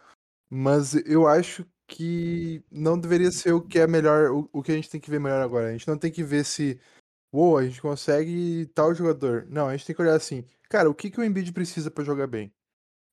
mas 0.50 0.96
eu 1.06 1.28
acho 1.28 1.66
que 1.88 2.64
não 2.72 2.98
deveria 2.98 3.32
ser 3.32 3.52
o 3.52 3.62
que 3.62 3.78
é 3.78 3.86
melhor, 3.86 4.32
o, 4.32 4.50
o 4.54 4.64
que 4.64 4.72
a 4.72 4.76
gente 4.76 4.90
tem 4.90 5.00
que 5.00 5.10
ver 5.10 5.20
melhor 5.20 5.42
agora. 5.42 5.68
A 5.68 5.72
gente 5.74 5.88
não 5.88 5.98
tem 5.98 6.12
que 6.12 6.24
ver 6.24 6.46
se 6.46 6.80
uou, 7.32 7.58
a 7.58 7.64
gente 7.66 7.82
consegue 7.82 8.66
tal 8.74 8.94
jogador. 8.94 9.46
Não, 9.50 9.68
a 9.68 9.76
gente 9.76 9.86
tem 9.86 9.96
que 9.96 10.02
olhar 10.02 10.16
assim, 10.16 10.46
cara, 10.70 10.90
o 10.90 10.96
que, 10.96 11.10
que 11.10 11.20
o 11.20 11.24
Embiid 11.24 11.52
precisa 11.52 11.90
para 11.92 12.04
jogar 12.04 12.28
bem? 12.28 12.54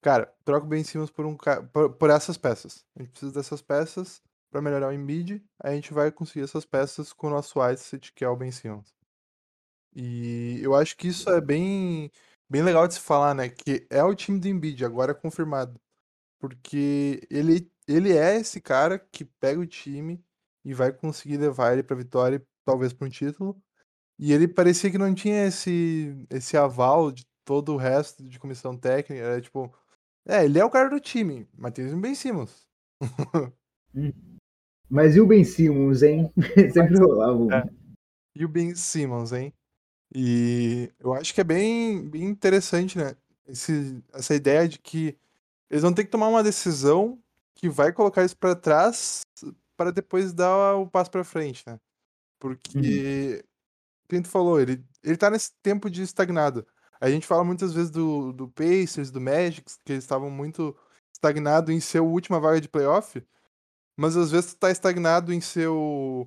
Cara, 0.03 0.33
troca 0.45 0.67
o 0.67 0.69
Ben 0.69 0.85
Simmons 0.85 1.11
por, 1.11 1.27
um, 1.27 1.37
por, 1.73 1.91
por 1.95 2.11
essas 2.11 2.37
peças. 2.37 2.85
A 2.97 3.03
gente 3.03 3.11
precisa 3.11 3.33
dessas 3.33 3.61
peças 3.63 4.23
para 4.51 4.63
melhorar 4.63 4.89
o 4.89 4.93
Embiid, 4.93 5.45
a 5.63 5.73
gente 5.73 5.93
vai 5.93 6.11
conseguir 6.11 6.45
essas 6.45 6.65
peças 6.65 7.13
com 7.13 7.27
o 7.27 7.31
nosso 7.31 7.61
asset, 7.61 8.13
que 8.13 8.25
é 8.25 8.29
o 8.29 8.37
Ben 8.37 8.51
Simmons. 8.51 8.95
E 9.95 10.61
eu 10.63 10.75
acho 10.75 10.97
que 10.97 11.09
isso 11.09 11.29
é 11.31 11.41
bem, 11.41 12.11
bem 12.49 12.63
legal 12.63 12.87
de 12.87 12.95
se 12.95 13.01
falar, 13.01 13.35
né? 13.35 13.49
Que 13.49 13.87
é 13.91 14.03
o 14.03 14.15
time 14.15 14.39
do 14.39 14.49
Embiid, 14.49 14.85
agora 14.85 15.15
confirmado. 15.15 15.79
Porque 16.39 17.21
ele, 17.31 17.71
ele 17.87 18.17
é 18.17 18.37
esse 18.37 18.61
cara 18.61 18.99
que 18.99 19.25
pega 19.25 19.61
o 19.61 19.67
time 19.67 20.25
e 20.65 20.73
vai 20.73 20.93
conseguir 20.93 21.37
levar 21.37 21.73
ele 21.73 21.83
pra 21.83 21.97
vitória, 21.97 22.43
talvez 22.65 22.93
para 22.93 23.07
um 23.07 23.11
título. 23.11 23.61
E 24.19 24.33
ele 24.33 24.49
parecia 24.49 24.91
que 24.91 24.99
não 24.99 25.15
tinha 25.15 25.47
esse, 25.47 26.27
esse 26.29 26.57
aval 26.57 27.13
de 27.13 27.25
todo 27.45 27.73
o 27.73 27.77
resto 27.77 28.23
de 28.25 28.39
comissão 28.39 28.77
técnica. 28.77 29.23
Era 29.23 29.41
tipo, 29.41 29.73
é, 30.27 30.45
ele 30.45 30.59
é 30.59 30.65
o 30.65 30.71
cara 30.71 30.91
do 30.91 31.01
time, 31.01 31.47
mas 31.57 31.73
tem 31.73 31.93
o 31.93 32.01
Ben 32.01 32.15
Simmons. 32.15 32.67
Hum. 33.95 34.13
Mas 34.91 35.17
e 35.17 35.21
o 35.21 35.27
Ben 35.27 35.45
Simmons, 35.45 36.03
hein? 36.03 36.33
Sempre 36.73 36.99
rolava. 36.99 37.57
É. 37.57 37.71
E 38.35 38.45
o 38.45 38.49
Ben 38.49 38.75
Simmons, 38.75 39.33
hein? 39.33 39.53
E 40.15 40.91
eu 40.99 41.13
acho 41.13 41.35
que 41.35 41.41
é 41.41 41.45
bem, 41.45 42.09
bem 42.09 42.25
interessante, 42.25 42.97
né? 42.97 43.15
Esse, 43.47 44.03
essa 44.13 44.35
ideia 44.35 44.69
de 44.69 44.79
que 44.79 45.17
eles 45.71 45.83
vão 45.83 45.93
ter 45.93 46.05
que 46.05 46.11
tomar 46.11 46.29
uma 46.29 46.43
decisão 46.43 47.19
que 47.55 47.69
vai 47.69 47.93
colocar 47.93 48.25
isso 48.25 48.37
para 48.37 48.55
trás 48.55 49.23
para 49.77 49.91
depois 49.93 50.33
dar 50.33 50.77
o 50.77 50.87
passo 50.87 51.11
para 51.11 51.25
frente, 51.25 51.63
né? 51.67 51.79
Porque 52.39 53.45
que 54.09 54.21
tu 54.23 54.29
falou, 54.29 54.61
ele, 54.61 54.85
ele 55.03 55.17
tá 55.17 55.31
nesse 55.31 55.53
tempo 55.63 55.91
de 55.91 56.03
estagnado. 56.03 56.67
A 57.01 57.11
gente 57.11 57.27
fala 57.27 57.45
muitas 57.45 57.73
vezes 57.73 57.91
do, 57.91 58.33
do 58.33 58.49
Pacers, 58.49 59.11
do 59.11 59.21
Magic, 59.21 59.71
que 59.85 59.93
eles 59.93 60.05
estavam 60.05 60.31
muito 60.31 60.77
estagnados 61.13 61.75
em 61.75 61.81
ser 61.81 61.99
a 61.99 62.03
última 62.03 62.41
vaga 62.41 62.61
de 62.61 62.69
playoff, 62.69 63.25
mas 63.97 64.17
às 64.17 64.31
vezes 64.31 64.55
tu 64.55 64.59
tá 64.59 64.71
estagnado 64.71 65.33
em 65.33 65.41
ser 65.41 65.69
o 65.69 66.27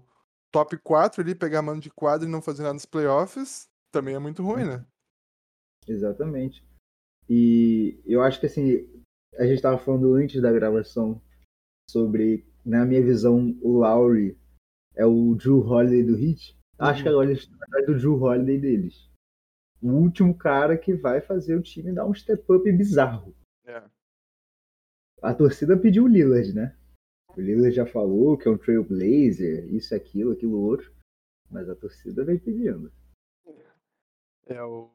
top 0.51 0.77
4 0.77 1.21
ali, 1.21 1.33
pegar 1.33 1.61
mano 1.61 1.81
de 1.81 1.89
quadro 1.89 2.27
e 2.27 2.31
não 2.31 2.41
fazer 2.41 2.63
nada 2.63 2.73
nos 2.73 2.85
playoffs, 2.85 3.69
também 3.91 4.15
é 4.15 4.19
muito 4.19 4.43
ruim, 4.43 4.65
né? 4.65 4.85
Exatamente. 5.87 6.63
E 7.29 8.01
eu 8.05 8.21
acho 8.21 8.39
que 8.39 8.45
assim, 8.45 8.85
a 9.37 9.45
gente 9.45 9.61
tava 9.61 9.77
falando 9.77 10.13
antes 10.13 10.41
da 10.41 10.51
gravação 10.51 11.21
sobre, 11.89 12.45
na 12.65 12.85
minha 12.85 13.01
visão, 13.01 13.57
o 13.61 13.79
Lowry 13.79 14.37
é 14.95 15.05
o 15.05 15.35
Drew 15.35 15.59
Holiday 15.59 16.03
do 16.03 16.17
Heat. 16.17 16.57
Acho 16.81 17.03
que 17.03 17.09
agora 17.09 17.29
eles 17.29 17.43
estão 17.43 17.57
atrás 17.61 17.85
do 17.85 17.97
Drew 17.97 18.21
Holiday 18.21 18.59
deles. 18.59 19.09
O 19.81 19.89
último 19.89 20.35
cara 20.35 20.77
que 20.77 20.93
vai 20.93 21.21
fazer 21.21 21.55
o 21.55 21.61
time 21.61 21.93
dar 21.93 22.05
um 22.05 22.13
step 22.13 22.43
up 22.51 22.71
bizarro. 22.71 23.35
É. 23.65 23.83
A 25.21 25.33
torcida 25.33 25.77
pediu 25.77 26.05
o 26.05 26.07
Lillard, 26.07 26.53
né? 26.53 26.75
O 27.35 27.39
Lillard 27.39 27.71
já 27.71 27.85
falou 27.85 28.37
que 28.37 28.47
é 28.47 28.51
um 28.51 28.57
trailblazer, 28.57 29.71
isso, 29.73 29.93
aquilo, 29.93 30.31
aquilo 30.31 30.59
outro. 30.59 30.91
Mas 31.49 31.69
a 31.69 31.75
torcida 31.75 32.25
vem 32.25 32.39
pedindo. 32.39 32.91
É, 34.47 34.63
o... 34.63 34.89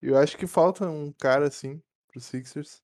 eu 0.00 0.16
acho 0.16 0.36
que 0.36 0.46
falta 0.46 0.88
um 0.88 1.12
cara 1.12 1.48
assim 1.48 1.82
pro 2.06 2.20
Sixers. 2.20 2.82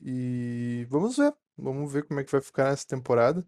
E 0.00 0.86
vamos 0.88 1.16
ver. 1.18 1.34
Vamos 1.56 1.92
ver 1.92 2.04
como 2.04 2.20
é 2.20 2.24
que 2.24 2.32
vai 2.32 2.40
ficar 2.40 2.70
nessa 2.70 2.86
temporada. 2.86 3.46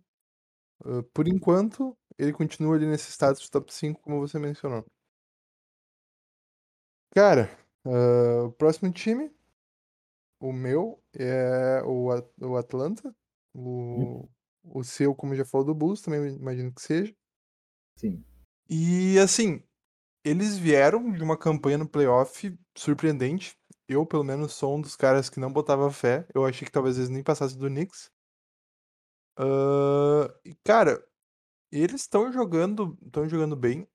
Uh, 0.84 1.02
por 1.14 1.26
enquanto, 1.26 1.96
ele 2.18 2.32
continua 2.32 2.74
ali 2.74 2.86
nesse 2.86 3.10
status 3.10 3.48
top 3.48 3.72
5, 3.72 4.00
como 4.02 4.20
você 4.20 4.38
mencionou. 4.38 4.84
Cara, 7.14 7.48
uh, 7.86 8.46
o 8.46 8.52
próximo 8.52 8.92
time, 8.92 9.30
o 10.40 10.52
meu, 10.52 11.02
é 11.14 11.82
o, 11.84 12.08
o 12.40 12.56
Atlanta. 12.56 13.14
O, 13.54 14.28
o 14.62 14.84
seu, 14.84 15.14
como 15.14 15.34
já 15.34 15.44
falou, 15.44 15.66
do 15.66 15.74
Bulls, 15.74 16.02
também 16.02 16.34
imagino 16.34 16.72
que 16.72 16.82
seja. 16.82 17.14
Sim. 17.96 18.24
E 18.68 19.18
assim, 19.18 19.62
eles 20.24 20.58
vieram 20.58 21.10
de 21.12 21.22
uma 21.22 21.36
campanha 21.36 21.78
no 21.78 21.88
playoff 21.88 22.56
surpreendente. 22.76 23.56
Eu, 23.88 24.04
pelo 24.04 24.22
menos, 24.22 24.52
sou 24.52 24.76
um 24.76 24.80
dos 24.80 24.94
caras 24.94 25.30
que 25.30 25.40
não 25.40 25.52
botava 25.52 25.90
fé. 25.90 26.26
Eu 26.34 26.44
achei 26.44 26.66
que 26.66 26.72
talvez 26.72 26.98
eles 26.98 27.08
nem 27.08 27.22
passassem 27.22 27.58
do 27.58 27.68
Knicks. 27.68 28.10
Uh, 29.38 30.28
cara, 30.64 31.02
eles 31.70 32.02
estão 32.02 32.32
jogando, 32.32 32.98
estão 33.04 33.28
jogando 33.28 33.56
bem. 33.56 33.86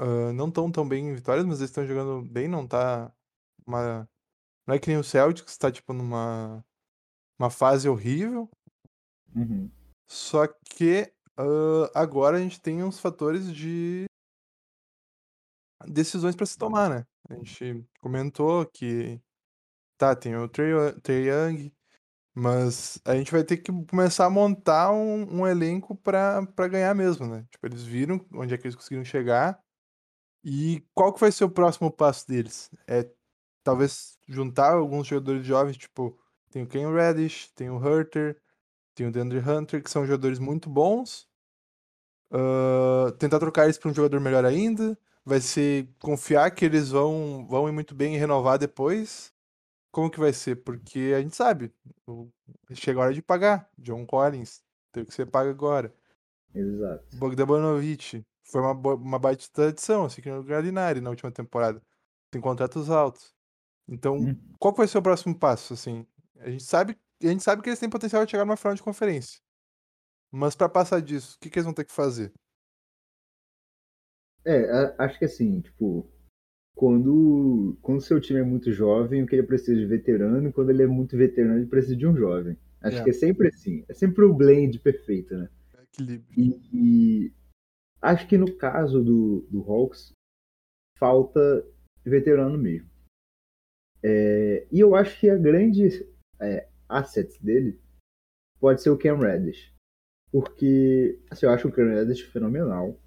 Uh, 0.00 0.32
não 0.34 0.48
estão 0.48 0.70
tão 0.70 0.86
bem 0.86 1.08
em 1.08 1.14
vitórias, 1.14 1.46
mas 1.46 1.58
eles 1.58 1.70
estão 1.70 1.86
jogando 1.86 2.22
bem. 2.22 2.48
Não 2.48 2.66
tá 2.66 3.12
uma, 3.66 4.08
não 4.66 4.74
é 4.74 4.78
que 4.78 4.88
nem 4.88 4.98
o 4.98 5.04
Celtics, 5.04 5.52
está 5.52 5.70
tipo 5.70 5.92
numa 5.92 6.64
uma 7.38 7.50
fase 7.50 7.88
horrível. 7.88 8.48
Uhum. 9.34 9.70
Só 10.08 10.46
que 10.46 11.12
uh, 11.38 11.90
agora 11.94 12.36
a 12.38 12.40
gente 12.40 12.60
tem 12.60 12.82
uns 12.82 12.98
fatores 12.98 13.52
de 13.52 14.06
decisões 15.86 16.34
para 16.34 16.46
se 16.46 16.56
tomar, 16.56 16.88
né? 16.88 17.06
A 17.28 17.34
gente 17.34 17.84
comentou 18.00 18.64
que 18.66 19.20
tá, 19.98 20.14
tem 20.14 20.36
o 20.36 20.48
Trey, 20.48 20.72
Trey 21.02 21.28
Young, 21.28 21.72
mas 22.38 23.00
a 23.02 23.16
gente 23.16 23.32
vai 23.32 23.42
ter 23.42 23.56
que 23.56 23.72
começar 23.86 24.26
a 24.26 24.30
montar 24.30 24.92
um, 24.92 25.40
um 25.40 25.46
elenco 25.46 25.96
para 25.96 26.68
ganhar 26.68 26.94
mesmo, 26.94 27.26
né? 27.26 27.46
Tipo, 27.50 27.66
eles 27.66 27.82
viram 27.82 28.22
onde 28.34 28.52
é 28.52 28.58
que 28.58 28.66
eles 28.66 28.76
conseguiram 28.76 29.06
chegar 29.06 29.58
e 30.44 30.84
qual 30.94 31.14
que 31.14 31.20
vai 31.20 31.32
ser 31.32 31.44
o 31.44 31.50
próximo 31.50 31.90
passo 31.90 32.28
deles? 32.28 32.70
É 32.86 33.10
talvez 33.64 34.18
juntar 34.28 34.74
alguns 34.74 35.06
jogadores 35.06 35.46
jovens, 35.46 35.78
tipo, 35.78 36.18
tem 36.50 36.62
o 36.62 36.66
Ken 36.68 36.92
Reddish, 36.92 37.50
tem 37.54 37.70
o 37.70 37.78
Hurter, 37.78 38.38
tem 38.94 39.06
o 39.06 39.12
DeAndre 39.12 39.38
Hunter, 39.40 39.82
que 39.82 39.90
são 39.90 40.04
jogadores 40.04 40.38
muito 40.38 40.68
bons. 40.68 41.26
Uh, 42.30 43.12
tentar 43.12 43.38
trocar 43.38 43.64
eles 43.64 43.78
para 43.78 43.90
um 43.90 43.94
jogador 43.94 44.20
melhor 44.20 44.44
ainda. 44.44 44.98
Vai 45.24 45.40
ser 45.40 45.88
confiar 46.00 46.50
que 46.50 46.66
eles 46.66 46.90
vão, 46.90 47.46
vão 47.48 47.66
ir 47.66 47.72
muito 47.72 47.94
bem 47.94 48.14
e 48.14 48.18
renovar 48.18 48.58
depois 48.58 49.34
como 49.96 50.10
que 50.10 50.20
vai 50.20 50.30
ser? 50.30 50.56
Porque 50.56 51.14
a 51.16 51.22
gente 51.22 51.34
sabe, 51.34 51.72
chega 52.74 53.00
a 53.00 53.04
hora 53.04 53.14
de 53.14 53.22
pagar. 53.22 53.66
John 53.78 54.04
Collins, 54.04 54.62
tem 54.92 55.06
que 55.06 55.14
ser 55.14 55.24
pago 55.24 55.48
agora. 55.48 55.90
Exato. 56.54 57.16
Bogdanovic, 57.16 58.22
foi 58.42 58.60
uma, 58.60 58.72
uma 58.72 59.18
baita 59.18 59.46
tradição, 59.50 60.04
assim 60.04 60.20
que 60.20 60.28
no 60.30 60.44
Galinari 60.44 61.00
na 61.00 61.08
última 61.08 61.32
temporada. 61.32 61.80
Tem 62.30 62.42
contratos 62.42 62.90
altos. 62.90 63.34
Então, 63.88 64.18
hum. 64.18 64.38
qual 64.58 64.74
vai 64.74 64.86
ser 64.86 64.98
o 64.98 65.02
próximo 65.02 65.34
passo, 65.34 65.72
assim? 65.72 66.06
A 66.40 66.50
gente 66.50 66.64
sabe, 66.64 66.94
a 67.22 67.28
gente 67.28 67.42
sabe 67.42 67.62
que 67.62 67.70
eles 67.70 67.80
têm 67.80 67.88
potencial 67.88 68.22
de 68.22 68.30
chegar 68.30 68.44
numa 68.44 68.58
final 68.58 68.74
de 68.74 68.82
conferência. 68.82 69.40
Mas 70.30 70.54
para 70.54 70.68
passar 70.68 71.00
disso, 71.00 71.36
o 71.36 71.40
que, 71.40 71.48
que 71.48 71.58
eles 71.58 71.64
vão 71.64 71.72
ter 71.72 71.86
que 71.86 71.92
fazer? 71.92 72.34
É, 74.44 74.94
acho 74.98 75.18
que 75.18 75.24
assim, 75.24 75.62
tipo, 75.62 76.06
quando 76.76 77.76
quando 77.80 78.02
seu 78.02 78.20
time 78.20 78.40
é 78.40 78.44
muito 78.44 78.70
jovem, 78.70 79.22
o 79.22 79.26
que 79.26 79.34
ele 79.34 79.46
precisa 79.46 79.74
de 79.74 79.86
veterano, 79.86 80.48
e 80.48 80.52
quando 80.52 80.68
ele 80.68 80.82
é 80.82 80.86
muito 80.86 81.16
veterano, 81.16 81.56
ele 81.56 81.66
precisa 81.66 81.96
de 81.96 82.06
um 82.06 82.14
jovem. 82.14 82.56
Acho 82.82 82.98
é. 82.98 83.04
que 83.04 83.10
é 83.10 83.12
sempre 83.14 83.48
assim. 83.48 83.82
É 83.88 83.94
sempre 83.94 84.24
o 84.24 84.34
blend 84.34 84.78
perfeito, 84.80 85.34
né? 85.34 85.48
É 85.74 85.82
equilíbrio. 85.82 86.28
E, 86.36 86.60
e, 86.72 87.32
acho 88.02 88.28
que 88.28 88.36
no 88.36 88.54
caso 88.56 89.02
do, 89.02 89.46
do 89.50 89.62
Hawks, 89.62 90.12
falta 90.98 91.66
veterano 92.04 92.58
mesmo. 92.58 92.90
É, 94.02 94.66
e 94.70 94.78
eu 94.78 94.94
acho 94.94 95.18
que 95.18 95.30
a 95.30 95.36
grande 95.36 96.06
é, 96.38 96.68
asset 96.86 97.42
dele 97.42 97.80
pode 98.60 98.82
ser 98.82 98.90
o 98.90 98.98
Cam 98.98 99.16
Reddish. 99.16 99.72
Porque 100.30 101.18
assim, 101.30 101.46
eu 101.46 101.52
acho 101.52 101.68
o 101.68 101.72
Cam 101.72 101.88
Reddish 101.88 102.20
fenomenal. 102.20 103.00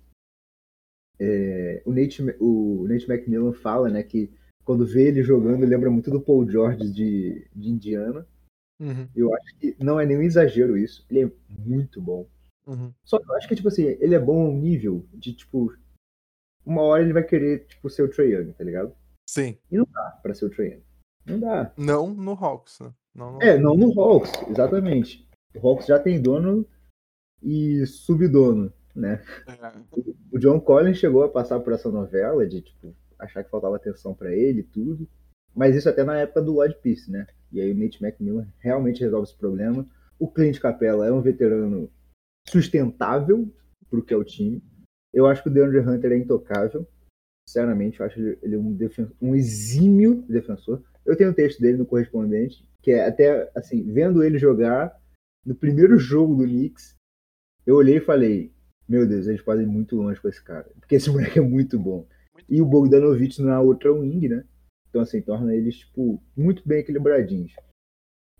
É, 1.19 1.81
o, 1.85 1.91
Nate, 1.91 2.21
o 2.39 2.87
Nate 2.87 3.11
McMillan 3.11 3.53
fala 3.53 3.89
né, 3.89 4.03
que 4.03 4.31
quando 4.63 4.85
vê 4.85 5.07
ele 5.07 5.23
jogando, 5.23 5.65
lembra 5.65 5.89
muito 5.89 6.11
do 6.11 6.21
Paul 6.21 6.49
George 6.49 6.91
de, 6.91 7.47
de 7.55 7.69
Indiana. 7.69 8.27
Uhum. 8.79 9.07
Eu 9.15 9.33
acho 9.35 9.57
que 9.57 9.75
não 9.79 9.99
é 9.99 10.05
nenhum 10.05 10.21
exagero 10.21 10.77
isso. 10.77 11.05
Ele 11.09 11.23
é 11.25 11.31
muito 11.49 12.01
bom. 12.01 12.27
Uhum. 12.65 12.93
Só 13.03 13.19
que 13.19 13.29
eu 13.29 13.35
acho 13.35 13.47
que, 13.47 13.55
tipo 13.55 13.67
assim, 13.67 13.83
ele 13.99 14.13
é 14.15 14.19
bom 14.19 14.45
ao 14.45 14.53
nível 14.53 15.05
de, 15.11 15.33
tipo, 15.33 15.75
uma 16.65 16.83
hora 16.83 17.01
ele 17.01 17.13
vai 17.13 17.23
querer, 17.23 17.65
tipo, 17.65 17.89
ser 17.89 18.03
o 18.03 18.09
Trae 18.09 18.31
Young, 18.31 18.53
tá 18.53 18.63
ligado? 18.63 18.95
Sim. 19.27 19.57
E 19.71 19.77
não 19.77 19.87
dá 19.91 20.19
pra 20.21 20.33
ser 20.33 20.45
o 20.45 20.49
Trae 20.49 20.73
Young. 20.73 20.83
Não 21.25 21.39
dá. 21.39 21.73
Não 21.75 22.13
no 22.13 22.33
Hawks, 22.33 22.79
né? 22.79 22.93
Não, 23.15 23.33
no... 23.33 23.41
É, 23.41 23.57
não 23.57 23.75
no 23.75 23.99
Hawks, 23.99 24.31
exatamente. 24.47 25.27
O 25.55 25.67
Hawks 25.67 25.87
já 25.87 25.99
tem 25.99 26.21
dono 26.21 26.65
e 27.41 27.85
subdono, 27.87 28.71
né? 28.99 29.23
É. 29.47 29.71
O 30.31 30.37
John 30.37 30.59
Collins 30.59 30.97
chegou 30.97 31.23
a 31.23 31.29
passar 31.29 31.59
por 31.59 31.73
essa 31.73 31.89
novela 31.89 32.45
de, 32.45 32.61
tipo, 32.61 32.95
achar 33.17 33.43
que 33.43 33.49
faltava 33.49 33.75
atenção 33.75 34.13
pra 34.13 34.33
ele 34.33 34.61
e 34.61 34.63
tudo. 34.63 35.07
Mas 35.55 35.75
isso 35.75 35.89
até 35.89 36.03
na 36.03 36.17
época 36.17 36.41
do 36.41 36.53
Lloyd 36.53 36.75
Pierce, 36.81 37.11
né? 37.11 37.25
E 37.51 37.59
aí 37.59 37.71
o 37.71 37.77
Nate 37.77 38.03
McMillan 38.03 38.47
realmente 38.59 39.01
resolve 39.01 39.27
esse 39.27 39.37
problema. 39.37 39.87
O 40.19 40.29
Clint 40.29 40.59
Capella 40.59 41.07
é 41.07 41.11
um 41.11 41.21
veterano 41.21 41.89
sustentável 42.47 43.51
pro 43.89 44.03
que 44.03 44.13
é 44.13 44.17
o 44.17 44.23
time. 44.23 44.61
Eu 45.13 45.25
acho 45.25 45.41
que 45.41 45.49
o 45.49 45.51
DeAndre 45.51 45.79
Hunter 45.79 46.11
é 46.11 46.17
intocável. 46.17 46.87
Sinceramente, 47.47 47.99
eu 47.99 48.05
acho 48.05 48.19
ele, 48.19 48.37
ele 48.43 48.57
um, 48.57 48.73
defen- 48.73 49.11
um 49.19 49.35
exímio 49.35 50.23
defensor. 50.29 50.83
Eu 51.03 51.15
tenho 51.17 51.31
um 51.31 51.33
texto 51.33 51.59
dele 51.59 51.77
no 51.77 51.85
correspondente, 51.85 52.63
que 52.81 52.91
é 52.91 53.07
até, 53.07 53.51
assim, 53.55 53.83
vendo 53.91 54.23
ele 54.23 54.37
jogar, 54.37 54.95
no 55.43 55.55
primeiro 55.55 55.97
jogo 55.97 56.35
do 56.35 56.43
Knicks, 56.43 56.95
eu 57.65 57.75
olhei 57.75 57.97
e 57.97 58.01
falei, 58.01 58.53
meu 58.89 59.07
Deus, 59.07 59.27
eles 59.27 59.41
podem 59.41 59.65
ir 59.65 59.69
muito 59.69 59.95
longe 59.95 60.19
com 60.19 60.27
esse 60.27 60.43
cara. 60.43 60.69
Porque 60.79 60.95
esse 60.95 61.09
moleque 61.11 61.37
é 61.37 61.41
muito 61.41 61.79
bom. 61.79 62.07
E 62.49 62.59
o 62.61 62.65
Bogdanovich 62.65 63.41
na 63.41 63.61
outra 63.61 63.93
wing, 63.93 64.27
né? 64.27 64.43
Então, 64.89 65.01
assim, 65.01 65.21
torna 65.21 65.53
eles, 65.53 65.77
tipo, 65.77 66.21
muito 66.35 66.67
bem 66.67 66.79
equilibradinhos. 66.79 67.53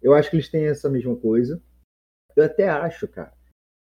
Eu 0.02 0.16
acho 0.16 0.32
que 0.32 0.38
eles 0.38 0.50
têm 0.50 0.66
essa 0.66 0.90
mesma 0.90 1.16
coisa. 1.16 1.62
Eu 2.36 2.44
até 2.44 2.68
acho, 2.68 3.08
cara, 3.08 3.32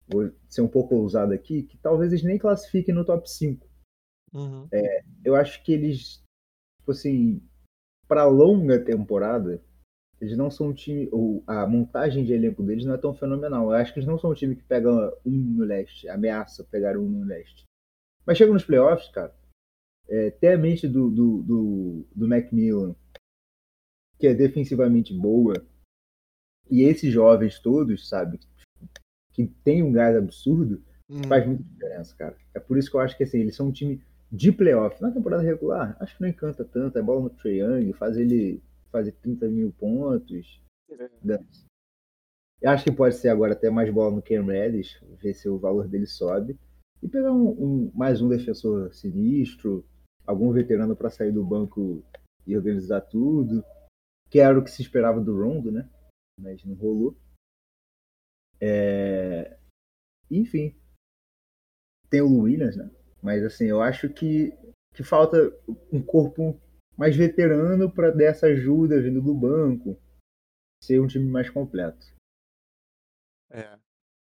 vou 0.07 0.31
ser 0.47 0.61
um 0.61 0.67
pouco 0.67 0.95
ousado 0.95 1.33
aqui, 1.33 1.63
que 1.63 1.77
talvez 1.77 2.11
eles 2.11 2.23
nem 2.23 2.37
classifiquem 2.37 2.93
no 2.93 3.05
top 3.05 3.27
5. 3.27 3.67
Uhum. 4.33 4.67
Eu 5.23 5.35
acho 5.35 5.63
que 5.63 5.73
eles, 5.73 6.23
tipo 6.79 6.91
assim, 6.91 7.41
para 8.07 8.25
longa 8.25 8.83
temporada, 8.83 9.63
eles 10.19 10.37
não 10.37 10.49
são 10.49 10.67
um 10.67 10.73
time. 10.73 11.09
Ou 11.11 11.43
a 11.45 11.67
montagem 11.67 12.23
de 12.23 12.33
elenco 12.33 12.63
deles 12.63 12.85
não 12.85 12.93
é 12.93 12.97
tão 12.97 13.13
fenomenal. 13.13 13.65
Eu 13.65 13.71
acho 13.71 13.93
que 13.93 13.99
eles 13.99 14.07
não 14.07 14.17
são 14.17 14.31
um 14.31 14.35
time 14.35 14.55
que 14.55 14.63
pega 14.63 14.89
um 15.25 15.31
no 15.31 15.63
leste, 15.63 16.07
ameaça 16.07 16.63
pegar 16.63 16.97
um 16.97 17.07
no 17.07 17.25
leste. 17.25 17.63
Mas 18.25 18.37
chega 18.37 18.53
nos 18.53 18.63
playoffs, 18.63 19.09
cara, 19.09 19.35
é, 20.07 20.31
ter 20.31 20.53
a 20.53 20.57
mente 20.57 20.87
do, 20.87 21.09
do, 21.09 21.43
do, 21.43 22.05
do 22.15 22.27
Macmillan, 22.27 22.95
que 24.17 24.27
é 24.27 24.33
defensivamente 24.33 25.13
boa, 25.13 25.65
e 26.71 26.83
esses 26.83 27.11
jovens 27.11 27.59
todos, 27.59 28.07
sabe, 28.07 28.39
que 29.33 29.45
tem 29.45 29.83
um 29.83 29.91
gás 29.91 30.15
absurdo, 30.15 30.81
Uhum. 31.09 31.27
faz 31.27 31.45
muita 31.45 31.63
diferença, 31.63 32.15
cara. 32.15 32.35
É 32.53 32.59
por 32.59 32.77
isso 32.77 32.89
que 32.89 32.95
eu 32.95 33.01
acho 33.01 33.15
que 33.17 33.23
assim, 33.23 33.39
eles 33.39 33.55
são 33.55 33.67
um 33.67 33.71
time 33.71 34.01
de 34.31 34.51
playoff. 34.51 35.01
Na 35.01 35.11
temporada 35.11 35.43
regular, 35.43 35.95
acho 35.99 36.15
que 36.15 36.21
não 36.21 36.29
encanta 36.29 36.65
tanto. 36.65 36.97
É 36.97 37.01
bola 37.01 37.21
no 37.21 37.29
Trae 37.29 37.59
Young, 37.59 37.93
faz 37.93 38.17
ele 38.17 38.61
fazer 38.93 39.11
30 39.13 39.47
mil 39.49 39.73
pontos. 39.73 40.61
dane-se. 41.21 41.65
Eu 42.61 42.69
acho 42.69 42.83
que 42.85 42.91
pode 42.91 43.15
ser 43.15 43.27
agora 43.29 43.53
até 43.53 43.69
mais 43.69 43.91
bola 43.91 44.15
no 44.15 44.21
Cam 44.21 44.45
Reddish, 44.45 45.01
ver 45.21 45.33
se 45.33 45.49
o 45.49 45.57
valor 45.57 45.87
dele 45.87 46.05
sobe. 46.05 46.57
E 47.01 47.09
pegar 47.09 47.33
um, 47.33 47.49
um- 47.49 47.91
mais 47.93 48.21
um 48.21 48.29
defensor 48.29 48.93
sinistro, 48.93 49.85
algum 50.25 50.51
veterano 50.53 50.95
para 50.95 51.09
sair 51.09 51.31
do 51.31 51.43
banco 51.43 52.05
e 52.47 52.55
organizar 52.55 53.01
tudo. 53.01 53.65
Que 54.29 54.39
era 54.39 54.57
o 54.57 54.63
que 54.63 54.71
se 54.71 54.81
esperava 54.81 55.19
do 55.19 55.35
Rondo, 55.35 55.71
né? 55.71 55.89
Mas 56.39 56.63
não 56.63 56.75
rolou. 56.75 57.17
É, 58.61 59.57
Enfim, 60.31 60.73
tem 62.09 62.21
o 62.21 62.41
Williams, 62.43 62.77
né? 62.77 62.89
Mas 63.21 63.43
assim, 63.43 63.65
eu 63.65 63.81
acho 63.81 64.09
que, 64.09 64.53
que 64.93 65.03
falta 65.03 65.37
um 65.91 66.01
corpo 66.01 66.59
mais 66.97 67.15
veterano 67.15 67.91
para 67.91 68.11
dar 68.11 68.25
essa 68.25 68.47
ajuda 68.47 69.01
vindo 69.01 69.21
do 69.21 69.33
banco, 69.33 69.99
ser 70.81 70.99
um 70.99 71.07
time 71.07 71.29
mais 71.29 71.49
completo. 71.49 72.13
É. 73.49 73.77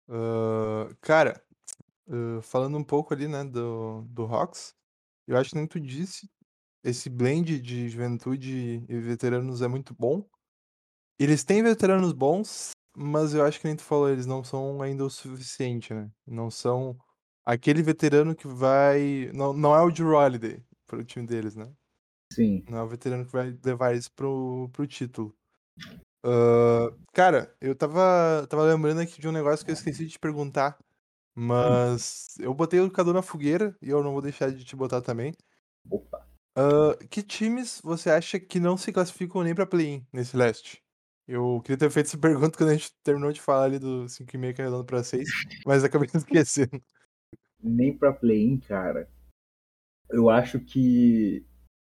Ah, 0.08 0.88
cara, 1.00 1.40
ah, 2.10 2.42
falando 2.42 2.76
um 2.76 2.84
pouco 2.84 3.14
ali, 3.14 3.28
né, 3.28 3.44
do, 3.44 4.02
do 4.08 4.24
Hawks, 4.24 4.74
eu 5.26 5.36
acho 5.36 5.50
que 5.50 5.56
nem 5.56 5.66
tu 5.66 5.78
disse, 5.78 6.28
esse 6.82 7.08
blend 7.08 7.60
de 7.60 7.88
juventude 7.88 8.84
e 8.88 8.98
veteranos 8.98 9.62
é 9.62 9.68
muito 9.68 9.94
bom. 9.94 10.28
Eles 11.18 11.44
têm 11.44 11.62
veteranos 11.62 12.12
bons, 12.12 12.72
mas 12.96 13.34
eu 13.34 13.44
acho 13.44 13.60
que 13.60 13.66
nem 13.66 13.76
tu 13.76 13.84
falou, 13.84 14.08
eles 14.08 14.26
não 14.26 14.42
são 14.42 14.82
ainda 14.82 15.04
o 15.04 15.10
suficiente, 15.10 15.94
né? 15.94 16.10
Não 16.26 16.50
são 16.50 16.98
aquele 17.44 17.82
veterano 17.82 18.34
que 18.34 18.48
vai. 18.48 19.30
Não, 19.34 19.52
não 19.52 19.74
é 19.76 19.82
o 19.82 19.90
Drew 19.90 20.14
Holiday 20.14 20.64
pro 20.86 21.04
time 21.04 21.26
deles, 21.26 21.54
né? 21.54 21.70
Sim, 22.32 22.64
Não 22.68 22.78
é 22.78 22.82
o 22.82 22.88
veterano 22.88 23.24
que 23.26 23.32
vai 23.32 23.56
levar 23.64 23.92
eles 23.92 24.08
pro, 24.08 24.68
pro 24.72 24.86
título. 24.86 25.36
Ah, 26.24 26.92
cara, 27.12 27.54
eu 27.60 27.74
tava, 27.74 28.46
tava 28.48 28.64
lembrando 28.64 29.00
aqui 29.00 29.20
de 29.20 29.28
um 29.28 29.32
negócio 29.32 29.64
que 29.64 29.70
eu 29.70 29.74
esqueci 29.74 30.04
de 30.06 30.12
te 30.12 30.18
perguntar. 30.18 30.78
Mas 31.34 32.34
eu 32.40 32.52
botei 32.54 32.80
o 32.80 32.90
Cadu 32.90 33.12
na 33.14 33.22
fogueira 33.22 33.76
e 33.82 33.90
eu 33.90 34.02
não 34.02 34.12
vou 34.12 34.22
deixar 34.22 34.52
de 34.52 34.64
te 34.64 34.76
botar 34.76 35.00
também. 35.02 35.34
opa. 35.90 36.26
Ah, 36.56 36.96
que 37.10 37.22
times 37.22 37.80
você 37.82 38.10
acha 38.10 38.38
que 38.38 38.60
não 38.60 38.76
se 38.76 38.92
classificam 38.92 39.42
nem 39.42 39.54
pra 39.54 39.66
play-in 39.66 40.06
nesse 40.12 40.36
leste? 40.36 40.82
Eu 41.26 41.60
queria 41.62 41.78
ter 41.78 41.90
feito 41.90 42.06
essa 42.06 42.18
pergunta 42.18 42.56
quando 42.58 42.70
a 42.70 42.74
gente 42.74 42.92
terminou 43.02 43.32
de 43.32 43.40
falar 43.40 43.64
ali 43.64 43.78
do 43.78 44.08
5,5 44.08 44.56
carregando 44.56 44.84
pra 44.84 45.02
6, 45.04 45.28
mas 45.66 45.84
acabei 45.84 46.08
esquecendo. 46.14 46.82
Nem 47.62 47.96
pra 47.96 48.12
play-in, 48.12 48.58
cara. 48.58 49.08
Eu 50.10 50.28
acho 50.28 50.58
que. 50.60 51.44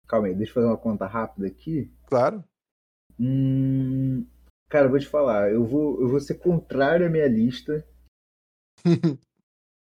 Calma 0.07 0.27
aí, 0.27 0.35
deixa 0.35 0.51
eu 0.51 0.55
fazer 0.55 0.67
uma 0.67 0.77
conta 0.77 1.05
rápida 1.05 1.47
aqui. 1.47 1.91
Claro. 2.07 2.43
Hum, 3.19 4.25
Cara, 4.69 4.87
eu 4.87 4.89
vou 4.89 4.99
te 4.99 5.07
falar, 5.07 5.51
eu 5.51 5.63
vou, 5.65 6.01
eu 6.01 6.09
vou 6.09 6.19
ser 6.19 6.35
contrário 6.35 7.05
à 7.05 7.09
minha 7.09 7.27
lista, 7.27 7.85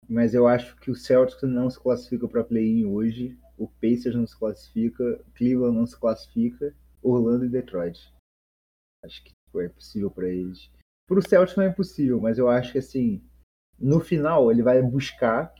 mas 0.09 0.35
eu 0.35 0.47
acho 0.47 0.77
que 0.77 0.91
o 0.91 0.95
Celtics 0.95 1.43
não 1.43 1.71
se 1.71 1.81
classifica 1.81 2.29
para 2.29 2.45
play-in 2.45 2.85
hoje, 2.85 3.39
o 3.57 3.67
Pacers 3.67 4.15
não 4.15 4.27
se 4.27 4.39
classifica, 4.39 5.25
Cleveland 5.35 5.77
não 5.77 5.87
se 5.87 5.99
classifica, 5.99 6.75
Orlando 7.03 7.45
e 7.47 7.49
Detroit. 7.49 8.13
Acho 9.03 9.23
que 9.25 9.31
tipo, 9.33 9.61
é 9.61 9.69
possível 9.69 10.11
para 10.11 10.29
eles. 10.29 10.71
Pro 11.07 11.27
Celtics 11.27 11.57
não 11.57 11.65
é 11.65 11.69
impossível, 11.69 12.21
mas 12.21 12.39
eu 12.39 12.49
acho 12.49 12.73
que 12.73 12.79
assim, 12.79 13.23
no 13.79 14.01
final 14.01 14.51
ele 14.51 14.63
vai 14.63 14.81
buscar, 14.83 15.53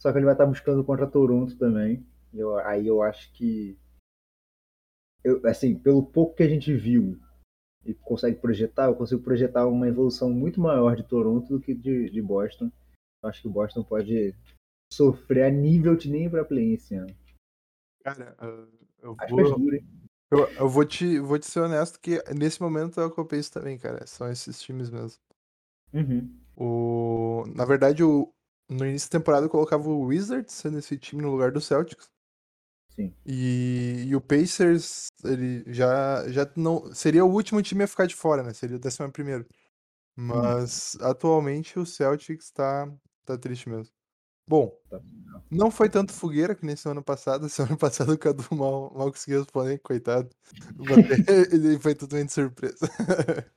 só 0.00 0.10
que 0.10 0.18
ele 0.18 0.24
vai 0.26 0.34
estar 0.34 0.46
buscando 0.46 0.84
contra 0.84 1.06
Toronto 1.06 1.56
também. 1.58 2.04
Eu- 2.32 2.58
aí 2.58 2.86
eu 2.86 3.02
acho 3.02 3.32
que 3.34 3.78
eu, 5.24 5.46
assim, 5.46 5.76
pelo 5.76 6.04
pouco 6.04 6.36
que 6.36 6.42
a 6.42 6.48
gente 6.48 6.74
viu 6.74 7.18
e 7.84 7.94
consegue 7.94 8.38
projetar, 8.38 8.86
eu 8.86 8.94
consigo 8.94 9.22
projetar 9.22 9.66
uma 9.66 9.88
evolução 9.88 10.30
muito 10.30 10.60
maior 10.60 10.96
de 10.96 11.02
Toronto 11.02 11.48
do 11.48 11.60
que 11.60 11.74
de, 11.74 12.10
de 12.10 12.22
Boston. 12.22 12.70
Eu 13.22 13.28
acho 13.28 13.42
que 13.42 13.48
o 13.48 13.52
Boston 13.52 13.82
pode 13.82 14.34
sofrer 14.92 15.44
a 15.44 15.50
nível 15.50 15.96
de 15.96 16.10
nem 16.10 16.28
para 16.28 16.44
play 16.44 16.74
esse 16.74 16.94
ano. 16.94 17.14
Cara, 18.02 18.34
ah, 18.38 18.66
eu 19.02 19.16
vou, 19.28 19.58
duro, 19.58 19.78
eu, 20.30 20.38
eu 20.52 20.68
vou 20.68 20.84
te, 20.84 21.18
vou 21.18 21.38
te 21.38 21.46
ser 21.46 21.60
honesto 21.60 21.98
que 22.00 22.22
nesse 22.34 22.60
momento 22.62 23.00
é 23.00 23.04
o 23.04 23.10
que 23.10 23.18
eu 23.18 23.26
penso 23.26 23.52
também, 23.52 23.78
cara. 23.78 24.06
São 24.06 24.30
esses 24.30 24.60
times 24.60 24.90
mesmo. 24.90 25.20
Uhum. 25.92 26.34
O, 26.56 27.44
na 27.54 27.64
verdade, 27.64 28.04
o, 28.04 28.32
no 28.68 28.86
início 28.86 29.10
da 29.10 29.18
temporada 29.18 29.46
eu 29.46 29.50
colocava 29.50 29.88
o 29.88 30.02
Wizards 30.02 30.54
sendo 30.54 30.78
esse 30.78 30.96
time 30.96 31.22
no 31.22 31.30
lugar 31.30 31.50
do 31.50 31.60
Celtics. 31.60 32.08
Sim. 33.00 33.14
E, 33.24 34.04
e 34.08 34.16
o 34.16 34.20
Pacers, 34.20 35.06
ele 35.24 35.64
já, 35.72 36.28
já 36.28 36.50
não. 36.56 36.92
Seria 36.94 37.24
o 37.24 37.30
último 37.32 37.62
time 37.62 37.84
a 37.84 37.88
ficar 37.88 38.06
de 38.06 38.14
fora, 38.14 38.42
né? 38.42 38.52
Seria 38.52 38.76
o 38.76 38.80
décimo 38.80 39.10
primeiro. 39.10 39.46
Mas 40.16 40.96
atualmente 41.00 41.78
o 41.78 41.86
Celtics 41.86 42.50
tá, 42.50 42.92
tá 43.24 43.38
triste 43.38 43.68
mesmo. 43.68 43.92
Bom, 44.46 44.76
Tá. 44.90 45.00
não 45.50 45.70
foi 45.70 45.88
tanto 45.88 46.12
fogueira 46.12 46.54
que 46.54 46.66
nem 46.66 46.74
semana 46.76 47.00
passada. 47.02 47.48
Semana 47.48 47.76
passada 47.76 48.12
o 48.12 48.18
Cadu 48.18 48.44
mal, 48.50 48.92
mal 48.94 49.10
conseguiu 49.10 49.40
responder, 49.40 49.78
coitado. 49.78 50.28
Ele 51.52 51.78
foi 51.78 51.94
totalmente 51.94 52.32
surpresa. 52.32 52.88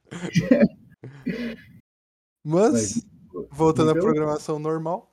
Mas, 2.46 3.04
voltando 3.52 3.92
à 3.92 3.94
nível- 3.94 4.04
programação 4.10 4.60
normal. 4.60 5.12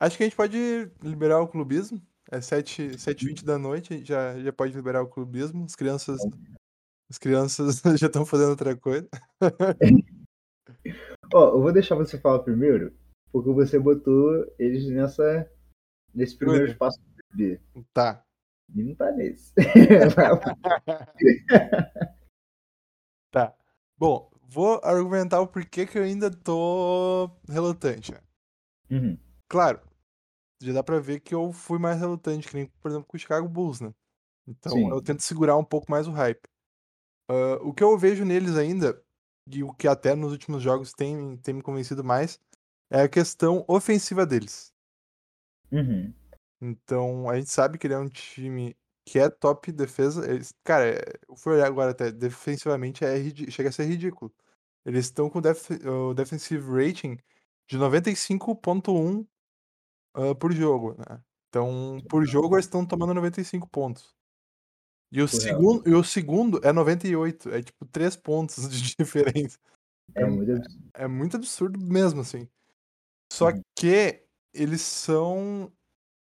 Acho 0.00 0.16
que 0.16 0.22
a 0.22 0.26
gente 0.26 0.36
pode 0.36 0.90
liberar 1.02 1.40
o 1.40 1.48
clubismo. 1.48 2.00
É 2.30 2.38
7h20 2.38 3.42
da 3.42 3.58
noite, 3.58 4.04
já, 4.04 4.38
já 4.38 4.52
pode 4.52 4.74
liberar 4.74 5.02
o 5.02 5.08
clubismo. 5.08 5.64
As 5.64 5.74
crianças, 5.74 6.20
as 7.10 7.18
crianças 7.18 7.80
já 7.98 8.06
estão 8.06 8.26
fazendo 8.26 8.50
outra 8.50 8.76
coisa. 8.76 9.08
Ó, 11.32 11.54
eu 11.54 11.62
vou 11.62 11.72
deixar 11.72 11.94
você 11.94 12.18
falar 12.18 12.40
primeiro, 12.40 12.94
porque 13.32 13.50
você 13.50 13.78
botou 13.78 14.44
eles 14.58 14.86
nessa, 14.88 15.50
nesse 16.14 16.36
primeiro 16.36 16.64
Oi. 16.64 16.70
espaço 16.70 17.00
do 17.00 17.36
bebê. 17.36 17.60
Tá. 17.92 18.22
E 18.74 18.82
não 18.82 18.94
tá 18.94 19.10
nesse. 19.12 19.52
Tá. 23.30 23.54
Bom, 23.98 24.30
vou 24.48 24.80
argumentar 24.82 25.38
o 25.40 25.46
porquê 25.46 25.84
que 25.84 25.98
eu 25.98 26.02
ainda 26.02 26.30
tô 26.30 27.30
relutante. 27.46 28.14
Uhum. 28.90 29.18
Claro, 29.46 29.78
já 30.60 30.72
dá 30.72 30.82
pra 30.82 30.98
ver 31.00 31.20
que 31.20 31.34
eu 31.34 31.52
fui 31.52 31.78
mais 31.78 31.98
relutante, 32.00 32.48
que 32.48 32.54
nem, 32.54 32.66
por 32.80 32.90
exemplo, 32.90 33.06
com 33.06 33.16
o 33.16 33.20
Chicago 33.20 33.48
Bulls, 33.48 33.80
né? 33.80 33.92
Então 34.46 34.72
Sim. 34.72 34.90
eu 34.90 35.02
tento 35.02 35.22
segurar 35.22 35.56
um 35.56 35.64
pouco 35.64 35.90
mais 35.90 36.08
o 36.08 36.12
hype. 36.12 36.48
Ah, 37.28 37.58
o 37.62 37.72
que 37.74 37.82
eu 37.84 37.96
vejo 37.98 38.24
neles 38.24 38.56
ainda, 38.56 39.02
e 39.46 39.62
o 39.62 39.72
que 39.72 39.86
até 39.86 40.14
nos 40.14 40.32
últimos 40.32 40.62
jogos 40.62 40.92
tem, 40.92 41.36
tem 41.38 41.54
me 41.54 41.62
convencido 41.62 42.02
mais, 42.02 42.40
é 42.90 43.02
a 43.02 43.08
questão 43.08 43.64
ofensiva 43.68 44.26
deles. 44.26 44.72
Uhum. 45.70 46.12
Então, 46.60 47.28
a 47.28 47.36
gente 47.36 47.50
sabe 47.50 47.78
que 47.78 47.86
ele 47.86 47.94
é 47.94 47.98
um 47.98 48.08
time 48.08 48.76
que 49.06 49.18
é 49.18 49.28
top 49.30 49.70
defesa. 49.72 50.28
Eles, 50.30 50.52
cara, 50.64 50.88
é- 50.88 51.02
eu 51.28 51.36
fui 51.36 51.54
olhar 51.54 51.66
agora 51.66 51.92
até, 51.92 52.10
defensivamente 52.10 53.04
é 53.04 53.16
chega 53.50 53.68
a 53.68 53.72
ser 53.72 53.84
ridículo. 53.84 54.32
Eles 54.84 55.06
estão 55.06 55.30
com 55.30 55.40
def, 55.40 55.70
o 55.86 56.14
defensive 56.14 56.66
rating 56.70 57.18
de 57.68 57.76
95.1 57.78 59.26
ah, 60.18 60.34
por 60.34 60.52
jogo, 60.52 60.94
né? 60.98 61.22
Então, 61.48 61.98
por 62.08 62.26
jogo 62.26 62.56
eles 62.56 62.66
estão 62.66 62.84
tomando 62.84 63.14
95 63.14 63.68
pontos. 63.68 64.14
E 65.10 65.22
o, 65.22 65.28
segundo, 65.28 65.88
e 65.88 65.94
o 65.94 66.04
segundo 66.04 66.60
é 66.62 66.70
98, 66.72 67.48
é 67.48 67.62
tipo 67.62 67.86
3 67.86 68.14
pontos 68.16 68.56
de 68.68 68.94
diferença. 68.98 69.58
É 70.14 70.24
muito 70.26 70.52
absurdo. 70.52 70.90
É 70.94 71.08
muito 71.08 71.36
absurdo 71.36 71.80
mesmo, 71.80 72.20
assim. 72.20 72.48
Só 73.32 73.48
Uhum. 73.48 73.62
que 73.78 74.22
eles 74.52 74.82
são 74.82 75.72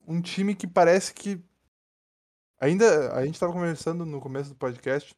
um 0.07 0.21
time 0.21 0.55
que 0.55 0.67
parece 0.67 1.13
que. 1.13 1.41
Ainda. 2.59 3.13
A 3.13 3.25
gente 3.25 3.39
tava 3.39 3.53
conversando 3.53 4.05
no 4.05 4.19
começo 4.19 4.49
do 4.49 4.55
podcast 4.55 5.15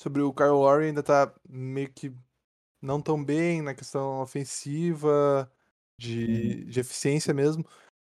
sobre 0.00 0.22
o 0.22 0.32
Kyle 0.32 0.50
Lowry 0.50 0.86
ainda 0.86 1.02
tá 1.02 1.34
meio 1.48 1.92
que 1.92 2.14
não 2.80 3.02
tão 3.02 3.22
bem 3.22 3.60
na 3.62 3.74
questão 3.74 4.20
ofensiva, 4.20 5.50
de, 5.98 6.64
de 6.64 6.80
eficiência 6.80 7.34
mesmo. 7.34 7.64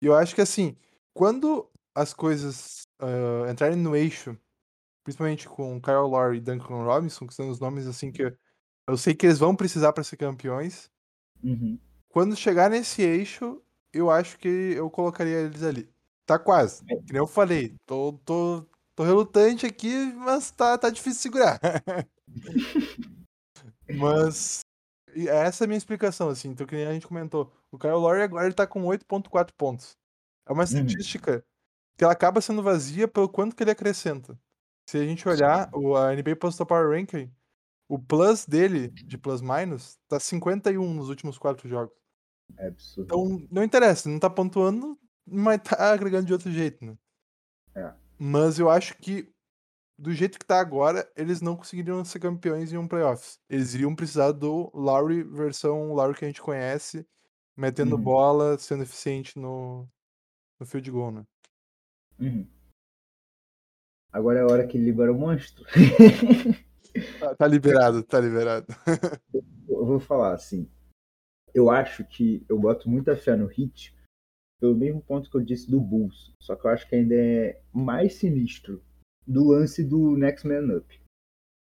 E 0.01 0.05
eu 0.05 0.15
acho 0.15 0.33
que 0.33 0.41
assim, 0.41 0.75
quando 1.13 1.69
as 1.93 2.13
coisas 2.13 2.83
ah, 2.99 3.51
entrarem 3.51 3.77
no 3.77 3.95
eixo, 3.95 4.37
principalmente 5.03 5.47
com 5.47 5.81
Kyle 5.81 6.07
Lowry 6.09 6.37
e 6.37 6.41
Duncan 6.41 6.83
Robinson, 6.83 7.27
que 7.27 7.33
são 7.33 7.49
os 7.49 7.59
nomes 7.59 7.85
assim 7.85 8.11
que 8.11 8.23
eu, 8.23 8.37
eu 8.87 8.97
sei 8.97 9.13
que 9.13 9.25
eles 9.25 9.37
vão 9.37 9.55
precisar 9.55 9.93
para 9.93 10.03
ser 10.03 10.17
campeões. 10.17 10.89
Uhum. 11.43 11.77
Quando 12.09 12.35
chegar 12.35 12.69
nesse 12.69 13.01
eixo, 13.01 13.61
eu 13.91 14.09
acho 14.09 14.37
que 14.37 14.47
eu 14.47 14.89
colocaria 14.89 15.41
eles 15.41 15.63
ali. 15.63 15.89
Tá 16.25 16.39
quase. 16.39 16.83
Que 16.85 17.11
nem 17.11 17.19
eu 17.19 17.27
falei. 17.27 17.75
Tô, 17.85 18.13
tô, 18.23 18.65
tô 18.95 19.03
relutante 19.03 19.65
aqui, 19.65 19.93
mas 20.15 20.51
tá, 20.51 20.77
tá 20.77 20.89
difícil 20.89 21.21
segurar. 21.21 21.59
mas 23.97 24.63
essa 25.27 25.63
é 25.63 25.65
a 25.65 25.67
minha 25.67 25.77
explicação, 25.77 26.29
assim. 26.29 26.49
Então, 26.49 26.65
que 26.65 26.75
nem 26.75 26.87
a 26.87 26.93
gente 26.93 27.07
comentou. 27.07 27.51
O 27.71 27.77
Kyle 27.77 27.93
Lowry 27.93 28.21
agora 28.21 28.45
ele 28.45 28.53
tá 28.53 28.67
com 28.67 28.83
8.4 28.83 29.51
pontos. 29.57 29.97
É 30.47 30.53
uma 30.53 30.63
estatística 30.63 31.43
que 31.97 32.03
ela 32.03 32.13
acaba 32.13 32.41
sendo 32.41 32.63
vazia 32.63 33.07
pelo 33.07 33.29
quanto 33.29 33.55
que 33.55 33.63
ele 33.63 33.71
acrescenta. 33.71 34.37
Se 34.89 34.97
a 34.97 35.05
gente 35.05 35.27
olhar, 35.27 35.69
o, 35.73 35.95
a 35.95 36.13
NBA 36.13 36.35
Postal 36.35 36.65
Power 36.65 36.89
Ranking, 36.89 37.31
o 37.87 37.97
plus 37.97 38.45
dele, 38.45 38.89
de 38.89 39.17
plus 39.17 39.41
minus, 39.41 39.97
tá 40.07 40.19
51 40.19 40.93
nos 40.93 41.09
últimos 41.09 41.37
quatro 41.37 41.67
jogos. 41.69 41.95
É 42.57 42.67
absurdo. 42.67 43.05
Então, 43.05 43.47
não 43.49 43.63
interessa, 43.63 44.09
não 44.09 44.19
tá 44.19 44.29
pontuando, 44.29 44.99
mas 45.25 45.61
tá 45.61 45.91
agregando 45.91 46.25
de 46.25 46.33
outro 46.33 46.51
jeito, 46.51 46.83
né? 46.83 46.97
É. 47.75 47.93
Mas 48.17 48.59
eu 48.59 48.69
acho 48.69 48.97
que, 48.97 49.32
do 49.97 50.11
jeito 50.11 50.39
que 50.39 50.45
tá 50.45 50.59
agora, 50.59 51.09
eles 51.15 51.41
não 51.41 51.55
conseguiriam 51.55 52.03
ser 52.03 52.19
campeões 52.19 52.71
em 52.71 52.77
um 52.77 52.87
playoffs. 52.87 53.39
Eles 53.49 53.73
iriam 53.73 53.95
precisar 53.95 54.31
do 54.31 54.71
Lowry 54.73 55.23
versão 55.23 55.93
Lowry 55.93 56.17
que 56.17 56.25
a 56.25 56.27
gente 56.27 56.41
conhece, 56.41 57.07
metendo 57.55 57.95
Uhum. 57.95 58.01
bola, 58.01 58.57
sendo 58.57 58.83
eficiente 58.83 59.37
no, 59.37 59.87
no 60.59 60.65
field 60.65 60.89
goal, 60.89 61.11
né? 61.11 61.23
Uhum. 62.19 62.47
Agora 64.11 64.39
é 64.39 64.41
a 64.43 64.45
hora 64.45 64.67
que 64.67 64.77
ele 64.77 64.85
libera 64.85 65.11
o 65.11 65.17
monstro. 65.17 65.63
Tá, 67.19 67.35
tá 67.35 67.47
liberado, 67.47 68.03
tá 68.03 68.19
liberado. 68.19 68.67
eu 69.67 69.83
vou 69.83 69.99
falar 69.99 70.33
assim. 70.33 70.69
Eu 71.51 71.71
acho 71.71 72.05
que 72.05 72.45
eu 72.47 72.59
boto 72.59 72.87
muita 72.87 73.15
fé 73.15 73.35
no 73.35 73.47
Hit 73.47 73.95
pelo 74.59 74.75
mesmo 74.75 75.01
ponto 75.01 75.27
que 75.27 75.35
eu 75.35 75.41
disse 75.41 75.69
do 75.71 75.81
Bulls. 75.81 76.31
Só 76.39 76.55
que 76.55 76.67
eu 76.67 76.71
acho 76.71 76.87
que 76.87 76.95
ainda 76.95 77.15
é 77.15 77.59
mais 77.73 78.13
sinistro 78.13 78.83
do 79.25 79.49
lance 79.49 79.83
do 79.83 80.17
Next 80.17 80.47
Man 80.47 80.77
Up. 80.77 81.01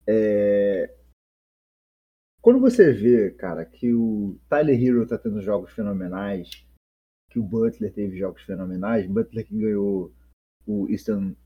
É... 0.07 0.95
Quando 2.41 2.61
você 2.61 2.93
vê, 2.93 3.31
cara, 3.31 3.65
que 3.65 3.95
o 3.95 4.39
Tyler 4.49 4.83
Hero 4.83 5.07
tá 5.07 5.17
tendo 5.17 5.41
jogos 5.41 5.73
fenomenais, 5.73 6.67
que 7.31 7.39
o 7.39 7.43
Butler 7.43 7.93
teve 7.93 8.19
jogos 8.19 8.43
fenomenais, 8.43 9.07
Butler 9.07 9.47
que 9.47 9.59
ganhou 9.59 10.15
o 10.67 10.89
Eastern, 10.91 11.37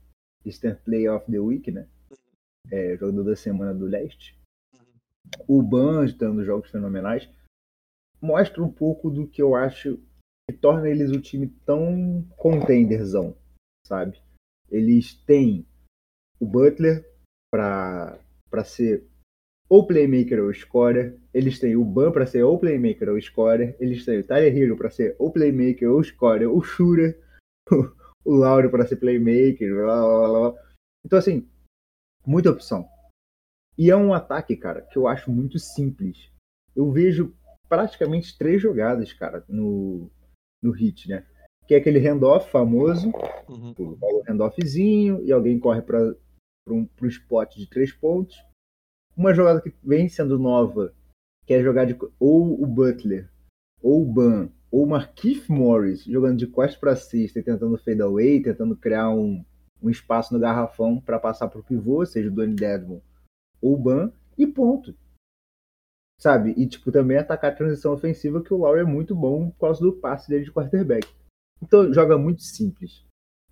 Eastern 0.45 0.77
Play 0.85 1.09
of 1.09 1.31
the 1.31 1.39
Week, 1.39 1.71
né? 1.71 1.89
É, 2.71 2.97
jogador 2.97 3.25
da 3.25 3.37
semana 3.37 3.73
do 3.73 3.87
leste. 3.87 4.39
O 5.47 5.63
Ban 5.63 6.05
dando 6.17 6.45
jogos 6.45 6.71
fenomenais. 6.71 7.29
Mostra 8.21 8.63
um 8.63 8.71
pouco 8.71 9.09
do 9.09 9.29
que 9.29 9.41
eu 9.41 9.55
acho 9.55 9.99
que 10.49 10.57
torna 10.57 10.89
eles 10.89 11.11
o 11.11 11.21
time 11.21 11.47
tão 11.65 12.27
contenderzão, 12.37 13.37
sabe? 13.87 14.21
Eles 14.69 15.15
têm 15.25 15.68
o 16.41 16.47
Butler 16.47 17.05
para 17.51 18.19
ser 18.65 19.05
ou 19.69 19.87
playmaker 19.87 20.43
ou 20.43 20.53
scorer, 20.55 21.19
eles 21.33 21.59
têm 21.59 21.77
o 21.77 21.85
Ban 21.85 22.11
para 22.11 22.27
ser 22.27 22.43
ou 22.43 22.59
playmaker 22.59 23.09
ou 23.11 23.21
scorer, 23.21 23.77
eles 23.79 24.05
têm 24.05 24.21
o 24.21 24.25
Tyler 24.27 24.57
Hero 24.57 24.77
para 24.77 24.89
ser 24.91 25.15
ou 25.19 25.31
playmaker 25.31 25.91
ou 25.91 26.03
scorer, 26.03 26.49
o 26.49 26.63
Shooter, 26.63 27.21
o 28.25 28.33
Lauro 28.35 28.71
para 28.71 28.87
ser 28.87 28.97
playmaker, 28.97 29.75
blá, 29.75 30.01
blá, 30.01 30.29
blá. 30.51 30.65
Então 31.05 31.19
assim, 31.19 31.47
muita 32.27 32.51
opção. 32.51 32.89
E 33.77 33.91
é 33.91 33.97
um 33.97 34.13
ataque, 34.15 34.57
cara, 34.57 34.83
que 34.83 34.97
eu 34.99 35.07
acho 35.07 35.31
muito 35.31 35.59
simples. 35.59 36.31
Eu 36.75 36.91
vejo 36.91 37.35
praticamente 37.69 38.37
três 38.39 38.61
jogadas, 38.61 39.13
cara, 39.13 39.45
no, 39.49 40.11
no 40.63 40.71
hit, 40.73 41.09
né? 41.09 41.27
Que 41.67 41.75
é 41.75 41.77
aquele 41.77 41.99
handoff 42.01 42.51
famoso, 42.51 43.13
Uhum. 43.49 43.75
o 43.79 44.23
handoffzinho, 44.29 45.23
e 45.23 45.31
alguém 45.31 45.59
corre 45.59 45.83
para 45.83 46.15
um 46.73 46.85
pro 46.85 47.09
spot 47.09 47.57
de 47.57 47.69
três 47.69 47.93
pontos. 47.93 48.37
Uma 49.17 49.35
jogada 49.35 49.61
que 49.61 49.75
vem 49.83 50.09
sendo 50.09 50.39
nova, 50.39 50.95
que 51.45 51.55
é 51.55 51.63
jogar 51.63 51.85
de 51.85 51.97
ou 52.19 52.63
o 52.63 52.67
Butler, 52.67 53.29
ou 53.83 54.03
o 54.03 54.13
Ban, 54.13 54.51
ou 54.71 54.85
o 54.85 54.89
Markif 54.89 55.51
Morris 55.51 56.05
jogando 56.05 56.39
de 56.39 56.47
costas 56.47 56.79
para 56.79 56.97
cesta 56.97 57.39
e 57.39 57.43
tentando 57.43 57.79
fade 57.79 58.03
away, 58.03 58.43
tentando 58.43 58.77
criar 58.77 59.11
um, 59.11 59.45
um 59.83 59.91
espaço 59.91 60.33
no 60.33 60.41
garrafão 60.41 61.01
para 61.01 61.19
passar 61.19 61.49
para 61.49 61.61
o 61.61 61.65
pivô, 61.65 62.05
seja 62.05 62.29
o 62.29 62.33
Donny 62.33 62.55
Desmond 62.55 63.03
ou 63.61 63.75
o 63.75 63.77
Ban, 63.77 64.13
e 64.37 64.47
ponto. 64.47 64.95
Sabe? 66.21 66.55
E 66.57 66.67
tipo, 66.67 66.91
também 66.91 67.17
atacar 67.17 67.53
a 67.53 67.55
transição 67.55 67.93
ofensiva, 67.93 68.43
que 68.43 68.53
o 68.53 68.59
Lowry 68.59 68.81
é 68.81 68.85
muito 68.85 69.15
bom 69.15 69.51
por 69.51 69.59
causa 69.59 69.81
do 69.81 69.93
passe 69.93 70.29
dele 70.29 70.45
de 70.45 70.53
quarterback. 70.53 71.09
Então 71.63 71.93
joga 71.93 72.17
muito 72.17 72.43
simples. 72.43 73.05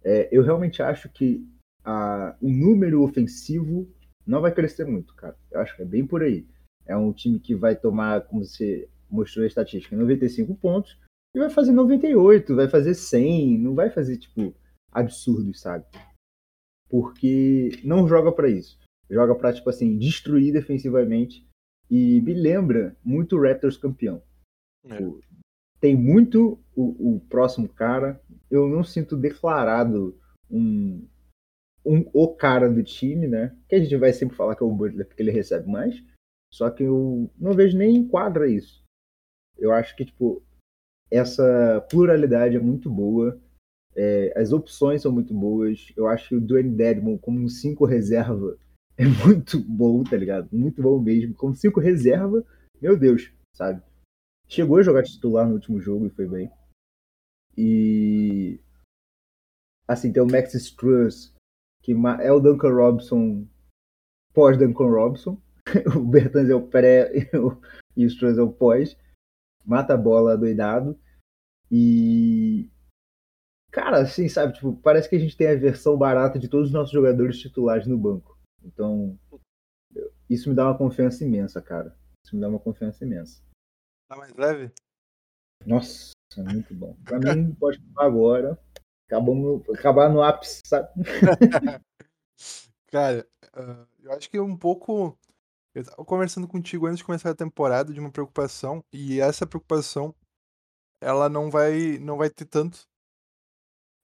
É, 0.02 0.28
eu 0.30 0.42
realmente 0.42 0.82
acho 0.82 1.08
que 1.08 1.44
a, 1.86 2.36
o 2.42 2.50
número 2.50 3.02
ofensivo 3.02 3.88
não 4.26 4.40
vai 4.40 4.52
crescer 4.52 4.84
muito, 4.84 5.14
cara. 5.14 5.36
Eu 5.52 5.60
acho 5.60 5.76
que 5.76 5.82
é 5.82 5.84
bem 5.84 6.04
por 6.04 6.22
aí. 6.22 6.44
É 6.84 6.96
um 6.96 7.12
time 7.12 7.38
que 7.38 7.54
vai 7.54 7.76
tomar, 7.76 8.22
como 8.22 8.44
você 8.44 8.88
mostrou 9.08 9.44
a 9.44 9.46
estatística, 9.46 9.96
95 9.96 10.54
pontos 10.56 10.98
e 11.34 11.38
vai 11.38 11.48
fazer 11.48 11.72
98, 11.72 12.56
vai 12.56 12.68
fazer 12.68 12.94
100, 12.94 13.58
não 13.58 13.74
vai 13.74 13.90
fazer, 13.90 14.16
tipo, 14.16 14.54
absurdos, 14.90 15.60
sabe? 15.60 15.84
Porque 16.88 17.70
não 17.84 18.08
joga 18.08 18.32
para 18.32 18.48
isso. 18.48 18.78
Joga 19.08 19.34
pra, 19.34 19.52
tipo 19.52 19.68
assim, 19.70 19.96
destruir 19.96 20.52
defensivamente. 20.52 21.46
E 21.88 22.20
me 22.22 22.34
lembra 22.34 22.96
muito 23.04 23.36
o 23.36 23.42
Raptors 23.42 23.76
campeão. 23.76 24.22
É. 24.88 24.98
Tem 25.78 25.94
muito 25.94 26.58
o, 26.74 27.16
o 27.16 27.20
próximo 27.28 27.68
cara. 27.68 28.20
Eu 28.50 28.68
não 28.68 28.82
sinto 28.82 29.16
declarado 29.16 30.18
um, 30.50 31.06
um, 31.86 32.04
o 32.12 32.34
cara 32.34 32.68
do 32.68 32.82
time, 32.82 33.28
né? 33.28 33.56
Que 33.68 33.76
a 33.76 33.78
gente 33.78 33.96
vai 33.96 34.12
sempre 34.12 34.36
falar 34.36 34.56
que 34.56 34.62
é 34.62 34.66
o 34.66 34.74
Butler 34.74 35.06
porque 35.06 35.22
ele 35.22 35.30
recebe 35.30 35.70
mais. 35.70 36.02
Só 36.52 36.70
que 36.70 36.82
eu 36.82 37.30
não 37.38 37.52
vejo 37.52 37.78
nem 37.78 37.96
enquadra 37.96 38.48
isso. 38.48 38.84
Eu 39.56 39.72
acho 39.72 39.96
que, 39.96 40.04
tipo, 40.04 40.42
essa 41.10 41.86
pluralidade 41.88 42.56
é 42.56 42.60
muito 42.60 42.90
boa. 42.90 43.40
É, 43.94 44.38
as 44.38 44.52
opções 44.52 45.02
são 45.02 45.12
muito 45.12 45.32
boas. 45.32 45.92
Eu 45.96 46.06
acho 46.06 46.30
que 46.30 46.34
o 46.34 46.40
Dwayne 46.40 46.76
Dedmon 46.76 47.16
como 47.18 47.40
um 47.40 47.48
5 47.48 47.84
reserva 47.86 48.58
é 48.98 49.04
muito 49.04 49.58
bom, 49.60 50.02
tá 50.02 50.16
ligado? 50.16 50.48
Muito 50.52 50.82
bom 50.82 51.00
mesmo. 51.00 51.34
Como 51.34 51.54
5 51.54 51.80
reserva, 51.80 52.44
meu 52.80 52.98
Deus, 52.98 53.32
sabe? 53.54 53.82
Chegou 54.48 54.78
a 54.78 54.82
jogar 54.82 55.02
titular 55.02 55.46
no 55.46 55.54
último 55.54 55.80
jogo 55.80 56.06
e 56.06 56.10
foi 56.10 56.26
bem. 56.26 56.50
E. 57.56 58.60
Assim, 59.88 60.12
tem 60.12 60.22
o 60.22 60.26
Max 60.26 60.52
Struz, 60.54 61.32
que 61.86 61.92
é 62.20 62.32
o 62.32 62.40
Duncan 62.40 62.74
Robson 62.74 63.46
pós-Duncan 64.34 64.90
Robson. 64.90 65.40
o 65.96 66.04
Bertans 66.04 66.50
é 66.50 66.54
o 66.54 66.66
pré 66.66 67.12
e 67.96 68.04
o 68.04 68.08
Struz 68.08 68.36
é 68.36 68.42
o 68.42 68.52
pós. 68.52 68.98
Mata 69.64 69.94
a 69.94 69.96
bola 69.96 70.36
doidado. 70.36 70.98
E. 71.70 72.68
Cara, 73.70 74.00
assim, 74.00 74.28
sabe? 74.28 74.54
Tipo, 74.54 74.74
parece 74.78 75.08
que 75.08 75.14
a 75.14 75.18
gente 75.18 75.36
tem 75.36 75.46
a 75.46 75.54
versão 75.54 75.96
barata 75.96 76.40
de 76.40 76.48
todos 76.48 76.68
os 76.68 76.74
nossos 76.74 76.92
jogadores 76.92 77.38
titulares 77.38 77.86
no 77.86 77.96
banco. 77.96 78.36
Então, 78.64 79.16
isso 80.28 80.48
me 80.48 80.56
dá 80.56 80.64
uma 80.66 80.78
confiança 80.78 81.24
imensa, 81.24 81.62
cara. 81.62 81.96
Isso 82.24 82.34
me 82.34 82.40
dá 82.40 82.48
uma 82.48 82.58
confiança 82.58 83.04
imensa. 83.04 83.44
Tá 84.08 84.16
mais 84.16 84.34
leve? 84.34 84.72
Nossa, 85.64 86.12
muito 86.36 86.74
bom. 86.74 86.96
Pra 87.04 87.18
mim, 87.20 87.54
pode 87.54 87.78
acabar 87.78 88.06
agora. 88.06 88.65
Acabamos, 89.06 89.68
acabar 89.70 90.08
no 90.08 90.22
ápice, 90.22 90.62
sabe? 90.64 90.88
cara, 92.88 93.26
uh, 93.56 93.86
eu 94.02 94.12
acho 94.12 94.28
que 94.30 94.38
um 94.40 94.56
pouco. 94.56 95.16
Eu 95.74 95.84
tava 95.84 96.04
conversando 96.04 96.48
contigo 96.48 96.86
antes 96.86 96.98
de 96.98 97.04
começar 97.04 97.30
a 97.30 97.34
temporada 97.34 97.92
de 97.92 98.00
uma 98.00 98.10
preocupação, 98.10 98.82
e 98.92 99.20
essa 99.20 99.46
preocupação 99.46 100.14
ela 101.00 101.28
não 101.28 101.50
vai 101.50 101.98
não 101.98 102.16
vai 102.16 102.30
ter 102.30 102.46
tanto 102.46 102.86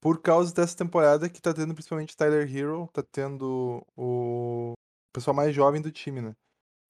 por 0.00 0.20
causa 0.20 0.52
dessa 0.52 0.76
temporada 0.76 1.28
que 1.30 1.40
tá 1.40 1.54
tendo 1.54 1.74
principalmente 1.74 2.16
Tyler 2.16 2.54
Hero, 2.54 2.88
tá 2.92 3.02
tendo 3.02 3.86
o 3.96 4.74
pessoal 5.12 5.34
mais 5.34 5.54
jovem 5.54 5.80
do 5.80 5.92
time, 5.92 6.20
né? 6.20 6.34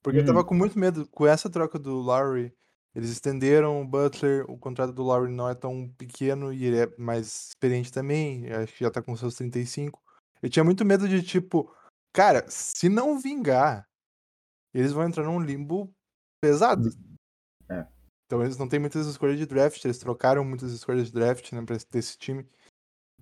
Porque 0.03 0.19
uhum. 0.19 0.23
eu 0.23 0.27
tava 0.27 0.41
uhum. 0.41 0.47
com 0.47 0.55
muito 0.55 0.79
medo 0.79 1.07
com 1.11 1.27
essa 1.27 1.51
troca 1.51 1.79
do 1.79 1.95
Lowry. 1.95 2.53
Eles 2.95 3.11
estenderam 3.11 3.81
o 3.81 3.87
Butler, 3.87 4.45
o 4.51 4.59
contrato 4.59 4.93
do 4.93 5.03
Lowry 5.03 5.33
não 5.33 5.49
é 5.49 5.55
tão 5.55 5.89
pequeno 5.97 6.53
e 6.53 6.65
ele 6.65 6.79
é 6.79 6.95
mais 6.99 7.49
experiente 7.49 7.91
também, 7.91 8.51
acho 8.53 8.75
que 8.75 8.85
já 8.85 8.91
tá 8.91 9.03
com 9.03 9.17
seus 9.17 9.35
35. 9.35 10.03
Eu 10.43 10.51
tinha 10.51 10.65
muito 10.65 10.85
medo 10.85 11.09
de 11.09 11.23
tipo, 11.23 11.75
cara, 12.13 12.45
se 12.49 12.89
não 12.91 13.19
vingar, 13.19 13.89
eles 14.75 14.93
vão 14.93 15.05
entrar 15.05 15.25
num 15.25 15.41
limbo 15.41 15.91
pesado. 16.43 16.91
É. 17.71 17.87
Então 18.27 18.43
eles 18.43 18.59
não 18.59 18.69
têm 18.69 18.81
muitas 18.81 19.07
escolhas 19.07 19.39
de 19.39 19.47
draft, 19.47 19.83
eles 19.85 19.99
trocaram 19.99 20.45
muitas 20.45 20.73
escolhas 20.73 21.07
de 21.07 21.13
draft, 21.13 21.51
né, 21.53 21.65
pra 21.65 21.77
esse 21.99 22.19
time. 22.19 22.47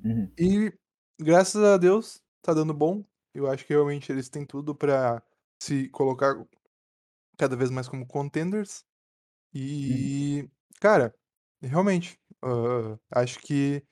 Uhum. 0.02 0.32
E 0.36 0.72
graças 1.20 1.62
a 1.62 1.76
Deus 1.76 2.20
tá 2.42 2.52
dando 2.52 2.74
bom. 2.74 3.04
Eu 3.32 3.48
acho 3.48 3.64
que 3.64 3.72
realmente 3.72 4.10
eles 4.10 4.28
têm 4.28 4.44
tudo 4.44 4.74
para 4.74 5.22
se 5.62 5.88
colocar 5.90 6.34
cada 7.38 7.54
vez 7.54 7.70
mais 7.70 7.88
como 7.88 8.06
contenders. 8.06 8.84
Uhum. 9.54 9.60
E, 9.60 10.50
cara, 10.80 11.14
realmente, 11.62 12.18
uh, 12.44 12.98
acho 13.10 13.38
que 13.40 13.82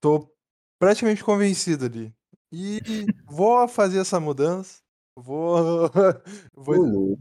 tô 0.00 0.30
praticamente 0.78 1.24
convencido 1.24 1.86
ali. 1.86 2.14
E 2.52 2.80
vou 3.26 3.66
fazer 3.68 3.98
essa 4.00 4.18
mudança. 4.18 4.80
Vou. 5.16 5.90
vou, 6.54 7.18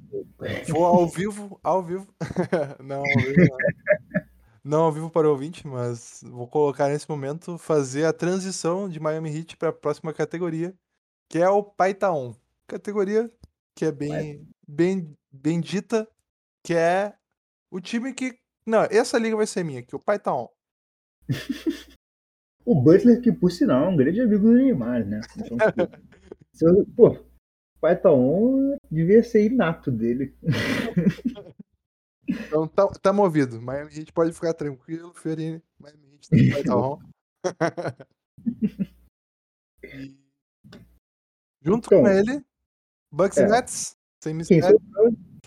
vou 0.70 0.86
ao 0.86 1.08
vivo, 1.08 1.60
ao 1.64 1.84
vivo. 1.84 2.08
não, 2.84 3.00
ao 3.00 3.06
vivo 3.06 3.36
não 3.40 4.28
não 4.68 4.84
ao 4.84 4.92
vivo 4.92 5.10
para 5.10 5.28
o 5.28 5.32
ouvinte, 5.32 5.66
mas 5.66 6.22
vou 6.24 6.46
colocar 6.46 6.90
nesse 6.90 7.10
momento 7.10 7.58
fazer 7.58 8.06
a 8.06 8.12
transição 8.12 8.90
de 8.90 9.00
Miami 9.00 9.30
Heat 9.36 9.56
para 9.56 9.70
a 9.70 9.74
próxima 9.74 10.14
categoria, 10.14 10.76
que 11.30 11.40
é 11.40 11.50
o 11.50 11.64
Python. 11.64 12.36
Categoria 12.68 13.32
que 13.74 13.86
é 13.86 13.92
bem, 13.92 14.46
bem, 14.68 15.16
bem 15.32 15.62
dita, 15.62 16.08
que 16.64 16.74
é 16.74 17.14
o 17.72 17.80
time 17.80 18.14
que. 18.14 18.38
Não, 18.65 18.84
essa 18.84 19.18
liga 19.18 19.35
vai 19.35 19.48
ser 19.48 19.64
minha, 19.64 19.81
que 19.81 19.95
o 19.95 19.99
Python. 19.99 20.49
o 22.65 22.76
Butler, 22.76 23.22
que 23.22 23.31
por 23.31 23.52
sinal 23.52 23.85
é 23.85 23.88
um 23.88 23.95
grande 23.95 24.22
amigo 24.22 24.44
do 24.44 24.53
Neymar, 24.53 25.06
né? 25.06 25.22
Então, 26.53 26.85
pô, 26.95 27.10
o 27.11 27.80
Python 27.80 28.77
devia 28.91 29.23
ser 29.23 29.45
inato 29.45 29.91
dele. 29.91 30.35
Então 32.30 32.68
tá, 32.68 32.85
tá 33.02 33.14
movido. 33.14 33.61
Miami 33.61 33.99
Heat 33.99 34.11
pode 34.11 34.34
ficar 34.34 34.53
tranquilo, 34.53 35.14
Fiorini. 35.14 35.64
Miami 35.80 36.11
Heat 36.11 36.30
tem 36.30 36.52
que 36.52 36.64
bom. 36.64 36.99
e... 39.81 40.14
Junto 41.61 41.88
então, 41.88 42.02
com 42.02 42.07
ele, 42.10 42.45
Bucks 43.10 43.38
é. 43.38 43.48
Nets, 43.48 43.98
sem 44.22 44.34
mistério. 44.34 44.77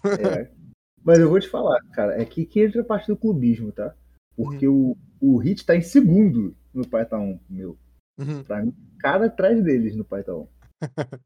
É. 0.07 0.60
Mas 1.03 1.19
eu 1.19 1.29
vou 1.29 1.41
te 1.41 1.49
falar, 1.49 1.81
cara, 1.93 2.21
é 2.21 2.25
que, 2.25 2.45
que 2.45 2.61
entra 2.61 2.83
a 2.83 2.85
parte 2.85 3.07
do 3.07 3.17
clubismo, 3.17 3.73
tá? 3.73 3.95
Porque 4.37 4.69
uhum. 4.69 4.97
o, 5.21 5.35
o 5.35 5.39
Hit 5.39 5.65
tá 5.65 5.75
em 5.75 5.83
segundo 5.83 6.57
no 6.73 6.87
Python, 6.89 7.41
meu. 7.49 7.79
Uhum. 8.19 8.45
Pra 8.45 8.63
mim, 8.63 8.75
cara 8.99 9.27
atrás 9.27 9.63
deles 9.63 9.97
no 9.97 10.05
Python. 10.05 10.49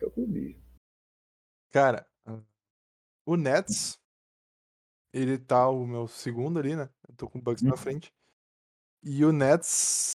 é 0.00 0.06
o 0.06 0.10
clubismo. 0.10 0.62
Cara, 1.70 2.06
o 3.26 3.36
Nets 3.36 3.98
ele 5.12 5.38
tá 5.38 5.68
o 5.68 5.86
meu 5.86 6.08
segundo 6.08 6.58
ali, 6.58 6.74
né? 6.74 6.88
Eu 7.06 7.14
tô 7.14 7.28
com 7.28 7.38
o 7.38 7.42
Bucks 7.42 7.62
na 7.62 7.72
uhum. 7.72 7.76
frente. 7.76 8.12
E 9.02 9.24
o 9.24 9.32
Nets, 9.32 10.12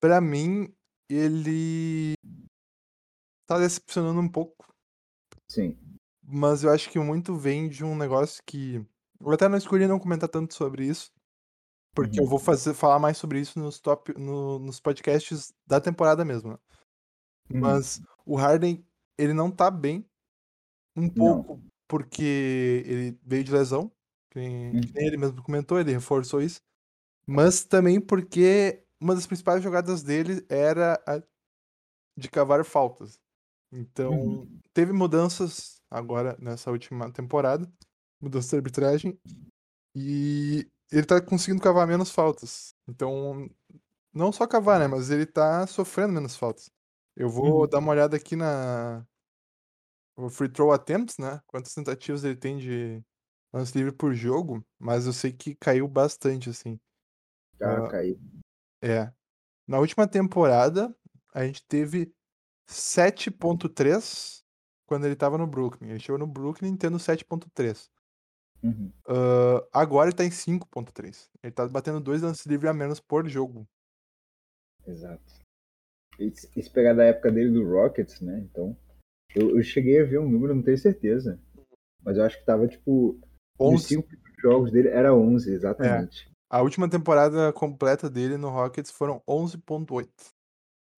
pra 0.00 0.20
mim, 0.20 0.74
ele 1.08 2.14
tá 3.46 3.58
decepcionando 3.58 4.20
um 4.20 4.28
pouco. 4.28 4.66
Sim. 5.48 5.78
Mas 6.32 6.64
eu 6.64 6.70
acho 6.70 6.90
que 6.90 6.98
muito 6.98 7.34
vem 7.36 7.68
de 7.68 7.84
um 7.84 7.96
negócio 7.96 8.42
que. 8.46 8.84
Eu 9.20 9.30
até 9.30 9.48
não 9.48 9.58
escolhi 9.58 9.86
não 9.86 9.98
comentar 9.98 10.28
tanto 10.28 10.54
sobre 10.54 10.86
isso. 10.86 11.12
Porque 11.94 12.18
uhum. 12.18 12.24
eu 12.24 12.30
vou 12.30 12.38
fazer, 12.38 12.72
falar 12.72 12.98
mais 12.98 13.18
sobre 13.18 13.38
isso 13.38 13.58
nos, 13.58 13.78
top, 13.78 14.18
no, 14.18 14.58
nos 14.58 14.80
podcasts 14.80 15.52
da 15.66 15.80
temporada 15.80 16.24
mesmo. 16.24 16.52
Né? 16.52 16.58
Uhum. 17.52 17.60
Mas 17.60 18.00
o 18.24 18.34
Harden, 18.34 18.84
ele 19.18 19.34
não 19.34 19.50
tá 19.50 19.70
bem. 19.70 20.04
Um 20.96 21.08
pouco 21.08 21.56
não 21.56 21.72
porque 21.92 22.82
ele 22.86 23.18
veio 23.22 23.44
de 23.44 23.52
lesão, 23.52 23.92
que 24.30 24.38
nem, 24.38 24.80
que 24.80 24.94
nem 24.94 25.06
ele 25.08 25.18
mesmo 25.18 25.42
comentou, 25.42 25.78
ele 25.78 25.92
reforçou 25.92 26.40
isso, 26.40 26.62
mas 27.26 27.64
também 27.64 28.00
porque 28.00 28.82
uma 28.98 29.14
das 29.14 29.26
principais 29.26 29.62
jogadas 29.62 30.02
dele 30.02 30.42
era 30.48 30.94
a 31.06 31.22
de 32.16 32.30
cavar 32.30 32.64
faltas. 32.64 33.20
Então, 33.70 34.10
uhum. 34.10 34.58
teve 34.72 34.90
mudanças 34.90 35.81
agora 35.92 36.36
nessa 36.38 36.70
última 36.70 37.10
temporada, 37.12 37.70
mudança 38.20 38.50
de 38.50 38.56
arbitragem, 38.56 39.18
e 39.94 40.66
ele 40.90 41.06
tá 41.06 41.20
conseguindo 41.20 41.62
cavar 41.62 41.86
menos 41.86 42.10
faltas. 42.10 42.74
Então, 42.88 43.48
não 44.12 44.32
só 44.32 44.46
cavar, 44.46 44.80
né, 44.80 44.86
mas 44.86 45.10
ele 45.10 45.26
tá 45.26 45.66
sofrendo 45.66 46.12
menos 46.12 46.36
faltas. 46.36 46.70
Eu 47.16 47.28
vou 47.28 47.62
uhum. 47.62 47.68
dar 47.68 47.78
uma 47.78 47.92
olhada 47.92 48.16
aqui 48.16 48.34
na, 48.34 49.06
o 50.16 50.28
free 50.28 50.48
throw 50.48 50.72
attempts, 50.72 51.18
né? 51.18 51.40
Quantas 51.46 51.74
tentativas 51.74 52.24
ele 52.24 52.36
tem 52.36 52.58
de 52.58 53.02
lance 53.52 53.76
livre 53.76 53.92
por 53.92 54.14
jogo, 54.14 54.64
mas 54.78 55.06
eu 55.06 55.12
sei 55.12 55.32
que 55.32 55.54
caiu 55.54 55.86
bastante, 55.88 56.50
assim. 56.50 56.78
Ah, 57.60 57.84
uh, 57.84 57.88
caiu. 57.88 58.18
É. 58.82 59.12
Na 59.66 59.78
última 59.78 60.06
temporada, 60.06 60.94
a 61.34 61.44
gente 61.44 61.64
teve 61.66 62.12
7.3 62.68 64.41
quando 64.92 65.06
ele 65.06 65.16
tava 65.16 65.38
no 65.38 65.46
Brooklyn. 65.46 65.88
Ele 65.88 65.98
chegou 65.98 66.18
no 66.18 66.26
Brooklyn 66.26 66.76
tendo 66.76 66.98
7.3. 66.98 67.88
Uhum. 68.62 68.92
Uh, 69.08 69.66
agora 69.72 70.10
ele 70.10 70.16
tá 70.16 70.22
em 70.22 70.28
5.3. 70.28 71.30
Ele 71.42 71.50
tá 71.50 71.66
batendo 71.66 71.98
dois 71.98 72.20
lances 72.20 72.44
livres 72.44 72.70
a 72.70 72.74
menos 72.74 73.00
por 73.00 73.26
jogo. 73.26 73.66
Exato. 74.86 75.40
Esse 76.18 76.68
pegar 76.70 76.92
da 76.92 77.04
época 77.04 77.32
dele 77.32 77.50
do 77.50 77.66
Rockets, 77.66 78.20
né? 78.20 78.38
Então. 78.40 78.76
Eu, 79.34 79.56
eu, 79.56 79.62
cheguei 79.62 80.02
a 80.02 80.04
ver 80.04 80.18
um 80.18 80.28
número, 80.28 80.54
não 80.54 80.62
tenho 80.62 80.76
certeza. 80.76 81.40
Mas 82.02 82.18
eu 82.18 82.24
acho 82.24 82.38
que 82.38 82.44
tava, 82.44 82.68
tipo, 82.68 83.18
11. 83.58 83.74
os 83.74 83.84
cinco 83.84 84.08
jogos 84.42 84.70
dele 84.70 84.88
era 84.88 85.14
11, 85.14 85.54
exatamente. 85.54 86.28
É. 86.28 86.32
A 86.50 86.60
última 86.60 86.86
temporada 86.86 87.50
completa 87.54 88.10
dele 88.10 88.36
no 88.36 88.50
Rockets 88.50 88.90
foram 88.90 89.22
11.8. 89.26 90.06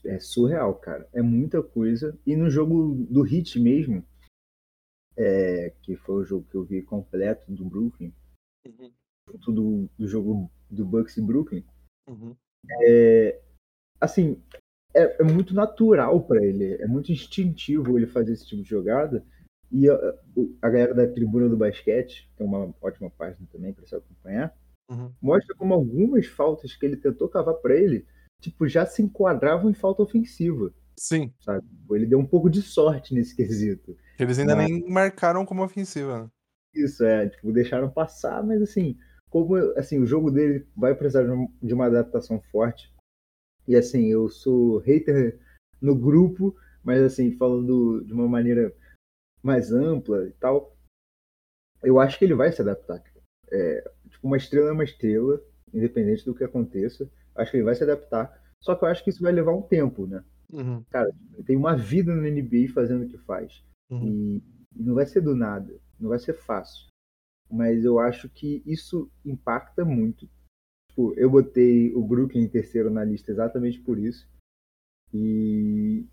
É 0.07 0.19
surreal, 0.19 0.75
cara. 0.75 1.09
É 1.13 1.23
muita 1.23 1.63
coisa. 1.63 2.19
E 2.27 2.37
no 2.37 2.51
jogo 2.51 3.07
do 3.11 3.23
Hit 3.23 3.59
mesmo, 3.59 4.05
é, 5.17 5.73
que 5.83 5.97
foi 5.97 6.17
o 6.17 6.25
jogo 6.25 6.47
que 6.51 6.57
eu 6.57 6.65
vi 6.65 6.83
completo 6.83 7.51
do 7.53 7.65
Brooklyn, 7.65 8.13
uhum. 8.67 8.93
junto 9.31 9.53
do, 9.53 9.91
do 9.97 10.07
jogo 10.09 10.51
do 10.71 10.85
Bucks 10.85 11.17
e 11.17 11.23
Brooklyn, 11.23 11.65
uhum. 12.09 12.37
é, 12.83 13.41
assim, 14.01 14.43
é, 14.93 15.23
é 15.23 15.25
muito 15.25 15.55
natural 15.55 16.23
para 16.25 16.45
ele, 16.45 16.75
é 16.75 16.87
muito 16.87 17.13
instintivo 17.13 17.97
ele 17.97 18.07
fazer 18.07 18.33
esse 18.33 18.47
tipo 18.47 18.63
de 18.63 18.69
jogada. 18.69 19.25
E 19.71 19.89
a, 19.89 19.95
a 20.63 20.71
galera 20.71 20.95
da 20.95 21.07
tribuna 21.07 21.49
do 21.49 21.57
basquete, 21.57 22.31
tem 22.37 22.47
uma 22.47 22.73
ótima 22.81 23.11
página 23.11 23.47
também 23.51 23.73
para 23.73 23.85
você 23.85 23.97
acompanhar, 23.97 24.55
Uhum. 24.91 25.11
mostra 25.21 25.57
como 25.57 25.73
algumas 25.73 26.27
faltas 26.27 26.77
que 26.77 26.85
ele 26.85 26.97
tentou 26.97 27.27
cavar 27.27 27.55
pra 27.55 27.75
ele, 27.75 28.07
tipo, 28.45 28.66
já 28.69 28.87
se 28.87 29.03
enquadravam 29.03 29.71
em 29.71 29.75
falta 29.75 30.03
ofensiva, 30.03 30.73
Sim, 30.99 31.33
sabe? 31.41 31.66
Ele 31.91 32.07
deu 32.07 32.19
um 32.19 32.27
pouco 32.27 32.49
de 32.49 32.62
sorte 32.62 33.12
nesse 33.15 33.35
quesito. 33.35 33.97
eles 34.19 34.39
ainda 34.39 34.55
Mas- 34.57 34.71
nem 34.71 34.89
marcaram 34.89 35.45
como 35.45 35.62
ofensiva. 35.65 36.25
né? 36.25 36.31
Isso, 36.75 37.05
é, 37.05 37.29
tipo, 37.29 37.53
deixaram 37.53 37.91
passar, 37.91 38.43
mas 38.45 38.61
assim, 38.62 38.97
como 39.31 39.57
assim, 39.77 39.99
o 40.01 40.07
jogo 40.07 40.31
dele 40.31 40.66
vai 40.77 40.95
precisar 40.95 41.25
de 41.25 41.31
um- 41.31 41.49
uma 41.62 41.87
adaptação 41.87 42.41
forte. 42.51 42.93
E 43.66 43.75
assim, 43.77 44.07
eu 44.07 44.29
sou 44.29 44.79
hater 44.79 45.39
no 45.81 45.95
grupo, 45.97 46.55
mas 46.83 47.01
assim, 47.03 47.33
falando 47.37 48.05
de 48.05 48.12
uma 48.12 48.29
maneira 48.29 48.75
mais 49.43 49.73
ampla 49.73 50.27
e 50.29 50.33
tal, 50.33 50.77
eu 51.83 51.99
acho 52.01 52.19
que 52.19 52.25
ele 52.25 52.35
vai 52.35 52.53
se 52.53 52.61
adaptar. 52.62 53.03
É, 53.51 53.81
tipo, 54.11 54.27
uma 54.27 54.37
estrela 54.37 54.71
é 54.71 54.73
uma 54.73 54.85
estrela, 54.85 55.41
independente 55.73 56.25
do 56.25 56.35
que 56.35 56.45
aconteça. 56.45 57.11
Acho 57.36 57.51
que 57.51 57.56
ele 57.59 57.65
vai 57.65 57.74
se 57.74 57.82
adaptar. 57.82 58.43
Só 58.61 58.74
que 58.74 58.85
eu 58.85 58.89
acho 58.89 59.02
que 59.05 59.11
isso 59.11 59.23
vai 59.23 59.32
levar 59.32 59.52
um 59.55 59.62
tempo, 59.62 60.06
né? 60.06 60.24
Uhum, 60.52 60.82
Cara, 60.90 61.11
tem 61.44 61.56
uma 61.56 61.77
vida 61.77 62.15
no 62.15 62.27
NBA 62.27 62.73
fazendo 62.73 63.05
o 63.05 63.09
que 63.09 63.19
faz. 63.19 63.62
uhum. 63.90 64.40
E, 64.40 64.43
não 64.77 64.94
vai 64.94 65.06
ser 65.06 65.20
do 65.20 65.35
nada, 65.36 65.78
não 66.01 66.09
vai 66.11 66.19
ser 66.19 66.32
fácil. 66.35 66.86
Mas 67.51 67.85
eu 67.85 67.98
acho 67.98 68.28
que 68.28 68.62
isso 68.66 69.11
impacta 69.24 69.85
muito. 69.85 70.28
Tipo, 70.90 71.12
eu 71.16 71.28
botei 71.31 71.93
o 71.94 72.02
Brooklyn 72.02 72.43
em 72.44 72.48
terceiro 72.48 72.90
na 72.90 73.05
lista 73.05 73.31
exatamente 73.31 73.81
por 73.81 73.98
isso. 73.98 74.27
E, 75.12 76.05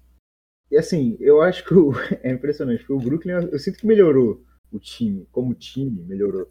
e 0.69 0.77
assim, 0.77 1.18
eu 1.19 1.41
acho 1.41 1.65
que 1.65 1.73
o- 1.73 1.91
é 2.23 2.31
impressionante, 2.31 2.80
porque 2.80 2.93
o 2.93 2.99
Brooklyn, 2.99 3.34
eu, 3.34 3.41
eu 3.49 3.60
sinto 3.60 3.77
que 3.80 3.88
melhorou 3.88 4.43
o 4.72 4.80
time, 4.80 5.27
como 5.31 5.53
time 5.53 6.03
melhorou. 6.03 6.49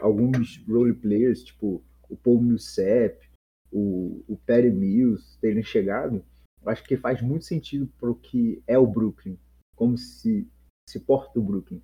Alguns 0.00 0.62
role 0.68 0.92
players, 0.94 1.44
tipo 1.44 1.82
o 2.08 2.16
Paul 2.16 2.40
Millsap, 2.42 3.29
o, 3.72 4.24
o 4.28 4.36
Perry 4.46 4.70
Mills, 4.70 5.38
terem 5.40 5.62
chegado, 5.62 6.24
acho 6.66 6.84
que 6.84 6.96
faz 6.96 7.20
muito 7.22 7.44
sentido 7.44 7.86
para 7.98 8.10
o 8.10 8.14
que 8.14 8.62
é 8.66 8.78
o 8.78 8.86
Brooklyn, 8.86 9.38
como 9.76 9.96
se 9.96 10.46
se 10.88 10.98
porta 11.00 11.38
o 11.38 11.42
Brooklyn. 11.42 11.80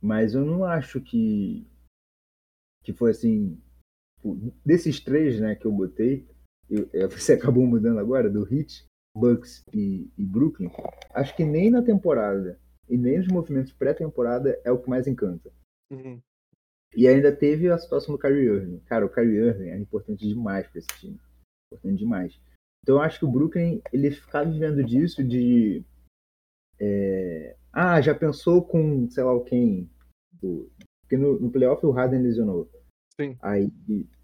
Mas 0.00 0.34
eu 0.34 0.44
não 0.44 0.64
acho 0.64 1.00
que 1.00 1.66
que 2.82 2.92
foi 2.92 3.10
assim 3.10 3.58
desses 4.64 5.00
três, 5.00 5.40
né, 5.40 5.54
que 5.54 5.66
eu 5.66 5.72
botei, 5.72 6.26
eu- 6.68 6.88
é, 6.92 7.06
você 7.08 7.32
acabou 7.34 7.66
mudando 7.66 7.98
agora 7.98 8.28
do 8.28 8.46
Heat, 8.52 8.84
Bucks 9.16 9.62
e, 9.72 10.08
e 10.16 10.24
Brooklyn. 10.24 10.70
Acho 11.14 11.34
que 11.34 11.44
nem 11.44 11.70
na 11.70 11.82
temporada 11.82 12.58
e 12.88 12.96
nem 12.96 13.18
nos 13.18 13.28
movimentos 13.28 13.72
pré-temporada 13.72 14.60
é 14.64 14.70
o 14.70 14.78
que 14.78 14.88
mais 14.90 15.06
encanta. 15.06 15.50
Uhum. 15.90 16.20
E 16.94 17.06
ainda 17.06 17.34
teve 17.34 17.70
a 17.70 17.78
situação 17.78 18.14
do 18.14 18.20
Kyrie 18.20 18.46
Irving. 18.46 18.80
Cara, 18.80 19.06
o 19.06 19.08
Kyrie 19.08 19.36
Irving 19.36 19.68
é 19.68 19.78
importante 19.78 20.26
demais 20.26 20.66
para 20.66 20.78
esse 20.78 20.88
time. 20.98 21.20
Importante 21.72 21.98
demais. 21.98 22.40
Então 22.82 22.96
eu 22.96 23.02
acho 23.02 23.18
que 23.18 23.24
o 23.24 23.30
Brooklyn, 23.30 23.80
ele 23.92 24.10
ficar 24.10 24.44
vivendo 24.44 24.82
disso 24.82 25.22
de... 25.22 25.84
é, 26.78 27.56
ah, 27.72 28.00
já 28.00 28.14
pensou 28.14 28.64
com, 28.64 29.08
sei 29.10 29.22
lá, 29.22 29.38
quem? 29.44 29.88
Porque 30.40 31.16
no, 31.16 31.38
no 31.38 31.50
playoff 31.50 31.84
o 31.84 31.90
Harden 31.90 32.22
lesionou. 32.22 32.68
Sim. 33.20 33.36
Aí, 33.40 33.70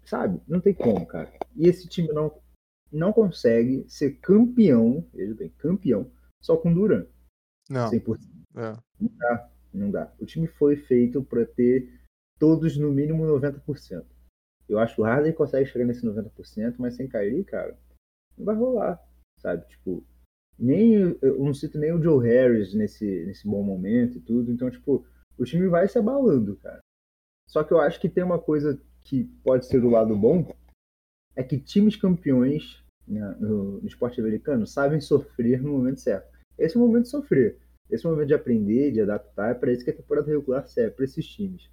sabe? 0.03 0.41
Não 0.47 0.59
tem 0.59 0.73
como, 0.73 1.05
cara. 1.05 1.31
E 1.55 1.67
esse 1.67 1.87
time 1.87 2.09
não, 2.09 2.33
não 2.91 3.13
consegue 3.13 3.85
ser 3.87 4.17
campeão, 4.19 5.05
veja 5.13 5.35
bem, 5.35 5.49
campeão, 5.57 6.11
só 6.41 6.57
com 6.57 6.73
Duran. 6.73 7.05
Não, 7.69 7.89
100%. 7.89 8.19
é. 8.55 8.77
Não 9.73 9.91
dá. 9.91 10.11
O 10.19 10.25
time 10.25 10.47
foi 10.47 10.75
feito 10.75 11.21
para 11.23 11.45
ter 11.45 11.87
todos 12.39 12.77
no 12.77 12.91
mínimo 12.91 13.23
90%. 13.23 14.05
Eu 14.67 14.79
acho 14.79 14.95
que 14.95 15.01
o 15.01 15.03
Harden 15.03 15.33
consegue 15.33 15.69
chegar 15.69 15.85
nesse 15.85 16.05
90%, 16.05 16.75
mas 16.77 16.95
sem 16.95 17.07
Kyrie, 17.07 17.43
cara, 17.43 17.77
não 18.37 18.45
vai 18.45 18.55
rolar, 18.55 19.01
sabe? 19.39 19.65
Tipo, 19.67 20.05
nem 20.59 20.93
eu 20.93 21.37
não 21.39 21.53
cito 21.53 21.77
nem 21.77 21.93
o 21.93 22.01
Joe 22.01 22.25
Harris 22.27 22.73
nesse, 22.73 23.25
nesse 23.25 23.47
bom 23.47 23.63
momento 23.63 24.17
e 24.17 24.21
tudo, 24.21 24.51
então, 24.51 24.69
tipo, 24.69 25.05
o 25.37 25.45
time 25.45 25.67
vai 25.67 25.87
se 25.87 25.97
abalando, 25.97 26.57
cara. 26.57 26.79
Só 27.47 27.63
que 27.63 27.71
eu 27.71 27.79
acho 27.79 27.99
que 27.99 28.09
tem 28.09 28.23
uma 28.23 28.39
coisa 28.39 28.81
que 29.03 29.23
pode 29.43 29.65
ser 29.65 29.79
do 29.79 29.89
lado 29.89 30.17
bom, 30.17 30.53
é 31.35 31.43
que 31.43 31.57
times 31.57 31.95
campeões 31.95 32.83
né, 33.07 33.37
no, 33.39 33.79
no 33.79 33.87
esporte 33.87 34.19
americano 34.19 34.67
sabem 34.67 34.99
sofrer 34.99 35.61
no 35.61 35.71
momento 35.71 36.01
certo. 36.01 36.27
Esse 36.57 36.75
é 36.75 36.79
o 36.79 36.85
momento 36.85 37.03
de 37.03 37.11
sofrer. 37.11 37.57
Esse 37.89 38.05
é 38.05 38.09
o 38.09 38.11
momento 38.11 38.27
de 38.27 38.33
aprender, 38.33 38.91
de 38.91 38.99
adaptar, 38.99 39.51
é 39.51 39.53
para 39.53 39.71
isso 39.71 39.85
que 39.85 39.91
a 39.91 39.95
temporada 39.95 40.29
regular 40.29 40.67
serve 40.67 40.91
para 40.91 41.05
esses 41.05 41.25
times. 41.25 41.69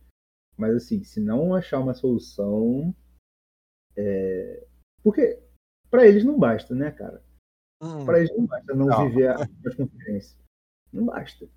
Mas 0.56 0.74
assim, 0.76 1.02
se 1.02 1.20
não 1.20 1.55
achar 1.55 1.81
uma 1.81 1.94
solução. 1.94 2.94
é, 3.97 4.66
Porque 5.02 5.43
para 5.90 6.06
eles 6.06 6.24
não 6.24 6.39
basta, 6.39 6.74
né, 6.74 6.90
cara? 6.90 7.22
Uhum. 7.82 8.05
Para 8.05 8.18
eles 8.18 8.36
não 8.36 8.47
basta 8.47 8.74
não, 8.74 8.86
Não. 8.86 9.09
viver 9.09 9.28
a 9.28 9.35
a 9.43 9.76
conferência. 9.76 10.39
Não 10.93 11.06
basta. 11.06 11.48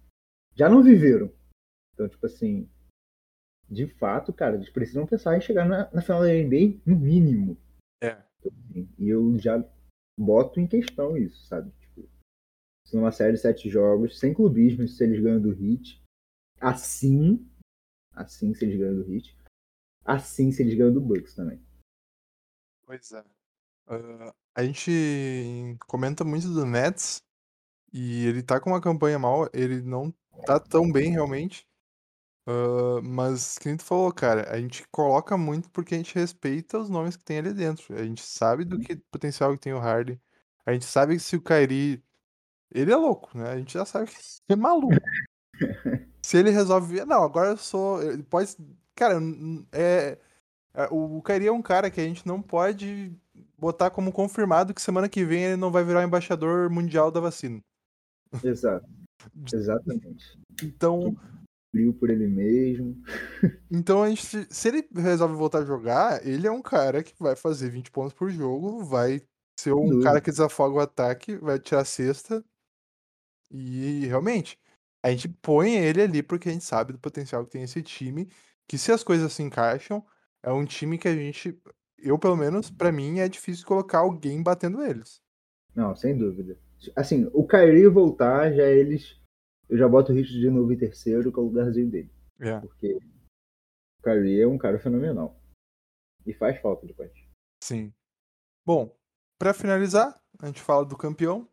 Já 0.55 0.69
não 0.69 0.81
viveram. 0.83 1.31
Então, 1.93 2.07
tipo 2.09 2.25
assim, 2.25 2.69
de 3.69 3.87
fato, 3.87 4.31
cara, 4.33 4.55
eles 4.55 4.69
precisam 4.69 5.05
pensar 5.05 5.37
em 5.37 5.41
chegar 5.41 5.67
na, 5.67 5.91
na 5.91 6.01
final 6.01 6.21
da 6.21 6.27
NBA 6.27 6.79
no 6.85 6.95
mínimo. 6.95 7.57
É. 8.01 8.11
assim. 8.45 8.89
E 8.97 9.09
eu 9.09 9.37
já 9.37 9.63
boto 10.19 10.59
em 10.59 10.67
questão 10.67 11.17
isso, 11.17 11.45
sabe? 11.45 11.71
Tipo, 11.79 12.09
se 12.85 12.95
numa 12.95 13.11
série 13.11 13.33
de 13.33 13.39
sete 13.39 13.69
jogos, 13.69 14.19
sem 14.19 14.33
clubismo, 14.33 14.87
se 14.87 15.03
eles 15.03 15.21
ganham 15.21 15.41
do 15.41 15.51
Hit, 15.51 16.01
assim, 16.59 17.47
assim 18.17 18.53
se 18.53 18.65
eles 18.65 18.77
ganham 18.77 18.95
do 18.95 19.03
Hit, 19.03 19.37
assim 20.05 20.51
se 20.51 20.61
eles 20.61 20.75
ganham 20.75 20.93
do 20.93 21.01
Bucks 21.01 21.35
também. 21.35 21.61
Pois 22.85 23.11
é. 23.11 23.23
Ah, 23.87 24.33
a 24.55 24.63
gente 24.63 25.77
comenta 25.87 26.23
muito 26.23 26.49
do 26.49 26.65
Nets 26.65 27.21
e 27.93 28.25
ele 28.25 28.43
tá 28.43 28.59
com 28.59 28.71
uma 28.71 28.81
campanha 28.81 29.19
mal, 29.19 29.49
ele 29.53 29.81
não 29.81 30.13
tá 30.45 30.59
tão 30.59 30.91
bem 30.91 31.11
realmente. 31.11 31.67
Ah, 32.47 33.01
mas, 33.03 33.57
que 33.57 33.75
tu 33.75 33.83
falou, 33.83 34.11
cara, 34.13 34.49
a 34.49 34.59
gente 34.59 34.87
coloca 34.89 35.37
muito 35.37 35.69
porque 35.71 35.95
a 35.95 35.97
gente 35.97 36.15
respeita 36.15 36.79
os 36.79 36.89
nomes 36.89 37.17
que 37.17 37.23
tem 37.25 37.39
ali 37.39 37.53
dentro. 37.53 37.93
A 37.93 38.03
gente 38.03 38.21
sabe 38.23 38.63
do 38.63 38.79
que 38.79 38.95
potencial 39.11 39.51
que 39.53 39.59
tem 39.59 39.73
o 39.73 39.79
Harden. 39.79 40.19
A 40.65 40.73
gente 40.73 40.85
sabe 40.85 41.15
que 41.15 41.19
se 41.21 41.35
o 41.35 41.41
Kyrie. 41.41 42.01
Ele 42.71 42.91
é 42.91 42.95
louco, 42.95 43.37
né? 43.37 43.49
A 43.51 43.57
gente 43.57 43.73
já 43.73 43.85
sabe 43.85 44.07
que 44.07 44.15
ele 44.15 44.21
é 44.49 44.55
maluco. 44.55 44.95
se 46.21 46.37
ele 46.37 46.49
resolve. 46.49 47.03
Não, 47.05 47.23
agora 47.23 47.51
eu 47.51 47.57
sou. 47.57 48.01
Ele 48.01 48.23
pode. 48.23 48.55
Cara, 48.95 49.19
é. 49.71 50.17
é, 50.73 50.87
O 50.91 51.21
Kyrie 51.21 51.47
é 51.47 51.51
um 51.51 51.61
cara 51.61 51.89
que 51.89 52.01
a 52.01 52.03
gente 52.03 52.25
não 52.25 52.41
pode 52.41 53.11
botar 53.57 53.89
como 53.89 54.11
confirmado 54.11 54.73
que 54.73 54.81
semana 54.81 55.09
que 55.09 55.23
vem 55.25 55.43
ele 55.43 55.57
não 55.57 55.71
vai 55.71 55.83
virar 55.83 55.99
o 56.01 56.03
embaixador 56.03 56.69
mundial 56.69 57.11
da 57.11 57.19
vacina. 57.19 57.59
Exato. 58.43 58.87
Exatamente. 59.53 60.39
Então, 60.63 61.15
Frio 61.71 61.93
por 61.93 62.09
ele 62.09 62.27
mesmo. 62.27 63.01
então 63.71 64.03
a 64.03 64.09
gente, 64.09 64.47
se 64.49 64.67
ele 64.67 64.87
resolve 64.95 65.35
voltar 65.35 65.59
a 65.59 65.65
jogar, 65.65 66.25
ele 66.25 66.47
é 66.47 66.51
um 66.51 66.61
cara 66.61 67.03
que 67.03 67.13
vai 67.19 67.35
fazer 67.35 67.69
20 67.69 67.91
pontos 67.91 68.13
por 68.13 68.29
jogo, 68.29 68.83
vai 68.83 69.21
ser 69.59 69.73
um 69.73 69.85
dúvida. 69.85 70.03
cara 70.03 70.21
que 70.21 70.31
desafoga 70.31 70.75
o 70.75 70.79
ataque, 70.79 71.35
vai 71.37 71.59
tirar 71.59 71.81
a 71.81 71.85
cesta. 71.85 72.43
E 73.51 74.05
realmente, 74.05 74.59
a 75.03 75.11
gente 75.11 75.29
põe 75.29 75.75
ele 75.75 76.01
ali 76.01 76.23
porque 76.23 76.49
a 76.49 76.51
gente 76.51 76.63
sabe 76.65 76.93
do 76.93 76.99
potencial 76.99 77.45
que 77.45 77.51
tem 77.51 77.63
esse 77.63 77.81
time, 77.81 78.29
que 78.67 78.77
se 78.77 78.91
as 78.91 79.03
coisas 79.03 79.31
se 79.33 79.43
encaixam, 79.43 80.05
é 80.43 80.51
um 80.51 80.65
time 80.65 80.97
que 80.97 81.07
a 81.07 81.15
gente, 81.15 81.59
eu 81.97 82.17
pelo 82.17 82.35
menos, 82.35 82.69
pra 82.69 82.91
mim 82.91 83.19
é 83.19 83.29
difícil 83.29 83.65
colocar 83.65 83.99
alguém 83.99 84.41
batendo 84.41 84.83
eles. 84.83 85.21
Não, 85.75 85.95
sem 85.95 86.17
dúvida. 86.17 86.59
Assim, 86.95 87.29
o 87.33 87.47
Kyrie 87.47 87.87
voltar, 87.87 88.51
já 88.53 88.63
eles. 88.63 89.19
Eu 89.69 89.77
já 89.77 89.87
boto 89.87 90.11
o 90.11 90.15
Hit 90.15 90.31
de 90.31 90.49
novo 90.49 90.71
em 90.71 90.77
terceiro, 90.77 91.31
que 91.31 91.39
é 91.39 91.41
o 91.41 91.45
lugarzinho 91.45 91.89
dele. 91.89 92.11
É, 92.39 92.59
Porque 92.59 92.95
o 92.95 94.03
Kyrie 94.03 94.41
é 94.41 94.47
um 94.47 94.57
cara 94.57 94.79
fenomenal. 94.79 95.39
E 96.25 96.33
faz 96.33 96.59
falta 96.61 96.85
depois. 96.85 97.11
sim. 97.63 97.93
Bom, 98.65 98.93
pra 99.39 99.53
finalizar, 99.53 100.21
a 100.39 100.47
gente 100.47 100.61
fala 100.61 100.85
do 100.85 100.97
campeão. 100.97 101.47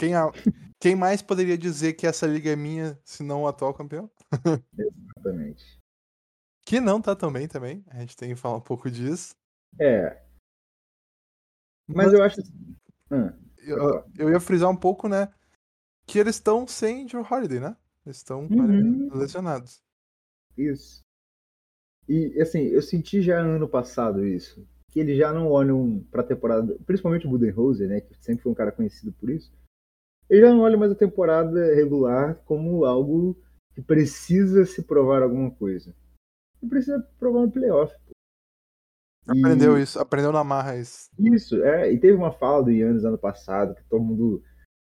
Quem, 0.00 0.14
a- 0.14 0.32
quem 0.80 0.96
mais 0.96 1.20
poderia 1.20 1.58
dizer 1.58 1.92
que 1.92 2.06
essa 2.06 2.26
liga 2.26 2.50
é 2.50 2.56
minha, 2.56 2.98
se 3.04 3.22
não 3.22 3.42
o 3.42 3.46
atual 3.48 3.74
campeão? 3.74 4.10
Exatamente. 4.76 5.78
Que 6.64 6.80
não 6.80 7.00
tá 7.02 7.14
tão 7.14 7.30
bem 7.32 7.46
também, 7.46 7.84
a 7.88 8.00
gente 8.00 8.16
tem 8.16 8.30
que 8.30 8.36
falar 8.36 8.56
um 8.56 8.60
pouco 8.62 8.90
disso. 8.90 9.34
É. 9.78 10.22
Mas, 11.88 12.06
Mas- 12.06 12.12
eu 12.14 12.22
acho. 12.22 12.40
assim- 12.40 12.76
Ah, 13.10 13.34
Eu, 13.62 14.04
eu 14.18 14.30
ia 14.30 14.40
frisar 14.40 14.70
um 14.70 14.76
pouco, 14.76 15.06
né? 15.08 15.30
Que 16.06 16.18
eles 16.18 16.36
estão 16.36 16.66
sem 16.66 17.04
Drew 17.04 17.26
Holiday, 17.30 17.60
né? 17.60 17.76
Eles 18.06 18.16
estão 18.16 18.46
Uhum. 18.50 19.10
lesionados. 19.14 19.82
isso. 20.56 21.02
E 22.08 22.40
assim, 22.40 22.60
eu 22.60 22.80
senti 22.82 23.20
já 23.22 23.38
ano 23.40 23.68
passado 23.68 24.26
isso. 24.26 24.66
Que 24.88 25.00
eles 25.00 25.16
já 25.18 25.32
não 25.32 25.48
olham 25.48 26.02
pra 26.10 26.22
temporada. 26.22 26.76
Principalmente 26.86 27.26
o 27.26 27.30
Budenholzer, 27.30 27.88
né? 27.88 28.00
Que 28.00 28.14
sempre 28.22 28.42
foi 28.42 28.50
um 28.52 28.54
cara 28.54 28.72
conhecido 28.72 29.12
por 29.12 29.28
isso. 29.30 29.52
Eles 30.30 30.44
já 30.44 30.50
não 30.54 30.60
olham 30.60 30.78
mais 30.78 30.92
a 30.92 30.94
temporada 30.94 31.74
regular 31.74 32.36
como 32.46 32.84
algo 32.84 33.36
que 33.74 33.82
precisa 33.82 34.64
se 34.64 34.82
provar 34.82 35.22
alguma 35.22 35.50
coisa. 35.50 35.92
Não 36.62 36.68
precisa 36.68 37.00
provar 37.18 37.40
no 37.42 37.50
playoff. 37.50 37.92
pô. 38.06 38.12
Aprendeu 39.28 39.76
E- 39.78 39.82
isso, 39.82 39.98
aprendeu 39.98 40.32
na 40.32 40.42
marra 40.44 40.76
isso. 40.76 41.08
Isso, 41.18 41.62
é. 41.64 41.92
E 41.92 41.98
teve 41.98 42.16
uma 42.16 42.32
fala 42.32 42.62
do 42.64 42.70
Yannis 42.70 43.04
ano 43.04 43.18
passado, 43.18 43.74
que 43.74 43.82
todo 43.84 44.02
mundo, 44.02 44.42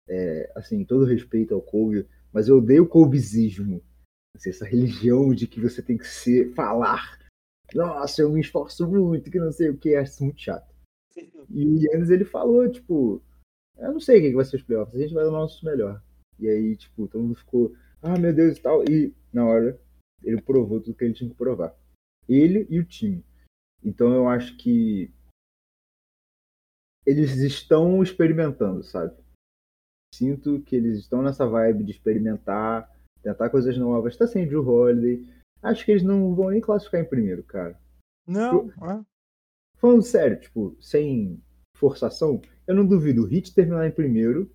é, 0.09 0.51
assim, 0.57 0.85
todo 0.85 1.05
respeito 1.05 1.55
ao 1.55 1.63
Kobe, 1.63 2.09
mas 2.33 2.49
eu 2.49 2.59
odeio 2.59 2.85
o 2.85 2.89
Kobeismo. 2.89 3.83
Assim, 4.37 4.51
essa 4.51 4.65
religião 4.65 5.33
de 5.35 5.47
que 5.47 5.61
você 5.61 5.81
tem 5.83 5.97
que 5.97 6.07
ser, 6.07 6.53
falar. 6.55 7.19
Nossa, 7.75 8.23
eu 8.23 8.31
me 8.31 8.41
esforço 8.41 8.89
muito, 8.89 9.31
que 9.31 9.39
não 9.39 9.53
sei 9.53 9.71
o 9.71 9.77
que, 9.77 9.95
acho 9.95 10.13
isso 10.13 10.25
muito 10.25 10.41
chato. 10.41 10.73
E 11.51 11.67
o 11.67 11.79
Yannis, 11.79 12.11
ele 12.11 12.25
falou, 12.25 12.69
tipo, 12.71 13.23
eu 13.77 13.93
não 13.93 14.01
sei 14.01 14.19
o 14.19 14.23
que 14.23 14.37
vai 14.37 14.45
ser 14.45 14.57
os 14.57 14.63
playoffs, 14.63 14.95
a 14.95 14.99
gente 14.99 15.15
vai 15.15 15.25
dar 15.25 15.31
o 15.31 15.33
nosso 15.33 15.65
melhor. 15.65 16.03
E 16.39 16.49
aí, 16.49 16.77
tipo, 16.77 17.09
todo 17.09 17.23
mundo 17.23 17.35
ficou, 17.35 17.75
ah, 18.03 18.19
meu 18.19 18.35
Deus 18.35 18.59
e 18.59 18.63
tal. 18.63 18.85
E 18.85 19.15
na 19.33 19.47
hora, 19.47 19.81
ele 20.23 20.41
provou 20.41 20.81
tudo 20.81 20.97
que 20.97 21.05
ele 21.05 21.15
tinha 21.15 21.31
que 21.31 21.37
provar. 21.37 21.77
Ele 22.29 22.67
e 22.71 22.79
o 22.79 22.85
time. 22.85 23.25
Então 23.83 24.13
eu 24.13 24.29
acho 24.29 24.57
que 24.57 25.13
eles 27.05 27.37
estão 27.37 28.03
experimentando, 28.03 28.83
sabe? 28.83 29.15
Sinto 30.15 30.63
que 30.63 30.75
eles 30.75 31.01
estão 31.01 31.23
nessa 31.23 31.47
vibe 31.47 31.85
de 31.85 31.91
experimentar, 31.91 32.91
tentar 33.23 33.51
coisas 33.51 33.77
novas. 33.77 34.17
Tá 34.17 34.27
sem 34.27 34.47
Drew 34.47 34.67
Holiday. 34.67 35.29
Acho 35.63 35.85
que 35.85 35.91
eles 35.91 36.03
não 36.03 36.35
vão 36.35 36.51
nem 36.51 36.61
classificar 36.61 37.01
em 37.01 37.09
primeiro, 37.09 37.43
cara. 37.43 37.79
Não, 38.27 38.71
é. 38.71 39.05
Falando 39.77 40.03
sério, 40.03 40.41
tipo, 40.41 40.77
sem 40.81 41.43
forçação, 41.77 42.41
eu 42.67 42.75
não 42.75 42.87
duvido 42.87 43.25
o 43.25 43.33
Heat 43.33 43.55
terminar 43.55 43.87
em 43.87 43.91
primeiro, 43.93 44.51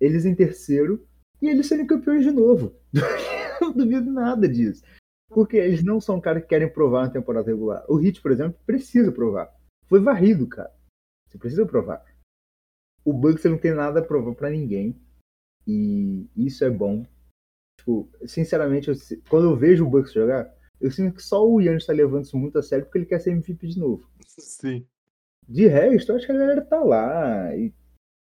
eles 0.00 0.24
em 0.24 0.34
terceiro 0.34 1.06
e 1.40 1.48
eles 1.48 1.66
serem 1.66 1.86
campeões 1.86 2.24
de 2.24 2.30
novo. 2.30 2.74
não 3.60 3.72
duvido 3.72 4.10
nada 4.10 4.48
disso. 4.48 4.82
Porque 5.28 5.56
eles 5.56 5.82
não 5.82 6.00
são 6.00 6.20
caras 6.20 6.42
que 6.42 6.48
querem 6.48 6.68
provar 6.70 7.06
na 7.06 7.10
temporada 7.12 7.46
regular. 7.50 7.84
O 7.88 7.98
Heat, 8.00 8.20
por 8.20 8.30
exemplo, 8.30 8.58
precisa 8.66 9.10
provar. 9.10 9.50
Foi 9.86 10.00
varrido, 10.00 10.46
cara. 10.46 10.72
Você 11.28 11.38
precisa 11.38 11.64
provar. 11.64 12.04
O 13.04 13.12
Bucks 13.12 13.44
não 13.44 13.56
tem 13.58 13.72
nada 13.72 14.00
a 14.00 14.04
provar 14.04 14.34
pra 14.34 14.50
ninguém. 14.50 15.00
E 15.66 16.26
isso 16.36 16.64
é 16.64 16.70
bom. 16.70 17.06
Tipo, 17.78 18.08
sinceramente, 18.26 18.88
eu- 18.88 18.94
quando 19.28 19.50
eu 19.50 19.56
vejo 19.56 19.86
o 19.86 19.90
Bucks 19.90 20.12
jogar, 20.12 20.52
eu 20.80 20.90
sinto 20.90 21.14
que 21.16 21.22
só 21.22 21.48
o 21.48 21.60
Yannis 21.60 21.86
tá 21.86 21.92
levando 21.92 22.24
isso 22.24 22.36
muito 22.36 22.58
a 22.58 22.62
sério 22.62 22.84
porque 22.84 22.98
ele 22.98 23.06
quer 23.06 23.20
ser 23.20 23.30
MVP 23.30 23.66
de 23.68 23.78
novo. 23.78 24.08
Sim. 24.26 24.86
De 25.48 25.66
resto, 25.66 26.12
acho 26.12 26.26
que 26.26 26.32
a 26.32 26.38
galera 26.38 26.64
tá 26.64 26.82
lá 26.82 27.54
e, 27.56 27.72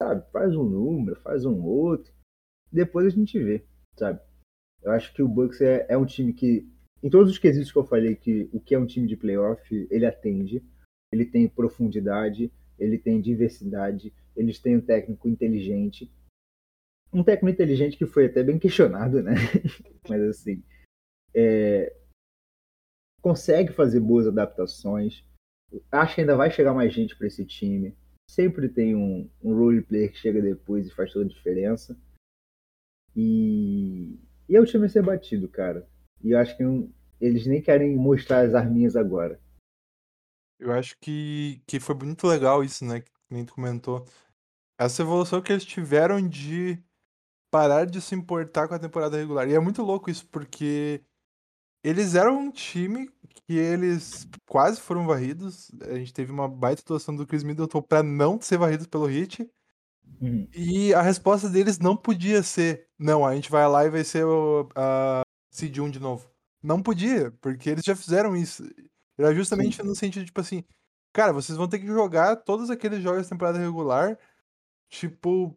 sabe, 0.01 0.25
faz 0.31 0.55
um 0.55 0.65
número, 0.65 1.21
faz 1.21 1.45
um 1.45 1.63
outro. 1.63 2.13
Depois 2.71 3.07
a 3.07 3.11
gente 3.11 3.39
vê, 3.39 3.65
sabe? 3.97 4.21
Eu 4.83 4.93
acho 4.93 5.13
que 5.13 5.23
o 5.23 5.29
Bucks 5.29 5.61
é, 5.61 5.87
é 5.89 5.97
um 5.97 6.07
time 6.07 6.33
que, 6.33 6.67
em 7.03 7.11
todos 7.11 7.31
os 7.31 7.39
quesitos 7.39 7.73
que 7.73 7.79
eu 7.79 7.85
falei, 7.85 8.15
que 8.15 8.49
o 8.53 8.61
que 8.61 8.75
é 8.75 8.79
um 8.79 8.87
time 8.87 9.07
de 9.07 9.17
playoff, 9.17 9.89
ele 9.91 10.07
atende. 10.07 10.65
Ele 11.11 11.25
tem 11.25 11.49
profundidade, 11.49 12.53
ele 12.79 12.99
tem 12.99 13.21
diversidade, 13.21 14.13
eles 14.37 14.59
têm 14.59 14.77
um 14.77 14.81
técnico 14.81 15.29
inteligente. 15.29 16.11
Um 17.13 17.25
técnico 17.25 17.55
inteligente 17.55 17.97
que 17.97 18.07
foi 18.07 18.27
até 18.27 18.43
bem 18.43 18.59
questionado, 18.59 19.23
né? 19.23 19.33
Mas 20.09 20.23
assim, 20.23 20.63
é, 21.35 21.95
consegue 23.21 23.73
fazer 23.73 24.01
boas 24.01 24.27
adaptações. 24.27 25.25
Acho 25.93 26.15
que 26.15 26.21
ainda 26.23 26.37
vai 26.37 26.51
chegar 26.51 26.73
mais 26.75 26.93
gente 26.93 27.17
para 27.17 27.27
esse 27.27 27.45
time. 27.45 27.97
Sempre 28.31 28.69
tem 28.69 28.95
um, 28.95 29.29
um 29.43 29.55
role 29.55 29.83
player 29.83 30.11
que 30.13 30.19
chega 30.19 30.41
depois 30.41 30.87
e 30.87 30.95
faz 30.95 31.13
toda 31.13 31.25
a 31.25 31.29
diferença. 31.29 31.99
E, 33.17 34.19
e 34.49 34.57
é 34.57 34.61
o 34.61 34.67
time 34.67 34.87
a 34.87 34.89
ser 34.89 35.03
batido, 35.03 35.49
cara. 35.49 35.89
E 36.23 36.31
eu 36.31 36.39
acho 36.39 36.57
que 36.57 36.63
não- 36.63 36.93
eles 37.21 37.47
nem 37.47 37.61
querem 37.61 37.97
mostrar 37.97 38.47
as 38.47 38.55
arminhas 38.55 38.97
agora. 38.97 39.41
Eu 40.59 40.73
acho 40.73 40.97
que, 41.01 41.63
que 41.67 41.79
foi 41.81 41.95
muito 41.95 42.27
legal 42.27 42.63
isso, 42.63 42.85
né? 42.85 43.01
Que 43.01 43.11
nem 43.31 43.45
tu 43.45 43.55
comentou. 43.55 44.05
Essa 44.79 45.03
evolução 45.03 45.41
que 45.43 45.53
eles 45.53 45.65
tiveram 45.65 46.21
de 46.27 46.83
parar 47.51 47.87
de 47.87 48.01
se 48.01 48.15
importar 48.15 48.69
com 48.69 48.75
a 48.75 48.79
temporada 48.79 49.17
regular. 49.17 49.49
E 49.49 49.55
é 49.55 49.61
muito 49.61 49.83
louco 49.83 50.11
isso, 50.11 50.27
porque 50.29 51.01
eles 51.83 52.15
eram 52.15 52.39
um 52.39 52.51
time 52.51 53.09
que 53.47 53.55
eles 53.57 54.27
quase 54.47 54.81
foram 54.81 55.07
varridos. 55.07 55.71
A 55.83 55.95
gente 55.95 56.13
teve 56.13 56.33
uma 56.33 56.49
baita 56.49 56.83
atuação 56.83 57.15
do 57.15 57.27
Chris 57.27 57.43
Middleton 57.43 57.83
pra 57.83 58.03
não 58.03 58.41
ser 58.41 58.59
varrido 58.59 58.89
pelo 58.89 59.11
Heat. 59.11 59.49
Uhum. 60.21 60.49
E 60.55 60.93
a 60.95 61.03
resposta 61.03 61.49
deles 61.49 61.79
não 61.79 61.97
podia 61.97 62.43
ser, 62.43 62.89
não, 62.99 63.25
a 63.25 63.35
gente 63.35 63.51
vai 63.51 63.69
lá 63.69 63.85
e 63.85 63.91
vai 63.91 64.03
ser 64.05 64.25
o 64.25 64.69
a 64.75 65.23
Seed 65.51 65.79
1 65.79 65.91
de 65.91 66.01
novo. 66.01 66.29
Não 66.63 66.83
podia, 66.83 67.31
porque 67.41 67.71
eles 67.71 67.85
já 67.85 67.95
fizeram 67.95 68.35
isso. 68.37 68.65
Era 69.17 69.35
justamente 69.35 69.83
no 69.83 69.95
sentido, 69.95 70.25
tipo 70.27 70.41
assim, 70.41 70.65
cara, 71.13 71.33
vocês 71.33 71.57
vão 71.57 71.69
ter 71.69 71.79
que 71.79 71.87
jogar 71.87 72.37
todos 72.37 72.71
aqueles 72.71 73.03
jogos 73.03 73.23
da 73.25 73.29
temporada 73.31 73.59
regular, 73.59 74.19
tipo, 74.89 75.57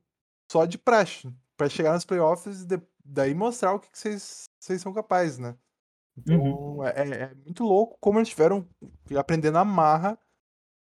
só 0.52 0.66
de 0.66 0.78
praxe, 0.78 1.34
pra 1.58 1.70
chegar 1.70 1.94
nos 1.94 2.06
playoffs 2.06 2.62
e 2.62 2.66
de- 2.68 2.82
daí 3.04 3.34
mostrar 3.34 3.74
o 3.74 3.80
que 3.80 3.90
vocês 3.94 4.48
são 4.80 4.94
capazes, 4.94 5.38
né? 5.40 5.56
Então, 6.22 6.86
é, 6.86 7.24
é 7.24 7.36
muito 7.36 7.64
louco 7.64 7.98
como 8.00 8.20
eles 8.20 8.30
tiveram 8.30 8.68
que 9.06 9.18
aprender 9.18 9.52
na 9.52 9.64
marra 9.66 10.18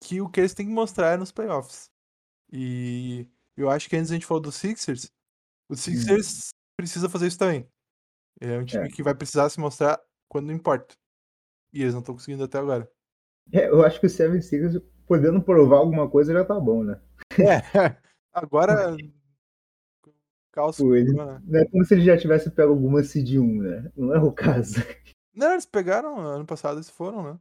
que 0.03 0.21
o 0.21 0.29
que 0.29 0.41
eles 0.41 0.55
têm 0.55 0.67
que 0.67 0.73
mostrar 0.73 1.15
é 1.15 1.17
nos 1.17 1.33
playoffs. 1.33 1.91
E 2.53 3.27
eu 3.57 3.69
acho 3.71 3.89
que 3.89 3.97
antes 3.97 4.11
a 4.11 4.15
gente 4.15 4.27
falou 4.27 4.41
do 4.43 4.53
Sixers, 4.53 5.11
o 5.69 5.77
Sixers 5.77 6.51
precisa 6.77 7.09
fazer 7.09 7.27
isso 7.27 7.39
também. 7.39 7.69
É 8.41 8.59
um 8.59 8.65
time 8.65 8.87
É. 8.87 8.89
que 8.89 9.03
vai 9.03 9.15
precisar 9.15 9.49
se 9.51 9.59
mostrar 9.61 10.01
quando 10.29 10.53
importa. 10.53 10.95
E 11.73 11.83
eles 11.83 11.93
não 11.93 12.01
estão 12.01 12.15
conseguindo 12.15 12.45
até 12.45 12.59
agora. 12.59 12.91
É, 13.53 13.69
eu 13.69 13.83
acho 13.85 13.99
que 14.01 14.07
o 14.07 14.11
Seven 14.11 14.41
Sixers, 14.41 14.81
podendo 15.07 15.43
provar 15.43 15.79
alguma 15.79 16.09
coisa, 16.09 16.33
já 16.33 16.45
tá 16.45 16.59
bom, 16.61 16.85
né? 16.85 17.01
É, 17.39 17.61
agora. 18.33 18.97
Calço. 20.53 20.83
Pô, 20.85 20.95
ele- 20.95 21.13
né? 21.13 21.41
Não 21.45 21.61
é 21.61 21.65
como 21.67 21.85
se 21.85 21.95
ele 21.95 22.05
já 22.05 22.17
tivesse 22.17 22.51
pego 22.51 22.73
alguma 22.73 23.03
seed 23.03 23.37
1, 23.39 23.63
né? 23.63 23.93
Não 23.97 24.15
é 24.15 24.19
o 24.21 24.33
caso. 24.33 24.75
Não, 25.39 25.53
eles 25.53 25.65
pegaram 25.65 26.19
ano 26.19 26.45
passado, 26.45 26.79
eles 26.79 26.91
foram, 26.91 27.23
né? 27.23 27.39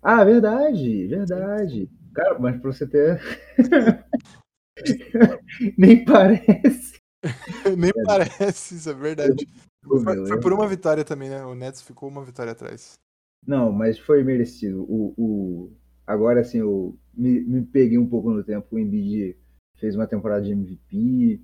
Ah, 0.00 0.24
verdade, 0.24 1.08
verdade. 1.08 1.90
Cara, 2.14 2.38
mas 2.38 2.60
pra 2.60 2.72
você 2.72 2.86
ter. 2.86 3.20
Nem 5.76 6.04
parece. 6.04 7.00
Nem 7.76 7.90
parece, 8.04 8.76
isso 8.76 8.90
é 8.90 8.94
verdade. 8.94 9.44
Foi, 9.82 10.28
foi 10.28 10.40
por 10.40 10.52
uma 10.52 10.68
vitória 10.68 11.04
também, 11.04 11.28
né? 11.28 11.44
O 11.44 11.56
Nets 11.56 11.82
ficou 11.82 12.08
uma 12.08 12.24
vitória 12.24 12.52
atrás. 12.52 12.96
Não, 13.44 13.72
mas 13.72 13.98
foi 13.98 14.22
merecido. 14.22 14.82
O, 14.82 15.12
o... 15.18 15.72
Agora, 16.06 16.42
assim, 16.42 16.58
eu 16.58 16.96
me, 17.12 17.40
me 17.40 17.66
peguei 17.66 17.98
um 17.98 18.08
pouco 18.08 18.30
no 18.30 18.44
tempo. 18.44 18.68
O 18.70 18.78
Embiid 18.78 19.36
fez 19.78 19.96
uma 19.96 20.06
temporada 20.06 20.42
de 20.42 20.52
MVP 20.52 21.42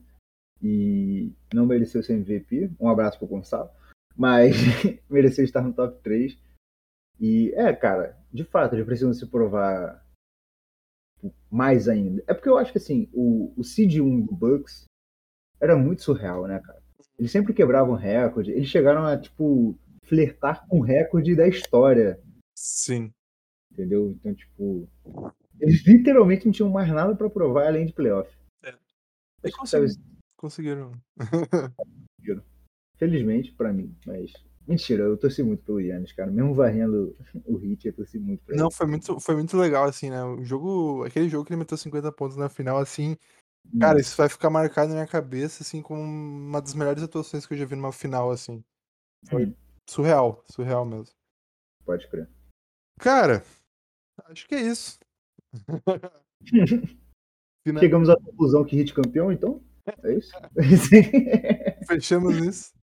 e 0.62 1.32
não 1.52 1.66
mereceu 1.66 2.04
ser 2.04 2.14
MVP. 2.14 2.70
Um 2.78 2.88
abraço 2.88 3.18
pro 3.18 3.26
Gonçalo. 3.26 3.68
Mas 4.16 4.52
mereceu 5.10 5.44
estar 5.44 5.62
no 5.62 5.72
top 5.72 6.00
3. 6.02 6.38
E, 7.20 7.52
é, 7.54 7.72
cara, 7.74 8.18
de 8.32 8.44
fato, 8.44 8.74
eles 8.74 8.86
precisam 8.86 9.12
se 9.12 9.26
provar 9.26 10.04
mais 11.50 11.88
ainda. 11.88 12.22
É 12.26 12.34
porque 12.34 12.48
eu 12.48 12.58
acho 12.58 12.72
que, 12.72 12.78
assim, 12.78 13.08
o, 13.12 13.52
o 13.56 13.64
Seed 13.64 13.98
1 14.00 14.26
do 14.26 14.34
Bucks 14.34 14.84
era 15.60 15.76
muito 15.76 16.02
surreal, 16.02 16.46
né, 16.46 16.60
cara? 16.60 16.82
Eles 17.18 17.30
sempre 17.30 17.54
quebravam 17.54 17.94
recorde. 17.94 18.50
Eles 18.50 18.68
chegaram 18.68 19.04
a, 19.04 19.18
tipo, 19.18 19.78
flertar 20.02 20.66
com 20.68 20.80
o 20.80 20.82
recorde 20.82 21.34
da 21.34 21.48
história, 21.48 22.20
Sim. 22.54 23.12
entendeu? 23.72 24.10
Então, 24.10 24.34
tipo, 24.34 24.88
eles 25.60 25.84
literalmente 25.86 26.44
não 26.46 26.52
tinham 26.52 26.70
mais 26.70 26.88
nada 26.88 27.14
pra 27.14 27.30
provar 27.30 27.66
além 27.66 27.86
de 27.86 27.92
playoff. 27.92 28.30
E 29.42 29.48
Acho 29.48 29.52
que 29.54 29.58
conseguiram. 29.58 30.92
conseguiram. 31.16 32.42
Felizmente 32.98 33.52
pra 33.52 33.72
mim, 33.72 33.94
mas 34.06 34.32
mentira, 34.66 35.04
eu 35.04 35.16
torci 35.16 35.42
muito 35.42 35.62
pelo 35.64 35.80
Yannis, 35.80 36.12
cara. 36.12 36.30
Mesmo 36.30 36.54
varrendo 36.54 37.14
o 37.44 37.56
hit, 37.56 37.86
eu 37.86 37.92
torci 37.92 38.18
muito 38.18 38.42
pra 38.44 38.56
Não, 38.56 38.70
foi 38.70 38.86
muito, 38.86 39.20
foi 39.20 39.34
muito 39.34 39.56
legal, 39.56 39.84
assim, 39.84 40.10
né? 40.10 40.22
O 40.24 40.42
jogo. 40.42 41.04
Aquele 41.04 41.28
jogo 41.28 41.44
que 41.44 41.52
ele 41.52 41.58
meteu 41.58 41.76
50 41.76 42.10
pontos 42.10 42.36
na 42.36 42.48
final, 42.48 42.78
assim. 42.78 43.10
ele. 43.10 43.80
Cara, 43.80 44.00
isso 44.00 44.16
vai 44.16 44.28
ficar 44.28 44.48
marcado 44.50 44.88
na 44.88 44.94
minha 44.94 45.06
cabeça, 45.06 45.62
assim, 45.62 45.82
como 45.82 46.00
uma 46.00 46.60
das 46.60 46.74
melhores 46.74 47.02
atuações 47.02 47.46
que 47.46 47.54
eu 47.54 47.58
já 47.58 47.64
vi 47.66 47.76
numa 47.76 47.92
final, 47.92 48.30
assim. 48.30 48.64
Foi 49.28 49.46
Hum, 49.46 49.54
surreal, 49.88 50.42
surreal 50.50 50.84
mesmo. 50.86 51.14
pode 51.84 52.08
crer. 52.08 52.28
Cara, 52.98 53.44
acho 54.24 54.48
que 54.48 54.54
é 54.54 54.62
isso. 54.62 54.98
Chegamos 57.78 58.08
à 58.08 58.16
conclusão 58.16 58.64
que 58.64 58.76
hit 58.76 58.94
campeão, 58.94 59.30
então? 59.30 59.60
É 60.02 60.14
isso? 60.14 60.32
Fechamos 61.86 62.36
isso. 62.36 62.75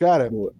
Cara, 0.00 0.30
Boa. 0.30 0.54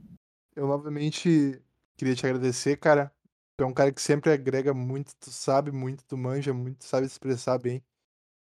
eu 0.54 0.66
novamente 0.66 1.58
queria 1.96 2.14
te 2.14 2.26
agradecer, 2.26 2.76
cara. 2.76 3.10
Tu 3.56 3.64
é 3.64 3.66
um 3.66 3.72
cara 3.72 3.90
que 3.90 4.02
sempre 4.02 4.30
agrega 4.30 4.74
muito, 4.74 5.16
tu 5.16 5.30
sabe 5.30 5.72
muito, 5.72 6.04
tu 6.04 6.18
manja 6.18 6.52
muito, 6.52 6.80
tu 6.80 6.84
sabe 6.84 7.06
se 7.08 7.12
expressar 7.12 7.56
bem. 7.58 7.82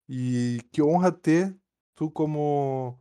E 0.07 0.61
que 0.71 0.83
honra 0.83 1.11
ter 1.11 1.57
tu 1.95 2.11
como 2.11 2.99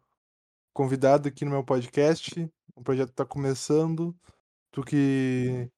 convidado 0.73 1.27
aqui 1.27 1.43
no 1.43 1.51
meu 1.51 1.65
podcast. 1.65 2.49
O 2.73 2.81
projeto 2.81 3.11
tá 3.11 3.25
começando. 3.25 4.15
Tu 4.71 4.83
que 4.83 5.69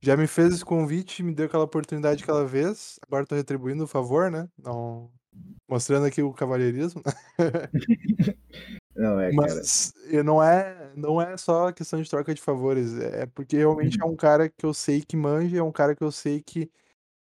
já 0.00 0.16
me 0.16 0.28
fez 0.28 0.54
esse 0.54 0.64
convite, 0.64 1.24
me 1.24 1.34
deu 1.34 1.46
aquela 1.46 1.64
oportunidade 1.64 2.22
aquela 2.22 2.46
vez. 2.46 3.00
Agora 3.02 3.26
tô 3.26 3.34
retribuindo 3.34 3.82
o 3.82 3.88
favor, 3.88 4.30
né? 4.30 4.48
Não... 4.56 5.10
Mostrando 5.68 6.06
aqui 6.06 6.22
o 6.22 6.32
cavalheirismo. 6.32 7.02
Não, 8.98 9.20
é, 9.20 9.30
cara. 9.34 9.54
Mas 9.54 9.92
e 10.10 10.22
não 10.22 10.42
é, 10.42 10.92
não 10.96 11.22
é 11.22 11.36
só 11.36 11.70
questão 11.72 12.02
de 12.02 12.10
troca 12.10 12.34
de 12.34 12.40
favores, 12.42 12.98
é 12.98 13.26
porque 13.26 13.56
realmente 13.56 14.00
é 14.00 14.04
um 14.04 14.16
cara 14.16 14.48
que 14.48 14.66
eu 14.66 14.74
sei 14.74 15.00
que 15.02 15.16
manja, 15.16 15.56
é 15.58 15.62
um 15.62 15.70
cara 15.70 15.94
que 15.94 16.02
eu 16.02 16.10
sei 16.10 16.42
que 16.42 16.70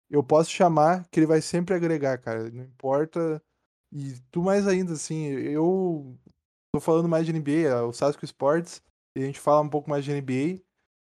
eu 0.10 0.24
posso 0.24 0.49
chamar, 0.52 1.08
que 1.12 1.20
ele 1.20 1.28
vai 1.28 1.41
sempre 1.41 1.76
agregar, 1.76 2.18
cara. 2.20 2.49
Não 2.52 2.64
importa. 2.64 3.41
E 3.91 4.16
tu 4.32 4.41
mais 4.44 4.68
ainda, 4.68 4.94
assim, 4.94 5.28
eu 5.28 6.18
tô 6.74 6.80
falando 6.82 7.10
mais 7.10 7.26
de 7.26 7.34
NBA, 7.34 7.70
é 7.70 7.82
o 7.84 7.94
Sasco 7.94 8.26
Sports, 8.26 8.82
e 9.16 9.22
a 9.24 9.26
gente 9.26 9.40
fala 9.40 9.62
um 9.62 9.70
pouco 9.70 9.90
mais 9.90 10.06
de 10.06 10.12
NBA, 10.12 10.62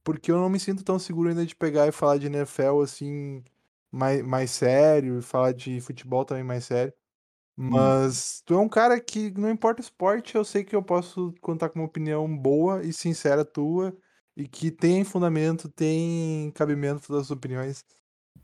porque 0.03 0.31
eu 0.31 0.37
não 0.37 0.49
me 0.49 0.59
sinto 0.59 0.83
tão 0.83 0.99
seguro 0.99 1.29
ainda 1.29 1.45
de 1.45 1.55
pegar 1.55 1.87
e 1.87 1.91
falar 1.93 2.17
de 2.19 2.27
NFL 2.27 2.81
assim 2.83 3.43
mais, 3.91 4.23
mais 4.23 4.51
sério, 4.51 5.19
e 5.19 5.21
falar 5.23 5.53
de 5.53 5.81
futebol 5.81 6.25
também 6.25 6.43
mais 6.43 6.65
sério. 6.65 6.93
Mas 7.63 8.41
tu 8.43 8.55
é 8.55 8.57
um 8.57 8.67
cara 8.67 8.99
que, 8.99 9.29
não 9.37 9.49
importa 9.49 9.81
o 9.81 9.83
esporte, 9.83 10.35
eu 10.35 10.43
sei 10.43 10.63
que 10.63 10.75
eu 10.75 10.81
posso 10.81 11.31
contar 11.41 11.69
com 11.69 11.77
uma 11.79 11.85
opinião 11.85 12.35
boa 12.35 12.83
e 12.83 12.91
sincera 12.91 13.45
tua, 13.45 13.95
e 14.35 14.47
que 14.47 14.71
tem 14.71 15.03
fundamento, 15.03 15.69
tem 15.69 16.51
cabimento 16.55 17.13
das 17.13 17.29
opiniões. 17.29 17.85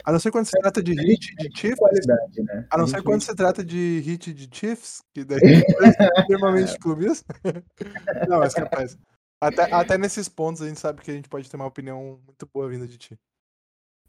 A 0.06 0.12
não 0.12 0.20
ser 0.20 0.30
quando 0.30 0.46
se 0.46 0.52
trata 0.60 0.84
de 0.84 0.94
hit 0.94 1.36
de 1.36 1.50
Chiefs, 1.58 1.80
qualidade, 1.80 2.44
né? 2.44 2.68
a 2.70 2.78
não 2.78 2.86
ser 2.86 3.02
quando 3.02 3.22
se 3.22 3.36
trata 3.36 3.64
de 3.64 4.00
hit 4.02 4.32
de 4.32 4.48
Chiefs, 4.56 5.02
que 5.12 5.24
daí 5.24 5.40
é 5.42 6.20
extremamente 6.20 6.78
clubista. 6.78 7.26
Não, 8.30 8.40
mas 8.40 8.54
capaz. 8.54 8.96
Até, 9.42 9.64
até 9.74 9.98
nesses 9.98 10.30
pontos 10.30 10.62
a 10.62 10.68
gente 10.68 10.80
sabe 10.80 11.02
que 11.02 11.10
a 11.10 11.14
gente 11.14 11.30
pode 11.30 11.50
ter 11.50 11.56
uma 11.56 11.66
opinião 11.66 12.20
muito 12.26 12.48
boa 12.54 12.70
vinda 12.70 12.88
de 12.88 12.98
ti. 12.98 13.20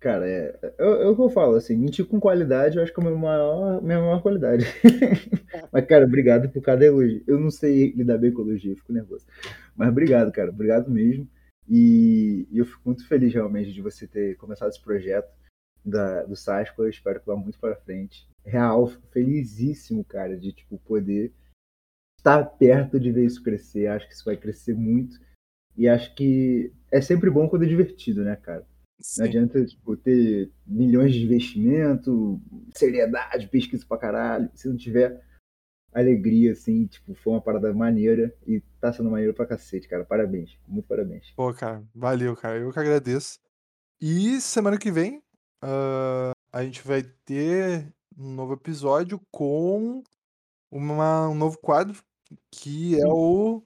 Cara, 0.00 0.28
é, 0.28 0.74
eu, 0.78 0.90
eu 1.02 1.16
que 1.16 1.22
eu 1.22 1.28
falo, 1.28 1.56
assim, 1.56 1.76
mentir 1.76 2.06
com 2.06 2.20
qualidade 2.20 2.76
eu 2.76 2.82
acho 2.84 2.94
que 2.94 3.00
é 3.00 3.02
a 3.02 3.06
minha 3.06 3.18
maior, 3.18 3.82
minha 3.82 3.98
maior 3.98 4.22
qualidade. 4.22 4.64
Mas, 5.72 5.86
cara, 5.86 6.04
obrigado 6.04 6.48
por 6.50 6.62
cada 6.62 6.84
elogio. 6.84 7.24
Eu 7.26 7.40
não 7.40 7.50
sei 7.50 7.92
lidar 7.92 8.16
bem 8.16 8.32
com 8.32 8.42
elogio, 8.42 8.72
eu 8.72 8.76
fico 8.76 8.92
nervoso. 8.92 9.26
Mas 9.76 9.88
obrigado, 9.88 10.30
cara, 10.30 10.50
obrigado 10.50 10.88
mesmo. 10.88 11.28
E, 11.68 12.46
e 12.50 12.58
eu 12.58 12.64
fico 12.64 12.80
muito 12.86 13.06
feliz 13.08 13.34
realmente 13.34 13.72
de 13.72 13.82
você 13.82 14.06
ter 14.06 14.36
começado 14.36 14.70
esse 14.70 14.80
projeto 14.80 15.28
da, 15.84 16.22
do 16.22 16.36
Sasco. 16.36 16.82
Eu 16.82 16.88
espero 16.88 17.18
que 17.18 17.26
vá 17.26 17.34
muito 17.34 17.58
para 17.58 17.74
frente. 17.74 18.28
Real, 18.44 18.86
fico 18.86 19.06
felizíssimo, 19.08 20.04
cara, 20.04 20.38
de 20.38 20.52
tipo, 20.52 20.78
poder 20.78 21.32
estar 22.16 22.44
perto 22.44 23.00
de 23.00 23.10
ver 23.10 23.26
isso 23.26 23.42
crescer. 23.42 23.88
Acho 23.88 24.06
que 24.06 24.14
isso 24.14 24.24
vai 24.24 24.36
crescer 24.36 24.74
muito. 24.74 25.18
E 25.76 25.88
acho 25.88 26.14
que 26.14 26.72
é 26.90 27.00
sempre 27.00 27.28
bom 27.30 27.48
quando 27.48 27.64
é 27.64 27.68
divertido, 27.68 28.22
né, 28.24 28.36
cara? 28.36 28.64
Não 28.98 29.04
Sim. 29.04 29.22
adianta 29.22 29.64
tipo, 29.64 29.96
ter 29.96 30.50
milhões 30.66 31.14
de 31.14 31.24
investimento, 31.24 32.40
seriedade, 32.74 33.46
pesquisa 33.48 33.86
pra 33.86 33.96
caralho. 33.96 34.50
Se 34.54 34.68
não 34.68 34.76
tiver 34.76 35.24
alegria, 35.94 36.52
assim, 36.52 36.86
tipo, 36.86 37.14
foi 37.14 37.32
uma 37.32 37.40
parada 37.40 37.72
maneira 37.72 38.34
e 38.46 38.60
tá 38.80 38.92
sendo 38.92 39.10
maneiro 39.10 39.32
pra 39.34 39.46
cacete, 39.46 39.88
cara. 39.88 40.04
Parabéns, 40.04 40.58
muito 40.66 40.86
parabéns. 40.86 41.30
Pô, 41.36 41.52
cara, 41.54 41.82
valeu, 41.94 42.34
cara. 42.36 42.58
Eu 42.58 42.72
que 42.72 42.78
agradeço. 42.78 43.38
E 44.00 44.40
semana 44.40 44.76
que 44.76 44.90
vem, 44.90 45.22
ah, 45.62 46.32
a 46.52 46.64
gente 46.64 46.82
vai 46.86 47.02
ter 47.24 47.92
um 48.16 48.34
novo 48.34 48.54
episódio 48.54 49.20
com 49.30 50.02
uma- 50.70 51.28
um 51.28 51.34
novo 51.34 51.56
quadro, 51.58 51.96
que 52.50 53.00
é 53.00 53.06
o 53.06 53.62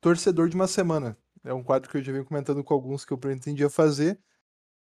Torcedor 0.00 0.48
de 0.50 0.54
uma 0.56 0.68
Semana. 0.68 1.16
É 1.42 1.52
um 1.54 1.62
quadro 1.62 1.90
que 1.90 1.96
eu 1.96 2.02
já 2.02 2.12
venho 2.12 2.24
comentando 2.24 2.62
com 2.62 2.74
alguns 2.74 3.04
que 3.04 3.12
eu 3.12 3.18
pretendia 3.18 3.68
fazer. 3.70 4.18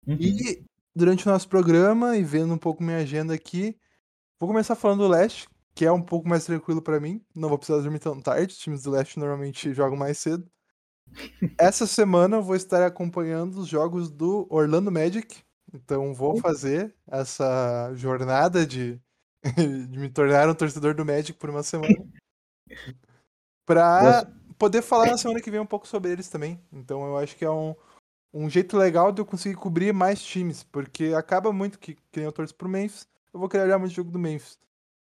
Uhum. 0.06 0.16
E 0.20 0.64
durante 0.94 1.26
o 1.26 1.30
nosso 1.30 1.48
programa, 1.48 2.16
e 2.16 2.24
vendo 2.24 2.52
um 2.52 2.58
pouco 2.58 2.82
minha 2.82 2.98
agenda 2.98 3.34
aqui, 3.34 3.76
vou 4.38 4.48
começar 4.48 4.74
falando 4.74 5.00
do 5.00 5.08
Leste, 5.08 5.48
que 5.74 5.84
é 5.84 5.92
um 5.92 6.02
pouco 6.02 6.28
mais 6.28 6.44
tranquilo 6.44 6.82
pra 6.82 7.00
mim. 7.00 7.24
Não 7.34 7.48
vou 7.48 7.58
precisar 7.58 7.80
dormir 7.80 7.98
tão 7.98 8.20
tarde, 8.20 8.52
os 8.52 8.58
times 8.58 8.82
do 8.82 8.90
Leste 8.90 9.18
normalmente 9.18 9.72
jogam 9.72 9.96
mais 9.96 10.18
cedo. 10.18 10.50
Essa 11.58 11.86
semana 11.86 12.36
eu 12.36 12.42
vou 12.42 12.56
estar 12.56 12.82
acompanhando 12.84 13.60
os 13.60 13.68
jogos 13.68 14.10
do 14.10 14.46
Orlando 14.50 14.90
Magic. 14.90 15.42
Então 15.72 16.12
vou 16.12 16.36
fazer 16.36 16.94
essa 17.10 17.92
jornada 17.94 18.66
de, 18.66 19.00
de 19.88 19.98
me 19.98 20.10
tornar 20.10 20.48
um 20.48 20.54
torcedor 20.54 20.94
do 20.94 21.04
Magic 21.04 21.38
por 21.38 21.48
uma 21.48 21.62
semana. 21.62 21.94
Pra 23.64 24.26
poder 24.58 24.82
falar 24.82 25.06
na 25.06 25.16
semana 25.16 25.40
que 25.40 25.50
vem 25.50 25.60
um 25.60 25.66
pouco 25.66 25.88
sobre 25.88 26.10
eles 26.10 26.28
também. 26.28 26.60
Então 26.70 27.06
eu 27.06 27.16
acho 27.16 27.36
que 27.36 27.44
é 27.44 27.50
um, 27.50 27.74
um 28.32 28.48
jeito 28.48 28.76
legal 28.76 29.12
de 29.12 29.20
eu 29.20 29.26
conseguir 29.26 29.56
cobrir 29.56 29.92
mais 29.92 30.22
times. 30.22 30.62
Porque 30.62 31.12
acaba 31.16 31.52
muito 31.52 31.78
que, 31.78 31.96
que 32.10 32.20
eu 32.20 32.32
torço 32.32 32.54
pro 32.54 32.68
Memphis, 32.68 33.06
eu 33.32 33.40
vou 33.40 33.48
querer 33.48 33.64
olhar 33.64 33.78
muito 33.78 33.94
jogo 33.94 34.10
do 34.10 34.18
Memphis. 34.18 34.58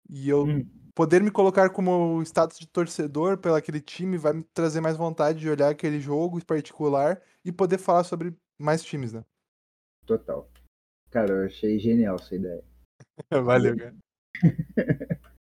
E 0.09 0.29
eu 0.29 0.45
Hum. 0.47 0.69
poder 0.95 1.23
me 1.23 1.31
colocar 1.31 1.71
como 1.71 2.23
status 2.23 2.59
de 2.59 2.67
torcedor 2.67 3.39
pelo 3.39 3.57
aquele 3.57 3.81
time 3.81 4.17
vai 4.17 4.33
me 4.33 4.43
trazer 4.43 4.81
mais 4.81 4.97
vontade 4.97 5.41
de 5.41 5.49
olhar 5.49 5.69
aquele 5.69 6.01
jogo 6.01 6.39
em 6.39 6.43
particular 6.43 7.21
e 7.45 7.51
poder 7.51 7.79
falar 7.79 8.05
sobre 8.05 8.37
mais 8.59 8.83
times, 8.83 9.13
né? 9.13 9.25
Total. 10.07 10.49
Cara, 11.11 11.33
eu 11.33 11.47
achei 11.47 11.79
genial 11.79 12.17
essa 12.17 12.35
ideia. 12.35 12.65
Valeu, 13.45 13.77
cara. 13.77 13.97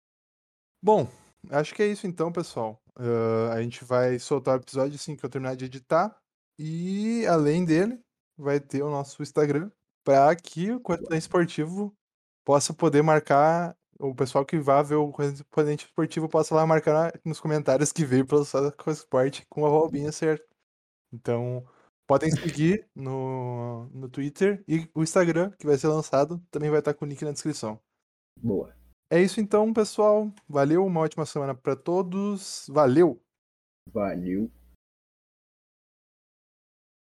Bom, 0.82 1.08
acho 1.50 1.74
que 1.74 1.82
é 1.82 1.86
isso 1.86 2.06
então, 2.06 2.32
pessoal. 2.32 2.80
Ah, 2.96 3.54
a 3.54 3.62
gente 3.62 3.84
vai 3.84 4.18
soltar 4.18 4.58
o 4.58 4.62
episódio 4.62 4.94
assim 4.94 5.16
que 5.16 5.24
eu 5.24 5.30
terminar 5.30 5.56
de 5.56 5.64
editar. 5.64 6.16
E 6.64 7.26
além 7.26 7.64
dele, 7.64 8.00
vai 8.38 8.60
ter 8.60 8.84
o 8.84 8.88
nosso 8.88 9.20
Instagram 9.20 9.68
para 10.04 10.36
que 10.36 10.70
o 10.70 10.78
Correspondente 10.78 11.22
Esportivo 11.22 11.92
possa 12.44 12.72
poder 12.72 13.02
marcar. 13.02 13.76
O 13.98 14.14
pessoal 14.14 14.46
que 14.46 14.60
vá 14.60 14.80
ver 14.80 14.94
o 14.94 15.10
Correspondente 15.10 15.86
Esportivo 15.86 16.28
possa 16.28 16.54
lá 16.54 16.64
marcar 16.64 17.12
nos 17.24 17.40
comentários 17.40 17.90
que 17.90 18.04
veio 18.04 18.24
pelo 18.24 18.44
Esporte 18.44 19.44
com 19.48 19.66
a 19.66 19.68
roubinha 19.68 20.12
certa. 20.12 20.46
Então, 21.12 21.66
podem 22.06 22.30
seguir 22.30 22.86
no, 22.94 23.86
no 23.92 24.08
Twitter 24.08 24.62
e 24.68 24.88
o 24.94 25.02
Instagram, 25.02 25.50
que 25.58 25.66
vai 25.66 25.76
ser 25.76 25.88
lançado, 25.88 26.40
também 26.48 26.70
vai 26.70 26.78
estar 26.78 26.94
com 26.94 27.04
o 27.04 27.08
link 27.08 27.24
na 27.24 27.32
descrição. 27.32 27.80
Boa. 28.40 28.72
É 29.10 29.20
isso 29.20 29.40
então, 29.40 29.72
pessoal. 29.72 30.32
Valeu, 30.48 30.86
uma 30.86 31.00
ótima 31.00 31.26
semana 31.26 31.56
para 31.56 31.74
todos. 31.74 32.66
Valeu! 32.70 33.20
Valeu. 33.92 34.48